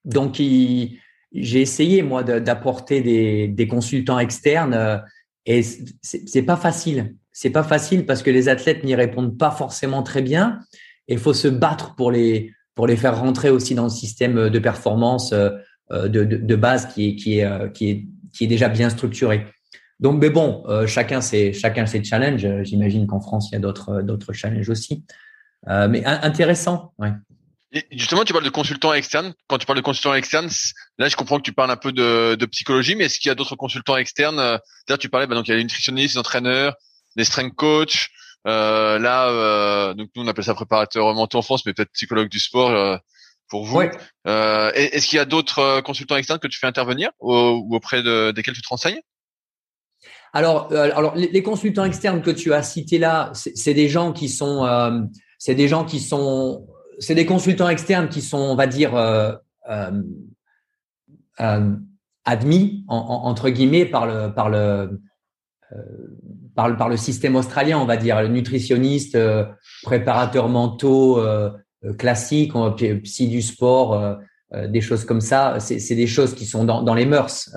Donc, 0.04 0.36
j'ai 0.36 1.60
essayé, 1.60 2.02
moi, 2.02 2.24
d'apporter 2.24 3.00
des, 3.00 3.48
des, 3.48 3.68
consultants 3.68 4.18
externes 4.18 5.04
et 5.46 5.62
c'est 5.62 6.42
pas 6.42 6.56
facile. 6.56 7.14
C'est 7.32 7.50
pas 7.50 7.62
facile 7.62 8.06
parce 8.06 8.22
que 8.22 8.30
les 8.30 8.48
athlètes 8.48 8.84
n'y 8.84 8.94
répondent 8.94 9.38
pas 9.38 9.50
forcément 9.50 10.02
très 10.02 10.22
bien 10.22 10.60
et 11.08 11.14
il 11.14 11.18
faut 11.18 11.34
se 11.34 11.48
battre 11.48 11.94
pour 11.94 12.10
les, 12.10 12.52
pour 12.74 12.86
les 12.86 12.96
faire 12.96 13.18
rentrer 13.18 13.50
aussi 13.50 13.74
dans 13.74 13.84
le 13.84 13.90
système 13.90 14.50
de 14.50 14.58
performance 14.58 15.32
euh, 15.32 15.50
de, 15.90 16.24
de, 16.24 16.36
de 16.36 16.56
base 16.56 16.92
qui 16.92 17.08
est, 17.08 17.16
qui, 17.16 17.38
est, 17.38 17.72
qui, 17.72 17.90
est, 17.90 18.06
qui 18.32 18.44
est 18.44 18.48
déjà 18.48 18.68
bien 18.68 18.90
structuré. 18.90 19.46
Donc, 19.98 20.20
mais 20.20 20.30
bon, 20.30 20.64
euh, 20.66 20.86
chacun 20.86 21.20
ses, 21.20 21.52
chacun 21.52 21.84
ses 21.84 22.02
challenges. 22.02 22.46
J'imagine 22.62 23.06
qu'en 23.06 23.20
France, 23.20 23.50
il 23.50 23.54
y 23.54 23.56
a 23.56 23.60
d'autres, 23.60 24.00
d'autres 24.02 24.32
challenges 24.32 24.70
aussi. 24.70 25.04
Euh, 25.68 25.88
mais 25.88 26.04
intéressant, 26.06 26.94
ouais. 26.98 27.12
Justement, 27.92 28.24
tu 28.24 28.32
parles 28.32 28.44
de 28.44 28.50
consultants 28.50 28.94
externes. 28.94 29.34
Quand 29.46 29.58
tu 29.58 29.66
parles 29.66 29.78
de 29.78 29.84
consultants 29.84 30.14
externes, 30.14 30.48
là, 30.98 31.08
je 31.08 31.14
comprends 31.16 31.36
que 31.36 31.42
tu 31.42 31.52
parles 31.52 31.70
un 31.70 31.76
peu 31.76 31.92
de, 31.92 32.34
de 32.34 32.46
psychologie, 32.46 32.96
mais 32.96 33.04
est-ce 33.04 33.20
qu'il 33.20 33.28
y 33.28 33.32
a 33.32 33.36
d'autres 33.36 33.54
consultants 33.54 33.96
externes? 33.96 34.38
D'ailleurs, 34.38 34.98
tu 34.98 35.08
parlais, 35.08 35.28
bah, 35.28 35.36
donc 35.36 35.46
il 35.46 35.50
y 35.50 35.54
a 35.54 35.56
les 35.56 35.62
nutritionnistes, 35.62 36.14
les 36.14 36.18
entraîneurs, 36.18 36.74
les 37.16 37.24
strength 37.24 37.54
coach. 37.54 38.10
Euh, 38.46 38.98
là, 38.98 39.28
euh, 39.28 39.94
donc 39.94 40.08
nous 40.16 40.22
on 40.22 40.26
appelle 40.28 40.44
ça 40.44 40.54
préparateur 40.54 41.14
mental 41.14 41.38
en 41.38 41.42
France, 41.42 41.66
mais 41.66 41.74
peut-être 41.74 41.92
psychologue 41.92 42.28
du 42.28 42.40
sport 42.40 42.70
euh, 42.70 42.96
pour 43.48 43.64
vous. 43.64 43.82
Est-ce 44.24 45.06
qu'il 45.06 45.16
y 45.16 45.20
a 45.20 45.24
d'autres 45.24 45.80
consultants 45.82 46.16
externes 46.16 46.38
que 46.38 46.48
tu 46.48 46.58
fais 46.58 46.66
intervenir 46.66 47.10
ou, 47.20 47.32
ou 47.32 47.74
auprès 47.74 48.02
de, 48.02 48.30
desquels 48.30 48.54
tu 48.54 48.62
te 48.62 48.68
renseignes? 48.68 49.00
Alors, 50.32 50.72
alors 50.72 51.16
les, 51.16 51.42
consultants 51.42 51.84
externes 51.84 52.22
que 52.22 52.30
tu 52.30 52.54
as 52.54 52.62
cités 52.62 52.98
là, 52.98 53.32
c'est 53.34 53.74
des 53.74 53.88
gens 53.88 54.12
qui 54.12 54.28
sont, 54.28 54.64
c'est 55.38 55.56
des 55.56 55.66
gens 55.66 55.84
qui 55.84 55.98
sont 55.98 56.66
c'est 57.00 57.14
des 57.14 57.26
consultants 57.26 57.68
externes 57.68 58.08
qui 58.08 58.22
sont, 58.22 58.38
on 58.38 58.54
va 58.54 58.66
dire, 58.66 58.94
euh, 58.94 59.32
euh, 59.68 60.02
euh 61.40 61.76
admis 62.26 62.84
entre 62.86 63.48
guillemets 63.48 63.86
par 63.86 64.06
le 64.06 64.28
par 64.32 64.50
le 64.50 65.00
par 66.76 66.88
le, 66.88 66.96
système 66.96 67.36
australien, 67.36 67.78
on 67.78 67.86
va 67.86 67.96
dire, 67.96 68.28
nutritionniste, 68.28 69.14
euh, 69.14 69.44
préparateur 69.82 70.48
mentaux 70.48 71.22
classique, 71.98 72.52
psy 73.04 73.28
du 73.28 73.40
sport, 73.40 74.18
des 74.52 74.80
choses 74.80 75.04
comme 75.06 75.22
ça. 75.22 75.58
C'est 75.60 75.94
des 75.94 76.06
choses 76.06 76.34
qui 76.34 76.44
sont 76.44 76.64
dans, 76.64 76.94
les 76.94 77.06
mœurs. 77.06 77.50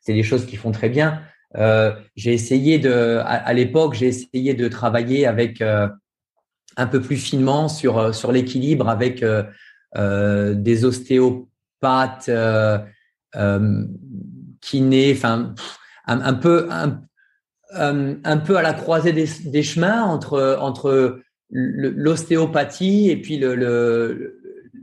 c'est 0.00 0.14
des 0.14 0.22
choses 0.22 0.46
qui 0.46 0.56
font 0.56 0.72
très 0.72 0.88
bien. 0.88 1.20
j'ai 2.16 2.32
essayé 2.32 2.78
de, 2.78 3.20
à, 3.24 3.52
l'époque, 3.52 3.92
j'ai 3.94 4.06
essayé 4.06 4.54
de 4.54 4.68
travailler 4.68 5.26
avec 5.26 5.62
un 6.76 6.86
peu 6.86 7.00
plus 7.00 7.16
finement 7.16 7.68
sur, 7.68 7.98
euh, 7.98 8.12
sur 8.12 8.32
l'équilibre 8.32 8.88
avec 8.88 9.22
euh, 9.22 9.42
euh, 9.96 10.54
des 10.54 10.84
ostéopathes, 10.84 12.28
euh, 12.28 12.78
euh, 13.36 13.84
kinés, 14.60 15.12
enfin 15.16 15.54
un, 16.06 16.20
un, 16.20 16.34
peu 16.34 16.68
un, 17.74 18.36
peu 18.38 18.56
à 18.56 18.62
la 18.62 18.72
croisée 18.74 19.12
des, 19.12 19.62
chemins 19.62 20.02
entre 20.02 20.58
entre 20.60 21.20
l'ostéopathie 21.50 23.10
et 23.10 23.16
puis 23.16 23.42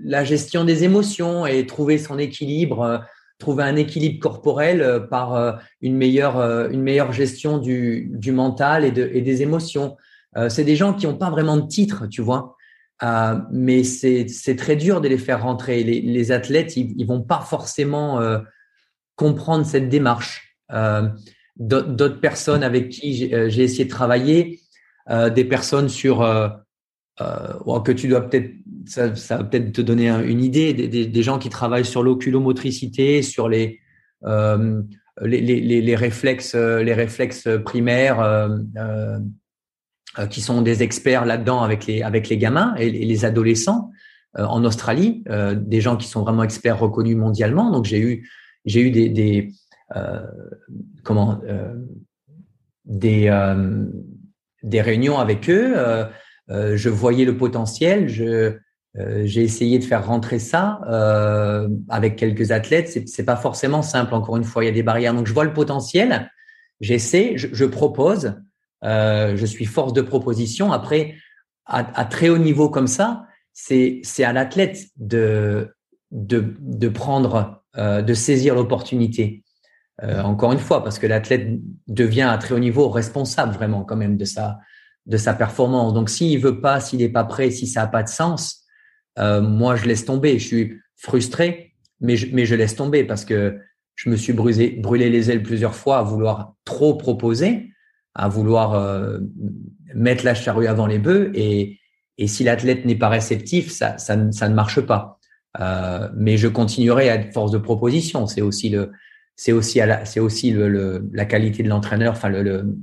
la 0.03 0.23
gestion 0.23 0.63
des 0.63 0.83
émotions 0.83 1.45
et 1.45 1.65
trouver 1.65 1.97
son 1.97 2.17
équilibre, 2.17 3.03
trouver 3.37 3.63
un 3.63 3.75
équilibre 3.75 4.19
corporel 4.19 5.07
par 5.09 5.59
une 5.81 5.95
meilleure 5.95 6.39
une 6.69 6.81
meilleure 6.81 7.11
gestion 7.13 7.57
du, 7.57 8.11
du 8.13 8.31
mental 8.31 8.85
et, 8.85 8.91
de, 8.91 9.09
et 9.13 9.21
des 9.21 9.41
émotions. 9.41 9.95
Euh, 10.37 10.49
c'est 10.49 10.63
des 10.63 10.75
gens 10.75 10.93
qui 10.93 11.07
n'ont 11.07 11.17
pas 11.17 11.29
vraiment 11.29 11.57
de 11.57 11.67
titre, 11.67 12.07
tu 12.07 12.21
vois. 12.21 12.55
Euh, 13.01 13.39
mais 13.51 13.83
c'est 13.83 14.55
très 14.57 14.75
dur 14.75 15.01
de 15.01 15.07
les 15.07 15.17
faire 15.17 15.43
rentrer. 15.43 15.83
Les, 15.83 16.31
athlètes, 16.31 16.75
ils, 16.75 16.93
ils 16.97 17.07
vont 17.07 17.21
pas 17.21 17.41
forcément 17.41 18.19
euh, 18.19 18.39
comprendre 19.15 19.65
cette 19.65 19.89
démarche. 19.89 20.57
D'autres 21.59 22.21
personnes 22.21 22.63
avec 22.63 22.89
qui 22.89 23.13
j'ai 23.15 23.63
essayé 23.63 23.85
de 23.85 23.89
travailler, 23.89 24.61
des 25.09 25.43
personnes 25.43 25.89
sur 25.89 26.19
que 27.19 27.91
tu 27.91 28.07
dois 28.07 28.21
peut-être 28.21 28.53
ça, 28.89 29.07
va 29.37 29.43
peut-être 29.43 29.71
te 29.71 29.81
donner 29.81 30.09
une 30.09 30.43
idée 30.43 30.73
des, 30.73 31.23
gens 31.23 31.37
qui 31.37 31.49
travaillent 31.49 31.85
sur 31.85 32.01
l'oculomotricité, 32.01 33.21
sur 33.21 33.47
les, 33.47 33.79
euh, 34.25 34.81
les, 35.21 35.41
les, 35.41 35.95
réflexes, 35.95 36.55
les 36.55 36.93
réflexes 36.93 37.47
primaires, 37.63 38.19
euh, 38.19 38.57
euh, 38.77 40.25
qui 40.29 40.41
sont 40.41 40.61
des 40.61 40.81
experts 40.81 41.25
là-dedans 41.25 41.61
avec 41.61 41.85
les, 41.85 42.01
avec 42.01 42.29
les 42.29 42.37
gamins 42.37 42.73
et 42.75 42.89
les 42.89 43.25
adolescents 43.25 43.91
en 44.37 44.63
Australie, 44.63 45.23
des 45.55 45.81
gens 45.81 45.97
qui 45.97 46.07
sont 46.07 46.21
vraiment 46.21 46.43
experts 46.43 46.79
reconnus 46.79 47.15
mondialement. 47.15 47.71
Donc 47.71 47.85
j'ai 47.85 47.99
eu, 47.99 48.29
j'ai 48.65 48.81
eu 48.81 48.91
des 48.91 49.51
comment, 51.03 51.41
des, 52.85 53.61
des 54.63 54.81
réunions 54.81 55.19
avec 55.19 55.49
eux. 55.49 55.75
je 56.47 56.89
voyais 56.89 57.25
le 57.25 57.37
potentiel. 57.37 58.07
Je, 58.09 58.57
euh, 58.97 59.21
j'ai 59.25 59.43
essayé 59.43 59.77
de 59.77 59.83
faire 59.83 60.05
rentrer 60.05 60.39
ça 60.39 60.81
euh, 60.89 61.69
avec 61.89 62.15
quelques 62.15 62.51
athlètes. 62.51 63.07
C'est, 63.07 63.23
pas 63.23 63.35
forcément 63.35 63.81
simple. 63.81 64.13
Encore 64.13 64.37
une 64.37 64.43
fois, 64.43 64.63
il 64.63 64.67
y 64.67 64.69
a 64.69 64.73
des 64.73 64.83
barrières. 64.83 65.13
Donc, 65.13 65.27
je 65.27 65.33
vois 65.33 65.45
le 65.45 65.53
potentiel. 65.53 66.31
J'essaie, 66.81 67.33
je, 67.37 67.65
propose. 67.65 68.35
Euh, 68.83 69.35
je 69.35 69.45
suis 69.45 69.65
force 69.65 69.93
de 69.93 70.01
proposition. 70.01 70.71
Après, 70.71 71.15
à, 71.65 72.05
très 72.05 72.29
haut 72.29 72.39
niveau 72.39 72.69
comme 72.69 72.87
ça, 72.87 73.25
c'est, 73.53 73.99
c'est 74.03 74.23
à 74.23 74.33
l'athlète 74.33 74.87
de, 74.97 75.69
de, 76.09 76.55
de 76.59 76.89
prendre, 76.89 77.63
euh, 77.77 78.01
de 78.01 78.13
saisir 78.15 78.55
l'opportunité. 78.55 79.43
Euh, 80.03 80.21
encore 80.21 80.53
une 80.53 80.59
fois, 80.59 80.83
parce 80.83 80.97
que 80.99 81.07
l'athlète 81.07 81.49
devient 81.87 82.21
à 82.21 82.37
très 82.37 82.55
haut 82.55 82.59
niveau 82.59 82.89
responsable 82.89 83.53
vraiment 83.53 83.83
quand 83.83 83.97
même 83.97 84.17
de 84.17 84.25
sa 84.25 84.59
de 85.05 85.17
sa 85.17 85.33
performance. 85.33 85.93
Donc, 85.93 86.09
s'il 86.09 86.39
veut 86.39 86.61
pas, 86.61 86.79
s'il 86.79 86.99
n'est 86.99 87.09
pas 87.09 87.23
prêt, 87.23 87.49
si 87.49 87.67
ça 87.67 87.81
n'a 87.81 87.87
pas 87.87 88.03
de 88.03 88.09
sens, 88.09 88.63
euh, 89.17 89.41
moi, 89.41 89.75
je 89.75 89.85
laisse 89.85 90.05
tomber. 90.05 90.37
Je 90.37 90.45
suis 90.45 90.77
frustré, 90.95 91.73
mais 91.99 92.15
je, 92.15 92.27
mais 92.33 92.45
je 92.45 92.55
laisse 92.55 92.75
tomber 92.75 93.03
parce 93.03 93.25
que 93.25 93.57
je 93.95 94.09
me 94.09 94.15
suis 94.15 94.33
brûlé, 94.33 94.77
brûlé 94.79 95.09
les 95.09 95.31
ailes 95.31 95.41
plusieurs 95.41 95.75
fois 95.75 95.97
à 95.97 96.03
vouloir 96.03 96.53
trop 96.63 96.93
proposer, 96.93 97.71
à 98.13 98.29
vouloir 98.29 98.73
euh, 98.73 99.19
mettre 99.95 100.23
la 100.23 100.35
charrue 100.35 100.67
avant 100.67 100.85
les 100.85 100.99
bœufs. 100.99 101.31
Et, 101.33 101.79
et 102.17 102.27
si 102.27 102.43
l'athlète 102.43 102.85
n'est 102.85 102.95
pas 102.95 103.09
réceptif, 103.09 103.71
ça, 103.71 103.97
ça, 103.97 104.31
ça, 104.31 104.47
ne 104.47 104.53
marche 104.53 104.81
pas. 104.81 105.19
Euh, 105.59 106.07
mais 106.15 106.37
je 106.37 106.47
continuerai 106.47 107.09
à 107.09 107.15
être 107.15 107.33
force 107.33 107.51
de 107.51 107.57
proposition. 107.57 108.27
C'est 108.27 108.41
aussi 108.41 108.69
le, 108.69 108.91
c'est 109.39 109.53
aussi, 109.53 109.79
c'est 110.03 110.19
aussi 110.19 110.51
le, 110.51 110.67
le, 110.67 111.09
la 111.13 111.23
qualité 111.23 111.63
de 111.63 111.69
l'entraîneur, 111.69 112.11
enfin 112.11 112.27
le, 112.27 112.43
le, 112.43 112.75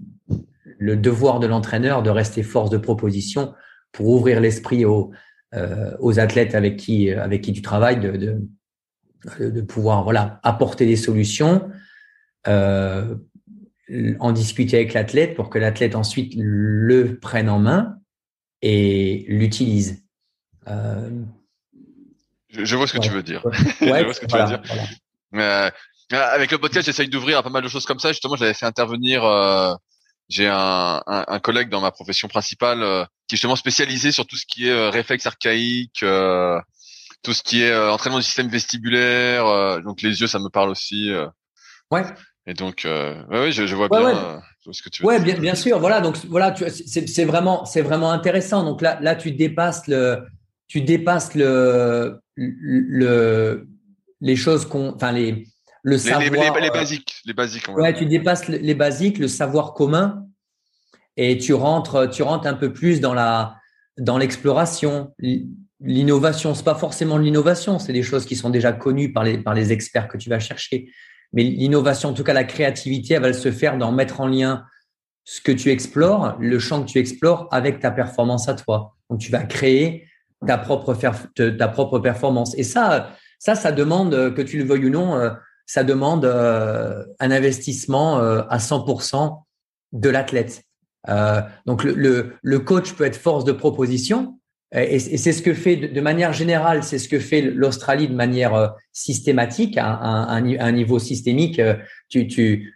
le 0.78 0.97
devoir 0.97 1.39
de 1.39 1.47
l'entraîneur 1.47 2.03
de 2.03 2.09
rester 2.09 2.43
force 2.43 2.70
de 2.70 2.78
proposition 2.78 3.53
pour 3.93 4.09
ouvrir 4.09 4.41
l'esprit 4.41 4.87
aux, 4.87 5.12
euh, 5.53 5.95
aux 6.01 6.19
athlètes 6.19 6.55
avec 6.55 6.78
qui 6.78 7.11
avec 7.11 7.43
qui 7.43 7.53
tu 7.53 7.61
travailles 7.61 8.01
de, 8.01 8.12
de, 9.39 9.51
de 9.51 9.61
pouvoir 9.61 10.03
voilà 10.03 10.41
apporter 10.45 10.87
des 10.87 10.97
solutions, 10.97 11.70
euh, 12.49 13.16
en 14.19 14.33
discuter 14.33 14.78
avec 14.78 14.95
l'athlète 14.95 15.35
pour 15.35 15.51
que 15.51 15.59
l'athlète 15.59 15.95
ensuite 15.95 16.33
le 16.39 17.19
prenne 17.19 17.51
en 17.51 17.59
main 17.59 17.99
et 18.62 19.27
l'utilise. 19.28 20.07
Euh, 20.69 21.11
je, 22.49 22.77
vois 22.77 22.87
ce 22.87 22.95
que 22.95 23.03
tu 23.03 23.11
veux 23.11 23.23
dire. 23.23 23.45
je 23.83 24.05
vois 24.05 24.15
ce 24.15 24.20
que 24.20 24.27
tu 24.27 24.39
veux 24.39 24.47
dire. 24.47 24.62
Euh, 25.35 25.70
avec 26.11 26.51
le 26.51 26.59
podcast, 26.59 26.87
j'essaye 26.87 27.09
d'ouvrir 27.09 27.39
à 27.39 27.43
pas 27.43 27.51
mal 27.51 27.62
de 27.62 27.69
choses 27.69 27.87
comme 27.87 27.99
ça. 27.99 28.11
Justement, 28.12 28.37
j'avais 28.37 28.55
fait 28.55 28.66
intervenir 28.66 29.24
euh, 29.24 29.74
j'ai 30.28 30.49
un, 30.49 31.03
un, 31.07 31.24
un, 31.28 31.39
collègue 31.39 31.69
dans 31.69 31.81
ma 31.81 31.91
profession 31.91 32.28
principale 32.28 32.83
euh, 32.83 33.05
qui 33.28 33.35
est 33.35 33.37
justement 33.37 33.57
spécialisé 33.57 34.12
sur 34.12 34.27
tout 34.27 34.37
ce 34.37 34.45
qui 34.47 34.66
est 34.69 34.73
euh, 34.73 34.91
réflexe 34.91 35.27
archaïque, 35.27 36.03
euh, 36.03 36.61
tout 37.23 37.33
ce 37.33 37.43
qui 37.43 37.62
est 37.62 37.77
entraînement 37.77 38.19
du 38.19 38.24
système 38.24 38.49
vestibulaire. 38.49 39.83
donc 39.83 40.03
les 40.03 40.20
yeux, 40.20 40.27
ça 40.27 40.39
me 40.39 40.49
parle 40.49 40.70
aussi. 40.70 41.11
ouais. 41.91 42.05
Et 42.49 42.55
donc, 42.55 42.83
ouais, 42.85 43.51
je, 43.51 43.66
je, 43.66 43.74
vois 43.74 43.89
bien 43.89 44.41
ce 44.70 44.81
que 44.81 44.89
tu 44.89 45.03
veux. 45.03 45.09
Ouais, 45.09 45.19
bien, 45.19 45.37
bien 45.37 45.57
sûr. 45.57 45.81
Voilà, 45.81 46.01
donc 46.01 46.16
voilà, 46.28 46.55
c'est 46.55 47.24
vraiment, 47.24 47.65
c'est 47.65 47.83
vraiment 47.83 48.12
intéressant. 48.12 48.62
Donc 48.62 48.81
là, 48.81 48.99
là, 49.01 49.16
tu 49.16 49.33
dépasses 49.33 49.89
le, 49.89 50.24
tu 50.69 50.83
dépasses 50.83 51.35
le, 51.35 52.20
le, 52.37 53.66
les 54.20 54.37
choses 54.37 54.65
qu'on, 54.65 54.95
enfin 54.95 55.11
les 55.11 55.49
le 55.87 55.99
savoir. 55.99 56.21
Les, 56.59 56.71
basiques, 56.71 57.23
les 57.25 57.33
basiques. 57.33 57.69
ouais, 57.69 57.95
tu 57.95 58.07
dépasses 58.07 58.49
les 58.49 58.75
basiques, 58.75 59.19
le 59.19 59.29
savoir 59.29 59.73
commun, 59.73 60.27
et 61.17 61.39
tu 61.39 61.55
rentres, 61.55 62.11
tu 62.11 62.25
rentres 62.25 62.49
un 62.49 62.55
peu 62.55 62.73
plus 62.73 63.01
dans 63.01 63.15
la, 63.15 63.57
dans 63.97 64.19
l'exploration, 64.19 65.15
l'innovation. 65.81 66.55
C'est 66.55 66.65
pas 66.65 66.75
forcément 66.75 67.19
l'innovation, 67.19 67.79
c'est 67.79 67.93
des 67.93 68.03
choses 68.03 68.27
qui 68.27 68.35
sont 68.35 68.51
déjà 68.51 68.73
connues 68.73 69.13
par 69.13 69.23
les, 69.23 69.39
par 69.39 69.55
les 69.55 69.71
experts 69.71 70.09
que 70.09 70.19
tu 70.19 70.29
vas 70.29 70.41
chercher. 70.41 70.91
Mais 71.33 71.45
l'innovation, 71.45 72.09
en 72.09 72.15
tout 72.15 72.25
cas 72.25 72.33
la 72.35 72.45
créativité, 72.45 73.15
elle 73.15 73.23
va 73.23 73.33
se 73.33 73.53
faire 73.53 73.79
dans 73.79 73.93
mettre 73.93 74.21
en 74.21 74.27
lien 74.27 74.65
ce 75.23 75.41
que 75.41 75.53
tu 75.53 75.71
explores, 75.71 76.37
le 76.41 76.59
champ 76.59 76.83
que 76.83 76.91
tu 76.91 76.99
explores 76.99 77.47
avec 77.53 77.79
ta 77.79 77.93
performance 77.93 78.49
à 78.49 78.55
toi. 78.55 78.97
Donc 79.09 79.21
tu 79.21 79.31
vas 79.31 79.45
créer 79.45 80.09
ta 80.45 80.59
propre, 80.59 80.97
ta 81.37 81.69
propre 81.69 82.01
performance. 82.01 82.59
Et 82.59 82.65
ça, 82.65 83.13
ça, 83.39 83.55
ça 83.55 83.71
demande 83.71 84.35
que 84.35 84.43
tu 84.43 84.59
le 84.59 84.65
veuilles 84.65 84.87
ou 84.87 84.91
non 84.91 85.17
euh, 85.17 85.31
ça 85.66 85.82
demande 85.82 86.24
euh, 86.24 87.05
un 87.18 87.30
investissement 87.30 88.20
euh, 88.20 88.43
à 88.48 88.59
100% 88.59 89.43
de 89.93 90.09
l'athlète. 90.09 90.62
Euh, 91.09 91.40
donc 91.66 91.84
le, 91.84 92.34
le, 92.40 92.59
coach 92.60 92.93
peut 92.94 93.05
être 93.05 93.16
force 93.16 93.44
de 93.44 93.52
proposition 93.52 94.38
et, 94.72 94.98
c'est 94.98 95.32
ce 95.32 95.43
que 95.43 95.55
fait 95.55 95.76
de, 95.76 96.01
manière 96.01 96.32
générale, 96.32 96.82
c'est 96.82 96.98
ce 96.98 97.09
que 97.09 97.20
fait 97.20 97.40
l'Australie 97.40 98.09
de 98.09 98.14
manière 98.14 98.74
systématique, 98.93 99.78
à, 99.78 99.86
un, 99.94 100.72
niveau 100.72 100.98
systémique. 100.98 101.60
Tu, 102.09 102.26
tu, 102.26 102.72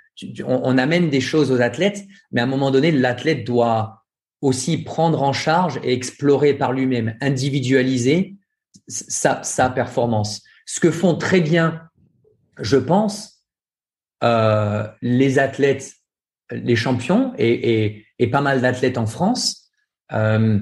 on, 0.46 0.78
amène 0.78 1.10
des 1.10 1.20
choses 1.20 1.50
aux 1.50 1.60
athlètes, 1.60 2.04
mais 2.30 2.40
à 2.40 2.44
un 2.44 2.46
moment 2.46 2.70
donné, 2.70 2.92
l'athlète 2.92 3.44
doit 3.44 4.04
aussi 4.40 4.78
prendre 4.78 5.20
en 5.22 5.32
charge 5.32 5.80
et 5.82 5.92
explorer 5.92 6.54
par 6.54 6.72
lui-même, 6.72 7.16
individualiser 7.20 8.36
sa, 8.86 9.42
sa 9.42 9.68
performance. 9.68 10.42
Ce 10.66 10.78
que 10.78 10.92
font 10.92 11.16
très 11.16 11.40
bien 11.40 11.89
je 12.60 12.76
pense, 12.76 13.40
euh, 14.22 14.86
les 15.00 15.38
athlètes, 15.38 15.94
les 16.50 16.76
champions 16.76 17.32
et, 17.38 18.04
pas 18.30 18.42
mal 18.42 18.60
d'athlètes 18.60 18.98
en 18.98 19.06
France. 19.06 19.70
Euh, 20.12 20.58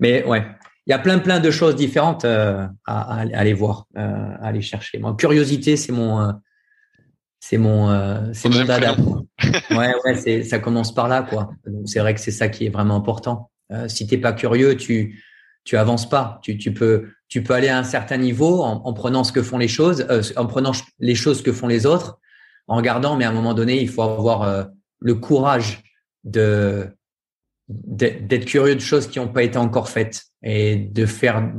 Mais 0.00 0.24
ouais, 0.24 0.44
il 0.86 0.90
y 0.90 0.92
a 0.92 0.98
plein 0.98 1.18
plein 1.18 1.40
de 1.40 1.50
choses 1.50 1.74
différentes 1.74 2.24
euh, 2.24 2.66
à, 2.86 3.18
à, 3.18 3.20
aller 3.20 3.52
voir, 3.52 3.86
euh, 3.96 4.00
à 4.40 4.46
aller 4.48 4.62
chercher. 4.62 4.98
Moi, 4.98 5.14
curiosité, 5.16 5.76
c'est 5.76 5.92
mon 5.92 6.20
euh, 6.20 6.32
c'est 7.40 7.58
mon 7.58 7.90
euh, 7.90 8.32
c'est 8.32 8.48
mon 8.48 8.64
dada. 8.64 8.96
ouais 9.70 9.94
ouais, 10.04 10.14
c'est 10.16 10.44
ça 10.44 10.58
commence 10.58 10.94
par 10.94 11.08
là 11.08 11.22
quoi. 11.22 11.50
C'est 11.86 11.98
vrai 11.98 12.14
que 12.14 12.20
c'est 12.20 12.30
ça 12.30 12.48
qui 12.48 12.66
est 12.66 12.70
vraiment 12.70 12.96
important. 12.96 13.50
Euh, 13.72 13.88
si 13.88 14.06
t'es 14.06 14.18
pas 14.18 14.32
curieux, 14.32 14.76
tu 14.76 15.24
tu 15.64 15.76
avances 15.76 16.08
pas. 16.08 16.38
Tu 16.42 16.56
tu 16.56 16.72
peux 16.72 17.08
tu 17.28 17.42
peux 17.42 17.54
aller 17.54 17.68
à 17.68 17.78
un 17.78 17.84
certain 17.84 18.16
niveau 18.16 18.62
en, 18.62 18.82
en 18.84 18.92
prenant 18.92 19.24
ce 19.24 19.32
que 19.32 19.42
font 19.42 19.58
les 19.58 19.68
choses, 19.68 20.06
en 20.36 20.46
prenant 20.46 20.70
les 21.00 21.16
choses 21.16 21.42
que 21.42 21.52
font 21.52 21.66
les 21.66 21.84
autres, 21.84 22.20
en 22.68 22.76
regardant. 22.76 23.16
Mais 23.16 23.24
à 23.24 23.30
un 23.30 23.32
moment 23.32 23.54
donné, 23.54 23.82
il 23.82 23.88
faut 23.88 24.02
avoir 24.02 24.68
le 25.00 25.14
courage 25.16 25.82
de 26.22 26.88
d'être 27.68 28.44
curieux 28.44 28.76
de 28.76 28.80
choses 28.80 29.08
qui 29.08 29.18
n'ont 29.18 29.26
pas 29.26 29.42
été 29.42 29.58
encore 29.58 29.88
faites 29.88 30.25
et 30.42 30.76
de 30.76 31.06
faire, 31.06 31.52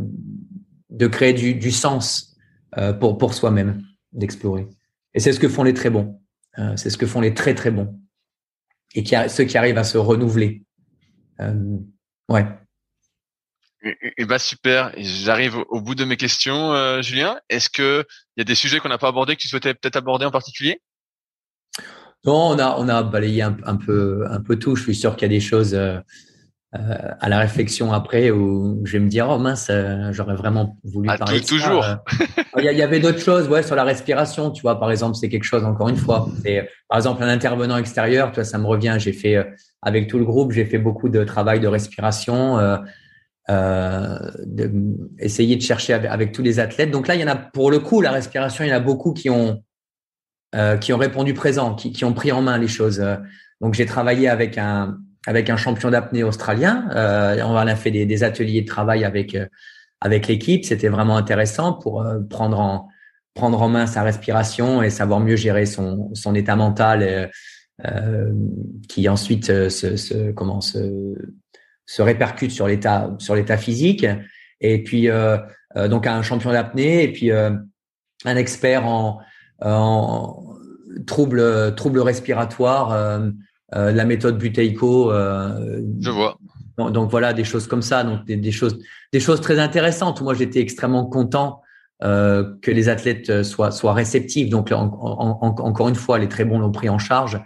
de 0.90 1.08
créer 1.08 1.34
du, 1.34 1.56
du 1.56 1.72
sens 1.72 2.38
euh, 2.78 2.94
pour, 2.94 3.18
pour 3.18 3.34
soi-même, 3.34 3.82
d'explorer. 4.12 4.68
Et 5.14 5.20
c'est 5.20 5.34
ce 5.34 5.40
que 5.40 5.50
font 5.50 5.64
les 5.64 5.74
très 5.74 5.90
bons. 5.90 6.22
Euh, 6.60 6.76
c'est 6.76 6.90
ce 6.90 6.98
que 6.98 7.06
font 7.06 7.22
les 7.22 7.34
très 7.34 7.56
très 7.56 7.72
bons. 7.72 8.00
Et 8.96 9.04
qui, 9.04 9.16
ceux 9.30 9.44
qui 9.44 9.58
arrivent 9.58 9.78
à 9.78 9.84
se 9.84 9.98
renouveler. 9.98 10.64
Euh, 11.40 11.78
ouais. 12.30 12.46
Et, 14.18 14.26
bah 14.26 14.40
super. 14.40 14.92
J'arrive 14.98 15.58
au 15.70 15.82
bout 15.82 15.96
de 15.96 16.04
mes 16.04 16.18
questions, 16.18 16.74
euh, 16.74 17.02
Julien. 17.02 17.40
Est-ce 17.50 17.70
que 17.70 18.06
il 18.36 18.40
y 18.40 18.42
a 18.42 18.44
des 18.44 18.56
sujets 18.56 18.80
qu'on 18.80 18.90
n'a 18.90 18.98
pas 18.98 19.08
abordés 19.08 19.36
que 19.36 19.42
tu 19.42 19.48
souhaitais 19.48 19.74
peut-être 19.74 19.98
aborder 19.98 20.26
en 20.26 20.32
particulier? 20.32 20.82
Non, 22.26 22.50
on 22.50 22.60
a 22.60 22.76
on 22.78 22.90
a 22.90 23.04
balayé 23.04 23.44
un, 23.44 23.56
un, 23.64 23.78
peu 23.78 24.26
un 24.30 24.42
peu 24.42 24.58
tout. 24.58 24.76
Je 24.76 24.84
suis 24.84 24.96
sûr 24.96 25.16
qu'il 25.16 25.32
y 25.32 25.32
a 25.32 25.36
des 25.36 25.40
choses 25.40 25.78
à 26.74 27.30
la 27.30 27.40
réflexion 27.40 27.94
après 27.94 28.30
où 28.30 28.82
je 28.86 28.94
vais 28.94 29.00
me 29.00 29.08
dire 29.08 29.28
oh 29.30 29.40
mince 29.40 29.72
j'aurais 30.12 30.36
vraiment 30.36 30.78
voulu 30.84 31.08
ah, 31.10 31.18
parler 31.18 31.40
toujours 31.40 31.86
il 32.58 32.64
y, 32.64 32.82
avait 32.82 33.00
d'autres 33.00 33.22
choses 33.22 33.48
ouais 33.48 33.64
sur 33.64 33.76
la 33.76 33.86
respiration 33.86 34.52
tu 34.52 34.64
vois 34.64 34.78
par 34.78 34.92
exemple 34.92 35.16
c'est 35.16 35.30
quelque 35.30 35.46
chose 35.46 35.64
encore 35.64 35.88
une 35.88 35.96
fois 35.96 36.28
c'est 36.44 36.70
par 36.90 36.98
exemple 36.98 37.24
un 37.24 37.30
intervenant 37.30 37.78
extérieur 37.78 38.32
tu 38.32 38.36
vois 38.36 38.44
ça 38.44 38.58
me 38.58 38.66
revient 38.66 38.98
j'ai 39.00 39.14
fait 39.14 39.38
avec 39.82 40.10
tout 40.10 40.20
le 40.20 40.26
groupe 40.26 40.52
j'ai 40.52 40.66
fait 40.66 40.78
beaucoup 40.78 41.08
de 41.08 41.24
travail 41.24 41.62
de 41.62 41.68
respiration 41.68 42.60
euh, 43.50 44.20
de, 44.46 44.70
essayer 45.20 45.56
de 45.56 45.62
chercher 45.62 45.94
avec, 45.94 46.34
tous 46.34 46.42
les 46.42 46.60
athlètes. 46.60 46.92
Donc 46.92 47.08
là, 47.08 47.16
il 47.16 47.22
y 47.22 47.24
en 47.24 47.30
a 47.30 47.38
pour 47.38 47.72
le 47.72 47.80
coup, 47.80 48.02
la 48.02 48.12
respiration, 48.12 48.66
il 48.66 48.68
y 48.68 48.74
en 48.74 48.76
a 48.76 48.82
beaucoup 48.82 49.14
qui 49.14 49.30
ont 49.30 49.64
euh, 50.54 50.76
qui 50.78 50.92
ont 50.92 50.98
répondu 50.98 51.34
présent, 51.34 51.74
qui, 51.74 51.94
qui, 51.94 52.04
ont 52.04 52.14
pris 52.14 52.34
en 52.34 52.42
main 52.42 52.58
les 52.58 52.68
choses. 52.68 53.02
Donc 53.62 53.74
j'ai 53.74 53.86
travaillé 53.86 54.28
avec 54.28 54.58
un 54.58 54.98
avec 55.28 55.50
un 55.50 55.58
champion 55.58 55.92
d'apnée 55.92 56.24
australien. 56.24 56.90
Euh, 56.96 57.40
on 57.44 57.56
a 57.56 57.76
fait 57.76 57.92
des, 57.92 58.24
ateliers 58.24 58.62
de 58.62 58.66
travail 58.66 59.04
avec 59.04 59.36
euh, 59.36 59.46
avec 60.00 60.28
l'équipe. 60.28 60.64
C'était 60.64 60.88
vraiment 60.88 61.18
intéressant 61.18 61.74
pour 61.74 62.02
euh, 62.02 62.20
prendre 62.22 62.60
en 62.60 62.88
prendre 63.34 63.62
en 63.62 63.70
main 63.70 63.86
sa 63.86 64.02
respiration 64.02 64.82
et 64.82 64.90
savoir 64.90 65.20
mieux 65.20 65.36
gérer 65.36 65.66
son 65.66 66.10
son 66.16 66.34
état 66.34 66.56
mental, 66.56 67.30
euh, 67.86 68.34
qui 68.88 69.08
ensuite 69.10 69.70
se, 69.70 69.98
se 69.98 70.32
comment 70.32 70.62
se 70.62 71.14
se 71.86 72.02
répercute 72.02 72.52
sur 72.52 72.68
l'état 72.68 73.14
sur 73.20 73.36
l'état 73.36 73.58
physique. 73.58 74.08
Et 74.62 74.82
puis 74.82 75.10
donc 75.76 76.08
un 76.08 76.24
champion 76.24 76.52
d'apnée 76.52 77.04
et 77.04 77.12
puis 77.12 77.32
un 77.32 77.68
expert 78.26 78.88
en, 78.88 79.20
en 79.62 80.56
troubles 81.06 81.76
troubles 81.76 82.00
respiratoires, 82.00 83.22
la 83.72 84.06
méthode 84.06 84.38
Buteyko. 84.38 85.12
Je 85.12 86.10
vois. 86.10 86.38
Donc, 86.78 87.10
voilà 87.10 87.34
des 87.34 87.44
choses 87.44 87.68
comme 87.68 87.82
ça, 87.82 88.04
donc 88.04 88.26
des, 88.26 88.52
choses 88.52 88.80
des 89.12 89.20
choses 89.20 89.42
très 89.42 89.58
intéressantes. 89.58 90.22
Moi 90.22 90.36
j'étais 90.36 90.60
extrêmement 90.60 91.06
content 91.06 91.62
euh, 92.04 92.54
que 92.62 92.70
les 92.70 92.88
athlètes 92.88 93.42
soient 93.42 93.72
soient 93.72 93.94
réceptifs. 93.94 94.50
Donc 94.50 94.72
encore 94.72 95.90
une 95.90 95.96
fois, 95.96 96.20
les 96.20 96.30
très 96.30 96.46
bons 96.46 96.60
l'ont 96.60 96.72
pris 96.72 96.90
en 96.90 97.00
charge, 97.00 97.42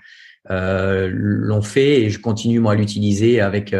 euh, 0.49 1.10
l'ont 1.11 1.61
fait 1.61 2.02
et 2.02 2.10
je 2.10 2.19
continue 2.19 2.60
moi 2.60 2.73
à 2.73 2.76
l'utiliser 2.76 3.39
avec 3.39 3.73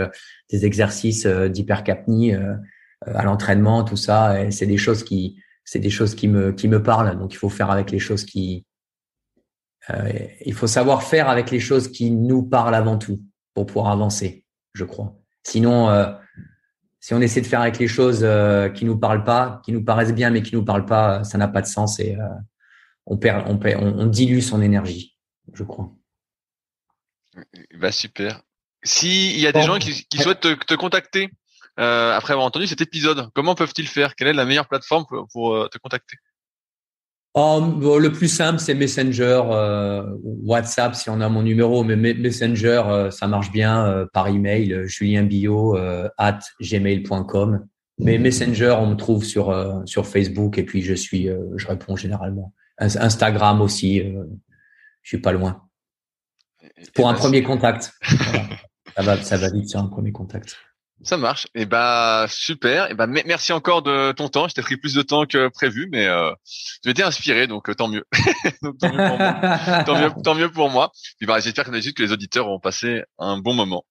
des 0.51 0.65
exercices 0.65 1.26
euh, 1.26 1.47
d'hypercapnie 1.47 2.35
euh, 2.35 2.53
euh, 3.07 3.13
à 3.15 3.23
l'entraînement, 3.23 3.84
tout 3.84 3.95
ça. 3.95 4.43
Et 4.43 4.51
c'est 4.51 4.65
des 4.65 4.77
choses 4.77 5.03
qui, 5.03 5.41
c'est 5.63 5.80
des 5.80 5.89
choses 5.89 6.13
qui 6.13 6.27
me, 6.27 6.51
qui 6.51 6.68
me 6.68 6.84
parlent. 6.84 7.18
Donc, 7.18 7.34
il 7.34 7.38
faut 7.38 7.49
faire 7.49 7.72
avec 7.72 7.89
les 7.91 7.99
choses 7.99 8.26
qui, 8.26 8.65
il 9.89 10.53
faut 10.53 10.67
savoir 10.67 11.03
faire 11.03 11.29
avec 11.29 11.51
les 11.51 11.59
choses 11.59 11.91
qui 11.91 12.11
nous 12.11 12.43
parlent 12.43 12.75
avant 12.75 12.97
tout 12.97 13.21
pour 13.53 13.65
pouvoir 13.65 13.89
avancer, 13.89 14.45
je 14.73 14.85
crois. 14.85 15.15
Sinon, 15.43 15.89
si 16.99 17.13
on 17.13 17.21
essaie 17.21 17.41
de 17.41 17.47
faire 17.47 17.61
avec 17.61 17.79
les 17.79 17.87
choses 17.87 18.25
qui 18.75 18.85
nous 18.85 18.97
parlent 18.97 19.23
pas, 19.23 19.61
qui 19.65 19.71
nous 19.71 19.83
paraissent 19.83 20.13
bien 20.13 20.29
mais 20.29 20.43
qui 20.43 20.55
nous 20.55 20.63
parlent 20.63 20.85
pas, 20.85 21.23
ça 21.23 21.37
n'a 21.37 21.47
pas 21.47 21.61
de 21.61 21.67
sens 21.67 21.99
et 21.99 22.17
on 23.05 23.17
perd, 23.17 23.49
on, 23.49 23.57
perd, 23.57 23.83
on, 23.83 24.05
dilue 24.05 24.41
son 24.41 24.61
énergie, 24.61 25.17
je 25.53 25.63
crois. 25.63 25.91
Bah 27.77 27.91
super. 27.91 28.41
S'il 28.83 29.39
y 29.39 29.47
a 29.47 29.51
des 29.51 29.63
gens 29.63 29.79
qui, 29.79 30.05
qui 30.05 30.17
souhaitent 30.17 30.39
te, 30.39 30.75
contacter 30.75 31.29
euh, 31.79 32.15
après 32.15 32.33
avoir 32.33 32.45
entendu 32.45 32.67
cet 32.67 32.81
épisode, 32.81 33.29
comment 33.33 33.55
peuvent-ils 33.55 33.87
faire? 33.87 34.15
Quelle 34.15 34.27
est 34.27 34.33
la 34.33 34.45
meilleure 34.45 34.67
plateforme 34.67 35.05
pour, 35.31 35.55
euh, 35.55 35.67
te 35.67 35.77
contacter? 35.77 36.17
Oh, 37.33 37.99
Le 37.99 38.11
plus 38.11 38.27
simple, 38.27 38.59
c'est 38.59 38.73
Messenger, 38.73 39.43
euh, 39.45 40.17
WhatsApp 40.23 40.95
si 40.95 41.09
on 41.09 41.21
a 41.21 41.29
mon 41.29 41.43
numéro, 41.43 41.83
mais 41.83 41.95
Messenger, 41.95 42.83
euh, 42.85 43.11
ça 43.11 43.27
marche 43.27 43.51
bien 43.51 43.85
euh, 43.85 44.05
par 44.13 44.27
email, 44.27 44.83
julienbio 44.85 45.77
at 46.17 46.39
gmail.com. 46.61 47.67
Mais 47.99 48.17
Messenger, 48.17 48.77
on 48.79 48.87
me 48.87 48.95
trouve 48.95 49.23
sur 49.23 49.53
sur 49.85 50.07
Facebook 50.07 50.57
et 50.57 50.63
puis 50.63 50.81
je 50.81 50.95
suis, 50.95 51.29
je 51.55 51.67
réponds 51.67 51.95
généralement. 51.95 52.51
Instagram 52.79 53.61
aussi, 53.61 53.99
je 53.99 55.07
suis 55.07 55.19
pas 55.19 55.31
loin. 55.31 55.61
Pour 56.95 57.09
un 57.09 57.13
premier 57.13 57.43
contact. 57.43 57.93
ça 58.95 59.03
va, 59.03 59.21
ça 59.21 59.37
va 59.37 59.49
vite 59.51 59.69
sur 59.69 59.79
un 59.79 59.87
premier 59.87 60.11
contact. 60.11 60.57
Ça 61.03 61.17
marche. 61.17 61.45
Et 61.55 61.61
eh 61.61 61.65
bah 61.65 62.25
super. 62.29 62.87
Et 62.87 62.89
eh 62.91 62.93
bah 62.93 63.07
merci 63.07 63.53
encore 63.53 63.81
de 63.81 64.11
ton 64.11 64.29
temps. 64.29 64.47
Je 64.47 64.53
t'ai 64.53 64.61
pris 64.61 64.77
plus 64.77 64.93
de 64.93 65.01
temps 65.01 65.25
que 65.25 65.47
prévu, 65.47 65.89
mais 65.91 66.05
euh, 66.05 66.31
tu 66.83 66.89
été 66.89 67.03
inspiré, 67.03 67.47
donc 67.47 67.69
euh, 67.69 67.73
tant 67.73 67.87
mieux. 67.87 68.05
tant, 68.61 68.91
mieux 68.91 69.85
tant, 69.85 69.99
mieux, 69.99 70.11
tant 70.23 70.35
mieux 70.35 70.51
pour 70.51 70.69
moi. 70.69 70.91
Puis 71.17 71.25
bah, 71.25 71.39
j'espère 71.39 71.65
que 71.65 72.01
les 72.01 72.11
auditeurs 72.11 72.47
ont 72.49 72.59
passé 72.59 73.03
un 73.17 73.37
bon 73.37 73.53
moment. 73.53 73.85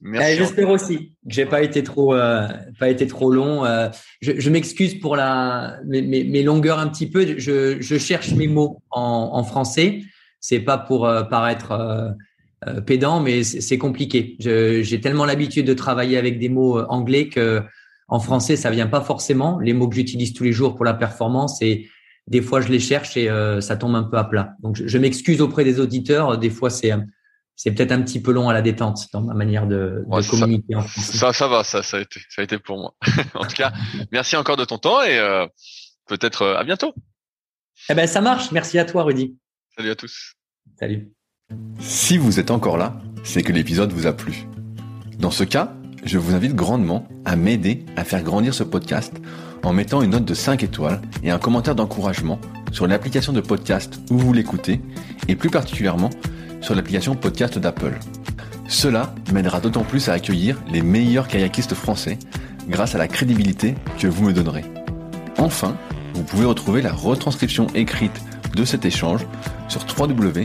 Merci. 0.00 0.32
Eh, 0.32 0.36
j'espère 0.36 0.70
aussi 0.70 0.98
que 0.98 1.34
j'ai 1.34 1.46
pas 1.46 1.62
été 1.62 1.82
trop 1.82 2.14
euh, 2.14 2.46
pas 2.78 2.88
été 2.88 3.06
trop 3.06 3.30
long. 3.30 3.64
Euh, 3.64 3.88
je, 4.20 4.32
je 4.38 4.50
m'excuse 4.50 4.98
pour 5.00 5.16
la 5.16 5.80
mes, 5.84 6.02
mes, 6.02 6.22
mes, 6.24 6.42
longueurs 6.42 6.78
un 6.78 6.88
petit 6.88 7.10
peu. 7.10 7.38
Je, 7.38 7.80
je 7.80 7.98
cherche 7.98 8.30
mes 8.32 8.46
mots 8.46 8.82
en, 8.90 9.30
en 9.32 9.42
français. 9.42 10.02
C'est 10.40 10.60
pas 10.60 10.78
pour 10.78 11.06
euh, 11.06 11.24
paraître 11.24 12.14
euh, 12.66 12.80
pédant, 12.80 13.20
mais 13.20 13.44
c'est 13.44 13.78
compliqué. 13.78 14.36
J'ai 14.40 15.00
tellement 15.00 15.24
l'habitude 15.24 15.64
de 15.64 15.74
travailler 15.74 16.18
avec 16.18 16.40
des 16.40 16.48
mots 16.48 16.78
euh, 16.78 16.86
anglais 16.88 17.28
que 17.28 17.62
en 18.08 18.18
français, 18.18 18.56
ça 18.56 18.70
vient 18.70 18.88
pas 18.88 19.00
forcément. 19.00 19.60
Les 19.60 19.74
mots 19.74 19.88
que 19.88 19.94
j'utilise 19.94 20.32
tous 20.32 20.42
les 20.42 20.52
jours 20.52 20.74
pour 20.74 20.84
la 20.84 20.94
performance 20.94 21.62
et 21.62 21.88
des 22.26 22.42
fois, 22.42 22.60
je 22.60 22.68
les 22.68 22.80
cherche 22.80 23.16
et 23.16 23.28
euh, 23.30 23.60
ça 23.60 23.76
tombe 23.76 23.94
un 23.94 24.02
peu 24.02 24.16
à 24.16 24.24
plat. 24.24 24.54
Donc, 24.60 24.76
je, 24.84 24.98
m'excuse 24.98 25.40
auprès 25.40 25.62
des 25.62 25.78
auditeurs. 25.78 26.36
Des 26.36 26.50
fois, 26.50 26.68
c'est 26.68 26.92
c'est 27.54 27.72
peut-être 27.72 27.92
un 27.92 28.02
petit 28.02 28.20
peu 28.20 28.32
long 28.32 28.48
à 28.48 28.52
la 28.52 28.62
détente 28.62 29.06
dans 29.12 29.20
ma 29.20 29.34
manière 29.34 29.66
de, 29.66 30.04
communiquer 30.28 30.72
ça, 30.72 30.78
en 30.78 30.82
français. 30.82 31.18
Ça, 31.18 31.32
ça 31.32 31.48
va, 31.48 31.64
ça, 31.64 31.82
ça 31.82 31.98
a 31.98 32.00
été, 32.00 32.20
ça 32.28 32.40
a 32.42 32.44
été 32.44 32.58
pour 32.58 32.78
moi. 32.78 32.94
en 33.34 33.44
tout 33.44 33.56
cas, 33.56 33.72
merci 34.10 34.36
encore 34.36 34.56
de 34.56 34.64
ton 34.64 34.78
temps 34.78 35.02
et 35.02 35.18
peut-être 36.06 36.44
à 36.44 36.64
bientôt. 36.64 36.94
Eh 37.88 37.94
ben, 37.94 38.06
ça 38.06 38.20
marche. 38.20 38.50
Merci 38.52 38.78
à 38.78 38.84
toi, 38.84 39.04
Rudy. 39.04 39.36
Salut 39.76 39.90
à 39.90 39.96
tous. 39.96 40.34
Salut. 40.78 41.12
Si 41.80 42.18
vous 42.18 42.38
êtes 42.38 42.50
encore 42.50 42.76
là, 42.76 43.00
c'est 43.24 43.42
que 43.42 43.52
l'épisode 43.52 43.92
vous 43.92 44.06
a 44.06 44.12
plu. 44.12 44.46
Dans 45.18 45.30
ce 45.30 45.44
cas, 45.44 45.72
je 46.04 46.18
vous 46.18 46.34
invite 46.34 46.54
grandement 46.54 47.08
à 47.24 47.34
m'aider 47.34 47.86
à 47.96 48.04
faire 48.04 48.22
grandir 48.22 48.52
ce 48.52 48.62
podcast 48.62 49.14
en 49.62 49.72
mettant 49.72 50.02
une 50.02 50.10
note 50.10 50.24
de 50.24 50.34
5 50.34 50.62
étoiles 50.62 51.00
et 51.22 51.30
un 51.30 51.38
commentaire 51.38 51.74
d'encouragement 51.74 52.38
sur 52.72 52.86
l'application 52.86 53.32
de 53.32 53.40
podcast 53.40 54.00
où 54.10 54.18
vous 54.18 54.32
l'écoutez 54.32 54.80
et 55.28 55.36
plus 55.36 55.50
particulièrement 55.50 56.10
sur 56.60 56.74
l'application 56.74 57.14
podcast 57.14 57.58
d'Apple. 57.58 57.98
Cela 58.68 59.14
m'aidera 59.32 59.60
d'autant 59.60 59.84
plus 59.84 60.08
à 60.08 60.12
accueillir 60.12 60.60
les 60.70 60.82
meilleurs 60.82 61.28
kayakistes 61.28 61.74
français 61.74 62.18
grâce 62.68 62.94
à 62.94 62.98
la 62.98 63.08
crédibilité 63.08 63.74
que 63.98 64.08
vous 64.08 64.24
me 64.24 64.34
donnerez. 64.34 64.64
Enfin, 65.38 65.76
vous 66.12 66.22
pouvez 66.22 66.44
retrouver 66.44 66.82
la 66.82 66.92
retranscription 66.92 67.66
écrite 67.74 68.20
de 68.54 68.64
cet 68.66 68.84
échange 68.84 69.26
sur 69.68 69.86
www 69.98 70.44